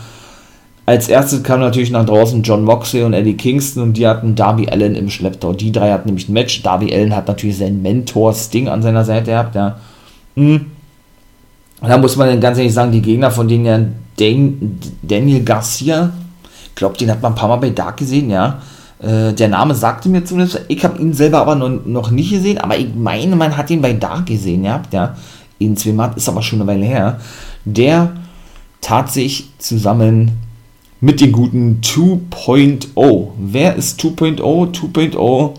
Als 0.85 1.09
erstes 1.09 1.43
kam 1.43 1.61
natürlich 1.61 1.91
nach 1.91 2.07
draußen 2.07 2.43
John 2.43 2.65
Moxley 2.65 3.03
und 3.03 3.13
Eddie 3.13 3.37
Kingston 3.37 3.83
und 3.83 3.97
die 3.97 4.07
hatten 4.07 4.35
Darby 4.35 4.69
Allen 4.69 4.95
im 4.95 5.11
Schlepptau. 5.11 5.53
Die 5.53 5.71
drei 5.71 5.93
hatten 5.93 6.09
nämlich 6.09 6.29
ein 6.29 6.33
Match. 6.33 6.63
Darby 6.63 6.93
Allen 6.95 7.15
hat 7.15 7.29
natürlich 7.29 7.59
seinen 7.59 7.83
Mentor 7.83 8.33
Sting 8.33 8.69
an 8.69 8.83
seiner 8.83 9.05
Seite 9.05 9.33
gehabt, 9.33 9.55
ja. 9.55 9.79
Hm. 10.35 10.67
Da 11.81 11.99
muss 11.99 12.17
man 12.17 12.41
ganz 12.41 12.59
ehrlich 12.59 12.73
sagen, 12.73 12.91
die 12.91 13.03
Gegner 13.03 13.31
von 13.31 13.47
denen 13.47 13.65
ja 13.67 13.79
Dan 14.19 14.79
Daniel 15.03 15.45
Garcia, 15.45 16.11
ich 16.69 16.75
glaube, 16.75 16.97
den 16.97 17.11
hat 17.11 17.23
man 17.23 17.33
ein 17.33 17.37
paar 17.37 17.49
Mal 17.49 17.57
bei 17.57 17.71
Dark 17.71 17.99
gesehen, 17.99 18.31
ja 18.31 18.59
äh, 19.01 19.33
der 19.33 19.49
Name 19.49 19.75
sagte 19.75 20.09
mir 20.09 20.25
zumindest, 20.25 20.63
ich 20.69 20.85
habe 20.85 21.01
ihn 21.01 21.13
selber 21.13 21.39
aber 21.39 21.55
noch, 21.55 21.85
noch 21.85 22.11
nicht 22.11 22.31
gesehen, 22.31 22.59
aber 22.59 22.77
ich 22.77 22.89
meine, 22.95 23.37
man 23.37 23.57
hat 23.57 23.71
ihn 23.71 23.83
bei 23.83 23.93
Dark 23.93 24.27
gesehen, 24.27 24.65
ja, 24.65 24.83
ja, 24.93 25.17
in 25.59 25.77
zweimal, 25.77 26.13
ist 26.17 26.29
aber 26.29 26.43
schon 26.43 26.61
eine 26.61 26.71
Weile 26.71 26.87
her, 26.87 27.21
der 27.65 28.13
tat 28.81 29.13
sich 29.13 29.51
zusammen 29.59 30.33
mit 31.01 31.21
den 31.21 31.33
guten 31.33 31.81
2.0. 31.83 33.29
Wer 33.39 33.77
ist 33.77 34.01
2.0? 34.01 34.41
2.0 34.41 35.55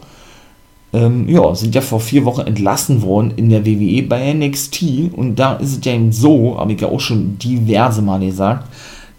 ähm, 0.91 1.29
ja, 1.29 1.53
sind 1.55 1.75
ja 1.75 1.81
vor 1.81 1.99
vier 1.99 2.25
Wochen 2.25 2.41
entlassen 2.41 3.01
worden 3.01 3.33
in 3.35 3.49
der 3.49 3.65
WWE 3.65 4.03
bei 4.03 4.33
NXT 4.33 5.13
und 5.15 5.35
da 5.35 5.53
ist 5.53 5.77
es 5.77 5.85
ja 5.85 5.93
eben 5.93 6.11
so, 6.11 6.57
habe 6.57 6.73
ich 6.73 6.81
ja 6.81 6.87
auch 6.87 6.99
schon 6.99 7.37
diverse 7.37 8.01
Mal 8.01 8.19
gesagt, 8.19 8.67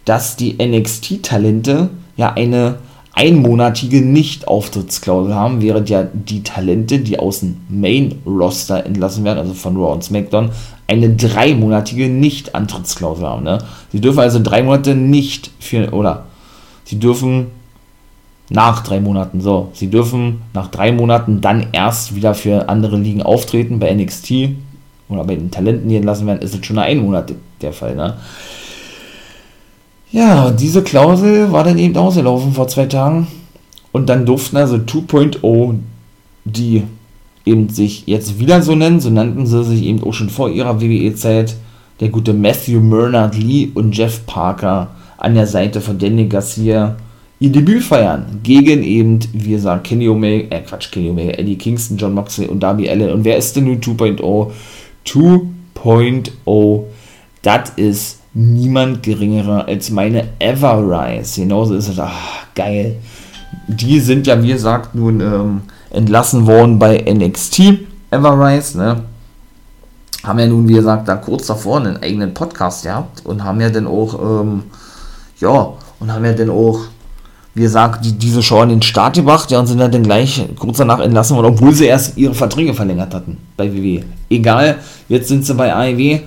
dass 0.05 0.35
die 0.35 0.57
NXT-Talente 0.61 1.89
ja 2.17 2.33
eine 2.33 2.75
einmonatige 3.13 4.01
Nicht-Auftrittsklausel 4.01 5.35
haben, 5.35 5.61
während 5.61 5.89
ja 5.89 6.07
die 6.13 6.43
Talente, 6.43 6.99
die 6.99 7.19
aus 7.19 7.41
dem 7.41 7.57
Main-Roster 7.69 8.85
entlassen 8.85 9.23
werden, 9.23 9.39
also 9.39 9.53
von 9.53 9.75
Raw 9.75 9.93
und 9.93 10.03
SmackDown, 10.03 10.51
eine 10.87 11.09
dreimonatige 11.15 12.09
Nicht-Antrittsklausel 12.09 13.25
haben. 13.25 13.43
Ne? 13.43 13.59
Sie 13.91 14.01
dürfen 14.01 14.19
also 14.19 14.39
drei 14.41 14.63
Monate 14.63 14.95
nicht 14.95 15.51
für, 15.59 15.91
oder 15.93 16.25
sie 16.85 16.99
dürfen 16.99 17.47
nach 18.49 18.83
drei 18.83 18.99
Monaten, 18.99 19.39
so, 19.39 19.69
sie 19.73 19.89
dürfen 19.89 20.41
nach 20.53 20.67
drei 20.67 20.91
Monaten 20.91 21.39
dann 21.39 21.67
erst 21.71 22.15
wieder 22.15 22.33
für 22.33 22.67
andere 22.67 22.97
Ligen 22.97 23.21
auftreten. 23.21 23.79
Bei 23.79 23.93
NXT 23.93 24.49
oder 25.07 25.23
bei 25.23 25.35
den 25.35 25.51
Talenten, 25.51 25.87
die 25.87 25.95
entlassen 25.95 26.27
werden, 26.27 26.41
ist 26.41 26.53
es 26.53 26.65
schon 26.65 26.77
ein 26.77 26.99
Monat 26.99 27.33
der 27.61 27.71
Fall. 27.71 27.95
Ne? 27.95 28.15
Ja, 30.11 30.51
diese 30.51 30.83
Klausel 30.83 31.51
war 31.51 31.63
dann 31.63 31.77
eben 31.77 31.95
ausgelaufen 31.95 32.51
vor 32.51 32.67
zwei 32.67 32.85
Tagen. 32.85 33.27
Und 33.93 34.09
dann 34.09 34.25
durften 34.25 34.57
also 34.57 34.75
2.0, 34.75 35.75
die 36.45 36.83
eben 37.45 37.69
sich 37.69 38.03
jetzt 38.07 38.39
wieder 38.39 38.61
so 38.61 38.75
nennen, 38.75 38.99
so 38.99 39.09
nannten 39.09 39.45
sie 39.45 39.63
sich 39.63 39.83
eben 39.83 40.03
auch 40.03 40.13
schon 40.13 40.29
vor 40.29 40.49
ihrer 40.49 40.81
WWE-Zeit, 40.81 41.55
der 41.99 42.09
gute 42.09 42.33
Matthew 42.33 42.79
Murnard 42.79 43.37
Lee 43.37 43.69
und 43.73 43.95
Jeff 43.95 44.25
Parker 44.25 44.91
an 45.17 45.35
der 45.35 45.47
Seite 45.47 45.81
von 45.81 45.97
Danny 45.97 46.25
Garcia 46.25 46.95
ihr 47.39 47.51
Debüt 47.51 47.83
feiern. 47.83 48.39
Gegen 48.43 48.83
eben, 48.83 49.19
wie 49.33 49.51
gesagt, 49.51 49.85
Kenny 49.85 50.07
Omega, 50.07 50.55
äh 50.55 50.61
Quatsch, 50.61 50.91
Kenny 50.91 51.09
Omega, 51.09 51.31
Eddie 51.31 51.57
Kingston, 51.57 51.97
John 51.97 52.13
Moxley 52.13 52.47
und 52.47 52.61
Darby 52.61 52.89
Allen. 52.89 53.11
Und 53.11 53.23
wer 53.23 53.37
ist 53.37 53.55
denn 53.55 53.65
nun 53.65 53.79
2.0? 53.79 54.51
2.0, 55.05 56.83
das 57.41 57.69
ist 57.75 58.20
niemand 58.33 59.03
geringerer 59.03 59.67
als 59.67 59.89
meine 59.89 60.29
Everrise. 60.39 61.41
Genauso 61.41 61.75
ist 61.75 61.89
es. 61.89 61.99
Ach, 61.99 62.45
geil. 62.55 62.97
Die 63.67 63.99
sind 63.99 64.27
ja, 64.27 64.41
wie 64.41 64.49
gesagt, 64.49 64.95
nun 64.95 65.19
ähm, 65.19 65.61
entlassen 65.89 66.47
worden 66.47 66.79
bei 66.79 66.97
NXT. 66.97 67.61
Everrise, 68.09 68.77
ne? 68.77 69.03
Haben 70.23 70.39
ja 70.39 70.47
nun, 70.47 70.67
wie 70.67 70.73
gesagt, 70.73 71.07
da 71.07 71.15
kurz 71.15 71.47
davor 71.47 71.79
einen 71.79 71.97
eigenen 71.97 72.33
Podcast 72.33 72.83
gehabt 72.83 73.25
und 73.25 73.43
haben 73.43 73.59
ja 73.59 73.69
dann 73.69 73.87
auch, 73.87 74.41
ähm, 74.41 74.63
ja, 75.39 75.73
und 75.99 76.13
haben 76.13 76.23
ja 76.25 76.33
dann 76.33 76.51
auch, 76.51 76.79
wie 77.55 77.63
gesagt, 77.63 78.05
die, 78.05 78.13
diese 78.13 78.43
Show 78.43 78.59
an 78.59 78.69
den 78.69 78.83
Start 78.83 79.15
gebracht, 79.15 79.49
ja, 79.49 79.59
und 79.59 79.65
sind 79.65 79.79
dann 79.79 80.03
gleich 80.03 80.45
kurz 80.59 80.77
danach 80.77 80.99
entlassen 80.99 81.35
worden, 81.35 81.53
obwohl 81.55 81.73
sie 81.73 81.85
erst 81.85 82.17
ihre 82.17 82.35
Verträge 82.35 82.75
verlängert 82.75 83.15
hatten 83.15 83.37
bei 83.57 83.73
WWE. 83.73 84.03
Egal, 84.29 84.77
jetzt 85.09 85.27
sind 85.27 85.43
sie 85.43 85.55
bei 85.55 85.73
AEW 85.73 86.21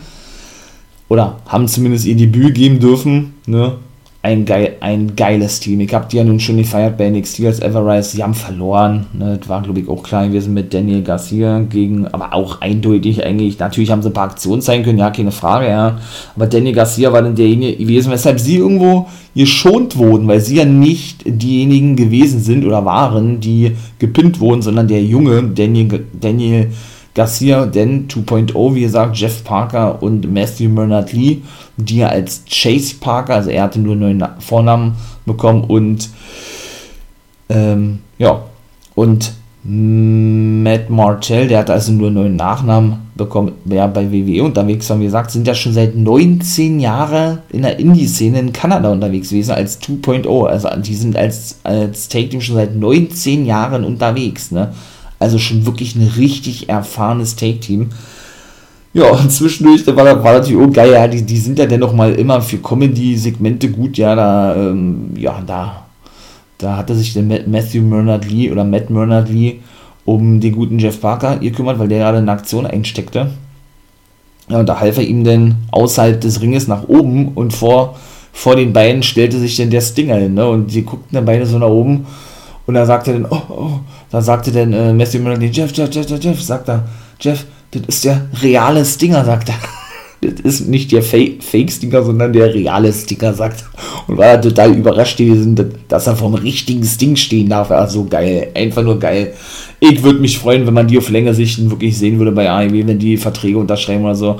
oder 1.09 1.37
haben 1.47 1.69
zumindest 1.69 2.07
ihr 2.07 2.17
Debüt 2.17 2.55
geben 2.55 2.81
dürfen, 2.81 3.35
ne? 3.47 3.75
Ein, 4.23 4.47
geil, 4.47 4.77
ein 4.81 5.17
geiles 5.17 5.61
Team. 5.61 5.81
Ich 5.81 5.93
habe 5.93 6.07
die 6.11 6.17
ja 6.17 6.25
nun 6.25 6.41
schon 6.41 6.57
gefeiert 6.57 6.97
bei 6.97 7.11
NXT 7.11 7.45
als 7.45 7.61
Everrise. 7.61 8.17
Sie 8.17 8.23
haben 8.23 8.33
verloren. 8.33 9.05
Ne? 9.13 9.37
Das 9.39 9.51
war, 9.51 9.61
glaube 9.61 9.81
ich, 9.81 9.87
auch 9.87 10.03
klar 10.03 10.27
gewesen 10.27 10.55
mit 10.55 10.73
Daniel 10.73 11.03
Garcia 11.03 11.59
gegen, 11.59 12.07
aber 12.07 12.33
auch 12.33 12.63
eindeutig 12.63 13.23
eigentlich. 13.23 13.59
Natürlich 13.59 13.91
haben 13.91 14.01
sie 14.01 14.09
ein 14.09 14.15
paar 14.15 14.31
Aktionen 14.31 14.63
zeigen 14.63 14.83
können, 14.83 14.99
ja, 14.99 15.11
keine 15.11 15.31
Frage, 15.31 15.69
ja. 15.69 15.99
Aber 16.35 16.47
Daniel 16.47 16.75
Garcia 16.75 17.13
war 17.13 17.21
dann 17.21 17.35
derjenige 17.35 17.77
gewesen, 17.77 18.11
weshalb 18.11 18.41
sie 18.41 18.57
irgendwo 18.57 19.09
geschont 19.35 19.99
wurden, 19.99 20.27
weil 20.27 20.41
sie 20.41 20.57
ja 20.57 20.65
nicht 20.65 21.25
diejenigen 21.27 21.95
gewesen 21.95 22.41
sind 22.41 22.65
oder 22.65 22.87
waren, 22.87 23.41
die 23.41 23.73
gepinnt 23.99 24.41
wurden, 24.41 24.63
sondern 24.63 24.89
der 24.89 25.03
junge 25.03 25.43
Daniel, 25.43 26.07
Daniel 26.19 26.63
Garcia, 26.63 26.94
denn 27.17 28.09
2.0, 28.09 28.75
wie 28.75 28.81
gesagt, 28.81 29.17
Jeff 29.17 29.45
Parker 29.45 30.03
und 30.03 30.33
Matthew 30.33 30.75
Bernard 30.75 31.13
Lee, 31.13 31.43
die 31.77 32.01
er 32.01 32.11
als 32.11 32.43
Chase 32.51 32.97
Parker, 33.01 33.35
also 33.35 33.51
er 33.51 33.65
hatte 33.65 33.79
nur 33.79 33.93
einen 33.93 34.19
neuen 34.19 34.29
Vornamen 34.41 34.97
bekommen 35.25 35.65
und 35.65 36.11
ähm, 37.49 38.01
ja, 38.19 38.43
und 38.95 39.33
Matt 39.67 40.91
Martell, 40.91 41.49
der 41.49 41.61
hatte 41.61 41.73
also 41.73 41.91
nur 41.91 42.09
einen 42.09 42.17
neuen 42.17 42.37
Nachnamen 42.37 42.97
bekommen, 43.15 43.53
ja, 43.65 43.87
bei 43.87 44.13
WWE 44.13 44.45
unterwegs. 44.45 44.91
War, 44.91 45.01
wie 45.01 45.05
gesagt, 45.05 45.31
sind 45.31 45.47
ja 45.47 45.55
schon 45.55 45.73
seit 45.73 45.97
19 45.97 46.81
Jahren 46.81 47.39
in 47.51 47.63
der 47.63 47.79
Indie-Szene 47.79 48.41
in 48.41 48.53
Kanada 48.53 48.93
unterwegs 48.93 49.31
gewesen 49.31 49.53
als 49.53 49.81
2.0, 49.81 50.47
also 50.47 50.69
die 50.81 50.95
sind 50.95 51.17
als, 51.17 51.61
als 51.63 52.09
Take-Team 52.09 52.43
schon 52.43 52.57
seit 52.57 52.77
19 52.77 53.47
Jahren 53.47 53.85
unterwegs, 53.85 54.51
ne, 54.51 54.75
also 55.25 55.39
schon 55.39 55.65
wirklich 55.65 55.97
ein 55.97 56.07
richtig 56.17 56.69
erfahrenes 56.69 57.35
Take-Team. 57.35 57.89
Ja, 58.93 59.11
und 59.11 59.33
zwischendurch, 59.33 59.85
da 59.85 59.97
war, 59.97 60.23
war 60.23 60.35
natürlich 60.35 60.63
auch 60.63 60.73
geil, 60.73 60.93
ja, 60.93 61.09
die, 61.09 61.23
die 61.23 61.39
sind 61.39 61.59
ja 61.59 61.67
dennoch 61.67 61.93
mal 61.93 62.15
immer 62.15 62.41
für 62.41 62.59
Comedy-Segmente 62.59 63.71
gut, 63.71 63.97
ja, 63.97 64.15
da, 64.15 64.55
ähm, 64.55 65.11
ja, 65.17 65.43
da, 65.45 65.87
da 66.59 66.77
hatte 66.77 66.95
sich 66.95 67.15
der 67.15 67.23
Matthew 67.23 67.83
Murnard 67.83 68.31
Lee 68.31 68.53
oder 68.53 68.65
Matt 68.65 68.91
Murnard 68.91 69.29
Lee 69.31 69.57
um 70.05 70.39
den 70.39 70.55
guten 70.55 70.79
Jeff 70.79 71.01
Parker 71.01 71.39
gekümmert, 71.39 71.79
weil 71.79 71.89
der 71.89 72.01
gerade 72.01 72.19
eine 72.19 72.31
Aktion 72.31 72.67
einsteckte. 72.67 73.31
Ja, 74.49 74.61
und 74.61 74.69
da 74.69 74.79
half 74.79 74.99
er 74.99 75.05
ihm 75.05 75.25
dann 75.25 75.57
außerhalb 75.73 76.21
des 76.21 76.43
Ringes 76.43 76.69
nach 76.69 76.87
oben 76.87 77.29
und 77.35 77.55
vor, 77.55 77.99
vor 78.33 78.55
den 78.55 78.75
beiden 78.75 79.03
stellte 79.03 79.39
sich 79.41 79.57
dann 79.57 79.71
der 79.71 79.81
Stinger 79.81 80.17
hin, 80.17 80.35
ne, 80.35 80.47
und 80.47 80.73
die 80.73 80.83
guckten 80.83 81.17
dann 81.17 81.25
beide 81.25 81.47
so 81.47 81.59
nach 81.59 81.69
oben 81.69 82.07
und 82.67 82.75
da 82.75 82.87
sagte 82.87 83.13
dann, 83.13 83.27
oh, 83.29 83.43
oh, 83.49 83.81
da 84.11 84.23
sagte 84.23 84.51
dann 84.51 84.73
äh, 84.73 84.93
Matthew 84.93 85.21
Murray, 85.21 85.51
Jeff, 85.53 85.73
Jeff, 85.75 85.91
Jeff, 85.93 86.09
Jeff, 86.09 86.23
Jeff, 86.23 86.43
sagt 86.43 86.69
er, 86.69 86.85
Jeff, 87.21 87.45
das 87.71 87.83
ist 87.87 88.05
der 88.05 88.23
reale 88.41 88.85
Stinger, 88.85 89.25
sagt 89.25 89.51
er. 89.51 89.55
das 90.31 90.41
ist 90.41 90.69
nicht 90.69 90.91
der 90.93 91.03
Fake-Sticker, 91.03 92.03
sondern 92.03 92.33
der 92.33 92.55
reale 92.55 92.93
Sticker, 92.93 93.35
sagt 93.35 93.65
Und 94.07 94.17
war 94.17 94.41
total 94.41 94.75
überrascht 94.75 95.19
gewesen, 95.19 95.57
dass 95.89 96.07
er 96.07 96.17
vom 96.17 96.35
richtigen 96.35 96.85
Sting 96.85 97.17
stehen 97.17 97.51
darf. 97.51 97.71
Ja, 97.71 97.87
so 97.87 98.05
geil, 98.05 98.49
einfach 98.55 98.83
nur 98.83 98.99
geil. 98.99 99.35
Ich 99.81 100.03
würde 100.03 100.21
mich 100.21 100.39
freuen, 100.39 100.67
wenn 100.67 100.75
man 100.75 100.87
die 100.87 100.99
auf 100.99 101.11
längere 101.11 101.35
Sicht 101.35 101.71
wirklich 101.71 101.99
sehen 101.99 102.19
würde 102.19 102.33
bei 102.33 102.51
AEW, 102.51 102.87
wenn 102.87 102.99
die 102.99 103.19
Verträge 103.19 103.59
unterschreiben 103.59 104.05
oder 104.05 104.15
so. 104.15 104.37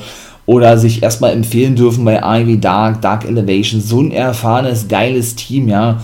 Oder 0.47 0.79
sich 0.79 1.03
erstmal 1.03 1.33
empfehlen 1.33 1.75
dürfen 1.75 2.05
bei 2.05 2.23
AEW 2.23 2.57
Dark, 2.57 3.03
Dark 3.03 3.25
Elevation. 3.27 3.81
So 3.81 4.01
ein 4.01 4.13
erfahrenes, 4.13 4.89
geiles 4.89 5.35
Team, 5.35 5.69
ja. 5.69 6.01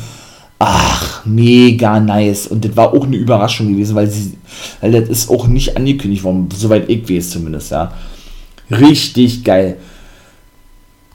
Ach, 0.62 1.24
mega 1.24 1.98
nice. 2.00 2.46
Und 2.46 2.62
das 2.66 2.76
war 2.76 2.92
auch 2.92 3.04
eine 3.04 3.16
Überraschung 3.16 3.72
gewesen, 3.72 3.94
weil 3.94 4.10
sie, 4.10 4.34
weil 4.82 4.92
das 4.92 5.08
ist 5.08 5.30
auch 5.30 5.46
nicht 5.46 5.74
angekündigt 5.74 6.22
worden, 6.22 6.48
soweit 6.54 6.88
ich 6.90 7.08
weiß 7.08 7.30
zumindest, 7.30 7.70
ja. 7.70 7.92
Richtig 8.70 9.42
geil. 9.42 9.78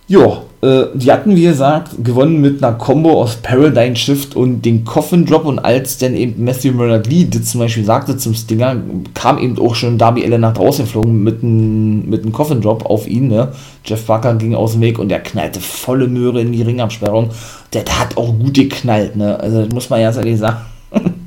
Jo, 0.08 0.45
äh, 0.62 0.86
die 0.94 1.12
hatten, 1.12 1.36
wie 1.36 1.44
gesagt, 1.44 2.04
gewonnen 2.04 2.42
mit 2.42 2.64
einer 2.64 2.78
Combo 2.78 3.22
aus 3.22 3.36
Paradigm 3.36 3.96
Shift 3.96 4.36
und 4.36 4.64
den 4.64 4.86
Coffin 4.86 5.26
Drop 5.26 5.46
und 5.46 5.60
als 5.60 5.98
dann 5.98 6.16
eben 6.16 6.44
Matthew 6.44 6.74
Bernard 6.74 7.08
Lee 7.08 7.28
das 7.30 7.46
zum 7.46 7.60
Beispiel 7.60 7.84
sagte 7.84 8.18
zum 8.18 8.34
Stinger, 8.34 8.78
kam 9.14 9.38
eben 9.38 9.58
auch 9.60 9.76
schon 9.76 9.98
Darby 9.98 10.24
Allen 10.24 10.42
nach 10.42 10.54
draußen 10.54 10.86
geflogen 10.86 11.24
mit 11.24 11.44
einem 11.44 12.10
mit 12.10 12.32
Coffin 12.34 12.62
Drop 12.62 12.86
auf 12.86 13.08
ihn, 13.08 13.28
ne? 13.28 13.50
Jeff 13.84 14.06
Barker 14.06 14.34
ging 14.36 14.56
aus 14.56 14.74
dem 14.74 14.82
Weg 14.82 14.98
und 14.98 15.10
der 15.10 15.20
knallte 15.20 15.60
volle 15.60 16.08
Möhre 16.08 16.42
in 16.42 16.52
die 16.52 16.62
Ringabsperrung. 16.62 17.30
Der 17.74 17.84
hat 17.86 18.18
auch 18.18 18.34
gut 18.40 18.56
geknallt, 18.56 19.16
ne? 19.16 19.40
Also 19.40 19.64
das 19.64 19.74
muss 19.74 19.90
man 19.90 20.02
ja 20.02 20.12
ehrlich 20.12 20.40
sagen. 20.40 20.58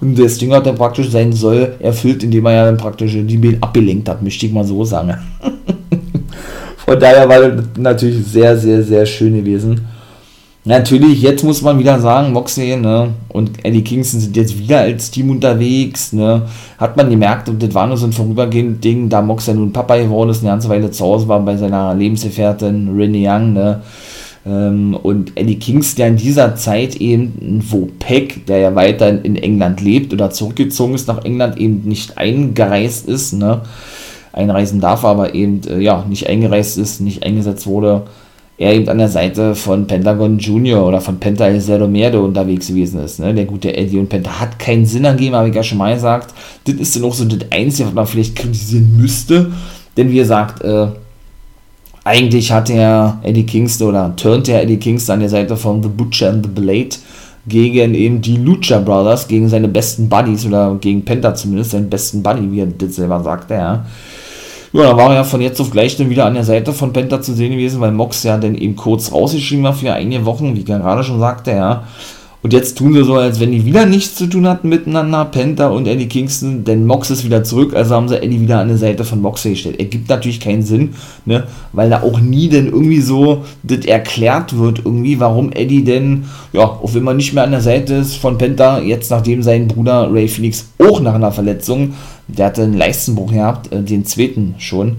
Und 0.00 0.18
der 0.18 0.28
Stinger 0.28 0.56
hat 0.56 0.66
dann 0.66 0.74
praktisch 0.74 1.10
seinen 1.10 1.32
Soll 1.32 1.76
erfüllt, 1.78 2.24
indem 2.24 2.46
er 2.46 2.52
ja 2.52 2.64
dann 2.64 2.76
praktisch 2.76 3.12
die 3.12 3.38
Mail 3.38 3.58
abgelenkt 3.60 4.08
hat, 4.08 4.20
möchte 4.20 4.46
ich 4.46 4.52
mal 4.52 4.64
so 4.64 4.84
sagen. 4.84 5.16
Von 6.84 6.98
daher 6.98 7.28
war 7.28 7.48
das 7.48 7.64
natürlich 7.76 8.26
sehr, 8.26 8.56
sehr, 8.56 8.82
sehr 8.82 9.06
schön 9.06 9.34
gewesen. 9.34 9.86
Natürlich, 10.64 11.22
jetzt 11.22 11.42
muss 11.42 11.60
man 11.60 11.78
wieder 11.80 11.98
sagen, 11.98 12.32
Moxley 12.32 12.76
ne, 12.76 13.14
und 13.28 13.64
Eddie 13.64 13.82
Kingston 13.82 14.20
sind 14.20 14.36
jetzt 14.36 14.56
wieder 14.56 14.78
als 14.78 15.10
Team 15.10 15.30
unterwegs. 15.30 16.12
Ne, 16.12 16.42
hat 16.78 16.96
man 16.96 17.10
gemerkt, 17.10 17.48
und 17.48 17.60
das 17.60 17.74
war 17.74 17.88
nur 17.88 17.96
so 17.96 18.06
ein 18.06 18.12
vorübergehendes 18.12 18.80
Ding, 18.80 19.08
da 19.08 19.22
Moxley 19.22 19.54
nun 19.54 19.72
Papa 19.72 19.96
geworden 19.96 20.30
ist, 20.30 20.40
eine 20.40 20.50
ganze 20.50 20.68
Weile 20.68 20.90
zu 20.92 21.04
Hause 21.04 21.26
war 21.26 21.40
bei 21.40 21.56
seiner 21.56 21.94
Lebensgefährtin 21.94 22.94
Renee 22.96 23.28
Young. 23.28 23.54
Ne, 23.54 23.82
ähm, 24.46 24.96
und 25.02 25.32
Eddie 25.36 25.58
Kingston 25.58 26.02
ja 26.02 26.08
in 26.08 26.16
dieser 26.16 26.54
Zeit 26.54 26.96
eben, 26.96 27.60
wo 27.68 27.88
Peck, 27.98 28.46
der 28.46 28.58
ja 28.58 28.74
weiter 28.76 29.24
in 29.24 29.34
England 29.36 29.80
lebt 29.80 30.12
oder 30.12 30.30
zurückgezogen 30.30 30.94
ist 30.94 31.08
nach 31.08 31.24
England, 31.24 31.58
eben 31.58 31.82
nicht 31.84 32.18
eingereist 32.18 33.08
ist, 33.08 33.32
ne, 33.32 33.62
einreisen 34.32 34.80
darf, 34.80 35.04
aber 35.04 35.34
eben 35.34 35.60
äh, 35.68 35.80
ja 35.80 36.04
nicht 36.08 36.28
eingereist 36.28 36.78
ist, 36.78 37.00
nicht 37.00 37.24
eingesetzt 37.24 37.66
wurde, 37.66 38.02
er 38.58 38.74
eben 38.74 38.88
an 38.88 38.98
der 38.98 39.08
Seite 39.08 39.54
von 39.54 39.86
Pentagon 39.86 40.38
Junior 40.38 40.86
oder 40.86 41.00
von 41.00 41.18
Penta 41.18 41.46
El 41.46 41.60
Zero 41.60 41.88
Merde 41.88 42.20
unterwegs 42.20 42.68
gewesen 42.68 43.02
ist. 43.02 43.18
Ne? 43.18 43.34
Der 43.34 43.44
gute 43.44 43.76
Eddie 43.76 43.98
und 43.98 44.08
Penta 44.08 44.40
hat 44.40 44.58
keinen 44.58 44.86
Sinn 44.86 45.04
ergeben, 45.04 45.34
habe 45.34 45.48
ich 45.48 45.54
ja 45.54 45.62
schon 45.62 45.78
mal 45.78 45.94
gesagt. 45.94 46.34
Das 46.64 46.74
ist 46.76 46.94
dann 46.94 47.04
auch 47.04 47.14
so 47.14 47.24
das 47.24 47.50
Einzige, 47.50 47.88
was 47.88 47.94
man 47.94 48.06
vielleicht 48.06 48.36
kritisieren 48.36 48.96
müsste. 48.96 49.50
Denn 49.96 50.10
wie 50.10 50.16
gesagt, 50.16 50.62
äh, 50.62 50.86
eigentlich 52.04 52.52
hat 52.52 52.70
er 52.70 53.18
Eddie 53.22 53.46
Kingston 53.46 53.88
oder 53.88 54.14
turnt 54.16 54.48
er 54.48 54.62
Eddie 54.62 54.78
Kingston 54.78 55.14
an 55.14 55.20
der 55.20 55.28
Seite 55.28 55.56
von 55.56 55.82
The 55.82 55.88
Butcher 55.88 56.30
and 56.30 56.44
the 56.44 56.52
Blade 56.52 56.96
gegen 57.46 57.94
eben 57.94 58.20
die 58.20 58.36
Lucha 58.36 58.78
Brothers, 58.78 59.26
gegen 59.26 59.48
seine 59.48 59.68
besten 59.68 60.08
Buddies 60.08 60.46
oder 60.46 60.76
gegen 60.80 61.04
Penta 61.04 61.34
zumindest, 61.34 61.72
seinen 61.72 61.90
besten 61.90 62.22
Buddy, 62.22 62.50
wie 62.52 62.60
er 62.60 62.66
das 62.66 62.96
selber 62.96 63.20
sagte, 63.22 63.54
ja. 63.54 63.84
Ja, 64.72 64.84
da 64.84 64.96
war 64.96 65.10
er 65.10 65.16
ja 65.16 65.24
von 65.24 65.42
jetzt 65.42 65.60
auf 65.60 65.70
gleich 65.70 65.96
dann 65.96 66.08
wieder 66.08 66.24
an 66.24 66.34
der 66.34 66.44
Seite 66.44 66.72
von 66.72 66.94
Penta 66.94 67.20
zu 67.20 67.34
sehen 67.34 67.52
gewesen, 67.52 67.80
weil 67.80 67.92
Mox 67.92 68.22
ja 68.22 68.38
dann 68.38 68.54
eben 68.54 68.74
kurz 68.74 69.12
rausgeschrieben 69.12 69.64
war 69.64 69.74
für 69.74 69.92
einige 69.92 70.24
Wochen, 70.24 70.56
wie 70.56 70.64
gerade 70.64 71.04
schon 71.04 71.20
sagte, 71.20 71.50
ja. 71.50 71.84
Und 72.42 72.52
jetzt 72.52 72.76
tun 72.76 72.92
sie 72.92 73.04
so, 73.04 73.14
als 73.14 73.38
wenn 73.38 73.52
die 73.52 73.64
wieder 73.64 73.86
nichts 73.86 74.16
zu 74.16 74.26
tun 74.26 74.48
hatten 74.48 74.68
miteinander, 74.68 75.26
Penta 75.26 75.68
und 75.68 75.86
Eddie 75.86 76.08
Kingston, 76.08 76.64
denn 76.64 76.86
Mox 76.86 77.08
ist 77.10 77.24
wieder 77.24 77.44
zurück, 77.44 77.72
also 77.72 77.94
haben 77.94 78.08
sie 78.08 78.20
Eddie 78.20 78.40
wieder 78.40 78.58
an 78.58 78.66
der 78.66 78.78
Seite 78.78 79.04
von 79.04 79.20
Mox 79.20 79.44
gestellt. 79.44 79.78
Ergibt 79.78 80.08
natürlich 80.08 80.40
keinen 80.40 80.64
Sinn, 80.64 80.94
ne, 81.24 81.44
weil 81.72 81.90
da 81.90 82.02
auch 82.02 82.18
nie 82.18 82.48
denn 82.48 82.66
irgendwie 82.66 83.00
so 83.00 83.44
das 83.62 83.84
erklärt 83.84 84.58
wird, 84.58 84.80
irgendwie, 84.84 85.20
warum 85.20 85.52
Eddie 85.52 85.84
denn, 85.84 86.24
ja, 86.52 86.62
auch 86.62 86.94
wenn 86.94 87.04
man 87.04 87.16
nicht 87.16 87.32
mehr 87.32 87.44
an 87.44 87.52
der 87.52 87.60
Seite 87.60 87.94
ist 87.94 88.16
von 88.16 88.38
Penta, 88.38 88.80
jetzt 88.80 89.12
nachdem 89.12 89.44
sein 89.44 89.68
Bruder 89.68 90.12
Ray 90.12 90.26
Phoenix 90.26 90.66
auch 90.84 91.00
nach 91.00 91.14
einer 91.14 91.30
Verletzung, 91.30 91.92
der 92.28 92.46
hatte 92.46 92.62
einen 92.62 92.76
Leistenbruch 92.76 93.32
gehabt, 93.32 93.72
äh, 93.72 93.82
den 93.82 94.04
zweiten 94.04 94.54
schon, 94.58 94.96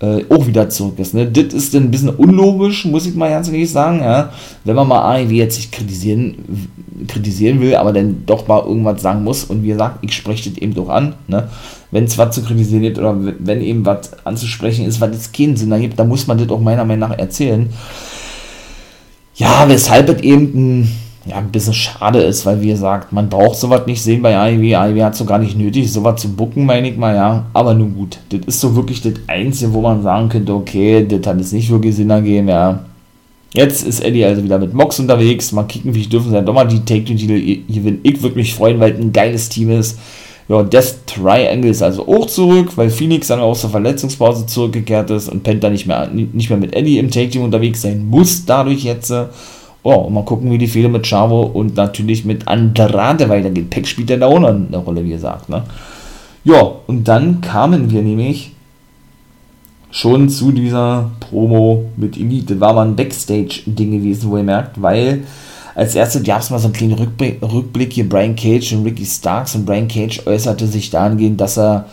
äh, 0.00 0.24
auch 0.28 0.46
wieder 0.46 0.68
zurück 0.68 0.98
ist. 0.98 1.14
Ne? 1.14 1.26
Das 1.26 1.54
ist 1.54 1.74
ein 1.76 1.90
bisschen 1.90 2.10
unlogisch, 2.10 2.84
muss 2.84 3.06
ich 3.06 3.14
mal 3.14 3.30
ganz 3.30 3.48
ehrlich 3.48 3.70
sagen. 3.70 4.00
Ja? 4.00 4.32
Wenn 4.64 4.74
man 4.74 4.88
mal 4.88 5.00
AEW 5.00 5.30
jetzt 5.30 5.56
sich 5.56 5.70
kritisieren, 5.70 6.68
kritisieren 7.06 7.60
will, 7.60 7.76
aber 7.76 7.92
dann 7.92 8.24
doch 8.26 8.48
mal 8.48 8.64
irgendwas 8.64 9.00
sagen 9.00 9.22
muss 9.22 9.44
und 9.44 9.62
wie 9.62 9.68
gesagt, 9.68 9.98
ich 10.02 10.12
spreche 10.12 10.50
das 10.50 10.58
eben 10.58 10.74
doch 10.74 10.88
an. 10.88 11.14
Ne? 11.28 11.48
Wenn 11.92 12.04
es 12.04 12.18
was 12.18 12.34
zu 12.34 12.42
kritisieren 12.42 12.82
gibt 12.82 12.98
oder 12.98 13.16
wenn 13.16 13.60
eben 13.60 13.86
was 13.86 14.10
anzusprechen 14.24 14.86
ist, 14.86 15.00
was 15.00 15.10
jetzt 15.12 15.32
keinen 15.32 15.56
Sinn 15.56 15.70
ergibt, 15.70 15.98
dann 15.98 16.08
muss 16.08 16.26
man 16.26 16.38
das 16.38 16.48
auch 16.50 16.60
meiner 16.60 16.84
Meinung 16.84 17.10
nach 17.10 17.18
erzählen. 17.18 17.68
Ja, 19.34 19.68
weshalb 19.68 20.08
es 20.08 20.22
eben 20.22 20.80
ein 20.80 20.92
ja, 21.24 21.36
ein 21.36 21.52
bisschen 21.52 21.74
schade 21.74 22.20
ist, 22.20 22.44
weil 22.46 22.60
wie 22.60 22.68
gesagt, 22.68 23.12
man 23.12 23.28
braucht 23.28 23.56
sowas 23.56 23.86
nicht 23.86 24.02
sehen 24.02 24.22
bei 24.22 24.36
AEW. 24.36 24.74
AEW 24.74 25.02
hat 25.04 25.14
so 25.14 25.24
gar 25.24 25.38
nicht 25.38 25.56
nötig, 25.56 25.92
sowas 25.92 26.20
zu 26.20 26.32
bucken, 26.32 26.66
meine 26.66 26.88
ich 26.88 26.96
mal, 26.96 27.14
ja. 27.14 27.46
Aber 27.52 27.74
nun 27.74 27.94
gut, 27.94 28.18
das 28.30 28.40
ist 28.46 28.60
so 28.60 28.74
wirklich 28.74 29.00
das 29.02 29.14
Einzige, 29.28 29.72
wo 29.72 29.80
man 29.80 30.02
sagen 30.02 30.28
könnte, 30.28 30.52
okay, 30.52 31.06
das 31.06 31.24
hat 31.26 31.38
jetzt 31.38 31.52
nicht 31.52 31.70
wirklich 31.70 31.94
Sinn 31.94 32.10
ergeben, 32.10 32.48
ja. 32.48 32.80
Jetzt 33.54 33.86
ist 33.86 34.02
Eddie 34.02 34.24
also 34.24 34.42
wieder 34.42 34.58
mit 34.58 34.72
Mox 34.72 34.98
unterwegs. 34.98 35.52
Mal 35.52 35.64
kicken, 35.64 35.94
wie 35.94 36.06
dürfen 36.06 36.30
sie 36.30 36.42
doch 36.42 36.54
mal 36.54 36.66
die 36.66 36.80
Take-Two-Titel 36.80 37.62
gewinnen. 37.68 38.00
Ich 38.02 38.22
würde 38.22 38.36
mich 38.36 38.54
freuen, 38.54 38.80
weil 38.80 38.92
es 38.92 38.98
ein 38.98 39.12
geiles 39.12 39.48
Team 39.48 39.70
ist. 39.70 39.98
Ja, 40.48 40.62
Death 40.62 41.06
Triangle 41.06 41.70
ist 41.70 41.82
also 41.82 42.08
auch 42.08 42.26
zurück, 42.26 42.70
weil 42.76 42.90
Phoenix 42.90 43.28
dann 43.28 43.40
aus 43.40 43.60
der 43.60 43.70
Verletzungspause 43.70 44.46
zurückgekehrt 44.46 45.10
ist 45.10 45.28
und 45.28 45.42
Penta 45.42 45.70
nicht 45.70 45.86
mehr, 45.86 46.08
nicht 46.08 46.48
mehr 46.48 46.58
mit 46.58 46.74
Eddie 46.74 46.98
im 46.98 47.10
Take-Team 47.10 47.42
unterwegs 47.42 47.82
sein 47.82 48.06
muss, 48.08 48.44
dadurch 48.44 48.84
jetzt. 48.84 49.12
Oh, 49.82 50.08
mal 50.08 50.24
gucken, 50.24 50.50
wie 50.50 50.58
die 50.58 50.68
Fehler 50.68 50.88
mit 50.88 51.06
Chavo 51.06 51.42
und 51.42 51.76
natürlich 51.76 52.24
mit 52.24 52.46
Andrade 52.46 53.28
weitergehen. 53.28 53.68
Peck 53.68 53.86
spielt 53.86 54.10
ja 54.10 54.16
da 54.16 54.26
auch 54.26 54.38
noch 54.38 54.48
eine 54.48 54.76
Rolle, 54.76 55.04
wie 55.04 55.10
gesagt. 55.10 55.48
Ne? 55.48 55.64
Ja, 56.44 56.72
und 56.86 57.08
dann 57.08 57.40
kamen 57.40 57.90
wir 57.90 58.02
nämlich 58.02 58.52
schon 59.90 60.28
zu 60.28 60.52
dieser 60.52 61.10
Promo 61.20 61.86
mit 61.96 62.16
Elite. 62.16 62.54
Das 62.54 62.60
war 62.60 62.74
mal 62.74 62.86
ein 62.86 62.96
Backstage-Ding 62.96 63.90
gewesen, 63.90 64.30
wo 64.30 64.36
ihr 64.36 64.44
merkt, 64.44 64.80
weil 64.80 65.24
als 65.74 65.94
erstes 65.94 66.22
gab 66.22 66.40
es 66.40 66.50
mal 66.50 66.58
so 66.58 66.66
einen 66.66 66.74
kleinen 66.74 66.94
Rückblick, 66.94 67.42
Rückblick 67.42 67.92
hier 67.92 68.08
Brian 68.08 68.36
Cage 68.36 68.72
und 68.74 68.84
Ricky 68.84 69.04
Starks 69.04 69.54
und 69.54 69.66
Brian 69.66 69.88
Cage 69.88 70.26
äußerte 70.26 70.66
sich 70.66 70.90
dahingehend, 70.90 71.40
dass 71.40 71.58
er 71.58 71.86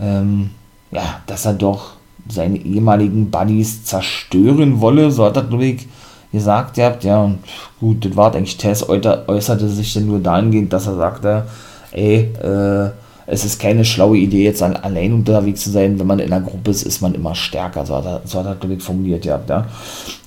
ähm, 0.00 0.50
ja, 0.90 1.20
dass 1.26 1.44
er 1.44 1.54
doch 1.54 1.92
seine 2.28 2.58
ehemaligen 2.58 3.30
Buddies 3.30 3.84
zerstören 3.84 4.80
wolle, 4.80 5.10
so 5.10 5.24
hat 5.24 5.36
er, 5.36 5.44
glaube 5.44 5.66
ich, 5.66 5.86
gesagt 6.32 6.78
habt, 6.78 7.04
ja, 7.04 7.22
und 7.22 7.38
gut, 7.80 8.04
das 8.04 8.16
war 8.16 8.34
eigentlich 8.34 8.56
Tess 8.56 8.88
äußerte 8.88 9.68
sich 9.68 9.94
dann 9.94 10.06
nur 10.06 10.20
dahingehend, 10.20 10.72
dass 10.72 10.86
er 10.86 10.96
sagte, 10.96 11.44
ey, 11.92 12.30
äh, 12.42 12.90
es 13.26 13.44
ist 13.44 13.60
keine 13.60 13.84
schlaue 13.84 14.18
Idee, 14.18 14.44
jetzt 14.44 14.62
allein 14.62 15.12
unterwegs 15.12 15.62
zu 15.62 15.70
sein. 15.70 15.98
Wenn 16.00 16.06
man 16.06 16.18
in 16.18 16.32
einer 16.32 16.44
Gruppe 16.44 16.72
ist, 16.72 16.82
ist 16.82 17.00
man 17.00 17.14
immer 17.14 17.36
stärker. 17.36 17.86
So 17.86 17.96
hat 17.96 18.04
er, 18.04 18.22
so 18.24 18.40
hat 18.40 18.46
er 18.46 18.56
glaube 18.56 18.74
ich, 18.74 18.82
formuliert 18.82 19.22
gehabt, 19.22 19.48
ja. 19.48 19.66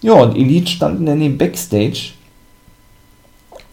Ja, 0.01 0.13
und 0.13 0.37
Elite 0.37 0.71
standen 0.71 1.05
dann 1.05 1.21
im 1.21 1.37
Backstage 1.37 2.11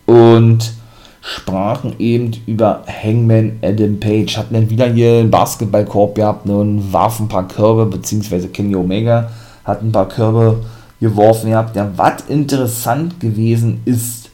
und 0.06 0.72
sprachen 1.20 1.94
eben 2.00 2.32
über 2.46 2.82
Hangman 2.86 3.58
Adam 3.62 4.00
Page. 4.00 4.36
Hatten 4.36 4.54
dann 4.54 4.70
wieder 4.70 4.86
hier 4.86 5.20
einen 5.20 5.30
Basketballkorb 5.30 6.16
gehabt 6.16 6.46
ne, 6.46 6.56
und 6.56 6.92
warfen 6.92 7.26
ein 7.26 7.28
paar 7.28 7.46
Körbe, 7.46 7.86
beziehungsweise 7.86 8.48
Kenny 8.48 8.74
Omega 8.74 9.30
hat 9.64 9.82
ein 9.82 9.92
paar 9.92 10.08
Körbe 10.08 10.64
geworfen 11.00 11.54
habt. 11.54 11.76
Ja, 11.76 11.90
was 11.96 12.24
interessant 12.28 13.20
gewesen 13.20 13.80
ist, 13.84 14.30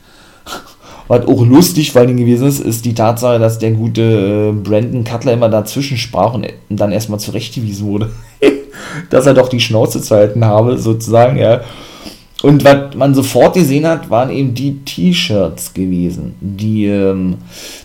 was 1.09 1.27
auch 1.27 1.47
lustig 1.47 1.93
vor 1.93 2.03
allem 2.03 2.17
gewesen 2.17 2.49
ist, 2.49 2.61
ist 2.61 2.85
die 2.85 2.95
Tatsache, 2.95 3.39
dass 3.39 3.59
der 3.59 3.73
gute 3.73 4.03
äh, 4.03 4.53
Brandon 4.53 5.05
Cutler 5.05 5.35
immer 5.35 5.49
dazwischen 5.49 5.97
sprach 5.97 6.35
und 6.35 6.47
dann 6.69 6.93
erstmal 6.93 7.21
zurechtgewiesen 7.21 7.87
wurde, 7.87 8.11
dass 9.11 9.27
er 9.27 9.35
doch 9.35 9.49
die 9.49 9.61
Schnauze 9.61 10.03
zu 10.03 10.15
halten 10.15 10.45
habe, 10.45 10.79
sozusagen, 10.79 11.37
ja. 11.37 11.61
Und 12.43 12.65
was 12.65 12.95
man 12.95 13.15
sofort 13.15 13.55
gesehen 13.55 13.87
hat, 13.87 14.11
waren 14.11 14.31
eben 14.31 14.53
die 14.53 14.81
T-Shirts 14.85 15.73
gewesen, 15.73 16.35
die, 16.41 16.87
ähm, 16.87 17.39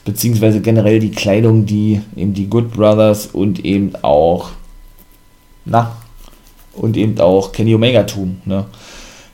beziehungsweise 0.04 0.60
generell 0.60 1.00
die 1.00 1.12
Kleidung, 1.12 1.66
die 1.66 2.02
eben 2.16 2.34
die 2.34 2.48
Good 2.48 2.72
Brothers 2.74 3.28
und 3.28 3.64
eben 3.64 3.94
auch, 4.02 4.50
na, 5.64 5.96
und 6.74 6.98
eben 6.98 7.20
auch 7.20 7.52
Kenny 7.52 7.76
Omega 7.76 8.04
tun. 8.04 8.42
Ne? 8.46 8.66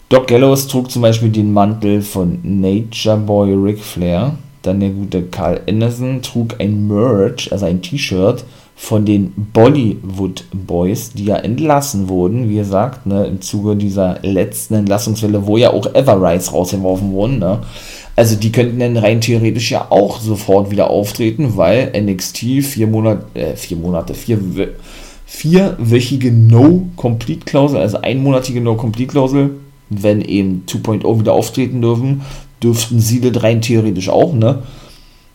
Doc 0.09 0.27
Gallows 0.27 0.67
trug 0.67 0.89
zum 0.89 1.01
Beispiel 1.01 1.29
den 1.29 1.51
Mantel 1.51 2.01
von 2.01 2.39
Nature 2.43 3.17
Boy 3.17 3.53
Ric 3.53 3.79
Flair. 3.79 4.35
Dann 4.61 4.79
der 4.79 4.89
gute 4.89 5.23
Carl 5.23 5.61
Anderson 5.67 6.21
trug 6.21 6.55
ein 6.59 6.88
Merch, 6.88 7.51
also 7.51 7.65
ein 7.65 7.81
T-Shirt 7.81 8.43
von 8.79 9.05
den 9.05 9.33
Bollywood 9.53 10.45
Boys, 10.53 11.11
die 11.11 11.25
ja 11.25 11.38
entlassen 11.38 12.09
wurden, 12.09 12.47
wie 12.47 12.55
gesagt, 12.55 13.07
ne, 13.07 13.25
im 13.25 13.41
Zuge 13.41 13.75
dieser 13.75 14.19
letzten 14.21 14.75
Entlassungswelle, 14.75 15.47
wo 15.47 15.57
ja 15.57 15.71
auch 15.71 15.93
Everrise 15.95 16.51
rausgeworfen 16.51 17.11
wurden. 17.11 17.39
Ne. 17.39 17.59
Also 18.15 18.35
die 18.35 18.51
könnten 18.51 18.79
dann 18.79 18.97
rein 18.97 19.19
theoretisch 19.19 19.71
ja 19.71 19.88
auch 19.89 20.19
sofort 20.19 20.69
wieder 20.69 20.91
auftreten, 20.91 21.57
weil 21.57 21.91
NXT 21.99 22.38
vier 22.63 22.88
Monate, 22.88 23.25
äh, 23.33 23.55
vier 23.55 23.77
Monate, 23.77 24.13
vier, 24.13 24.39
vierwöchige 25.28 26.32
No-Complete-Klausel, 26.32 27.80
also 27.80 28.01
einmonatige 28.01 28.61
No-Complete-Klausel, 28.61 29.51
wenn 29.89 30.21
eben 30.21 30.63
2.0 30.67 31.19
wieder 31.19 31.34
auftreten 31.34 31.82
dürfen, 31.82 32.21
dürften 32.63 32.99
sie 32.99 33.19
das 33.19 33.43
rein 33.43 33.61
theoretisch 33.61 34.09
auch, 34.09 34.34
ne? 34.34 34.63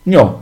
Ja, 0.05 0.35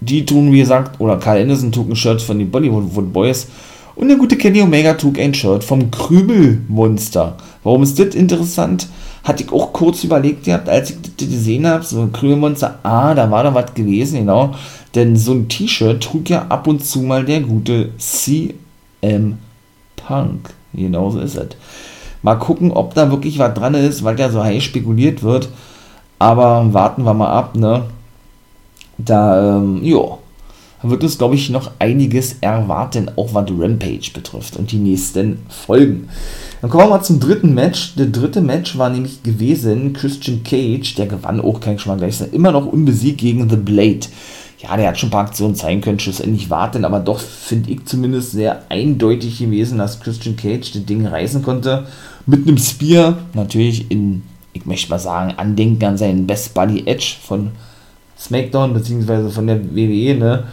die 0.00 0.24
tun, 0.24 0.52
wie 0.52 0.60
gesagt, 0.60 1.00
oder 1.00 1.18
Carl 1.18 1.42
Anderson 1.42 1.72
trug 1.72 1.90
ein 1.90 1.96
Shirt 1.96 2.22
von 2.22 2.38
den 2.38 2.50
Bollywood 2.50 3.12
Boys 3.12 3.48
und 3.96 4.08
der 4.08 4.16
gute 4.16 4.36
Kenny 4.36 4.62
Omega 4.62 4.94
trug 4.94 5.18
ein 5.18 5.34
Shirt 5.34 5.64
vom 5.64 5.90
Krümelmonster. 5.90 7.36
Warum 7.64 7.82
ist 7.82 7.98
das 7.98 8.14
interessant? 8.14 8.88
Hatte 9.24 9.42
ich 9.42 9.52
auch 9.52 9.72
kurz 9.72 10.04
überlegt 10.04 10.44
gehabt, 10.44 10.68
als 10.68 10.90
ich 10.90 10.96
das 11.02 11.28
gesehen 11.28 11.66
habe, 11.66 11.84
so 11.84 12.00
ein 12.00 12.12
Krümelmonster, 12.12 12.78
ah, 12.84 13.14
da 13.14 13.30
war 13.30 13.42
da 13.42 13.54
was 13.54 13.74
gewesen, 13.74 14.20
genau. 14.20 14.54
Denn 14.94 15.16
so 15.16 15.32
ein 15.32 15.48
T-Shirt 15.48 16.02
trug 16.02 16.30
ja 16.30 16.46
ab 16.48 16.68
und 16.68 16.84
zu 16.84 17.00
mal 17.00 17.24
der 17.24 17.40
gute 17.40 17.90
CM 19.04 19.38
Punk. 19.96 20.50
Genauso 20.72 21.20
ist 21.20 21.36
es. 21.36 21.48
Mal 22.22 22.36
gucken, 22.36 22.72
ob 22.72 22.94
da 22.94 23.10
wirklich 23.10 23.38
was 23.38 23.54
dran 23.54 23.74
ist, 23.74 24.02
weil 24.02 24.18
ja 24.18 24.30
so 24.30 24.42
heiß 24.42 24.62
spekuliert 24.62 25.22
wird. 25.22 25.48
Aber 26.18 26.72
warten 26.72 27.04
wir 27.04 27.14
mal 27.14 27.30
ab, 27.30 27.54
ne? 27.54 27.84
Da, 28.96 29.58
ähm, 29.58 29.80
ja, 29.84 30.18
wird 30.82 31.02
es, 31.02 31.18
glaube 31.18 31.34
ich, 31.34 31.50
noch 31.50 31.72
einiges 31.78 32.36
erwarten, 32.40 33.10
auch 33.16 33.34
was 33.34 33.50
Rampage 33.50 34.10
betrifft 34.12 34.56
und 34.56 34.70
die 34.70 34.78
nächsten 34.78 35.38
Folgen. 35.48 36.08
Dann 36.60 36.70
kommen 36.70 36.84
wir 36.84 36.90
mal 36.90 37.02
zum 37.02 37.20
dritten 37.20 37.54
Match. 37.54 37.94
Der 37.96 38.06
dritte 38.06 38.40
Match 38.40 38.78
war 38.78 38.90
nämlich 38.90 39.22
gewesen 39.22 39.92
Christian 39.92 40.44
Cage, 40.44 40.94
der 40.94 41.06
gewann 41.06 41.40
auch 41.40 41.60
kein 41.60 41.78
Schmarrn 41.78 41.98
gleich, 41.98 42.20
immer 42.32 42.52
noch 42.52 42.66
unbesiegt 42.66 43.18
gegen 43.18 43.48
The 43.50 43.56
Blade. 43.56 44.06
Ja, 44.58 44.76
der 44.76 44.88
hat 44.88 44.98
schon 44.98 45.08
ein 45.08 45.12
paar 45.12 45.26
Aktionen 45.26 45.54
zeigen 45.54 45.80
können, 45.80 45.98
schlussendlich 45.98 46.48
warten, 46.48 46.84
aber 46.84 47.00
doch 47.00 47.18
finde 47.18 47.70
ich 47.70 47.84
zumindest 47.84 48.32
sehr 48.32 48.62
eindeutig 48.70 49.38
gewesen, 49.38 49.78
dass 49.78 50.00
Christian 50.00 50.36
Cage 50.36 50.72
das 50.72 50.84
Ding 50.84 51.06
reißen 51.06 51.42
konnte. 51.42 51.86
Mit 52.26 52.46
einem 52.46 52.56
Spear, 52.56 53.18
natürlich 53.34 53.90
in, 53.90 54.22
ich 54.52 54.64
möchte 54.64 54.90
mal 54.90 54.98
sagen, 54.98 55.34
Andenken 55.36 55.84
an 55.84 55.98
seinen 55.98 56.26
Best 56.26 56.54
Buddy 56.54 56.84
Edge 56.86 57.16
von 57.22 57.50
SmackDown, 58.18 58.72
beziehungsweise 58.72 59.28
von 59.30 59.46
der 59.46 59.60
WWE, 59.74 60.14
ne? 60.14 60.44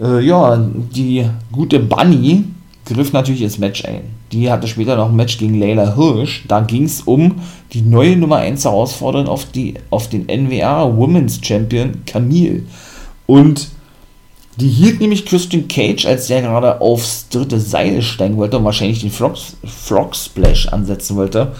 Äh, 0.00 0.24
ja, 0.24 0.56
die 0.56 1.28
gute 1.52 1.80
Bunny 1.80 2.44
griff 2.86 3.12
natürlich 3.12 3.42
ins 3.42 3.58
Match 3.58 3.84
ein. 3.84 4.02
Die 4.32 4.50
hatte 4.50 4.66
später 4.66 4.96
noch 4.96 5.08
ein 5.08 5.16
Match 5.16 5.38
gegen 5.38 5.58
Layla 5.58 5.94
Hirsch. 5.94 6.44
Da 6.48 6.60
ging 6.60 6.84
es 6.84 7.02
um 7.02 7.36
die 7.72 7.82
neue 7.82 8.16
Nummer 8.16 8.36
1 8.36 8.64
Herausforderin 8.64 9.26
auf, 9.26 9.46
die, 9.46 9.74
auf 9.90 10.08
den 10.08 10.26
NWA 10.26 10.96
Women's 10.96 11.40
Champion 11.42 12.04
Camille. 12.06 12.62
Und 13.28 13.68
die 14.56 14.68
hielt 14.68 15.00
nämlich 15.00 15.26
Christian 15.26 15.68
Cage, 15.68 16.06
als 16.06 16.28
der 16.28 16.40
gerade 16.40 16.80
aufs 16.80 17.28
dritte 17.28 17.60
Seil 17.60 18.00
steigen 18.00 18.38
wollte 18.38 18.56
und 18.56 18.64
wahrscheinlich 18.64 19.02
den 19.02 19.10
Frog, 19.10 19.36
Frog 19.64 20.16
Splash 20.16 20.68
ansetzen 20.68 21.14
wollte, 21.14 21.52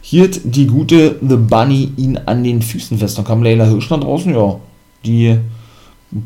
hielt 0.00 0.40
die 0.44 0.68
gute 0.68 1.16
The 1.20 1.36
Bunny 1.36 1.92
ihn 1.96 2.18
an 2.24 2.44
den 2.44 2.62
Füßen 2.62 2.98
fest. 2.98 3.18
Dann 3.18 3.24
kam 3.24 3.42
Layla 3.42 3.64
Hirsch 3.64 3.90
nach 3.90 3.98
draußen, 3.98 4.32
ja, 4.32 4.60
die 5.04 5.38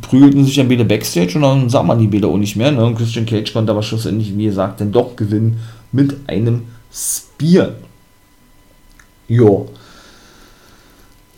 prügelten 0.03 0.45
sich 0.45 0.57
dann 0.57 0.69
wieder 0.69 0.85
Backstage 0.85 1.37
und 1.37 1.43
dann 1.43 1.71
sah 1.71 1.83
man 1.83 1.99
die 1.99 2.07
Bilder 2.07 2.29
auch 2.29 2.37
nicht 2.37 2.57
mehr. 2.57 2.71
Ne? 2.71 2.85
Und 2.85 2.97
Christian 2.97 3.25
Cage 3.25 3.51
konnte 3.51 3.73
aber 3.73 3.83
schlussendlich, 3.83 4.37
wie 4.37 4.45
gesagt, 4.45 4.83
dann 4.83 4.93
doch 4.93 5.17
gewinnen 5.17 5.59
mit 5.91 6.15
einem 6.29 6.65
Spear. 6.93 7.71
Jo. 9.27 9.71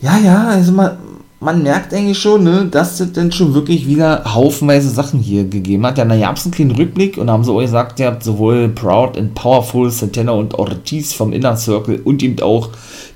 Ja, 0.01 0.19
ja, 0.19 0.47
also 0.49 0.73
man, 0.73 0.97
man 1.45 1.61
merkt 1.61 1.93
eigentlich 1.93 2.17
schon, 2.17 2.43
ne, 2.43 2.65
dass 2.69 2.99
es 2.99 3.13
dann 3.13 3.31
schon 3.31 3.53
wirklich 3.53 3.87
wieder 3.87 4.23
haufenweise 4.33 4.89
Sachen 4.89 5.19
hier 5.19 5.45
gegeben 5.45 5.85
hat. 5.85 5.99
Ja, 5.99 6.05
da 6.05 6.17
gab 6.17 6.37
es 6.37 6.45
einen 6.45 6.53
kleinen 6.53 6.71
Rückblick 6.71 7.17
und 7.17 7.29
haben 7.29 7.47
auch 7.47 7.59
gesagt, 7.59 7.99
ihr 7.99 8.07
habt 8.07 8.23
sowohl 8.23 8.67
Proud 8.69 9.15
and 9.15 9.35
Powerful, 9.35 9.91
Santana 9.91 10.31
und 10.31 10.55
Ortiz 10.55 11.13
vom 11.13 11.31
Inner 11.31 11.55
Circle 11.55 12.01
und 12.03 12.23
eben 12.23 12.41
auch 12.41 12.69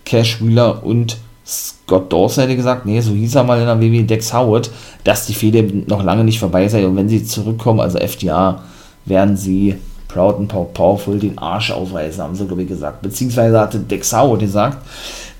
Cash 0.06 0.42
Wheeler 0.42 0.86
und 0.86 1.18
Scott 1.44 2.14
Dawson 2.14 2.44
hätte 2.44 2.56
gesagt, 2.56 2.86
nee, 2.86 3.02
so 3.02 3.12
hieß 3.14 3.34
er 3.34 3.44
mal 3.44 3.60
in 3.60 3.66
der 3.66 3.82
WWE 3.82 4.04
Dex 4.04 4.32
Howard, 4.32 4.70
dass 5.04 5.26
die 5.26 5.34
Fehde 5.34 5.64
noch 5.88 6.04
lange 6.04 6.24
nicht 6.24 6.40
vorbei 6.40 6.68
sei 6.68 6.86
und 6.86 6.96
wenn 6.96 7.10
sie 7.10 7.26
zurückkommen, 7.26 7.80
also 7.80 7.98
FDA, 7.98 8.62
werden 9.06 9.36
sie 9.36 9.76
Proud 10.08 10.38
and 10.38 10.74
Powerful 10.74 11.18
den 11.18 11.38
Arsch 11.40 11.72
aufreißen, 11.72 12.24
haben 12.24 12.36
sie, 12.36 12.46
glaube 12.46 12.62
ich, 12.62 12.68
gesagt. 12.68 13.02
Beziehungsweise 13.02 13.60
hatte 13.60 13.80
Dex 13.80 14.14
Howard 14.14 14.42
gesagt, 14.42 14.78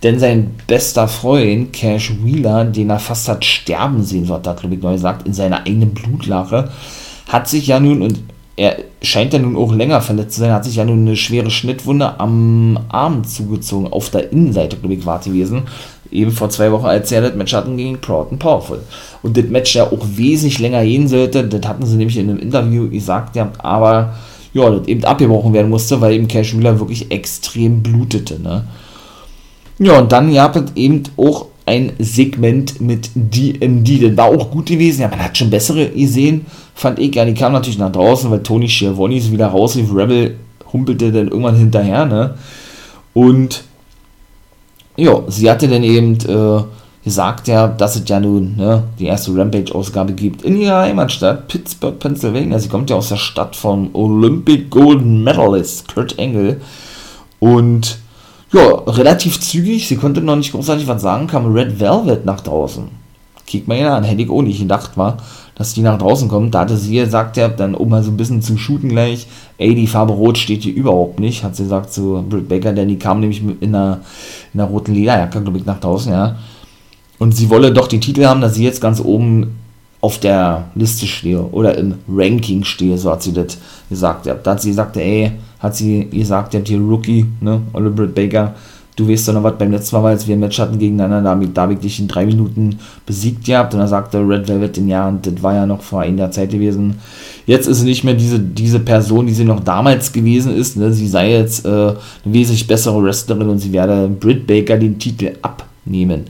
denn 0.04 0.20
sein 0.20 0.56
bester 0.68 1.08
Freund, 1.08 1.74
Cash 1.74 2.14
Wheeler, 2.24 2.66
den 2.66 2.90
er 2.90 3.00
fast 3.00 3.28
hat 3.28 3.44
sterben 3.44 4.04
sehen, 4.04 4.26
so 4.26 4.34
hat 4.34 4.64
ich, 4.64 4.82
neu 4.82 4.94
gesagt, 4.94 5.28
in 5.28 5.34
seiner 5.34 5.62
eigenen 5.62 5.94
Blutlache, 5.94 6.70
hat 7.28 7.50
sich 7.50 7.68
ja 7.68 7.80
nun, 7.80 8.02
und 8.02 8.20
er 8.56 8.78
scheint 9.02 9.34
ja 9.34 9.40
nun 9.40 9.56
auch 9.56 9.74
länger 9.74 10.02
verletzt 10.02 10.36
zu 10.36 10.42
sein, 10.42 10.52
hat 10.52 10.66
sich 10.66 10.76
ja 10.76 10.86
nun 10.86 11.00
eine 11.00 11.16
schwere 11.16 11.50
Schnittwunde 11.50 12.20
am 12.20 12.80
Arm 12.90 13.24
zugezogen, 13.24 13.88
auf 13.88 14.10
der 14.10 14.32
Innenseite, 14.32 14.78
glaube 14.78 14.96
ich, 14.96 15.06
war 15.06 15.20
gewesen. 15.20 15.64
Eben 16.12 16.32
vor 16.32 16.50
zwei 16.50 16.72
Wochen, 16.72 16.88
als 16.88 17.12
er 17.12 17.22
das 17.22 17.36
Match 17.36 17.54
hatten 17.54 17.78
gegen 17.78 18.02
Proud 18.02 18.32
and 18.32 18.40
Powerful. 18.40 18.82
Und 19.22 19.38
das 19.38 19.46
Match 19.46 19.76
ja 19.76 19.86
auch 19.86 20.06
wesentlich 20.16 20.60
länger 20.60 20.84
gehen 20.84 21.08
sollte, 21.08 21.48
das 21.48 21.70
hatten 21.70 21.86
sie 21.86 21.98
nämlich 21.98 22.18
in 22.18 22.30
einem 22.30 22.40
Interview 22.40 22.90
gesagt, 22.90 23.36
ja, 23.36 23.52
aber 23.60 24.16
ja, 24.54 24.70
das 24.70 24.88
eben 24.88 25.04
abgebrochen 25.04 25.54
werden 25.54 25.70
musste, 25.70 26.02
weil 26.02 26.14
eben 26.14 26.28
Cash 26.28 26.58
Wheeler 26.58 26.80
wirklich 26.80 27.12
extrem 27.12 27.84
blutete, 27.84 28.42
ne. 28.42 28.66
Ja, 29.80 30.00
und 30.00 30.12
dann 30.12 30.34
gab 30.34 30.56
es 30.56 30.72
eben 30.76 31.04
auch 31.18 31.48
ein 31.66 31.94
Segment 32.00 32.82
mit 32.82 33.10
DMD. 33.14 34.04
Das 34.04 34.18
war 34.18 34.26
auch 34.26 34.52
gut 34.52 34.66
gewesen. 34.66 35.02
Ja, 35.02 35.08
man 35.08 35.24
hat 35.24 35.38
schon 35.38 35.50
bessere 35.50 35.90
gesehen, 35.90 36.46
fand 36.74 37.00
ich. 37.00 37.16
Ja, 37.16 37.26
die 37.26 37.34
kam 37.34 37.54
natürlich 37.54 37.78
nach 37.78 37.92
draußen, 37.92 38.30
weil 38.30 38.44
Tony 38.44 38.68
Schiavone 38.68 39.16
ist 39.16 39.32
wieder 39.32 39.48
rauslief. 39.48 39.94
Rebel 39.96 40.36
humpelte 40.74 41.12
dann 41.12 41.30
irgendwann 41.30 41.56
hinterher, 41.56 42.06
ne? 42.06 42.36
Und 43.14 43.64
ja, 44.98 45.22
sie 45.28 45.50
hatte 45.50 45.68
dann 45.68 45.84
eben 45.84 46.16
äh, 46.28 46.64
gesagt, 47.04 47.48
ja, 47.48 47.68
dass 47.68 47.96
es 47.96 48.04
ja 48.08 48.20
nun 48.20 48.58
ne, 48.58 48.84
die 49.00 49.06
erste 49.06 49.36
Rampage-Ausgabe 49.36 50.14
gibt 50.14 50.42
in 50.44 50.58
ihrer 50.58 50.82
Heimatstadt, 50.82 51.48
Pittsburgh, 51.48 51.98
Pennsylvania. 51.98 52.60
Sie 52.60 52.70
kommt 52.70 52.90
ja 52.90 52.98
aus 52.98 53.10
der 53.10 53.16
Stadt 53.16 53.56
von 53.56 53.90
Olympic 53.94 54.70
Gold 54.70 55.06
Medalist 55.06 55.94
Kurt 55.94 56.20
Angle. 56.20 56.60
Und 57.40 58.00
ja, 58.52 58.68
relativ 58.88 59.40
zügig, 59.40 59.88
sie 59.88 59.96
konnte 59.96 60.22
noch 60.22 60.36
nicht 60.36 60.52
großartig 60.52 60.88
was 60.88 61.02
sagen, 61.02 61.28
kam 61.28 61.52
Red 61.54 61.80
Velvet 61.80 62.26
nach 62.26 62.42
draußen. 62.42 62.86
Kick 63.46 63.68
mal 63.68 63.84
an, 63.88 64.04
hätte 64.04 64.22
ich 64.22 64.30
auch 64.30 64.42
nicht 64.42 64.60
gedacht, 64.60 64.96
war, 64.96 65.18
dass 65.56 65.74
die 65.74 65.82
nach 65.82 65.98
draußen 65.98 66.28
kommt. 66.28 66.54
Da 66.54 66.62
hatte 66.62 66.78
sie 66.78 66.96
gesagt, 66.96 67.36
ja, 67.38 67.48
dann 67.48 67.76
um 67.76 67.90
mal 67.90 68.04
so 68.04 68.12
ein 68.12 68.18
bisschen 68.18 68.42
zu 68.42 68.58
shooten 68.58 68.90
gleich, 68.90 69.28
ey, 69.58 69.74
die 69.74 69.88
Farbe 69.88 70.14
Rot 70.14 70.38
steht 70.38 70.64
hier 70.64 70.74
überhaupt 70.74 71.20
nicht, 71.20 71.44
hat 71.44 71.56
sie 71.56 71.64
gesagt 71.64 71.92
zu 71.92 72.24
Britt 72.28 72.48
Baker, 72.48 72.74
denn 72.74 72.88
die 72.88 73.00
kam 73.00 73.20
nämlich 73.20 73.42
in 73.42 73.76
einer, 73.76 74.02
in 74.54 74.60
einer 74.60 74.70
roten 74.70 74.94
Lederjacke, 74.94 75.42
glaube 75.42 75.58
ich, 75.58 75.66
nach 75.66 75.80
draußen, 75.80 76.12
ja. 76.12 76.38
Und 77.18 77.36
sie 77.36 77.50
wolle 77.50 77.74
doch 77.74 77.88
den 77.88 78.02
Titel 78.02 78.26
haben, 78.26 78.42
dass 78.42 78.56
sie 78.56 78.64
jetzt 78.64 78.82
ganz 78.82 79.02
oben 79.02 79.58
auf 80.02 80.20
der 80.20 80.70
Liste 80.76 81.06
stehe 81.06 81.42
oder 81.42 81.78
im 81.78 81.96
Ranking 82.08 82.64
stehe, 82.64 82.98
so 82.98 83.12
hat 83.12 83.24
sie 83.24 83.34
das 83.34 83.58
gesagt. 83.90 84.26
Da 84.26 84.52
hat 84.52 84.62
sie 84.62 84.70
gesagt, 84.70 84.96
ey, 84.98 85.32
hat 85.60 85.76
sie 85.76 86.06
gesagt, 86.06 86.54
der 86.54 86.64
hier 86.64 86.80
Rookie, 86.80 87.26
ne, 87.42 87.62
Oliver 87.74 88.08
Baker, 88.08 88.56
du 88.96 89.08
weißt 89.08 89.28
doch 89.28 89.34
noch 89.34 89.44
was, 89.44 89.58
beim 89.58 89.72
letzten 89.72 89.98
Mal, 89.98 90.10
als 90.10 90.28
wir 90.28 90.36
ein 90.36 90.40
Match 90.40 90.60
hatten 90.60 90.80
gegeneinander, 90.80 91.36
da 91.54 91.62
habe 91.62 91.74
ich, 91.74 91.80
dich 91.80 92.00
in 92.00 92.08
drei 92.08 92.26
Minuten 92.26 92.80
besiegt 93.06 93.46
gehabt 93.46 93.74
und 93.74 93.80
dann 93.80 93.90
sagte 93.90 94.20
Red 94.20 94.48
Velvet 94.48 94.78
den 94.78 94.88
ja, 94.88 95.08
und 95.08 95.26
das 95.26 95.42
war 95.42 95.54
ja 95.54 95.66
noch 95.66 95.82
vor 95.82 96.02
einiger 96.02 96.32
Zeit 96.32 96.52
gewesen. 96.52 96.96
Jetzt 97.46 97.68
ist 97.68 97.80
sie 97.80 97.86
nicht 97.86 98.04
mehr 98.04 98.14
diese, 98.14 98.40
diese 98.40 98.80
Person, 98.80 99.28
die 99.28 99.34
sie 99.34 99.46
noch 99.46 99.62
damals 99.62 100.14
gewesen 100.14 100.56
ist, 100.56 100.78
ne, 100.78 100.94
sie 100.94 101.08
sei 101.08 101.32
jetzt 101.32 101.66
äh, 101.66 101.70
eine 101.70 101.98
wesentlich 102.26 102.68
bessere 102.68 103.04
Wrestlerin 103.04 103.50
und 103.50 103.60
sie 103.60 103.74
werde 103.74 104.08
Britt 104.08 104.48
Baker 104.48 104.78
den 104.78 104.98
Titel 104.98 105.32
abnehmen. 105.42 106.26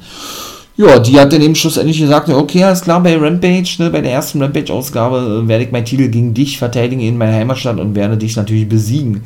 Ja, 0.79 0.97
die 0.97 1.19
hat 1.19 1.33
dann 1.33 1.41
eben 1.41 1.55
schlussendlich 1.55 1.99
gesagt, 1.99 2.29
okay, 2.29 2.63
alles 2.63 2.79
klar, 2.79 3.03
bei 3.03 3.17
Rampage, 3.17 3.75
ne, 3.79 3.89
bei 3.89 3.99
der 3.99 4.13
ersten 4.13 4.41
Rampage-Ausgabe 4.41 5.43
äh, 5.43 5.47
werde 5.49 5.65
ich 5.65 5.73
meinen 5.73 5.83
Titel 5.83 6.07
gegen 6.07 6.33
dich 6.33 6.57
verteidigen 6.57 7.01
in 7.01 7.17
meiner 7.17 7.33
Heimatstadt 7.35 7.81
und 7.81 7.95
werde 7.95 8.15
dich 8.15 8.37
natürlich 8.37 8.69
besiegen. 8.69 9.25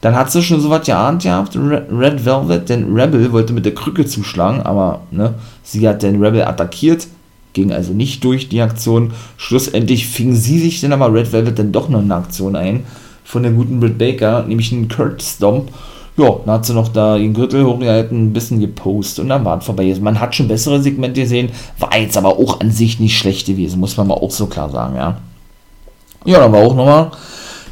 Dann 0.00 0.16
hat 0.16 0.32
sie 0.32 0.42
schon 0.42 0.60
so 0.60 0.70
was 0.70 0.84
geahnt 0.84 1.22
gehabt, 1.22 1.56
Red 1.56 2.24
Velvet, 2.24 2.68
denn 2.68 2.92
Rebel 2.92 3.30
wollte 3.30 3.52
mit 3.52 3.64
der 3.64 3.76
Krücke 3.76 4.06
zuschlagen, 4.06 4.62
aber 4.62 5.02
ne, 5.12 5.34
sie 5.62 5.88
hat 5.88 6.02
den 6.02 6.20
Rebel 6.20 6.42
attackiert, 6.42 7.06
ging 7.52 7.70
also 7.70 7.92
nicht 7.92 8.24
durch 8.24 8.48
die 8.48 8.60
Aktion. 8.60 9.12
Schlussendlich 9.36 10.08
fing 10.08 10.34
sie 10.34 10.58
sich 10.58 10.80
dann 10.80 10.92
aber 10.92 11.14
Red 11.14 11.32
Velvet 11.32 11.60
dann 11.60 11.70
doch 11.70 11.88
noch 11.88 12.00
eine 12.00 12.16
Aktion 12.16 12.56
ein 12.56 12.82
von 13.22 13.44
der 13.44 13.52
guten 13.52 13.78
Britt 13.78 13.98
Baker, 13.98 14.46
nämlich 14.48 14.72
einen 14.72 14.88
Kurt 14.88 15.22
Stomp 15.22 15.70
ja, 16.18 16.36
dann 16.44 16.54
hat 16.54 16.66
sie 16.66 16.74
noch 16.74 16.88
da 16.88 17.16
den 17.16 17.32
Gürtel 17.32 17.64
hochgehalten, 17.64 18.26
ein 18.26 18.32
bisschen 18.32 18.60
gepostet 18.60 19.22
und 19.22 19.28
dann 19.30 19.44
war 19.44 19.58
es 19.58 19.64
vorbei. 19.64 19.94
Man 20.00 20.20
hat 20.20 20.34
schon 20.34 20.48
bessere 20.48 20.82
Segmente 20.82 21.20
gesehen, 21.20 21.50
war 21.78 21.96
jetzt 21.96 22.16
aber 22.16 22.38
auch 22.38 22.60
an 22.60 22.70
sich 22.70 23.00
nicht 23.00 23.16
schlecht 23.16 23.46
gewesen, 23.46 23.80
muss 23.80 23.96
man 23.96 24.08
mal 24.08 24.14
auch 24.14 24.30
so 24.30 24.46
klar 24.46 24.70
sagen, 24.70 24.96
ja. 24.96 25.16
Ja, 26.24 26.40
da 26.40 26.52
war 26.52 26.60
auch 26.60 26.74
nochmal 26.74 27.10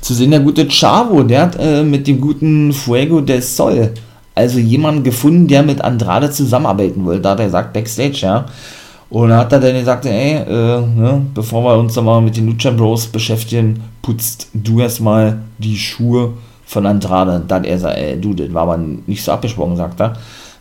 zu 0.00 0.14
sehen 0.14 0.30
der 0.30 0.40
gute 0.40 0.68
Chavo, 0.68 1.22
der 1.24 1.42
hat 1.42 1.56
äh, 1.58 1.82
mit 1.82 2.06
dem 2.06 2.20
guten 2.20 2.72
Fuego 2.72 3.20
del 3.20 3.42
Sol 3.42 3.92
also 4.36 4.58
jemanden 4.58 5.02
gefunden, 5.02 5.48
der 5.48 5.62
mit 5.62 5.80
Andrade 5.80 6.30
zusammenarbeiten 6.30 7.04
wollte. 7.04 7.22
Da 7.22 7.30
hat 7.30 7.40
er 7.40 7.46
gesagt, 7.46 7.72
Backstage, 7.72 8.18
ja. 8.20 8.46
Und 9.08 9.32
hat 9.32 9.52
er 9.52 9.60
dann 9.60 9.74
gesagt, 9.74 10.04
ey, 10.04 10.34
äh, 10.34 10.80
ne, 10.80 11.26
bevor 11.32 11.64
wir 11.64 11.78
uns 11.78 11.96
mal 11.96 12.20
mit 12.20 12.36
den 12.36 12.46
Lucha 12.46 12.70
Bros 12.70 13.06
beschäftigen, 13.06 13.82
putzt 14.02 14.48
du 14.52 14.80
erstmal 14.80 15.38
die 15.58 15.76
Schuhe 15.76 16.34
von 16.66 16.84
Andrade. 16.84 17.42
Da 17.46 17.56
hat 17.56 17.66
er 17.66 17.76
gesagt, 17.76 17.96
ey, 17.96 18.20
du, 18.20 18.34
das 18.34 18.52
war 18.52 18.62
aber 18.62 18.76
nicht 18.76 19.24
so 19.24 19.32
abgesprochen, 19.32 19.76
sagt 19.76 20.00
er. 20.00 20.14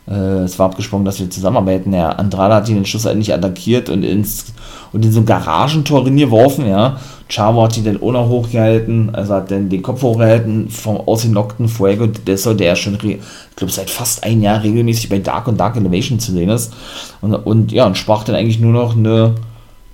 Äh, 0.08 0.44
es 0.44 0.58
war 0.60 0.68
abgesprochen, 0.68 1.04
dass 1.04 1.20
wir 1.20 1.30
zusammenarbeiten. 1.30 1.92
Ja, 1.92 2.10
Andrade 2.10 2.56
hat 2.56 2.70
ihn 2.70 2.76
den 2.76 2.86
Schluss 2.86 3.06
nicht 3.16 3.34
attackiert 3.34 3.90
und 3.90 4.04
ins 4.04 4.54
und 4.94 5.04
in 5.04 5.12
so 5.12 5.20
ein 5.20 5.26
Garagentor 5.26 6.06
geworfen, 6.06 6.68
ja. 6.68 6.98
Chavo 7.28 7.64
hat 7.64 7.76
ihn 7.76 7.84
dann 7.84 8.02
auch 8.02 8.12
noch 8.12 8.30
hochgehalten, 8.30 9.14
also 9.14 9.34
hat 9.34 9.52
dann 9.52 9.68
den 9.68 9.82
Kopf 9.82 10.02
hochgehalten 10.04 10.70
vom 10.70 10.98
ausgenockten 10.98 11.68
Fuego, 11.68 12.06
der 12.06 12.38
soll 12.38 12.56
der 12.56 12.78
schon, 12.78 12.94
ich 12.94 13.20
glaube, 13.58 13.74
seit 13.74 13.90
fast 13.90 14.24
ein 14.24 14.42
Jahr 14.42 14.64
regelmäßig 14.64 15.10
bei 15.10 15.20
Dark 15.20 15.48
und 15.48 15.60
Dark 15.60 15.76
Elevation 15.76 16.20
zu 16.20 16.32
sehen 16.32 16.50
ist. 16.50 16.72
Und, 17.20 17.34
und 17.34 17.72
ja, 17.74 17.86
und 17.86 17.98
sprach 17.98 18.24
dann 18.24 18.36
eigentlich 18.36 18.62
nur 18.62 18.72
noch 18.72 18.96
eine 18.96 19.36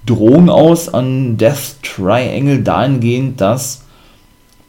Drohung 0.06 0.50
aus 0.50 0.94
an 0.94 1.38
Death 1.38 1.82
Triangle 1.82 2.62
dahingehend, 2.62 3.40
dass 3.42 3.84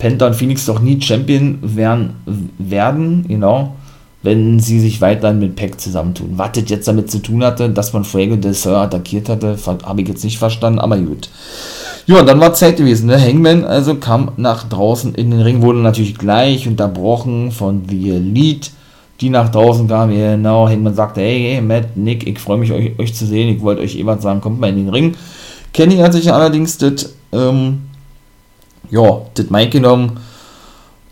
Penta 0.03 0.27
und 0.27 0.35
Phoenix 0.35 0.67
doch 0.67 0.81
nie 0.81 1.01
Champion 1.01 1.59
werden, 1.63 2.17
werden, 2.59 3.25
genau 3.29 3.75
wenn 4.23 4.61
sie 4.61 4.79
sich 4.79 5.01
weiterhin 5.01 5.41
mit 5.41 5.57
Peck 5.57 5.81
zusammentun. 5.81 6.35
Was 6.37 6.53
das 6.53 6.65
jetzt 6.69 6.87
damit 6.87 7.11
zu 7.11 7.19
tun 7.19 7.45
hatte, 7.45 7.69
dass 7.71 7.93
man 7.93 8.05
Fuego 8.05 8.37
del 8.37 8.55
Sur 8.55 8.79
attackiert 8.79 9.29
hatte, 9.29 9.57
habe 9.85 10.03
ich 10.03 10.09
jetzt 10.09 10.25
nicht 10.25 10.39
verstanden, 10.39 10.79
aber 10.79 10.97
gut. 10.99 11.29
Ja, 12.07 12.23
dann 12.23 12.41
war 12.41 12.55
Zeit 12.55 12.77
gewesen. 12.77 13.07
Ne? 13.07 13.21
Hangman 13.21 13.65
also 13.65 13.97
kam 13.97 14.33
nach 14.37 14.69
draußen 14.69 15.15
in 15.15 15.31
den 15.31 15.41
Ring, 15.41 15.63
wurde 15.63 15.81
natürlich 15.81 16.17
gleich 16.17 16.69
unterbrochen 16.69 17.51
von 17.51 17.83
The 17.89 18.11
Elite, 18.11 18.71
die 19.21 19.29
nach 19.29 19.51
draußen 19.51 19.89
kamen. 19.89 20.17
Genau, 20.17 20.69
Hangman 20.69 20.95
sagte, 20.95 21.21
hey, 21.21 21.55
hey, 21.55 21.61
Matt, 21.61 21.97
Nick, 21.97 22.27
ich 22.27 22.39
freue 22.39 22.59
mich, 22.59 22.73
euch, 22.73 22.99
euch, 22.99 23.15
zu 23.15 23.27
sehen. 23.27 23.49
Ich 23.55 23.61
wollte 23.61 23.83
euch 23.83 23.97
eben 23.97 24.21
sagen, 24.21 24.41
kommt 24.41 24.61
mal 24.61 24.71
in 24.71 24.77
den 24.77 24.89
Ring. 24.89 25.15
Kenny 25.73 25.97
hat 25.97 26.13
sich 26.13 26.33
allerdings 26.33 26.79
das, 26.79 27.13
ähm, 27.33 27.83
ja, 28.93 29.23
das 29.35 29.51
Mic 29.51 29.71
genommen 29.71 30.19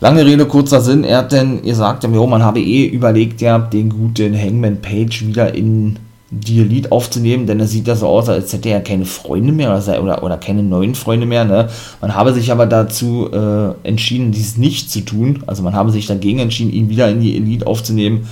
Lange 0.03 0.25
Rede, 0.25 0.47
kurzer 0.47 0.81
Sinn, 0.81 1.05
er 1.05 1.19
hat 1.19 1.33
denn 1.33 1.61
gesagt, 1.61 2.05
jo, 2.05 2.27
man 2.27 2.43
habe 2.43 2.59
eh 2.59 2.87
überlegt, 2.87 3.43
ja, 3.43 3.59
den 3.59 3.91
guten 3.91 4.35
Hangman 4.35 4.81
Page 4.81 5.27
wieder 5.27 5.55
in 5.55 5.99
die 6.31 6.61
Elite 6.61 6.91
aufzunehmen, 6.91 7.47
denn 7.47 7.61
es 7.61 7.73
sieht 7.73 7.87
ja 7.87 7.95
so 7.95 8.07
aus, 8.07 8.31
als 8.31 8.51
hätte 8.55 8.71
er 8.71 8.81
keine 8.81 9.05
Freunde 9.05 9.53
mehr 9.53 9.77
oder, 9.77 10.03
oder, 10.03 10.23
oder 10.23 10.39
keine 10.39 10.63
neuen 10.63 10.95
Freunde 10.95 11.27
mehr. 11.27 11.45
Ne? 11.45 11.69
Man 12.01 12.15
habe 12.15 12.33
sich 12.33 12.51
aber 12.51 12.65
dazu 12.65 13.29
äh, 13.31 13.87
entschieden, 13.87 14.33
dies 14.33 14.57
nicht 14.57 14.91
zu 14.91 15.01
tun. 15.03 15.43
Also 15.47 15.63
man 15.63 15.75
habe 15.75 15.91
sich 15.91 16.07
dagegen 16.07 16.39
entschieden, 16.39 16.73
ihn 16.73 16.89
wieder 16.89 17.11
in 17.11 17.21
die 17.21 17.37
Elite 17.37 17.67
aufzunehmen, 17.67 18.27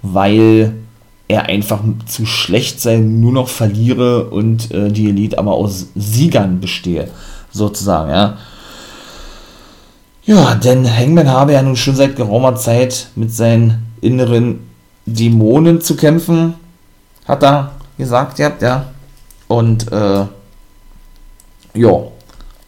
weil 0.00 0.72
er 1.28 1.46
einfach 1.46 1.80
zu 2.06 2.24
schlecht 2.24 2.80
sei, 2.80 2.98
nur 2.98 3.32
noch 3.32 3.48
verliere 3.48 4.30
und 4.30 4.70
äh, 4.70 4.90
die 4.90 5.10
Elite 5.10 5.38
aber 5.38 5.52
aus 5.52 5.88
Siegern 5.94 6.60
bestehe, 6.60 7.08
sozusagen, 7.50 8.10
ja. 8.10 8.38
Ja, 10.24 10.54
denn 10.54 10.88
Hangman 10.88 11.28
habe 11.28 11.52
ja 11.52 11.62
nun 11.62 11.74
schon 11.74 11.96
seit 11.96 12.14
geraumer 12.14 12.54
Zeit 12.54 13.08
mit 13.16 13.32
seinen 13.32 13.86
inneren 14.00 14.60
Dämonen 15.04 15.80
zu 15.80 15.96
kämpfen, 15.96 16.54
hat 17.26 17.42
er 17.42 17.72
gesagt, 17.98 18.38
ja, 18.38 18.52
ja. 18.60 18.86
Und, 19.48 19.90
äh, 19.90 20.24
ja, 21.74 22.02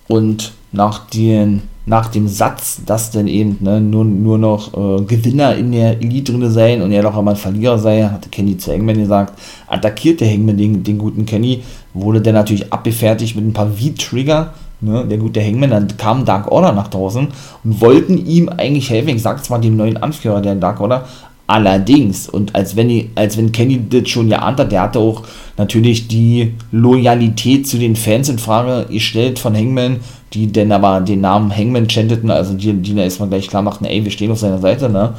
und 0.09 0.53
nach, 0.73 1.07
den, 1.07 1.63
nach 1.87 2.09
dem 2.09 2.27
Satz, 2.27 2.81
dass 2.85 3.13
dann 3.13 3.29
eben 3.29 3.59
ne, 3.61 3.81
nur, 3.81 4.05
nur 4.05 4.37
noch 4.37 4.75
äh, 4.75 5.05
Gewinner 5.05 5.55
in 5.55 5.71
der 5.71 6.03
Elite 6.03 6.33
drin 6.33 6.51
seien 6.51 6.83
und 6.83 6.91
er 6.91 7.03
doch 7.03 7.17
einmal 7.17 7.37
Verlierer 7.37 7.79
sei, 7.79 8.03
hatte 8.03 8.31
Kenny 8.31 8.59
zu 8.59 8.73
Hangman 8.73 8.99
gesagt, 8.99 9.39
attackierte 9.69 10.27
Hangman 10.27 10.57
den, 10.57 10.83
den 10.83 10.99
guten 10.99 11.25
Kenny, 11.25 11.63
wurde 11.93 12.21
dann 12.21 12.35
natürlich 12.35 12.73
abgefertigt 12.73 13.37
mit 13.37 13.47
ein 13.47 13.53
paar 13.53 13.71
V-Trigger 13.71 14.53
ne, 14.81 15.05
der 15.05 15.19
gute 15.19 15.43
Hangman, 15.43 15.71
dann 15.71 15.97
kam 15.97 16.25
Dark 16.25 16.51
Order 16.51 16.73
nach 16.73 16.89
draußen 16.89 17.29
und 17.65 17.81
wollten 17.81 18.27
ihm 18.27 18.49
eigentlich 18.49 18.91
helfen. 18.91 19.11
Ich 19.11 19.23
sag 19.23 19.45
zwar 19.45 19.61
dem 19.61 19.77
neuen 19.77 19.97
Anführer 19.97 20.41
der 20.41 20.55
Dark 20.55 20.81
Order, 20.81 21.07
allerdings, 21.47 22.29
und 22.29 22.55
als 22.55 22.75
wenn, 22.77 23.11
als 23.15 23.37
wenn 23.37 23.53
Kenny 23.53 23.81
das 23.89 24.09
schon 24.09 24.29
geahnt 24.29 24.59
hat, 24.59 24.73
der 24.73 24.83
hatte 24.83 24.99
auch 24.99 25.23
natürlich 25.57 26.09
die 26.09 26.55
Loyalität 26.73 27.67
zu 27.67 27.79
den 27.79 27.97
Fans 27.97 28.29
in 28.29 28.39
Frage 28.39 28.87
gestellt 28.91 29.39
von 29.39 29.55
Hangman, 29.55 30.01
die 30.33 30.47
denn 30.47 30.73
aber 30.73 31.01
den 31.01 31.21
Namen 31.21 31.55
Hangman 31.55 31.89
chanteten, 31.89 32.31
also 32.31 32.55
die, 32.55 32.73
die 32.73 32.95
da 32.95 33.03
erstmal 33.03 33.29
gleich 33.29 33.49
klar 33.49 33.63
machten, 33.63 33.85
ey, 33.85 34.05
wir 34.05 34.11
stehen 34.11 34.33
auf 34.33 34.39
seiner 34.39 34.59
Seite, 34.59 34.89
ne? 34.89 35.15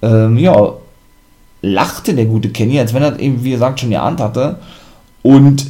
Ähm, 0.00 0.36
ja, 0.38 0.72
lachte 1.60 2.14
der 2.14 2.26
gute 2.26 2.48
Kenny, 2.48 2.78
als 2.78 2.92
wenn 2.92 3.02
er 3.02 3.18
eben, 3.20 3.44
wie 3.44 3.50
gesagt, 3.50 3.80
schon 3.80 3.90
geahnt 3.90 4.20
hatte. 4.20 4.58
Und 5.22 5.66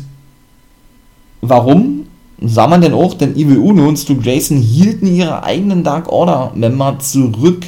warum? 1.42 2.01
Sah 2.44 2.66
man 2.66 2.80
denn 2.80 2.94
auch, 2.94 3.14
denn 3.14 3.36
Evil 3.36 3.58
Uno 3.58 3.88
und 3.88 3.98
Stu 3.98 4.20
Grayson 4.20 4.58
hielten 4.58 5.06
ihre 5.06 5.42
eigenen 5.42 5.84
Dark 5.84 6.10
Order-Member 6.10 6.98
zurück 6.98 7.66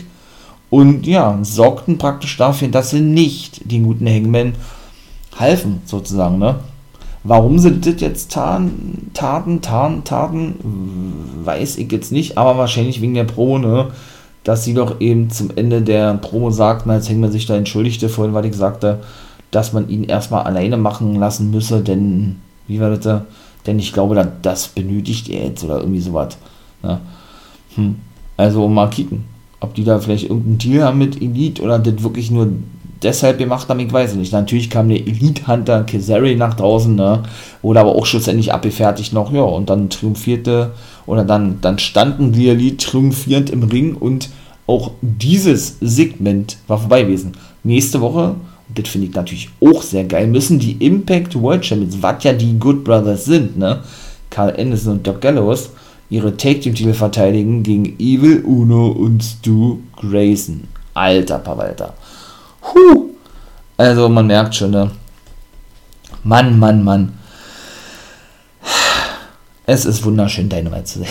und 0.70 1.06
ja, 1.06 1.38
sorgten 1.42 1.98
praktisch 1.98 2.36
dafür, 2.36 2.68
dass 2.68 2.90
sie 2.90 3.00
nicht 3.00 3.70
den 3.70 3.84
guten 3.84 4.06
Hangman 4.06 4.54
halfen, 5.38 5.82
sozusagen, 5.84 6.38
ne? 6.38 6.56
Warum 7.22 7.58
sie 7.58 7.80
das 7.80 8.00
jetzt 8.00 8.32
taten, 8.32 9.10
taten, 9.14 9.62
taten, 9.62 10.04
taten, 10.04 10.54
weiß 11.44 11.78
ich 11.78 11.90
jetzt 11.90 12.12
nicht, 12.12 12.36
aber 12.36 12.58
wahrscheinlich 12.58 13.00
wegen 13.00 13.14
der 13.14 13.24
Promo, 13.24 13.58
ne? 13.58 13.88
Dass 14.42 14.64
sie 14.64 14.74
doch 14.74 15.00
eben 15.00 15.30
zum 15.30 15.50
Ende 15.56 15.80
der 15.80 16.14
Promo 16.14 16.50
sagten, 16.50 16.90
als 16.90 17.08
Hangman 17.08 17.32
sich 17.32 17.46
da 17.46 17.56
entschuldigte, 17.56 18.08
vorhin, 18.08 18.34
weil 18.34 18.44
ich 18.44 18.54
sagte, 18.54 19.00
dass 19.50 19.72
man 19.72 19.88
ihn 19.88 20.04
erstmal 20.04 20.42
alleine 20.42 20.76
machen 20.76 21.14
lassen 21.14 21.50
müsse, 21.50 21.80
denn, 21.80 22.40
wie 22.66 22.80
war 22.80 22.90
das 22.90 23.00
da? 23.00 23.24
Denn 23.66 23.78
ich 23.78 23.92
glaube, 23.92 24.32
das 24.42 24.68
benötigt 24.68 25.28
er 25.28 25.46
jetzt 25.46 25.64
oder 25.64 25.78
irgendwie 25.78 26.00
sowas. 26.00 26.36
Ne? 26.82 27.00
Hm. 27.74 27.96
Also 28.36 28.68
mal 28.68 28.90
kicken, 28.90 29.24
ob 29.60 29.74
die 29.74 29.84
da 29.84 29.98
vielleicht 29.98 30.28
irgendeinen 30.28 30.58
Deal 30.58 30.84
haben 30.84 30.98
mit 30.98 31.20
Elite 31.20 31.62
oder 31.62 31.78
das 31.78 32.02
wirklich 32.02 32.30
nur 32.30 32.48
deshalb 33.02 33.38
gemacht 33.38 33.68
haben, 33.68 33.80
ich 33.80 33.92
weiß 33.92 34.14
nicht. 34.14 34.32
Natürlich 34.32 34.70
kam 34.70 34.88
der 34.88 34.98
Elite-Hunter 34.98 35.84
Kazari 35.84 36.34
nach 36.36 36.54
draußen, 36.54 36.94
ne? 36.94 37.22
Wurde 37.62 37.80
aber 37.80 37.94
auch 37.94 38.06
schlussendlich 38.06 38.52
abgefertigt 38.52 39.12
noch, 39.12 39.32
ja, 39.32 39.42
und 39.42 39.70
dann 39.70 39.90
triumphierte, 39.90 40.72
oder 41.06 41.24
dann, 41.24 41.60
dann 41.60 41.78
standen 41.78 42.32
die 42.32 42.48
Elite 42.48 42.78
triumphierend 42.78 43.50
im 43.50 43.62
Ring 43.64 43.94
und 43.94 44.30
auch 44.66 44.92
dieses 45.02 45.76
Segment 45.80 46.56
war 46.66 46.78
vorbei 46.78 47.02
gewesen. 47.02 47.32
Nächste 47.62 48.00
Woche 48.00 48.36
das 48.68 48.88
finde 48.88 49.08
ich 49.08 49.14
natürlich 49.14 49.50
auch 49.60 49.82
sehr 49.82 50.04
geil, 50.04 50.26
müssen 50.26 50.58
die 50.58 50.72
Impact 50.84 51.40
World 51.40 51.64
Champions, 51.64 52.00
was 52.00 52.24
ja 52.24 52.32
die 52.32 52.58
Good 52.58 52.84
Brothers 52.84 53.24
sind, 53.24 53.58
ne? 53.58 53.80
Carl 54.30 54.54
Anderson 54.58 54.94
und 54.94 55.06
Doc 55.06 55.20
Gallows, 55.20 55.70
ihre 56.10 56.36
Take-Team-Titel 56.36 56.94
verteidigen 56.94 57.62
gegen 57.62 57.96
Evil 57.98 58.42
Uno 58.44 58.88
und 58.88 59.22
Stu 59.22 59.78
Grayson. 59.96 60.68
Alter 60.94 61.38
Pawalter. 61.38 61.94
Huh. 62.62 63.10
Also 63.76 64.08
man 64.08 64.26
merkt 64.26 64.54
schon, 64.54 64.70
ne? 64.70 64.90
Mann, 66.22 66.58
Mann, 66.58 66.82
Mann. 66.82 67.12
Es 69.66 69.84
ist 69.84 70.04
wunderschön, 70.04 70.48
Dynamite 70.48 70.84
zu 70.84 70.98
sehen. 71.00 71.08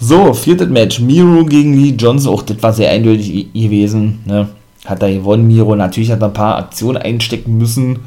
So, 0.00 0.32
viertes 0.32 0.68
Match. 0.68 1.00
Miro 1.00 1.44
gegen 1.44 1.74
Lee 1.74 1.94
Johnson. 1.98 2.32
Auch 2.32 2.42
das 2.42 2.62
war 2.62 2.72
sehr 2.72 2.90
eindeutig 2.90 3.52
gewesen. 3.52 4.20
Ne? 4.24 4.48
Hat 4.88 5.02
er 5.02 5.12
gewonnen, 5.12 5.46
Miro. 5.46 5.76
Natürlich 5.76 6.10
hat 6.10 6.22
er 6.22 6.28
ein 6.28 6.32
paar 6.32 6.56
Aktionen 6.56 6.96
einstecken 6.96 7.58
müssen, 7.58 8.00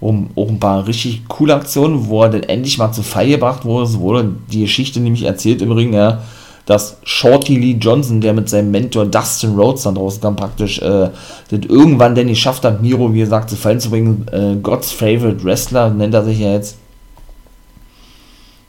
um 0.00 0.30
auch 0.36 0.48
ein 0.48 0.60
paar 0.60 0.86
richtig 0.86 1.26
coole 1.28 1.54
Aktionen, 1.54 2.08
wo 2.08 2.22
er 2.22 2.30
dann 2.30 2.42
endlich 2.42 2.78
mal 2.78 2.92
zu 2.92 3.02
Fall 3.02 3.28
gebracht 3.28 3.64
wurde. 3.64 3.86
So 3.86 4.00
wurde 4.00 4.32
die 4.52 4.60
Geschichte 4.60 5.00
nämlich 5.00 5.22
erzählt 5.22 5.62
im 5.62 5.72
Ring, 5.72 5.94
ja, 5.94 6.22
dass 6.66 6.98
Shorty 7.04 7.56
Lee 7.56 7.78
Johnson, 7.80 8.20
der 8.20 8.34
mit 8.34 8.48
seinem 8.48 8.72
Mentor 8.72 9.06
Dustin 9.06 9.54
Rhodes 9.54 9.84
dann 9.84 9.94
draußen 9.94 10.20
kam, 10.20 10.36
praktisch 10.36 10.80
äh, 10.80 11.10
das 11.48 11.60
irgendwann 11.68 12.14
denn 12.14 12.26
geschafft 12.26 12.64
hat, 12.64 12.82
Miro, 12.82 13.14
wie 13.14 13.20
gesagt, 13.20 13.48
zu 13.48 13.56
Fallen 13.56 13.80
zu 13.80 13.90
bringen. 13.90 14.26
Äh, 14.32 14.56
God's 14.60 14.90
Favorite 14.90 15.44
Wrestler 15.44 15.90
nennt 15.90 16.12
er 16.12 16.24
sich 16.24 16.40
ja 16.40 16.52
jetzt. 16.52 16.76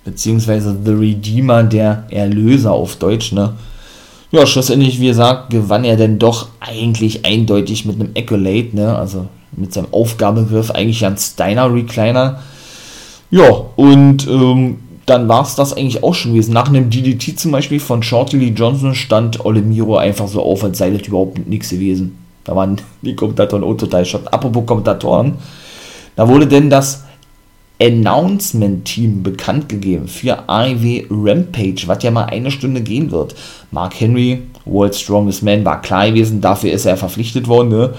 Beziehungsweise 0.06 0.78
The 0.86 0.92
Redeemer, 0.92 1.64
der 1.64 2.06
Erlöser 2.10 2.72
auf 2.72 2.96
Deutsch, 2.96 3.34
ne? 3.34 3.54
Ja, 4.32 4.46
schlussendlich, 4.46 5.00
wie 5.00 5.08
gesagt, 5.08 5.50
gewann 5.50 5.86
er 5.86 5.96
denn 5.96 6.20
doch 6.20 6.50
eigentlich 6.60 7.26
eindeutig 7.26 7.86
mit 7.86 8.00
einem 8.00 8.12
Accolade, 8.16 8.70
ne? 8.74 8.96
also 8.96 9.28
mit 9.56 9.74
seinem 9.74 9.88
Aufgabegriff 9.92 10.72
eigentlich 10.72 11.06
ein 11.06 11.18
Steiner 11.18 11.74
Recliner. 11.74 12.42
Ja, 13.32 13.50
und 13.76 14.28
ähm, 14.28 14.78
dann 15.06 15.30
war 15.30 15.44
es 15.44 15.56
das 15.56 15.76
eigentlich 15.76 16.04
auch 16.04 16.14
schon 16.14 16.34
gewesen. 16.34 16.54
Nach 16.54 16.68
einem 16.68 16.90
DDT 16.90 17.40
zum 17.40 17.52
Beispiel 17.52 17.80
von 17.80 18.04
Shorty 18.04 18.38
Lee 18.38 18.54
Johnson 18.56 18.94
stand 18.94 19.44
Olemiro 19.46 19.98
einfach 19.98 20.28
so 20.28 20.42
auf, 20.42 20.64
als 20.64 20.78
sei 20.78 20.90
das 20.90 21.08
überhaupt 21.08 21.48
nichts 21.48 21.70
gewesen. 21.70 22.18
Da 22.44 22.56
waren 22.56 22.82
die 23.02 23.16
Kommentatoren 23.16 23.64
auch 23.64 23.76
total 23.76 24.06
schockt. 24.06 24.34
Apropos 24.34 24.66
Kommentatoren, 24.66 25.36
da 26.18 26.28
wurde 26.28 26.48
denn 26.48 26.70
das 26.70 27.06
Announcement-Team 27.80 29.24
bekannt 29.24 29.70
gegeben 29.70 30.08
für 30.08 30.44
IW 30.50 31.06
Rampage, 31.10 31.84
was 31.86 32.04
ja 32.04 32.12
mal 32.12 32.26
eine 32.26 32.52
Stunde 32.52 32.82
gehen 32.82 33.12
wird. 33.12 33.36
Mark 33.72 34.00
Henry, 34.00 34.44
World's 34.66 35.00
Strongest 35.00 35.44
Man, 35.44 35.66
war 35.66 35.82
klar 35.82 36.08
gewesen, 36.08 36.42
dafür 36.42 36.72
ist 36.72 36.86
er 36.86 36.98
verpflichtet 36.98 37.48
worden, 37.48 37.70
ne? 37.70 37.94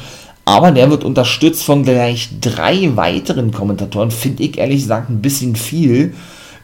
Aber 0.44 0.72
der 0.72 0.90
wird 0.90 1.05
unterstützt 1.05 1.62
von 1.62 1.82
gleich 1.82 2.30
drei 2.40 2.96
weiteren 2.96 3.52
Kommentatoren, 3.52 4.10
finde 4.10 4.44
ich 4.44 4.56
ehrlich 4.56 4.80
gesagt 4.80 5.10
ein 5.10 5.20
bisschen 5.20 5.55
viel, 5.56 6.14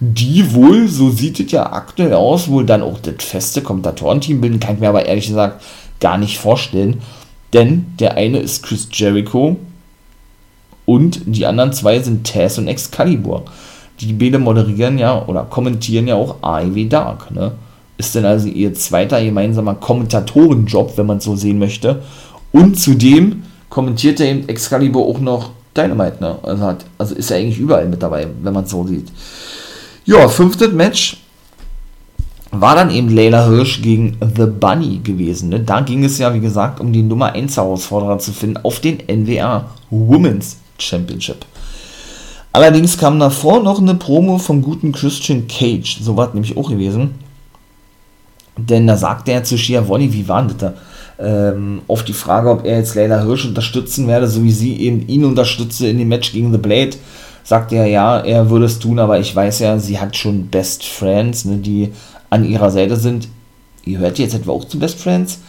die 0.00 0.54
wohl, 0.54 0.88
so 0.88 1.10
sieht 1.10 1.38
es 1.38 1.52
ja 1.52 1.70
aktuell 1.70 2.14
aus, 2.14 2.48
wohl 2.48 2.64
dann 2.64 2.82
auch 2.82 2.98
das 2.98 3.22
feste 3.24 3.60
Kommentatorenteam 3.60 4.40
bilden, 4.40 4.58
kann 4.58 4.76
ich 4.76 4.80
mir 4.80 4.88
aber 4.88 5.04
ehrlich 5.04 5.28
gesagt 5.28 5.62
gar 6.00 6.16
nicht 6.16 6.38
vorstellen. 6.38 7.02
Denn 7.52 7.86
der 8.00 8.16
eine 8.16 8.38
ist 8.38 8.62
Chris 8.62 8.88
Jericho, 8.90 9.56
und 10.86 11.20
die 11.26 11.46
anderen 11.46 11.72
zwei 11.72 11.98
sind 12.00 12.26
Taz 12.26 12.58
und 12.58 12.68
Excalibur. 12.68 13.44
Die 14.00 14.12
beide 14.12 14.38
moderieren 14.38 14.98
ja 14.98 15.24
oder 15.26 15.44
kommentieren 15.44 16.08
ja 16.08 16.16
auch 16.16 16.36
AEW 16.42 16.88
Dark. 16.88 17.30
Ne? 17.30 17.52
Ist 17.96 18.14
denn 18.14 18.24
also 18.24 18.48
ihr 18.48 18.74
zweiter 18.74 19.22
gemeinsamer 19.22 19.76
Kommentatorenjob, 19.76 20.96
wenn 20.98 21.06
man 21.06 21.18
es 21.18 21.24
so 21.24 21.36
sehen 21.36 21.58
möchte. 21.58 22.02
Und 22.52 22.78
zudem 22.78 23.44
kommentiert 23.70 24.20
er 24.20 24.26
eben 24.26 24.48
Excalibur 24.48 25.06
auch 25.06 25.20
noch 25.20 25.50
Dynamite. 25.76 26.16
Ne? 26.20 26.36
Also, 26.42 26.64
hat, 26.64 26.84
also 26.98 27.14
ist 27.14 27.30
er 27.30 27.38
eigentlich 27.38 27.58
überall 27.58 27.88
mit 27.88 28.02
dabei, 28.02 28.26
wenn 28.42 28.52
man 28.52 28.64
es 28.64 28.70
so 28.70 28.86
sieht. 28.86 29.10
Ja, 30.04 30.28
fünftes 30.28 30.72
Match 30.72 31.18
war 32.50 32.76
dann 32.76 32.90
eben 32.90 33.08
Layla 33.08 33.48
Hirsch 33.48 33.80
gegen 33.80 34.16
The 34.20 34.46
Bunny 34.46 35.00
gewesen. 35.02 35.48
Ne? 35.48 35.60
Da 35.60 35.80
ging 35.80 36.04
es 36.04 36.18
ja, 36.18 36.32
wie 36.34 36.40
gesagt, 36.40 36.80
um 36.80 36.92
die 36.92 37.02
Nummer 37.02 37.32
1 37.32 37.56
Herausforderer 37.56 38.18
zu 38.18 38.32
finden 38.32 38.58
auf 38.58 38.80
den 38.80 38.98
NWA 39.08 39.70
Women's 39.90 40.58
Championship. 40.78 41.44
Allerdings 42.52 42.96
kam 42.96 43.18
davor 43.18 43.62
noch 43.62 43.80
eine 43.80 43.96
Promo 43.96 44.38
vom 44.38 44.62
guten 44.62 44.92
Christian 44.92 45.48
Cage, 45.48 45.98
so 46.00 46.16
war 46.16 46.28
es 46.28 46.34
nämlich 46.34 46.56
auch 46.56 46.70
gewesen. 46.70 47.16
Denn 48.56 48.86
da 48.86 48.96
sagte 48.96 49.32
er 49.32 49.42
zu 49.42 49.58
Schiavone, 49.58 50.12
wie 50.12 50.28
war 50.28 50.44
das 50.44 50.56
da? 50.58 50.74
Ähm, 51.18 51.82
auf 51.88 52.04
die 52.04 52.12
Frage, 52.12 52.50
ob 52.50 52.64
er 52.64 52.78
jetzt 52.78 52.94
Leila 52.94 53.22
Hirsch 53.22 53.44
unterstützen 53.44 54.06
werde, 54.06 54.28
so 54.28 54.42
wie 54.44 54.52
sie 54.52 54.76
eben 54.80 55.06
ihn 55.08 55.24
unterstütze 55.24 55.88
in 55.88 55.98
dem 55.98 56.08
Match 56.08 56.32
gegen 56.32 56.52
The 56.52 56.58
Blade, 56.58 56.96
sagte 57.42 57.76
er, 57.76 57.86
ja, 57.86 58.18
er 58.20 58.50
würde 58.50 58.66
es 58.66 58.78
tun, 58.78 58.98
aber 58.98 59.18
ich 59.18 59.34
weiß 59.34 59.58
ja, 59.60 59.78
sie 59.78 59.98
hat 59.98 60.16
schon 60.16 60.46
Best 60.48 60.84
Friends, 60.84 61.44
ne, 61.44 61.56
die 61.58 61.90
an 62.30 62.44
ihrer 62.44 62.70
Seite 62.70 62.96
sind. 62.96 63.28
Ihr 63.84 63.98
hört 63.98 64.18
jetzt 64.18 64.34
etwa 64.34 64.52
auch 64.52 64.64
zu 64.64 64.78
Best 64.78 65.00
Friends. 65.00 65.40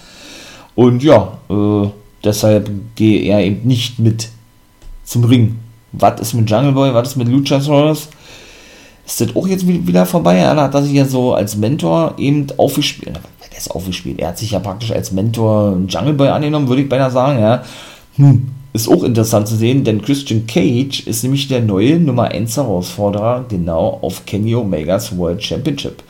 Und 0.75 1.03
ja, 1.03 1.37
äh, 1.49 1.87
deshalb 2.23 2.69
gehe 2.95 3.21
er 3.21 3.43
eben 3.43 3.67
nicht 3.67 3.97
mit 3.97 4.29
zum 5.05 5.23
Ring. 5.23 5.59
Was 5.93 6.19
ist 6.19 6.33
mit 6.33 6.49
Jungle 6.49 6.73
Boy? 6.73 6.93
Was 6.93 7.09
ist 7.09 7.15
mit 7.15 7.29
Luchasaurus? 7.29 8.09
Ist 9.05 9.21
das 9.21 9.35
auch 9.35 9.47
jetzt 9.47 9.67
wieder 9.67 10.05
vorbei? 10.05 10.37
Er 10.37 10.55
hat 10.55 10.73
sich 10.83 10.93
ja 10.93 11.05
so 11.05 11.33
als 11.33 11.55
Mentor 11.55 12.15
eben 12.17 12.47
aufgespielt. 12.57 13.19
Er 13.51 13.57
ist 13.57 13.71
aufgespielt. 13.71 14.19
Er 14.19 14.29
hat 14.29 14.37
sich 14.37 14.51
ja 14.51 14.59
praktisch 14.59 14.91
als 14.91 15.11
Mentor 15.11 15.77
Jungle 15.87 16.13
Boy 16.13 16.29
angenommen, 16.29 16.67
würde 16.67 16.81
ich 16.81 16.89
beinahe 16.89 17.11
sagen. 17.11 17.39
Ja. 17.39 17.63
Hm. 18.15 18.47
Ist 18.73 18.89
auch 18.89 19.03
interessant 19.03 19.47
zu 19.47 19.55
sehen, 19.55 19.85
denn 19.85 20.01
Christian 20.01 20.47
Cage 20.47 21.07
ist 21.07 21.23
nämlich 21.23 21.47
der 21.47 21.61
neue 21.61 21.97
Nummer 21.97 22.25
1 22.25 22.57
Herausforderer 22.57 23.45
genau 23.47 23.99
auf 24.01 24.25
Kenny 24.25 24.53
Omegas 24.53 25.17
World 25.17 25.41
Championship. 25.41 26.03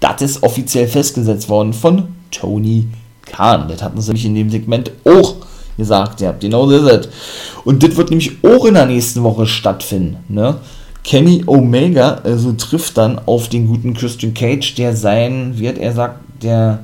Das 0.00 0.20
ist 0.20 0.42
offiziell 0.42 0.86
festgesetzt 0.86 1.48
worden 1.48 1.72
von 1.72 2.08
Tony 2.30 2.88
Khan. 3.22 3.68
Das 3.68 3.82
hatten 3.82 4.00
sie 4.02 4.08
nämlich 4.08 4.26
in 4.26 4.34
dem 4.34 4.50
Segment 4.50 4.92
auch 5.04 5.36
gesagt, 5.80 6.20
ihr 6.20 6.28
habt 6.28 6.40
genau 6.40 6.70
das. 6.70 7.08
Und 7.64 7.82
das 7.82 7.96
wird 7.96 8.10
nämlich 8.10 8.32
auch 8.44 8.64
in 8.66 8.74
der 8.74 8.86
nächsten 8.86 9.22
Woche 9.22 9.46
stattfinden. 9.46 10.18
Ne? 10.28 10.56
Kenny 11.02 11.42
Omega 11.46 12.20
also 12.22 12.52
trifft 12.52 12.98
dann 12.98 13.18
auf 13.26 13.48
den 13.48 13.66
guten 13.66 13.94
Christian 13.94 14.34
Cage, 14.34 14.74
der 14.74 14.94
sein, 14.94 15.54
wie 15.56 15.68
hat 15.68 15.78
er 15.78 15.92
sagt, 15.92 16.20
der, 16.42 16.80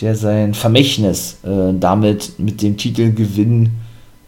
der 0.00 0.14
sein 0.14 0.54
Vermächtnis 0.54 1.38
äh, 1.42 1.74
damit 1.78 2.38
mit 2.38 2.62
dem 2.62 2.76
Titelgewinn 2.76 3.70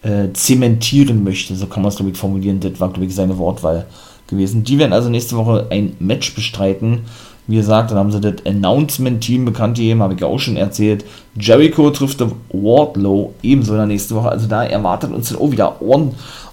äh, 0.02 0.32
zementieren 0.32 1.22
möchte. 1.22 1.54
So 1.54 1.66
kann 1.66 1.82
man 1.82 1.90
es, 1.90 1.96
glaube 1.96 2.10
ich, 2.10 2.18
formulieren. 2.18 2.60
Das 2.60 2.78
war, 2.80 2.90
glaube 2.90 3.06
ich, 3.06 3.14
seine 3.14 3.38
Wortwahl 3.38 3.86
gewesen. 4.32 4.64
Die 4.64 4.78
werden 4.78 4.92
also 4.92 5.08
nächste 5.08 5.36
Woche 5.36 5.68
ein 5.70 5.94
Match 6.00 6.34
bestreiten 6.34 7.02
wie 7.46 7.56
gesagt, 7.56 7.90
dann 7.90 7.98
haben 7.98 8.12
sie 8.12 8.20
das 8.20 8.46
Announcement-Team 8.46 9.44
bekannt 9.44 9.76
gegeben, 9.76 10.02
habe 10.02 10.14
ich 10.14 10.22
auch 10.22 10.38
schon 10.38 10.56
erzählt. 10.56 11.04
Jericho 11.34 11.90
trifft 11.90 12.20
Wardlow 12.20 13.34
ebenso 13.42 13.72
in 13.72 13.78
der 13.78 13.86
nächsten 13.86 14.14
Woche. 14.14 14.28
Also 14.28 14.46
da 14.46 14.64
erwartet 14.64 15.12
uns 15.12 15.28
dann 15.28 15.38
auch 15.38 15.50
wieder 15.50 15.76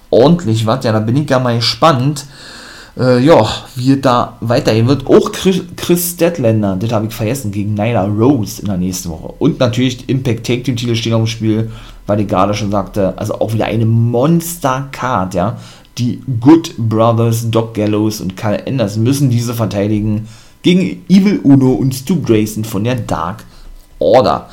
ordentlich 0.10 0.66
was. 0.66 0.84
Ja, 0.84 0.92
da 0.92 1.00
bin 1.00 1.18
ich 1.18 1.30
ja 1.30 1.40
mal 1.40 1.58
gespannt. 1.58 2.26
Äh, 2.98 3.24
ja, 3.24 3.48
wie 3.76 4.02
da 4.02 4.36
weitergehen 4.42 4.88
wird. 4.88 5.06
Auch 5.06 5.32
Chris, 5.32 5.62
Chris 5.78 6.12
Statlander, 6.12 6.76
das 6.76 6.92
habe 6.92 7.06
ich 7.06 7.14
vergessen, 7.14 7.52
gegen 7.52 7.76
Nyla 7.76 8.06
Rose 8.06 8.62
in 8.62 8.68
der 8.68 8.78
nächsten 8.78 9.10
Woche. 9.10 9.34
Und 9.38 9.60
natürlich 9.60 10.10
Impact 10.10 10.46
Take 10.46 10.64
Team 10.64 10.76
Titel 10.76 10.96
stehen 10.96 11.14
auf 11.14 11.22
dem 11.22 11.28
Spiel, 11.28 11.72
weil 12.08 12.20
ich 12.20 12.28
gerade 12.28 12.56
schon 12.56 12.72
sagte, 12.72 13.14
also 13.16 13.36
auch 13.36 13.54
wieder 13.54 13.66
eine 13.66 13.86
Monster-Card, 13.86 15.36
ja. 15.36 15.58
Die 16.00 16.22
Good 16.40 16.76
Brothers, 16.78 17.52
Doc 17.52 17.74
Gallows 17.74 18.22
und 18.22 18.38
Kyle 18.38 18.66
Anderson 18.66 19.04
müssen 19.04 19.30
diese 19.30 19.54
verteidigen 19.54 20.28
gegen 20.62 21.04
Evil 21.10 21.40
Uno 21.44 21.74
und 21.74 21.94
Stu 21.94 22.22
Grayson 22.22 22.64
von 22.64 22.86
der 22.86 22.96
Dark 22.96 23.44
Order. 24.00 24.50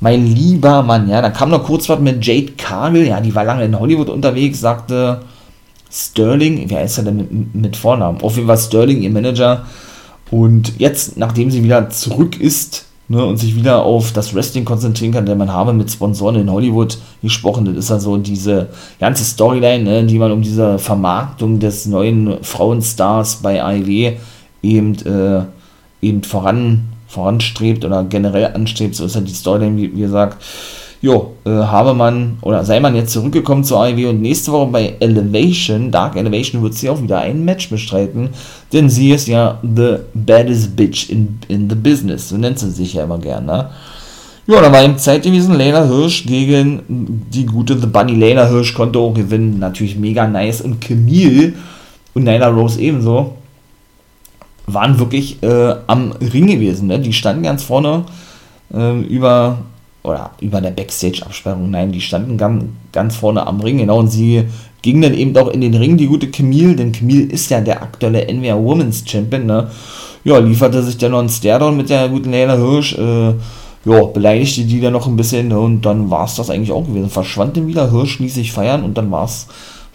Mein 0.00 0.26
lieber 0.26 0.82
Mann, 0.82 1.08
ja, 1.08 1.20
da 1.20 1.30
kam 1.30 1.50
noch 1.50 1.64
kurz 1.64 1.88
was 1.88 2.00
mit 2.00 2.24
Jade 2.26 2.52
Cargill, 2.56 3.06
ja, 3.06 3.20
die 3.20 3.34
war 3.34 3.44
lange 3.44 3.64
in 3.64 3.78
Hollywood 3.78 4.08
unterwegs, 4.08 4.60
sagte 4.60 5.20
Sterling, 5.90 6.64
wer 6.68 6.82
ist 6.82 6.98
er 6.98 7.04
denn 7.04 7.16
mit, 7.16 7.54
mit 7.54 7.76
Vornamen? 7.76 8.20
Auf 8.22 8.36
jeden 8.36 8.48
Fall 8.48 8.58
Sterling, 8.58 9.02
ihr 9.02 9.10
Manager. 9.10 9.66
Und 10.30 10.78
jetzt, 10.78 11.16
nachdem 11.16 11.50
sie 11.50 11.62
wieder 11.62 11.90
zurück 11.90 12.40
ist, 12.40 12.85
ne, 13.08 13.24
und 13.24 13.36
sich 13.36 13.56
wieder 13.56 13.84
auf 13.84 14.12
das 14.12 14.34
Wrestling 14.34 14.64
konzentrieren 14.64 15.12
kann, 15.12 15.26
denn 15.26 15.38
man 15.38 15.52
habe 15.52 15.72
mit 15.72 15.90
Sponsoren 15.90 16.36
in 16.36 16.50
Hollywood 16.50 16.98
gesprochen, 17.22 17.64
das 17.64 17.76
ist 17.76 17.90
also 17.90 18.16
diese 18.16 18.68
ganze 18.98 19.24
Storyline, 19.24 19.84
ne, 19.84 20.04
die 20.04 20.18
man 20.18 20.32
um 20.32 20.42
diese 20.42 20.78
Vermarktung 20.78 21.58
des 21.58 21.86
neuen 21.86 22.42
Frauenstars 22.42 23.36
bei 23.36 23.62
AEW 23.62 24.16
eben, 24.62 24.94
äh, 25.06 25.44
eben 26.02 26.22
voran, 26.22 26.88
voranstrebt 27.08 27.84
oder 27.84 28.04
generell 28.04 28.52
anstrebt, 28.54 28.94
so 28.94 29.04
ist 29.04 29.14
ja 29.14 29.20
die 29.20 29.32
Storyline, 29.32 29.76
wie, 29.76 29.94
wie 29.94 30.00
gesagt. 30.00 30.42
Jo, 31.02 31.34
äh, 31.44 31.50
habe 31.50 31.92
man 31.92 32.38
oder 32.40 32.64
sei 32.64 32.80
man 32.80 32.96
jetzt 32.96 33.12
zurückgekommen 33.12 33.64
zur 33.64 33.82
AEW 33.82 34.08
und 34.08 34.22
nächste 34.22 34.50
Woche 34.50 34.70
bei 34.70 34.94
Elevation, 34.98 35.90
Dark 35.90 36.16
Elevation, 36.16 36.62
wird 36.62 36.74
sie 36.74 36.88
auch 36.88 37.02
wieder 37.02 37.18
ein 37.20 37.44
Match 37.44 37.68
bestreiten, 37.68 38.30
denn 38.72 38.88
sie 38.88 39.10
ist 39.10 39.28
ja 39.28 39.58
the 39.62 39.96
baddest 40.14 40.74
bitch 40.74 41.10
in, 41.10 41.38
in 41.48 41.68
the 41.68 41.76
business, 41.76 42.30
so 42.30 42.36
nennt 42.36 42.58
sie 42.58 42.70
sich 42.70 42.94
ja 42.94 43.04
immer 43.04 43.18
gern, 43.18 43.44
ne? 43.44 43.68
Ja, 44.48 44.60
da 44.60 44.70
war 44.72 44.84
eben 44.84 44.96
Zeit 44.96 45.24
gewesen, 45.24 45.56
Lena 45.56 45.84
Hirsch 45.84 46.24
gegen 46.24 47.24
die 47.32 47.46
gute 47.46 47.76
The 47.76 47.88
Bunny. 47.88 48.14
Lena 48.14 48.46
Hirsch 48.46 48.74
konnte 48.74 49.00
auch 49.00 49.12
gewinnen, 49.12 49.58
natürlich 49.58 49.98
mega 49.98 50.24
nice 50.28 50.60
und 50.60 50.80
Camille 50.80 51.54
und 52.14 52.22
Nyla 52.22 52.46
Rose 52.48 52.80
ebenso 52.80 53.34
waren 54.68 54.98
wirklich 54.98 55.42
äh, 55.42 55.74
am 55.88 56.12
Ring 56.12 56.46
gewesen. 56.46 56.88
Ne? 56.88 57.00
Die 57.00 57.12
standen 57.12 57.42
ganz 57.42 57.64
vorne 57.64 58.04
äh, 58.72 59.00
über 59.02 59.58
oder 60.06 60.30
über 60.40 60.60
der 60.60 60.70
Backstage-Absperrung. 60.70 61.70
Nein, 61.70 61.92
die 61.92 62.00
standen 62.00 62.38
ganz, 62.38 62.64
ganz 62.92 63.16
vorne 63.16 63.46
am 63.46 63.60
Ring, 63.60 63.78
genau. 63.78 63.98
Und 63.98 64.08
sie 64.08 64.44
ging 64.82 65.00
dann 65.02 65.14
eben 65.14 65.36
auch 65.36 65.48
in 65.48 65.60
den 65.60 65.74
Ring, 65.74 65.96
die 65.96 66.06
gute 66.06 66.30
Camille, 66.30 66.76
denn 66.76 66.92
Camille 66.92 67.24
ist 67.24 67.50
ja 67.50 67.60
der 67.60 67.82
aktuelle 67.82 68.26
NWA 68.32 68.56
Women's 68.56 69.02
Champion, 69.06 69.46
ne? 69.46 69.70
Ja, 70.24 70.38
lieferte 70.38 70.82
sich 70.82 70.98
dann 70.98 71.12
noch 71.12 71.20
ein 71.20 71.28
Stairdown 71.28 71.76
mit 71.76 71.88
der 71.88 72.08
guten 72.08 72.30
Lena 72.30 72.56
Hirsch, 72.56 72.96
äh, 72.98 73.34
ja, 73.84 74.02
beleidigte 74.12 74.64
die 74.64 74.80
dann 74.80 74.92
noch 74.92 75.06
ein 75.06 75.16
bisschen 75.16 75.48
ne? 75.48 75.58
und 75.58 75.82
dann 75.82 76.10
war 76.10 76.24
es 76.24 76.34
das 76.34 76.50
eigentlich 76.50 76.72
auch 76.72 76.84
gewesen. 76.84 77.10
Verschwand 77.10 77.56
dann 77.56 77.68
wieder, 77.68 77.90
Hirsch 77.92 78.18
ließ 78.18 78.34
sich 78.34 78.52
feiern 78.52 78.82
und 78.82 78.98
dann 78.98 79.10
war 79.12 79.24
es 79.24 79.46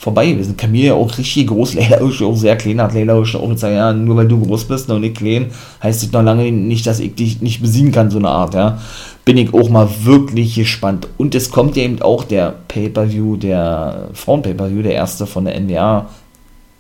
vorbei 0.02 0.32
gewesen. 0.32 0.58
Camille 0.58 0.88
ja 0.88 0.94
auch 0.96 1.16
richtig 1.16 1.48
groß, 1.48 1.74
Leila 1.76 1.98
ist 1.98 2.24
auch 2.24 2.36
sehr 2.36 2.56
klein, 2.56 2.82
hat 2.82 2.96
Leila 2.96 3.14
auch 3.14 3.22
gesagt, 3.22 3.64
ja, 3.64 3.94
nur 3.94 4.18
weil 4.18 4.28
du 4.28 4.42
groß 4.42 4.66
bist 4.66 4.90
und 4.90 5.02
nicht 5.02 5.18
klein, 5.18 5.52
heißt 5.84 6.02
das 6.02 6.12
noch 6.12 6.24
lange 6.24 6.52
nicht, 6.52 6.88
dass 6.88 7.00
ich 7.00 7.14
dich 7.14 7.40
nicht 7.42 7.62
besiegen 7.62 7.92
kann, 7.92 8.10
so 8.10 8.18
eine 8.18 8.30
Art, 8.30 8.56
ja. 8.56 8.80
Bin 9.26 9.38
ich 9.38 9.54
auch 9.54 9.70
mal 9.70 9.88
wirklich 10.02 10.56
gespannt. 10.56 11.08
Und 11.20 11.36
es 11.36 11.52
kommt 11.52 11.78
ja 11.78 11.84
eben 11.84 12.02
auch 12.02 12.24
der 12.24 12.56
Pay-Per-View, 12.68 13.38
der 13.38 14.10
Frauen-Pay-Per-View, 14.14 14.82
der 14.82 14.94
erste 14.94 15.28
von 15.28 15.46
der 15.46 15.60
NWA, 15.62 16.08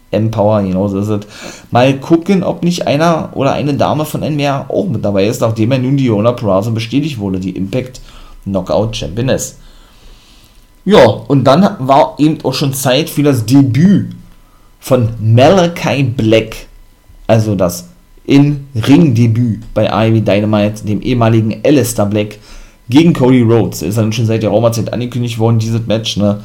Empower, 0.09 0.63
genau 0.63 0.87
so 0.87 0.99
ist 0.99 1.07
es. 1.07 1.27
Mal 1.69 1.99
gucken, 1.99 2.43
ob 2.43 2.63
nicht 2.63 2.87
einer 2.87 3.29
oder 3.35 3.53
eine 3.53 3.75
Dame 3.75 4.03
von 4.03 4.21
NWA 4.21 4.65
auch 4.67 4.87
mit 4.87 5.05
dabei 5.05 5.27
ist, 5.27 5.41
nachdem 5.41 5.71
er 5.71 5.77
nun 5.77 5.95
die 5.95 6.05
Yona 6.05 6.31
Peraza 6.31 6.71
bestätigt 6.71 7.19
wurde, 7.19 7.39
die 7.39 7.51
Impact 7.51 8.01
Knockout 8.45 8.95
Championess. 8.95 9.59
Ja, 10.83 11.05
und 11.05 11.43
dann 11.43 11.75
war 11.79 12.15
eben 12.17 12.39
auch 12.43 12.53
schon 12.53 12.73
Zeit 12.73 13.09
für 13.09 13.23
das 13.23 13.45
Debüt 13.45 14.15
von 14.79 15.09
Malachi 15.19 16.03
Black. 16.03 16.55
Also 17.27 17.55
das 17.55 17.87
In-Ring-Debüt 18.25 19.73
bei 19.73 19.87
Ivy 20.07 20.21
Dynamite, 20.21 20.83
dem 20.85 21.01
ehemaligen 21.01 21.61
Alistair 21.63 22.05
Black, 22.07 22.39
gegen 22.89 23.13
Cody 23.13 23.41
Rhodes. 23.41 23.83
Ist 23.83 23.97
dann 23.97 24.11
schon 24.11 24.25
seit 24.25 24.43
der 24.43 24.49
Raumerzeit 24.49 24.91
angekündigt 24.91 25.37
worden, 25.39 25.59
dieses 25.59 25.85
Match, 25.85 26.17
ne? 26.17 26.41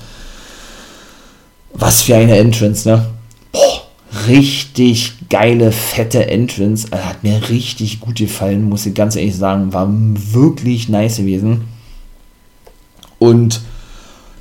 Was 1.73 2.03
für 2.03 2.17
eine 2.17 2.37
Entrance, 2.37 2.89
ne? 2.89 3.07
Boah, 3.53 3.83
richtig 4.29 5.15
geile, 5.29 5.73
fette 5.73 6.29
Entrance. 6.29 6.87
Er 6.91 7.09
hat 7.09 7.25
mir 7.25 7.49
richtig 7.49 8.01
gut 8.01 8.17
gefallen, 8.17 8.69
muss 8.69 8.87
ich 8.87 8.95
ganz 8.95 9.17
ehrlich 9.17 9.37
sagen. 9.37 9.73
War 9.73 9.89
wirklich 9.91 10.89
nice 10.89 11.17
gewesen. 11.17 11.65
Und 13.19 13.61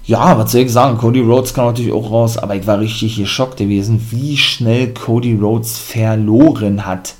ja, 0.07 0.38
was 0.38 0.52
soll 0.52 0.61
ich 0.61 0.72
sagen? 0.72 0.98
Cody 0.98 1.22
Rhodes 1.22 1.53
kam 1.53 1.65
natürlich 1.65 1.91
auch 1.91 2.11
raus, 2.11 2.38
aber 2.38 2.56
ich 2.56 2.68
war 2.68 2.80
richtig 2.80 3.18
geschockt 3.18 3.57
gewesen, 3.57 4.06
wie 4.11 4.38
schnell 4.38 4.94
Cody 4.94 5.36
Rhodes 5.36 5.77
verloren 5.77 6.86
hat. 6.86 7.15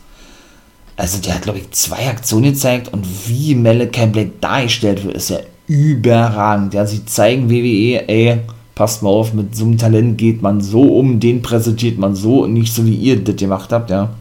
Also 0.96 1.20
der 1.20 1.36
hat, 1.36 1.42
glaube 1.42 1.60
ich, 1.60 1.72
zwei 1.72 2.08
Aktionen 2.08 2.54
gezeigt 2.54 2.94
und 2.94 3.06
wie 3.28 3.56
Malachi 3.56 4.06
Black 4.06 4.40
dargestellt 4.40 5.04
wird, 5.04 5.16
ist 5.16 5.30
ja 5.30 5.40
überragend. 5.68 6.74
Ja, 6.74 6.86
sie 6.86 7.06
zeigen 7.06 7.50
WWE, 7.50 8.08
ey, 8.08 8.40
passt 8.76 9.02
mal 9.02 9.10
auf, 9.10 9.34
mit 9.34 9.56
so 9.56 9.66
einem 9.66 9.78
Talent 9.78 10.18
geht 10.18 10.42
man 10.42 10.62
so 10.62 10.84
um, 10.84 11.20
den 11.20 11.42
präsentiert 11.42 11.98
man 11.98 12.16
so 12.16 12.44
und 12.44 12.54
nicht 12.54 12.74
so, 12.74 12.86
wie 12.86 12.96
ihr 12.96 13.22
das 13.22 13.36
gemacht 13.36 13.72
habt, 13.74 13.90
ja. 13.90 14.12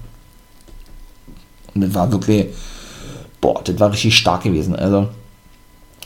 Und 1.74 1.82
das 1.82 1.95
war 1.95 2.11
wirklich, 2.11 2.47
boah, 3.41 3.61
das 3.62 3.78
war 3.78 3.93
richtig 3.93 4.16
stark 4.16 4.45
gewesen. 4.45 4.74
Also, 4.74 5.09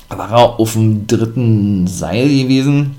war 0.08 0.30
er 0.30 0.60
auf 0.60 0.72
dem 0.72 1.06
dritten 1.06 1.86
Seil 1.86 2.28
gewesen. 2.28 2.96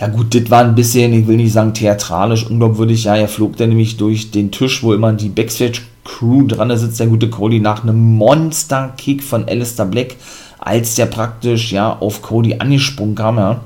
Ja 0.00 0.06
gut, 0.06 0.34
das 0.34 0.48
war 0.48 0.64
ein 0.64 0.76
bisschen, 0.76 1.12
ich 1.12 1.26
will 1.26 1.36
nicht 1.36 1.52
sagen 1.52 1.74
theatralisch, 1.74 2.46
unglaubwürdig. 2.46 3.04
Ja, 3.04 3.16
er 3.16 3.28
flog 3.28 3.56
dann 3.56 3.70
nämlich 3.70 3.96
durch 3.96 4.30
den 4.30 4.52
Tisch, 4.52 4.82
wo 4.82 4.92
immer 4.92 5.12
die 5.12 5.28
Backstage-Crew 5.28 6.46
dran 6.46 6.76
sitzt, 6.76 7.00
der 7.00 7.08
gute 7.08 7.30
Cody, 7.30 7.58
nach 7.58 7.82
einem 7.82 8.16
Monster-Kick 8.16 9.22
von 9.24 9.48
Alistair 9.48 9.86
Black, 9.86 10.14
als 10.58 10.94
der 10.94 11.06
praktisch, 11.06 11.72
ja, 11.72 11.96
auf 11.98 12.22
Cody 12.22 12.56
angesprungen 12.58 13.16
kam, 13.16 13.38
ja. 13.38 13.60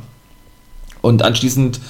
Und 1.02 1.22
anschließend 1.22 1.80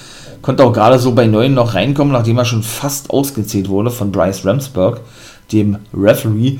konnte 0.41 0.65
auch 0.65 0.73
gerade 0.73 0.99
so 0.99 1.13
bei 1.13 1.25
Neuen 1.25 1.53
noch 1.53 1.73
reinkommen, 1.73 2.11
nachdem 2.11 2.37
er 2.37 2.45
schon 2.45 2.63
fast 2.63 3.11
ausgezählt 3.11 3.69
wurde 3.69 3.91
von 3.91 4.11
Bryce 4.11 4.45
Ramsberg, 4.45 4.99
dem 5.53 5.77
Referee. 5.93 6.59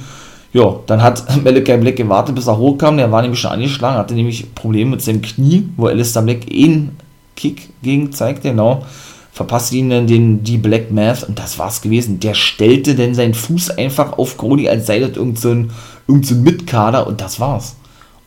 Ja, 0.54 0.80
dann 0.86 1.02
hat 1.02 1.24
Malachi 1.44 1.78
Black 1.78 1.96
gewartet, 1.96 2.36
bis 2.36 2.48
er 2.48 2.58
hochkam. 2.58 2.98
Der 2.98 3.12
war 3.12 3.22
nämlich 3.22 3.40
schon 3.40 3.52
angeschlagen, 3.52 3.98
hatte 3.98 4.14
nämlich 4.14 4.54
Probleme 4.54 4.92
mit 4.92 5.02
seinem 5.02 5.22
Knie, 5.22 5.68
wo 5.76 5.88
Alistair 5.88 6.22
Black 6.22 6.42
einen 6.52 6.98
Kick 7.36 7.70
gegen 7.82 8.12
zeigte, 8.12 8.50
genau. 8.50 8.86
Verpasste 9.32 9.78
ihn 9.78 9.90
dann 9.90 10.06
den, 10.06 10.44
die 10.44 10.60
Black 10.60 10.92
Math 10.92 11.24
und 11.24 11.40
das 11.40 11.58
war's 11.58 11.82
gewesen. 11.82 12.20
Der 12.20 12.36
stellte 12.36 12.94
dann 12.94 13.16
seinen 13.16 13.34
Fuß 13.34 13.72
einfach 13.72 14.20
auf 14.20 14.38
Cody, 14.38 14.70
als 14.70 14.86
sei 14.86 15.00
das 15.00 15.18
irgendein 15.18 15.36
so 15.42 15.50
irgend 16.08 16.26
so 16.28 16.36
Mitkader 16.36 17.08
und 17.08 17.20
das 17.20 17.40
war's. 17.40 17.76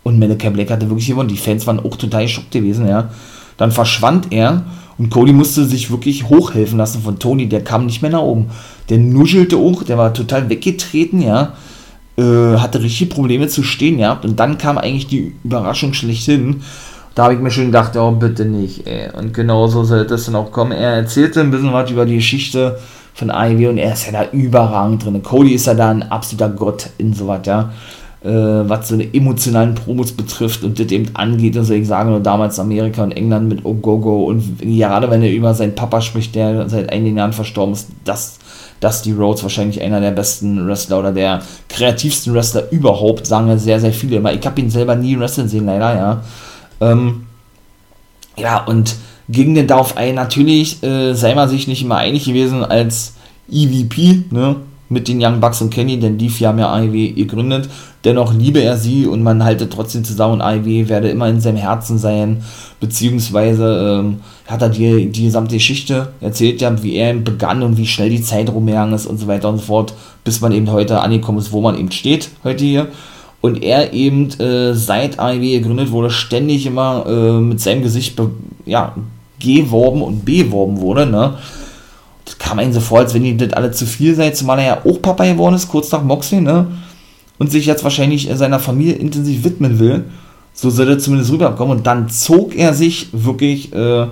Und 0.02 0.18
Malachi 0.18 0.50
Black 0.50 0.70
hatte 0.70 0.88
wirklich 0.88 1.06
gewonnen. 1.06 1.28
Die 1.28 1.36
Fans 1.36 1.64
waren 1.68 1.78
auch 1.78 1.96
total 1.96 2.26
schockt 2.26 2.50
gewesen, 2.50 2.88
ja. 2.88 3.10
Dann 3.56 3.70
verschwand 3.70 4.32
er 4.32 4.64
und 4.98 5.10
Cody 5.10 5.32
musste 5.32 5.64
sich 5.64 5.92
wirklich 5.92 6.28
hochhelfen 6.28 6.78
lassen 6.78 7.02
von 7.02 7.20
Tony. 7.20 7.48
Der 7.48 7.62
kam 7.62 7.86
nicht 7.86 8.02
mehr 8.02 8.10
nach 8.10 8.22
oben. 8.22 8.46
Der 8.88 8.98
nuschelte 8.98 9.56
auch, 9.58 9.84
der 9.84 9.98
war 9.98 10.12
total 10.12 10.48
weggetreten, 10.48 11.22
ja 11.22 11.52
äh, 12.16 12.56
hatte 12.56 12.82
richtig 12.82 13.10
Probleme 13.10 13.48
zu 13.48 13.62
stehen 13.62 13.98
gehabt 13.98 14.24
und 14.24 14.40
dann 14.40 14.58
kam 14.58 14.78
eigentlich 14.78 15.06
die 15.06 15.34
Überraschung 15.44 15.92
schlechthin. 15.94 16.62
Da 17.14 17.24
habe 17.24 17.34
ich 17.34 17.40
mir 17.40 17.50
schon 17.50 17.66
gedacht, 17.66 17.96
oh 17.96 18.10
bitte 18.10 18.44
nicht, 18.44 18.86
ey. 18.86 19.10
Und 19.16 19.32
genau 19.32 19.68
so 19.68 19.84
sollte 19.84 20.14
es 20.14 20.26
dann 20.26 20.34
auch 20.34 20.52
kommen. 20.52 20.72
Er 20.72 20.92
erzählte 20.92 21.40
ein 21.40 21.50
bisschen 21.50 21.72
was 21.72 21.90
über 21.90 22.04
die 22.04 22.16
Geschichte 22.16 22.78
von 23.14 23.30
Ivy 23.30 23.68
und 23.68 23.78
er 23.78 23.94
ist 23.94 24.04
ja 24.04 24.12
da 24.12 24.30
überragend 24.30 25.04
drin. 25.04 25.22
Cody 25.22 25.54
ist 25.54 25.66
ja 25.66 25.72
da 25.72 25.90
ein 25.90 26.02
absoluter 26.10 26.50
Gott 26.50 26.90
in 26.98 27.14
sowas, 27.14 27.40
ja. 27.46 27.70
Äh, 28.26 28.68
was 28.68 28.88
so 28.88 28.94
eine 28.94 29.14
emotionalen 29.14 29.76
Promos 29.76 30.10
betrifft 30.10 30.64
und 30.64 30.80
das 30.80 30.90
eben 30.90 31.14
angeht. 31.14 31.56
Und 31.56 31.64
so 31.64 31.74
ich 31.74 31.86
sage 31.86 32.10
nur 32.10 32.18
damals 32.18 32.58
Amerika 32.58 33.04
und 33.04 33.12
England 33.12 33.48
mit 33.48 33.64
Ogogo 33.64 34.24
und 34.24 34.58
gerade 34.58 35.08
wenn 35.08 35.22
er 35.22 35.30
über 35.30 35.54
seinen 35.54 35.76
Papa 35.76 36.00
spricht, 36.00 36.34
der 36.34 36.68
seit 36.68 36.90
einigen 36.90 37.16
Jahren 37.18 37.32
verstorben 37.32 37.74
ist, 37.74 37.86
das 38.04 38.38
Dusty 38.80 39.12
Rhodes 39.12 39.44
wahrscheinlich 39.44 39.80
einer 39.80 40.00
der 40.00 40.10
besten 40.10 40.66
Wrestler 40.66 40.98
oder 40.98 41.12
der 41.12 41.40
kreativsten 41.68 42.34
Wrestler 42.34 42.64
überhaupt, 42.72 43.28
sagen 43.28 43.46
ja 43.46 43.58
sehr, 43.58 43.78
sehr 43.78 43.92
viele 43.92 44.16
immer. 44.16 44.32
Ich 44.32 44.44
habe 44.44 44.60
ihn 44.60 44.70
selber 44.70 44.96
nie 44.96 45.16
wrestlen 45.16 45.48
sehen, 45.48 45.66
leider, 45.66 45.94
ja. 45.94 46.22
Ähm, 46.80 47.26
ja, 48.36 48.64
und 48.64 48.96
ging 49.28 49.54
denn 49.54 49.68
darauf 49.68 49.96
ein, 49.96 50.16
natürlich 50.16 50.82
äh, 50.82 51.14
sei 51.14 51.36
man 51.36 51.48
sich 51.48 51.68
nicht 51.68 51.82
immer 51.82 51.98
einig 51.98 52.24
gewesen 52.24 52.64
als 52.64 53.14
EVP, 53.48 54.24
ne, 54.32 54.56
mit 54.88 55.08
den 55.08 55.22
Young 55.22 55.40
Bucks 55.40 55.60
und 55.60 55.70
Kenny, 55.70 55.98
denn 55.98 56.18
die 56.18 56.28
vier 56.28 56.48
haben 56.48 56.58
ja 56.58 56.70
AEW 56.72 57.12
gegründet. 57.14 57.68
Dennoch 58.04 58.32
liebe 58.32 58.62
er 58.62 58.76
sie 58.76 59.06
und 59.06 59.22
man 59.22 59.42
halte 59.42 59.68
trotzdem 59.68 60.04
zusammen 60.04 60.34
und 60.34 60.42
AEW 60.42 60.88
werde 60.88 61.08
immer 61.08 61.28
in 61.28 61.40
seinem 61.40 61.56
Herzen 61.56 61.98
sein, 61.98 62.44
beziehungsweise 62.78 64.00
ähm, 64.00 64.20
hat 64.46 64.62
er 64.62 64.68
die, 64.68 65.06
die 65.10 65.24
gesamte 65.24 65.56
Geschichte 65.56 66.12
erzählt, 66.20 66.60
ja, 66.60 66.82
wie 66.82 66.94
er 66.94 67.14
begann 67.14 67.62
und 67.62 67.76
wie 67.78 67.86
schnell 67.86 68.10
die 68.10 68.22
Zeit 68.22 68.48
rumgegangen 68.48 68.94
ist 68.94 69.06
und 69.06 69.18
so 69.18 69.26
weiter 69.26 69.48
und 69.48 69.58
so 69.58 69.64
fort, 69.64 69.94
bis 70.22 70.40
man 70.40 70.52
eben 70.52 70.70
heute 70.70 71.00
angekommen 71.00 71.38
ist, 71.38 71.52
wo 71.52 71.60
man 71.60 71.78
eben 71.78 71.90
steht, 71.90 72.30
heute 72.44 72.64
hier. 72.64 72.86
Und 73.40 73.62
er 73.62 73.92
eben 73.92 74.30
äh, 74.40 74.74
seit 74.74 75.18
AEW 75.18 75.58
gegründet 75.58 75.90
wurde, 75.90 76.10
ständig 76.10 76.66
immer 76.66 77.04
äh, 77.06 77.40
mit 77.40 77.60
seinem 77.60 77.82
Gesicht 77.82 78.20
ja, 78.64 78.94
geworben 79.40 80.02
und 80.02 80.24
beworben 80.24 80.80
wurde, 80.80 81.06
ne? 81.06 81.34
Das 82.26 82.38
kam 82.38 82.58
einem 82.58 82.72
so 82.72 82.80
vor, 82.80 82.98
als 82.98 83.14
wenn 83.14 83.24
ihr 83.24 83.36
das 83.36 83.54
alle 83.54 83.70
zu 83.70 83.86
viel 83.86 84.14
seid, 84.14 84.36
zumal 84.36 84.58
er 84.58 84.66
ja 84.66 84.78
auch 84.84 85.00
Papa 85.00 85.24
geworden 85.24 85.54
ist, 85.54 85.68
kurz 85.68 85.90
nach 85.90 86.02
Moxley, 86.02 86.42
ne? 86.42 86.66
Und 87.38 87.50
sich 87.50 87.66
jetzt 87.66 87.84
wahrscheinlich 87.84 88.28
seiner 88.34 88.58
Familie 88.58 88.94
intensiv 88.94 89.44
widmen 89.44 89.78
will. 89.78 90.04
So 90.52 90.70
soll 90.70 90.88
er 90.88 90.98
zumindest 90.98 91.32
rüberkommen. 91.32 91.78
Und 91.78 91.86
dann 91.86 92.08
zog 92.08 92.54
er 92.54 92.74
sich 92.74 93.08
wirklich 93.12 93.72
äh, 93.74 94.06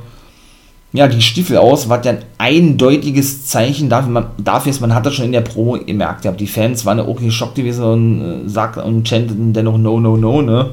ja, 0.94 1.08
die 1.08 1.20
Stiefel 1.20 1.56
aus, 1.56 1.88
was 1.88 2.06
ja 2.06 2.12
ein 2.12 2.24
eindeutiges 2.38 3.46
Zeichen 3.46 3.88
dafür, 3.88 4.12
man, 4.12 4.26
dafür 4.38 4.70
ist, 4.70 4.80
man 4.80 4.94
hat 4.94 5.04
das 5.04 5.14
schon 5.14 5.24
in 5.24 5.32
der 5.32 5.40
Promo 5.40 5.72
gemerkt, 5.72 6.24
ja, 6.24 6.30
die 6.30 6.46
Fans 6.46 6.86
waren 6.86 6.98
ja 6.98 7.04
auch 7.04 7.20
geschockt 7.20 7.56
gewesen 7.56 7.84
und, 7.84 8.20
äh, 8.20 8.48
sagt, 8.48 8.76
und 8.76 9.06
chanteten 9.08 9.52
dennoch 9.52 9.76
no, 9.76 9.98
no, 9.98 10.16
no, 10.16 10.40
ne? 10.40 10.70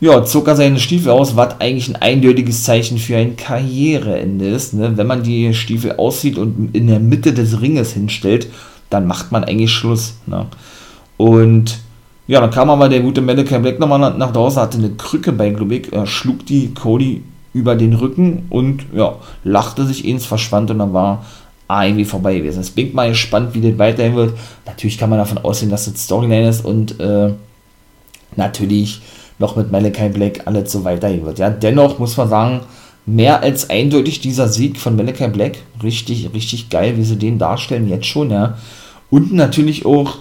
Ja, 0.00 0.24
zog 0.24 0.46
er 0.46 0.54
seine 0.54 0.78
Stiefel 0.78 1.10
aus, 1.10 1.34
was 1.34 1.60
eigentlich 1.60 1.88
ein 1.88 1.96
eindeutiges 1.96 2.62
Zeichen 2.62 2.98
für 2.98 3.16
ein 3.16 3.36
Karriereende 3.36 4.48
ist, 4.48 4.74
ne? 4.74 4.96
Wenn 4.96 5.08
man 5.08 5.24
die 5.24 5.52
Stiefel 5.54 5.96
aussieht 5.96 6.38
und 6.38 6.70
in 6.72 6.86
der 6.86 7.00
Mitte 7.00 7.32
des 7.32 7.60
Ringes 7.60 7.94
hinstellt, 7.94 8.48
dann 8.90 9.08
macht 9.08 9.32
man 9.32 9.42
eigentlich 9.42 9.72
Schluss, 9.72 10.14
ne? 10.26 10.46
Und 11.16 11.80
ja, 12.28 12.40
dann 12.40 12.50
kam 12.50 12.70
aber 12.70 12.88
der 12.88 13.00
gute 13.00 13.20
Malachi 13.22 13.58
Black 13.58 13.80
nochmal 13.80 14.14
nach, 14.16 14.32
draußen, 14.32 14.62
hatte 14.62 14.78
eine 14.78 14.90
Krücke 14.90 15.32
bei, 15.32 15.52
er 15.90 16.06
schlug 16.06 16.46
die 16.46 16.72
Cody 16.74 17.22
über 17.52 17.74
den 17.74 17.94
Rücken 17.94 18.44
und 18.50 18.84
ja, 18.94 19.16
lachte 19.42 19.84
sich 19.84 20.04
ins, 20.04 20.26
verschwand 20.26 20.70
und 20.70 20.78
dann 20.78 20.92
war 20.92 21.24
irgendwie 21.68 22.04
vorbei 22.04 22.36
gewesen. 22.36 22.58
Jetzt 22.58 22.74
bin 22.76 22.94
mal 22.94 23.08
gespannt, 23.08 23.54
wie 23.54 23.60
das 23.60 23.78
weiterhin 23.78 24.14
wird. 24.14 24.34
Natürlich 24.64 24.96
kann 24.96 25.10
man 25.10 25.18
davon 25.18 25.38
ausgehen, 25.38 25.70
dass 25.70 25.86
das 25.86 26.04
Storyline 26.04 26.48
ist 26.48 26.64
und 26.64 27.00
äh, 27.00 27.32
natürlich 28.36 29.00
noch 29.38 29.56
mit 29.56 29.70
Malachi 29.70 30.08
Black 30.08 30.42
alles 30.46 30.72
so 30.72 30.84
weitergehen 30.84 31.24
wird. 31.24 31.38
Ja, 31.38 31.50
dennoch 31.50 31.98
muss 31.98 32.16
man 32.16 32.28
sagen, 32.28 32.60
mehr 33.06 33.42
als 33.42 33.70
eindeutig 33.70 34.20
dieser 34.20 34.48
Sieg 34.48 34.78
von 34.78 34.96
Malachi 34.96 35.28
Black. 35.28 35.58
Richtig, 35.82 36.30
richtig 36.34 36.70
geil, 36.70 36.96
wie 36.96 37.04
sie 37.04 37.16
den 37.16 37.38
darstellen 37.38 37.88
jetzt 37.88 38.06
schon, 38.06 38.30
ja. 38.30 38.58
Und 39.10 39.32
natürlich 39.32 39.86
auch, 39.86 40.18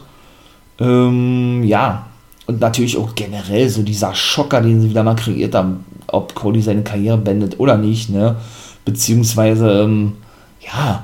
ähm, 0.80 1.64
ja, 1.64 2.08
und 2.46 2.62
natürlich 2.62 2.98
auch 2.98 3.14
generell 3.16 3.70
so 3.70 3.84
dieser 3.84 4.16
Schocker, 4.16 4.62
den 4.62 4.82
sie 4.82 4.90
wieder 4.90 5.04
mal 5.04 5.16
kreiert 5.16 5.54
haben, 5.54 5.84
ob 6.08 6.34
Cody 6.34 6.62
seine 6.62 6.84
Karriere 6.84 7.18
beendet 7.18 7.60
oder 7.60 7.78
nicht, 7.78 8.10
ne? 8.10 8.38
Beziehungsweise, 8.86 9.82
ähm, 9.82 10.14
ja, 10.62 11.04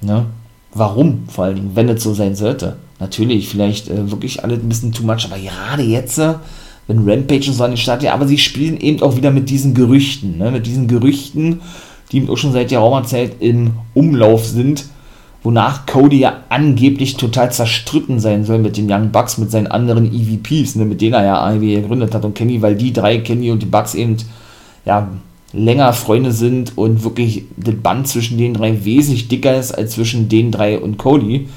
ne? 0.00 0.26
Warum 0.72 1.26
vor 1.28 1.46
allen 1.46 1.56
Dingen, 1.56 1.70
wenn 1.74 1.88
es 1.88 2.04
so 2.04 2.14
sein 2.14 2.36
sollte? 2.36 2.76
Natürlich, 3.00 3.48
vielleicht 3.48 3.88
äh, 3.88 4.10
wirklich 4.10 4.44
alles 4.44 4.60
ein 4.60 4.68
bisschen 4.68 4.92
too 4.92 5.04
much, 5.04 5.24
aber 5.24 5.38
gerade 5.38 5.82
jetzt, 5.82 6.18
äh, 6.18 6.34
wenn 6.86 7.08
Rampage 7.08 7.48
und 7.48 7.54
so 7.54 7.64
an 7.64 7.72
den 7.72 7.76
Start, 7.76 8.02
ja, 8.02 8.14
aber 8.14 8.26
sie 8.26 8.38
spielen 8.38 8.78
eben 8.80 9.02
auch 9.02 9.16
wieder 9.16 9.30
mit 9.30 9.50
diesen 9.50 9.74
Gerüchten, 9.74 10.38
ne? 10.38 10.50
Mit 10.50 10.66
diesen 10.66 10.86
Gerüchten, 10.86 11.60
die 12.12 12.28
auch 12.28 12.36
schon 12.36 12.52
seit 12.52 12.70
Jahrhunderter 12.70 13.08
Zeit 13.08 13.32
im 13.40 13.72
Umlauf 13.94 14.46
sind, 14.46 14.86
wonach 15.42 15.86
Cody 15.86 16.20
ja 16.20 16.44
angeblich 16.48 17.16
total 17.16 17.52
zerstritten 17.52 18.20
sein 18.20 18.44
soll 18.44 18.58
mit 18.58 18.76
den 18.76 18.90
Young 18.90 19.10
Bucks, 19.10 19.38
mit 19.38 19.50
seinen 19.50 19.66
anderen 19.66 20.12
EVPs, 20.12 20.76
ne, 20.76 20.84
mit 20.84 21.00
denen 21.00 21.14
er 21.14 21.24
ja 21.24 21.40
AEW 21.40 21.82
gegründet 21.82 22.14
hat 22.14 22.24
und 22.24 22.34
Kenny, 22.34 22.62
weil 22.62 22.76
die 22.76 22.92
drei, 22.92 23.18
Kenny 23.18 23.50
und 23.50 23.62
die 23.62 23.66
Bucks 23.66 23.94
eben, 23.94 24.16
ja, 24.84 25.08
länger 25.52 25.92
Freunde 25.92 26.32
sind 26.32 26.76
und 26.76 27.04
wirklich 27.04 27.44
das 27.56 27.76
Band 27.76 28.08
zwischen 28.08 28.38
den 28.38 28.54
drei 28.54 28.84
wesentlich 28.84 29.28
dicker 29.28 29.56
ist 29.56 29.72
als 29.72 29.92
zwischen 29.92 30.28
den 30.28 30.50
drei 30.50 30.78
und 30.78 30.98
Cody. 30.98 31.48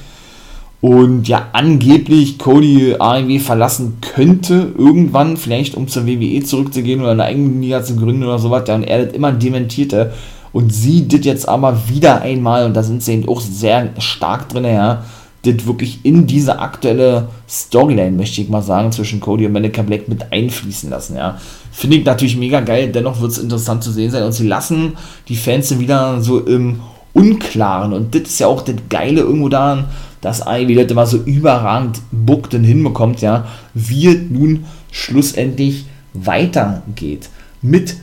Und 0.82 1.28
ja, 1.28 1.50
angeblich 1.52 2.38
Cody 2.38 2.96
AEW 2.98 3.40
verlassen 3.40 3.98
könnte 4.02 4.72
irgendwann, 4.78 5.36
vielleicht 5.36 5.76
um 5.76 5.90
zur 5.90 6.08
WWE 6.08 6.42
zurückzugehen 6.44 7.02
oder 7.02 7.12
eine 7.12 7.26
eigene 7.26 7.60
Liga 7.60 7.84
zu 7.84 7.98
gründen 7.98 8.24
oder 8.24 8.40
sowas, 8.40 8.64
ja, 8.68 8.76
und 8.76 8.84
er 8.84 9.06
das 9.06 9.14
immer 9.14 9.34
dementierte. 9.34 10.14
Und 10.54 10.74
sie 10.74 11.08
das 11.08 11.26
jetzt 11.26 11.50
aber 11.50 11.90
wieder 11.90 12.22
einmal, 12.22 12.66
und 12.66 12.76
da 12.76 12.84
sind 12.84 13.04
sie 13.04 13.14
eben 13.14 13.28
auch 13.28 13.42
sehr 13.42 13.90
stark 14.00 14.50
drin, 14.50 14.64
ja, 14.64 15.04
das 15.44 15.66
wirklich 15.66 16.00
in 16.04 16.28
diese 16.28 16.60
aktuelle 16.60 17.28
Storyline, 17.48 18.12
möchte 18.12 18.42
ich 18.42 18.50
mal 18.50 18.62
sagen, 18.62 18.92
zwischen 18.92 19.20
Cody 19.20 19.46
und 19.46 19.54
Monica 19.54 19.82
Black 19.82 20.08
mit 20.08 20.32
einfließen 20.32 20.90
lassen, 20.90 21.18
ja. 21.18 21.38
Finde 21.72 21.98
ich 21.98 22.06
natürlich 22.06 22.38
mega 22.38 22.62
geil, 22.62 22.90
dennoch 22.90 23.22
wird 23.22 23.32
es 23.32 23.38
interessant 23.38 23.84
zu 23.84 23.92
sehen 23.92 24.12
sein. 24.12 24.24
Und 24.24 24.32
sie 24.32 24.48
lassen 24.48 24.94
die 25.28 25.36
Fans 25.36 25.78
wieder 25.78 26.22
so 26.22 26.40
im 26.40 26.80
Unklaren. 27.14 27.94
Und 27.94 28.15
das 28.15 28.23
ist 28.23 28.40
ja 28.40 28.48
auch 28.48 28.61
das 28.61 28.76
Geile 28.90 29.22
irgendwo 29.22 29.49
daran, 29.49 29.86
dass 30.22 30.41
AEW 30.41 30.73
Leute 30.73 30.94
mal 30.94 31.06
so 31.06 31.18
überragend 31.18 32.02
buckt 32.11 32.53
und 32.53 32.64
hinbekommt, 32.64 33.22
ja, 33.22 33.48
wie 33.73 34.07
es 34.07 34.30
nun 34.30 34.65
schlussendlich 34.91 35.86
weitergeht 36.14 37.30
mit 37.61 37.95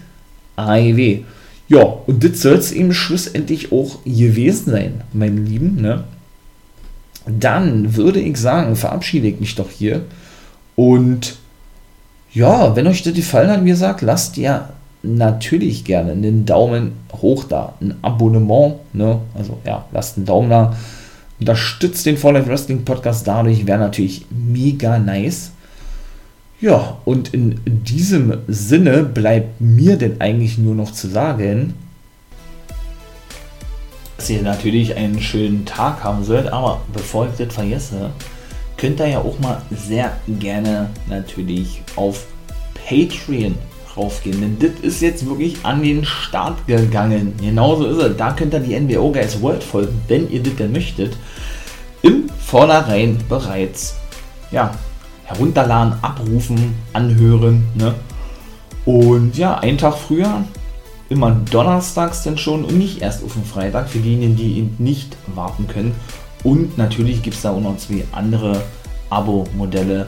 AEW. 0.56 1.20
Ja, 1.68 1.82
und 1.82 2.22
das 2.22 2.42
soll 2.42 2.54
es 2.54 2.72
eben 2.72 2.94
schlussendlich 2.94 3.72
auch 3.72 4.04
gewesen 4.04 4.70
sein, 4.70 5.02
meine 5.12 5.40
Lieben, 5.40 5.80
ne? 5.80 6.04
Dann 7.26 7.96
würde 7.96 8.20
ich 8.20 8.36
sagen, 8.36 8.76
verabschiede 8.76 9.26
ich 9.26 9.40
mich 9.40 9.56
doch 9.56 9.68
hier. 9.68 10.04
Und 10.76 11.36
ja, 12.32 12.76
wenn 12.76 12.86
euch 12.86 13.02
das 13.02 13.14
gefallen 13.14 13.50
hat, 13.50 13.64
wie 13.64 13.70
gesagt, 13.70 14.02
lasst 14.02 14.36
ihr 14.36 14.68
natürlich 15.14 15.84
gerne 15.84 16.12
einen 16.12 16.44
Daumen 16.44 16.92
hoch 17.12 17.44
da, 17.44 17.74
ein 17.80 17.94
Abonnement, 18.02 18.76
ne? 18.92 19.20
Also 19.34 19.58
ja, 19.64 19.86
lasst 19.92 20.16
einen 20.16 20.26
Daumen 20.26 20.50
da. 20.50 20.76
Unterstützt 21.38 22.06
den 22.06 22.16
For 22.16 22.32
Life 22.32 22.48
Wrestling 22.48 22.84
Podcast 22.84 23.26
dadurch, 23.26 23.66
wäre 23.66 23.78
natürlich 23.78 24.26
mega 24.30 24.98
nice. 24.98 25.52
Ja, 26.60 26.96
und 27.04 27.34
in 27.34 27.60
diesem 27.66 28.38
Sinne 28.48 29.02
bleibt 29.04 29.60
mir 29.60 29.98
denn 29.98 30.20
eigentlich 30.20 30.56
nur 30.56 30.74
noch 30.74 30.90
zu 30.92 31.08
sagen, 31.08 31.74
dass 34.16 34.30
ihr 34.30 34.40
natürlich 34.40 34.96
einen 34.96 35.20
schönen 35.20 35.66
Tag 35.66 36.02
haben 36.02 36.24
sollt, 36.24 36.48
aber 36.48 36.80
bevor 36.94 37.28
ich 37.28 37.36
das 37.36 37.54
vergesse, 37.54 38.10
könnt 38.78 39.00
ihr 39.00 39.08
ja 39.08 39.18
auch 39.18 39.38
mal 39.38 39.60
sehr 39.70 40.16
gerne 40.26 40.88
natürlich 41.08 41.82
auf 41.96 42.26
Patreon 42.74 43.56
raufgehen, 43.97 44.40
denn 44.40 44.59
das 44.59 44.81
ist 44.82 45.01
jetzt 45.01 45.27
wirklich 45.27 45.56
an 45.62 45.82
den 45.82 46.05
Start 46.05 46.66
gegangen. 46.66 47.35
Genauso 47.40 47.86
ist 47.86 47.98
es. 47.98 48.16
Da 48.16 48.32
könnt 48.32 48.55
ihr 48.55 48.60
die 48.60 48.78
NWO 48.78 49.10
Guys 49.10 49.40
World 49.40 49.62
folgen, 49.62 50.01
wenn 50.09 50.31
ihr 50.31 50.43
das 50.43 50.56
denn 50.56 50.73
möchtet. 50.73 51.16
Im 52.02 52.28
Vornherein 52.39 53.18
bereits 53.28 53.97
ja, 54.51 54.73
herunterladen, 55.24 55.94
abrufen, 56.02 56.74
anhören. 56.93 57.64
Ne? 57.74 57.94
Und 58.85 59.36
ja, 59.36 59.59
einen 59.59 59.78
Tag 59.78 59.97
früher, 59.97 60.44
immer 61.09 61.32
donnerstags 61.51 62.23
denn 62.23 62.39
schon 62.39 62.64
und 62.64 62.78
nicht 62.78 63.02
erst 63.02 63.24
auf 63.24 63.32
den 63.32 63.44
Freitag, 63.44 63.89
für 63.89 63.98
diejenigen, 63.98 64.36
die 64.36 64.59
ihn 64.59 64.77
nicht 64.78 65.16
warten 65.35 65.66
können. 65.66 65.94
Und 66.44 66.78
natürlich 66.78 67.23
gibt 67.23 67.36
es 67.36 67.43
da 67.43 67.51
auch 67.51 67.60
noch 67.60 67.77
zwei 67.78 68.05
andere 68.12 68.62
Abo-Modelle. 69.10 70.06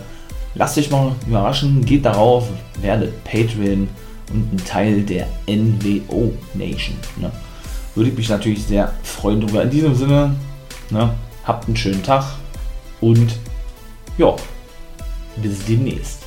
Lasst 0.55 0.79
euch 0.79 0.91
mal 0.91 1.13
überraschen, 1.27 1.85
geht 1.85 2.05
darauf, 2.05 2.49
werdet 2.81 3.23
Patreon 3.25 3.89
und 4.33 4.53
ein 4.53 4.65
Teil 4.65 5.03
der 5.03 5.27
NWO 5.47 6.33
Nation. 6.55 6.97
Ne? 7.17 7.31
Würde 7.95 8.11
ich 8.11 8.17
mich 8.17 8.29
natürlich 8.29 8.65
sehr 8.65 8.93
freuen 9.03 9.41
darüber. 9.41 9.63
In 9.63 9.71
diesem 9.71 9.95
Sinne, 9.95 10.35
ne, 10.91 11.11
habt 11.45 11.67
einen 11.67 11.77
schönen 11.77 12.03
Tag 12.03 12.25
und 13.01 13.39
ja, 14.19 14.35
bis 15.37 15.65
demnächst. 15.65 16.18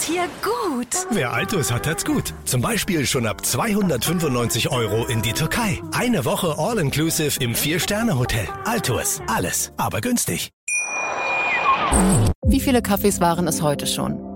Das 0.00 0.06
hier 0.08 0.28
gut? 0.42 0.86
Wer 1.10 1.30
Altus 1.34 1.70
hat, 1.70 1.86
hat's 1.86 2.06
gut. 2.06 2.32
Zum 2.46 2.62
Beispiel 2.62 3.04
schon 3.04 3.26
ab 3.26 3.44
295 3.44 4.70
Euro 4.70 5.04
in 5.04 5.20
die 5.20 5.34
Türkei. 5.34 5.82
Eine 5.92 6.24
Woche 6.24 6.54
All-Inclusive 6.56 7.38
im 7.38 7.54
Vier-Sterne-Hotel. 7.54 8.48
Altus. 8.64 9.20
Alles, 9.26 9.72
aber 9.76 10.00
günstig. 10.00 10.52
Wie 12.46 12.60
viele 12.60 12.80
Kaffees 12.80 13.20
waren 13.20 13.46
es 13.46 13.60
heute 13.60 13.86
schon? 13.86 14.29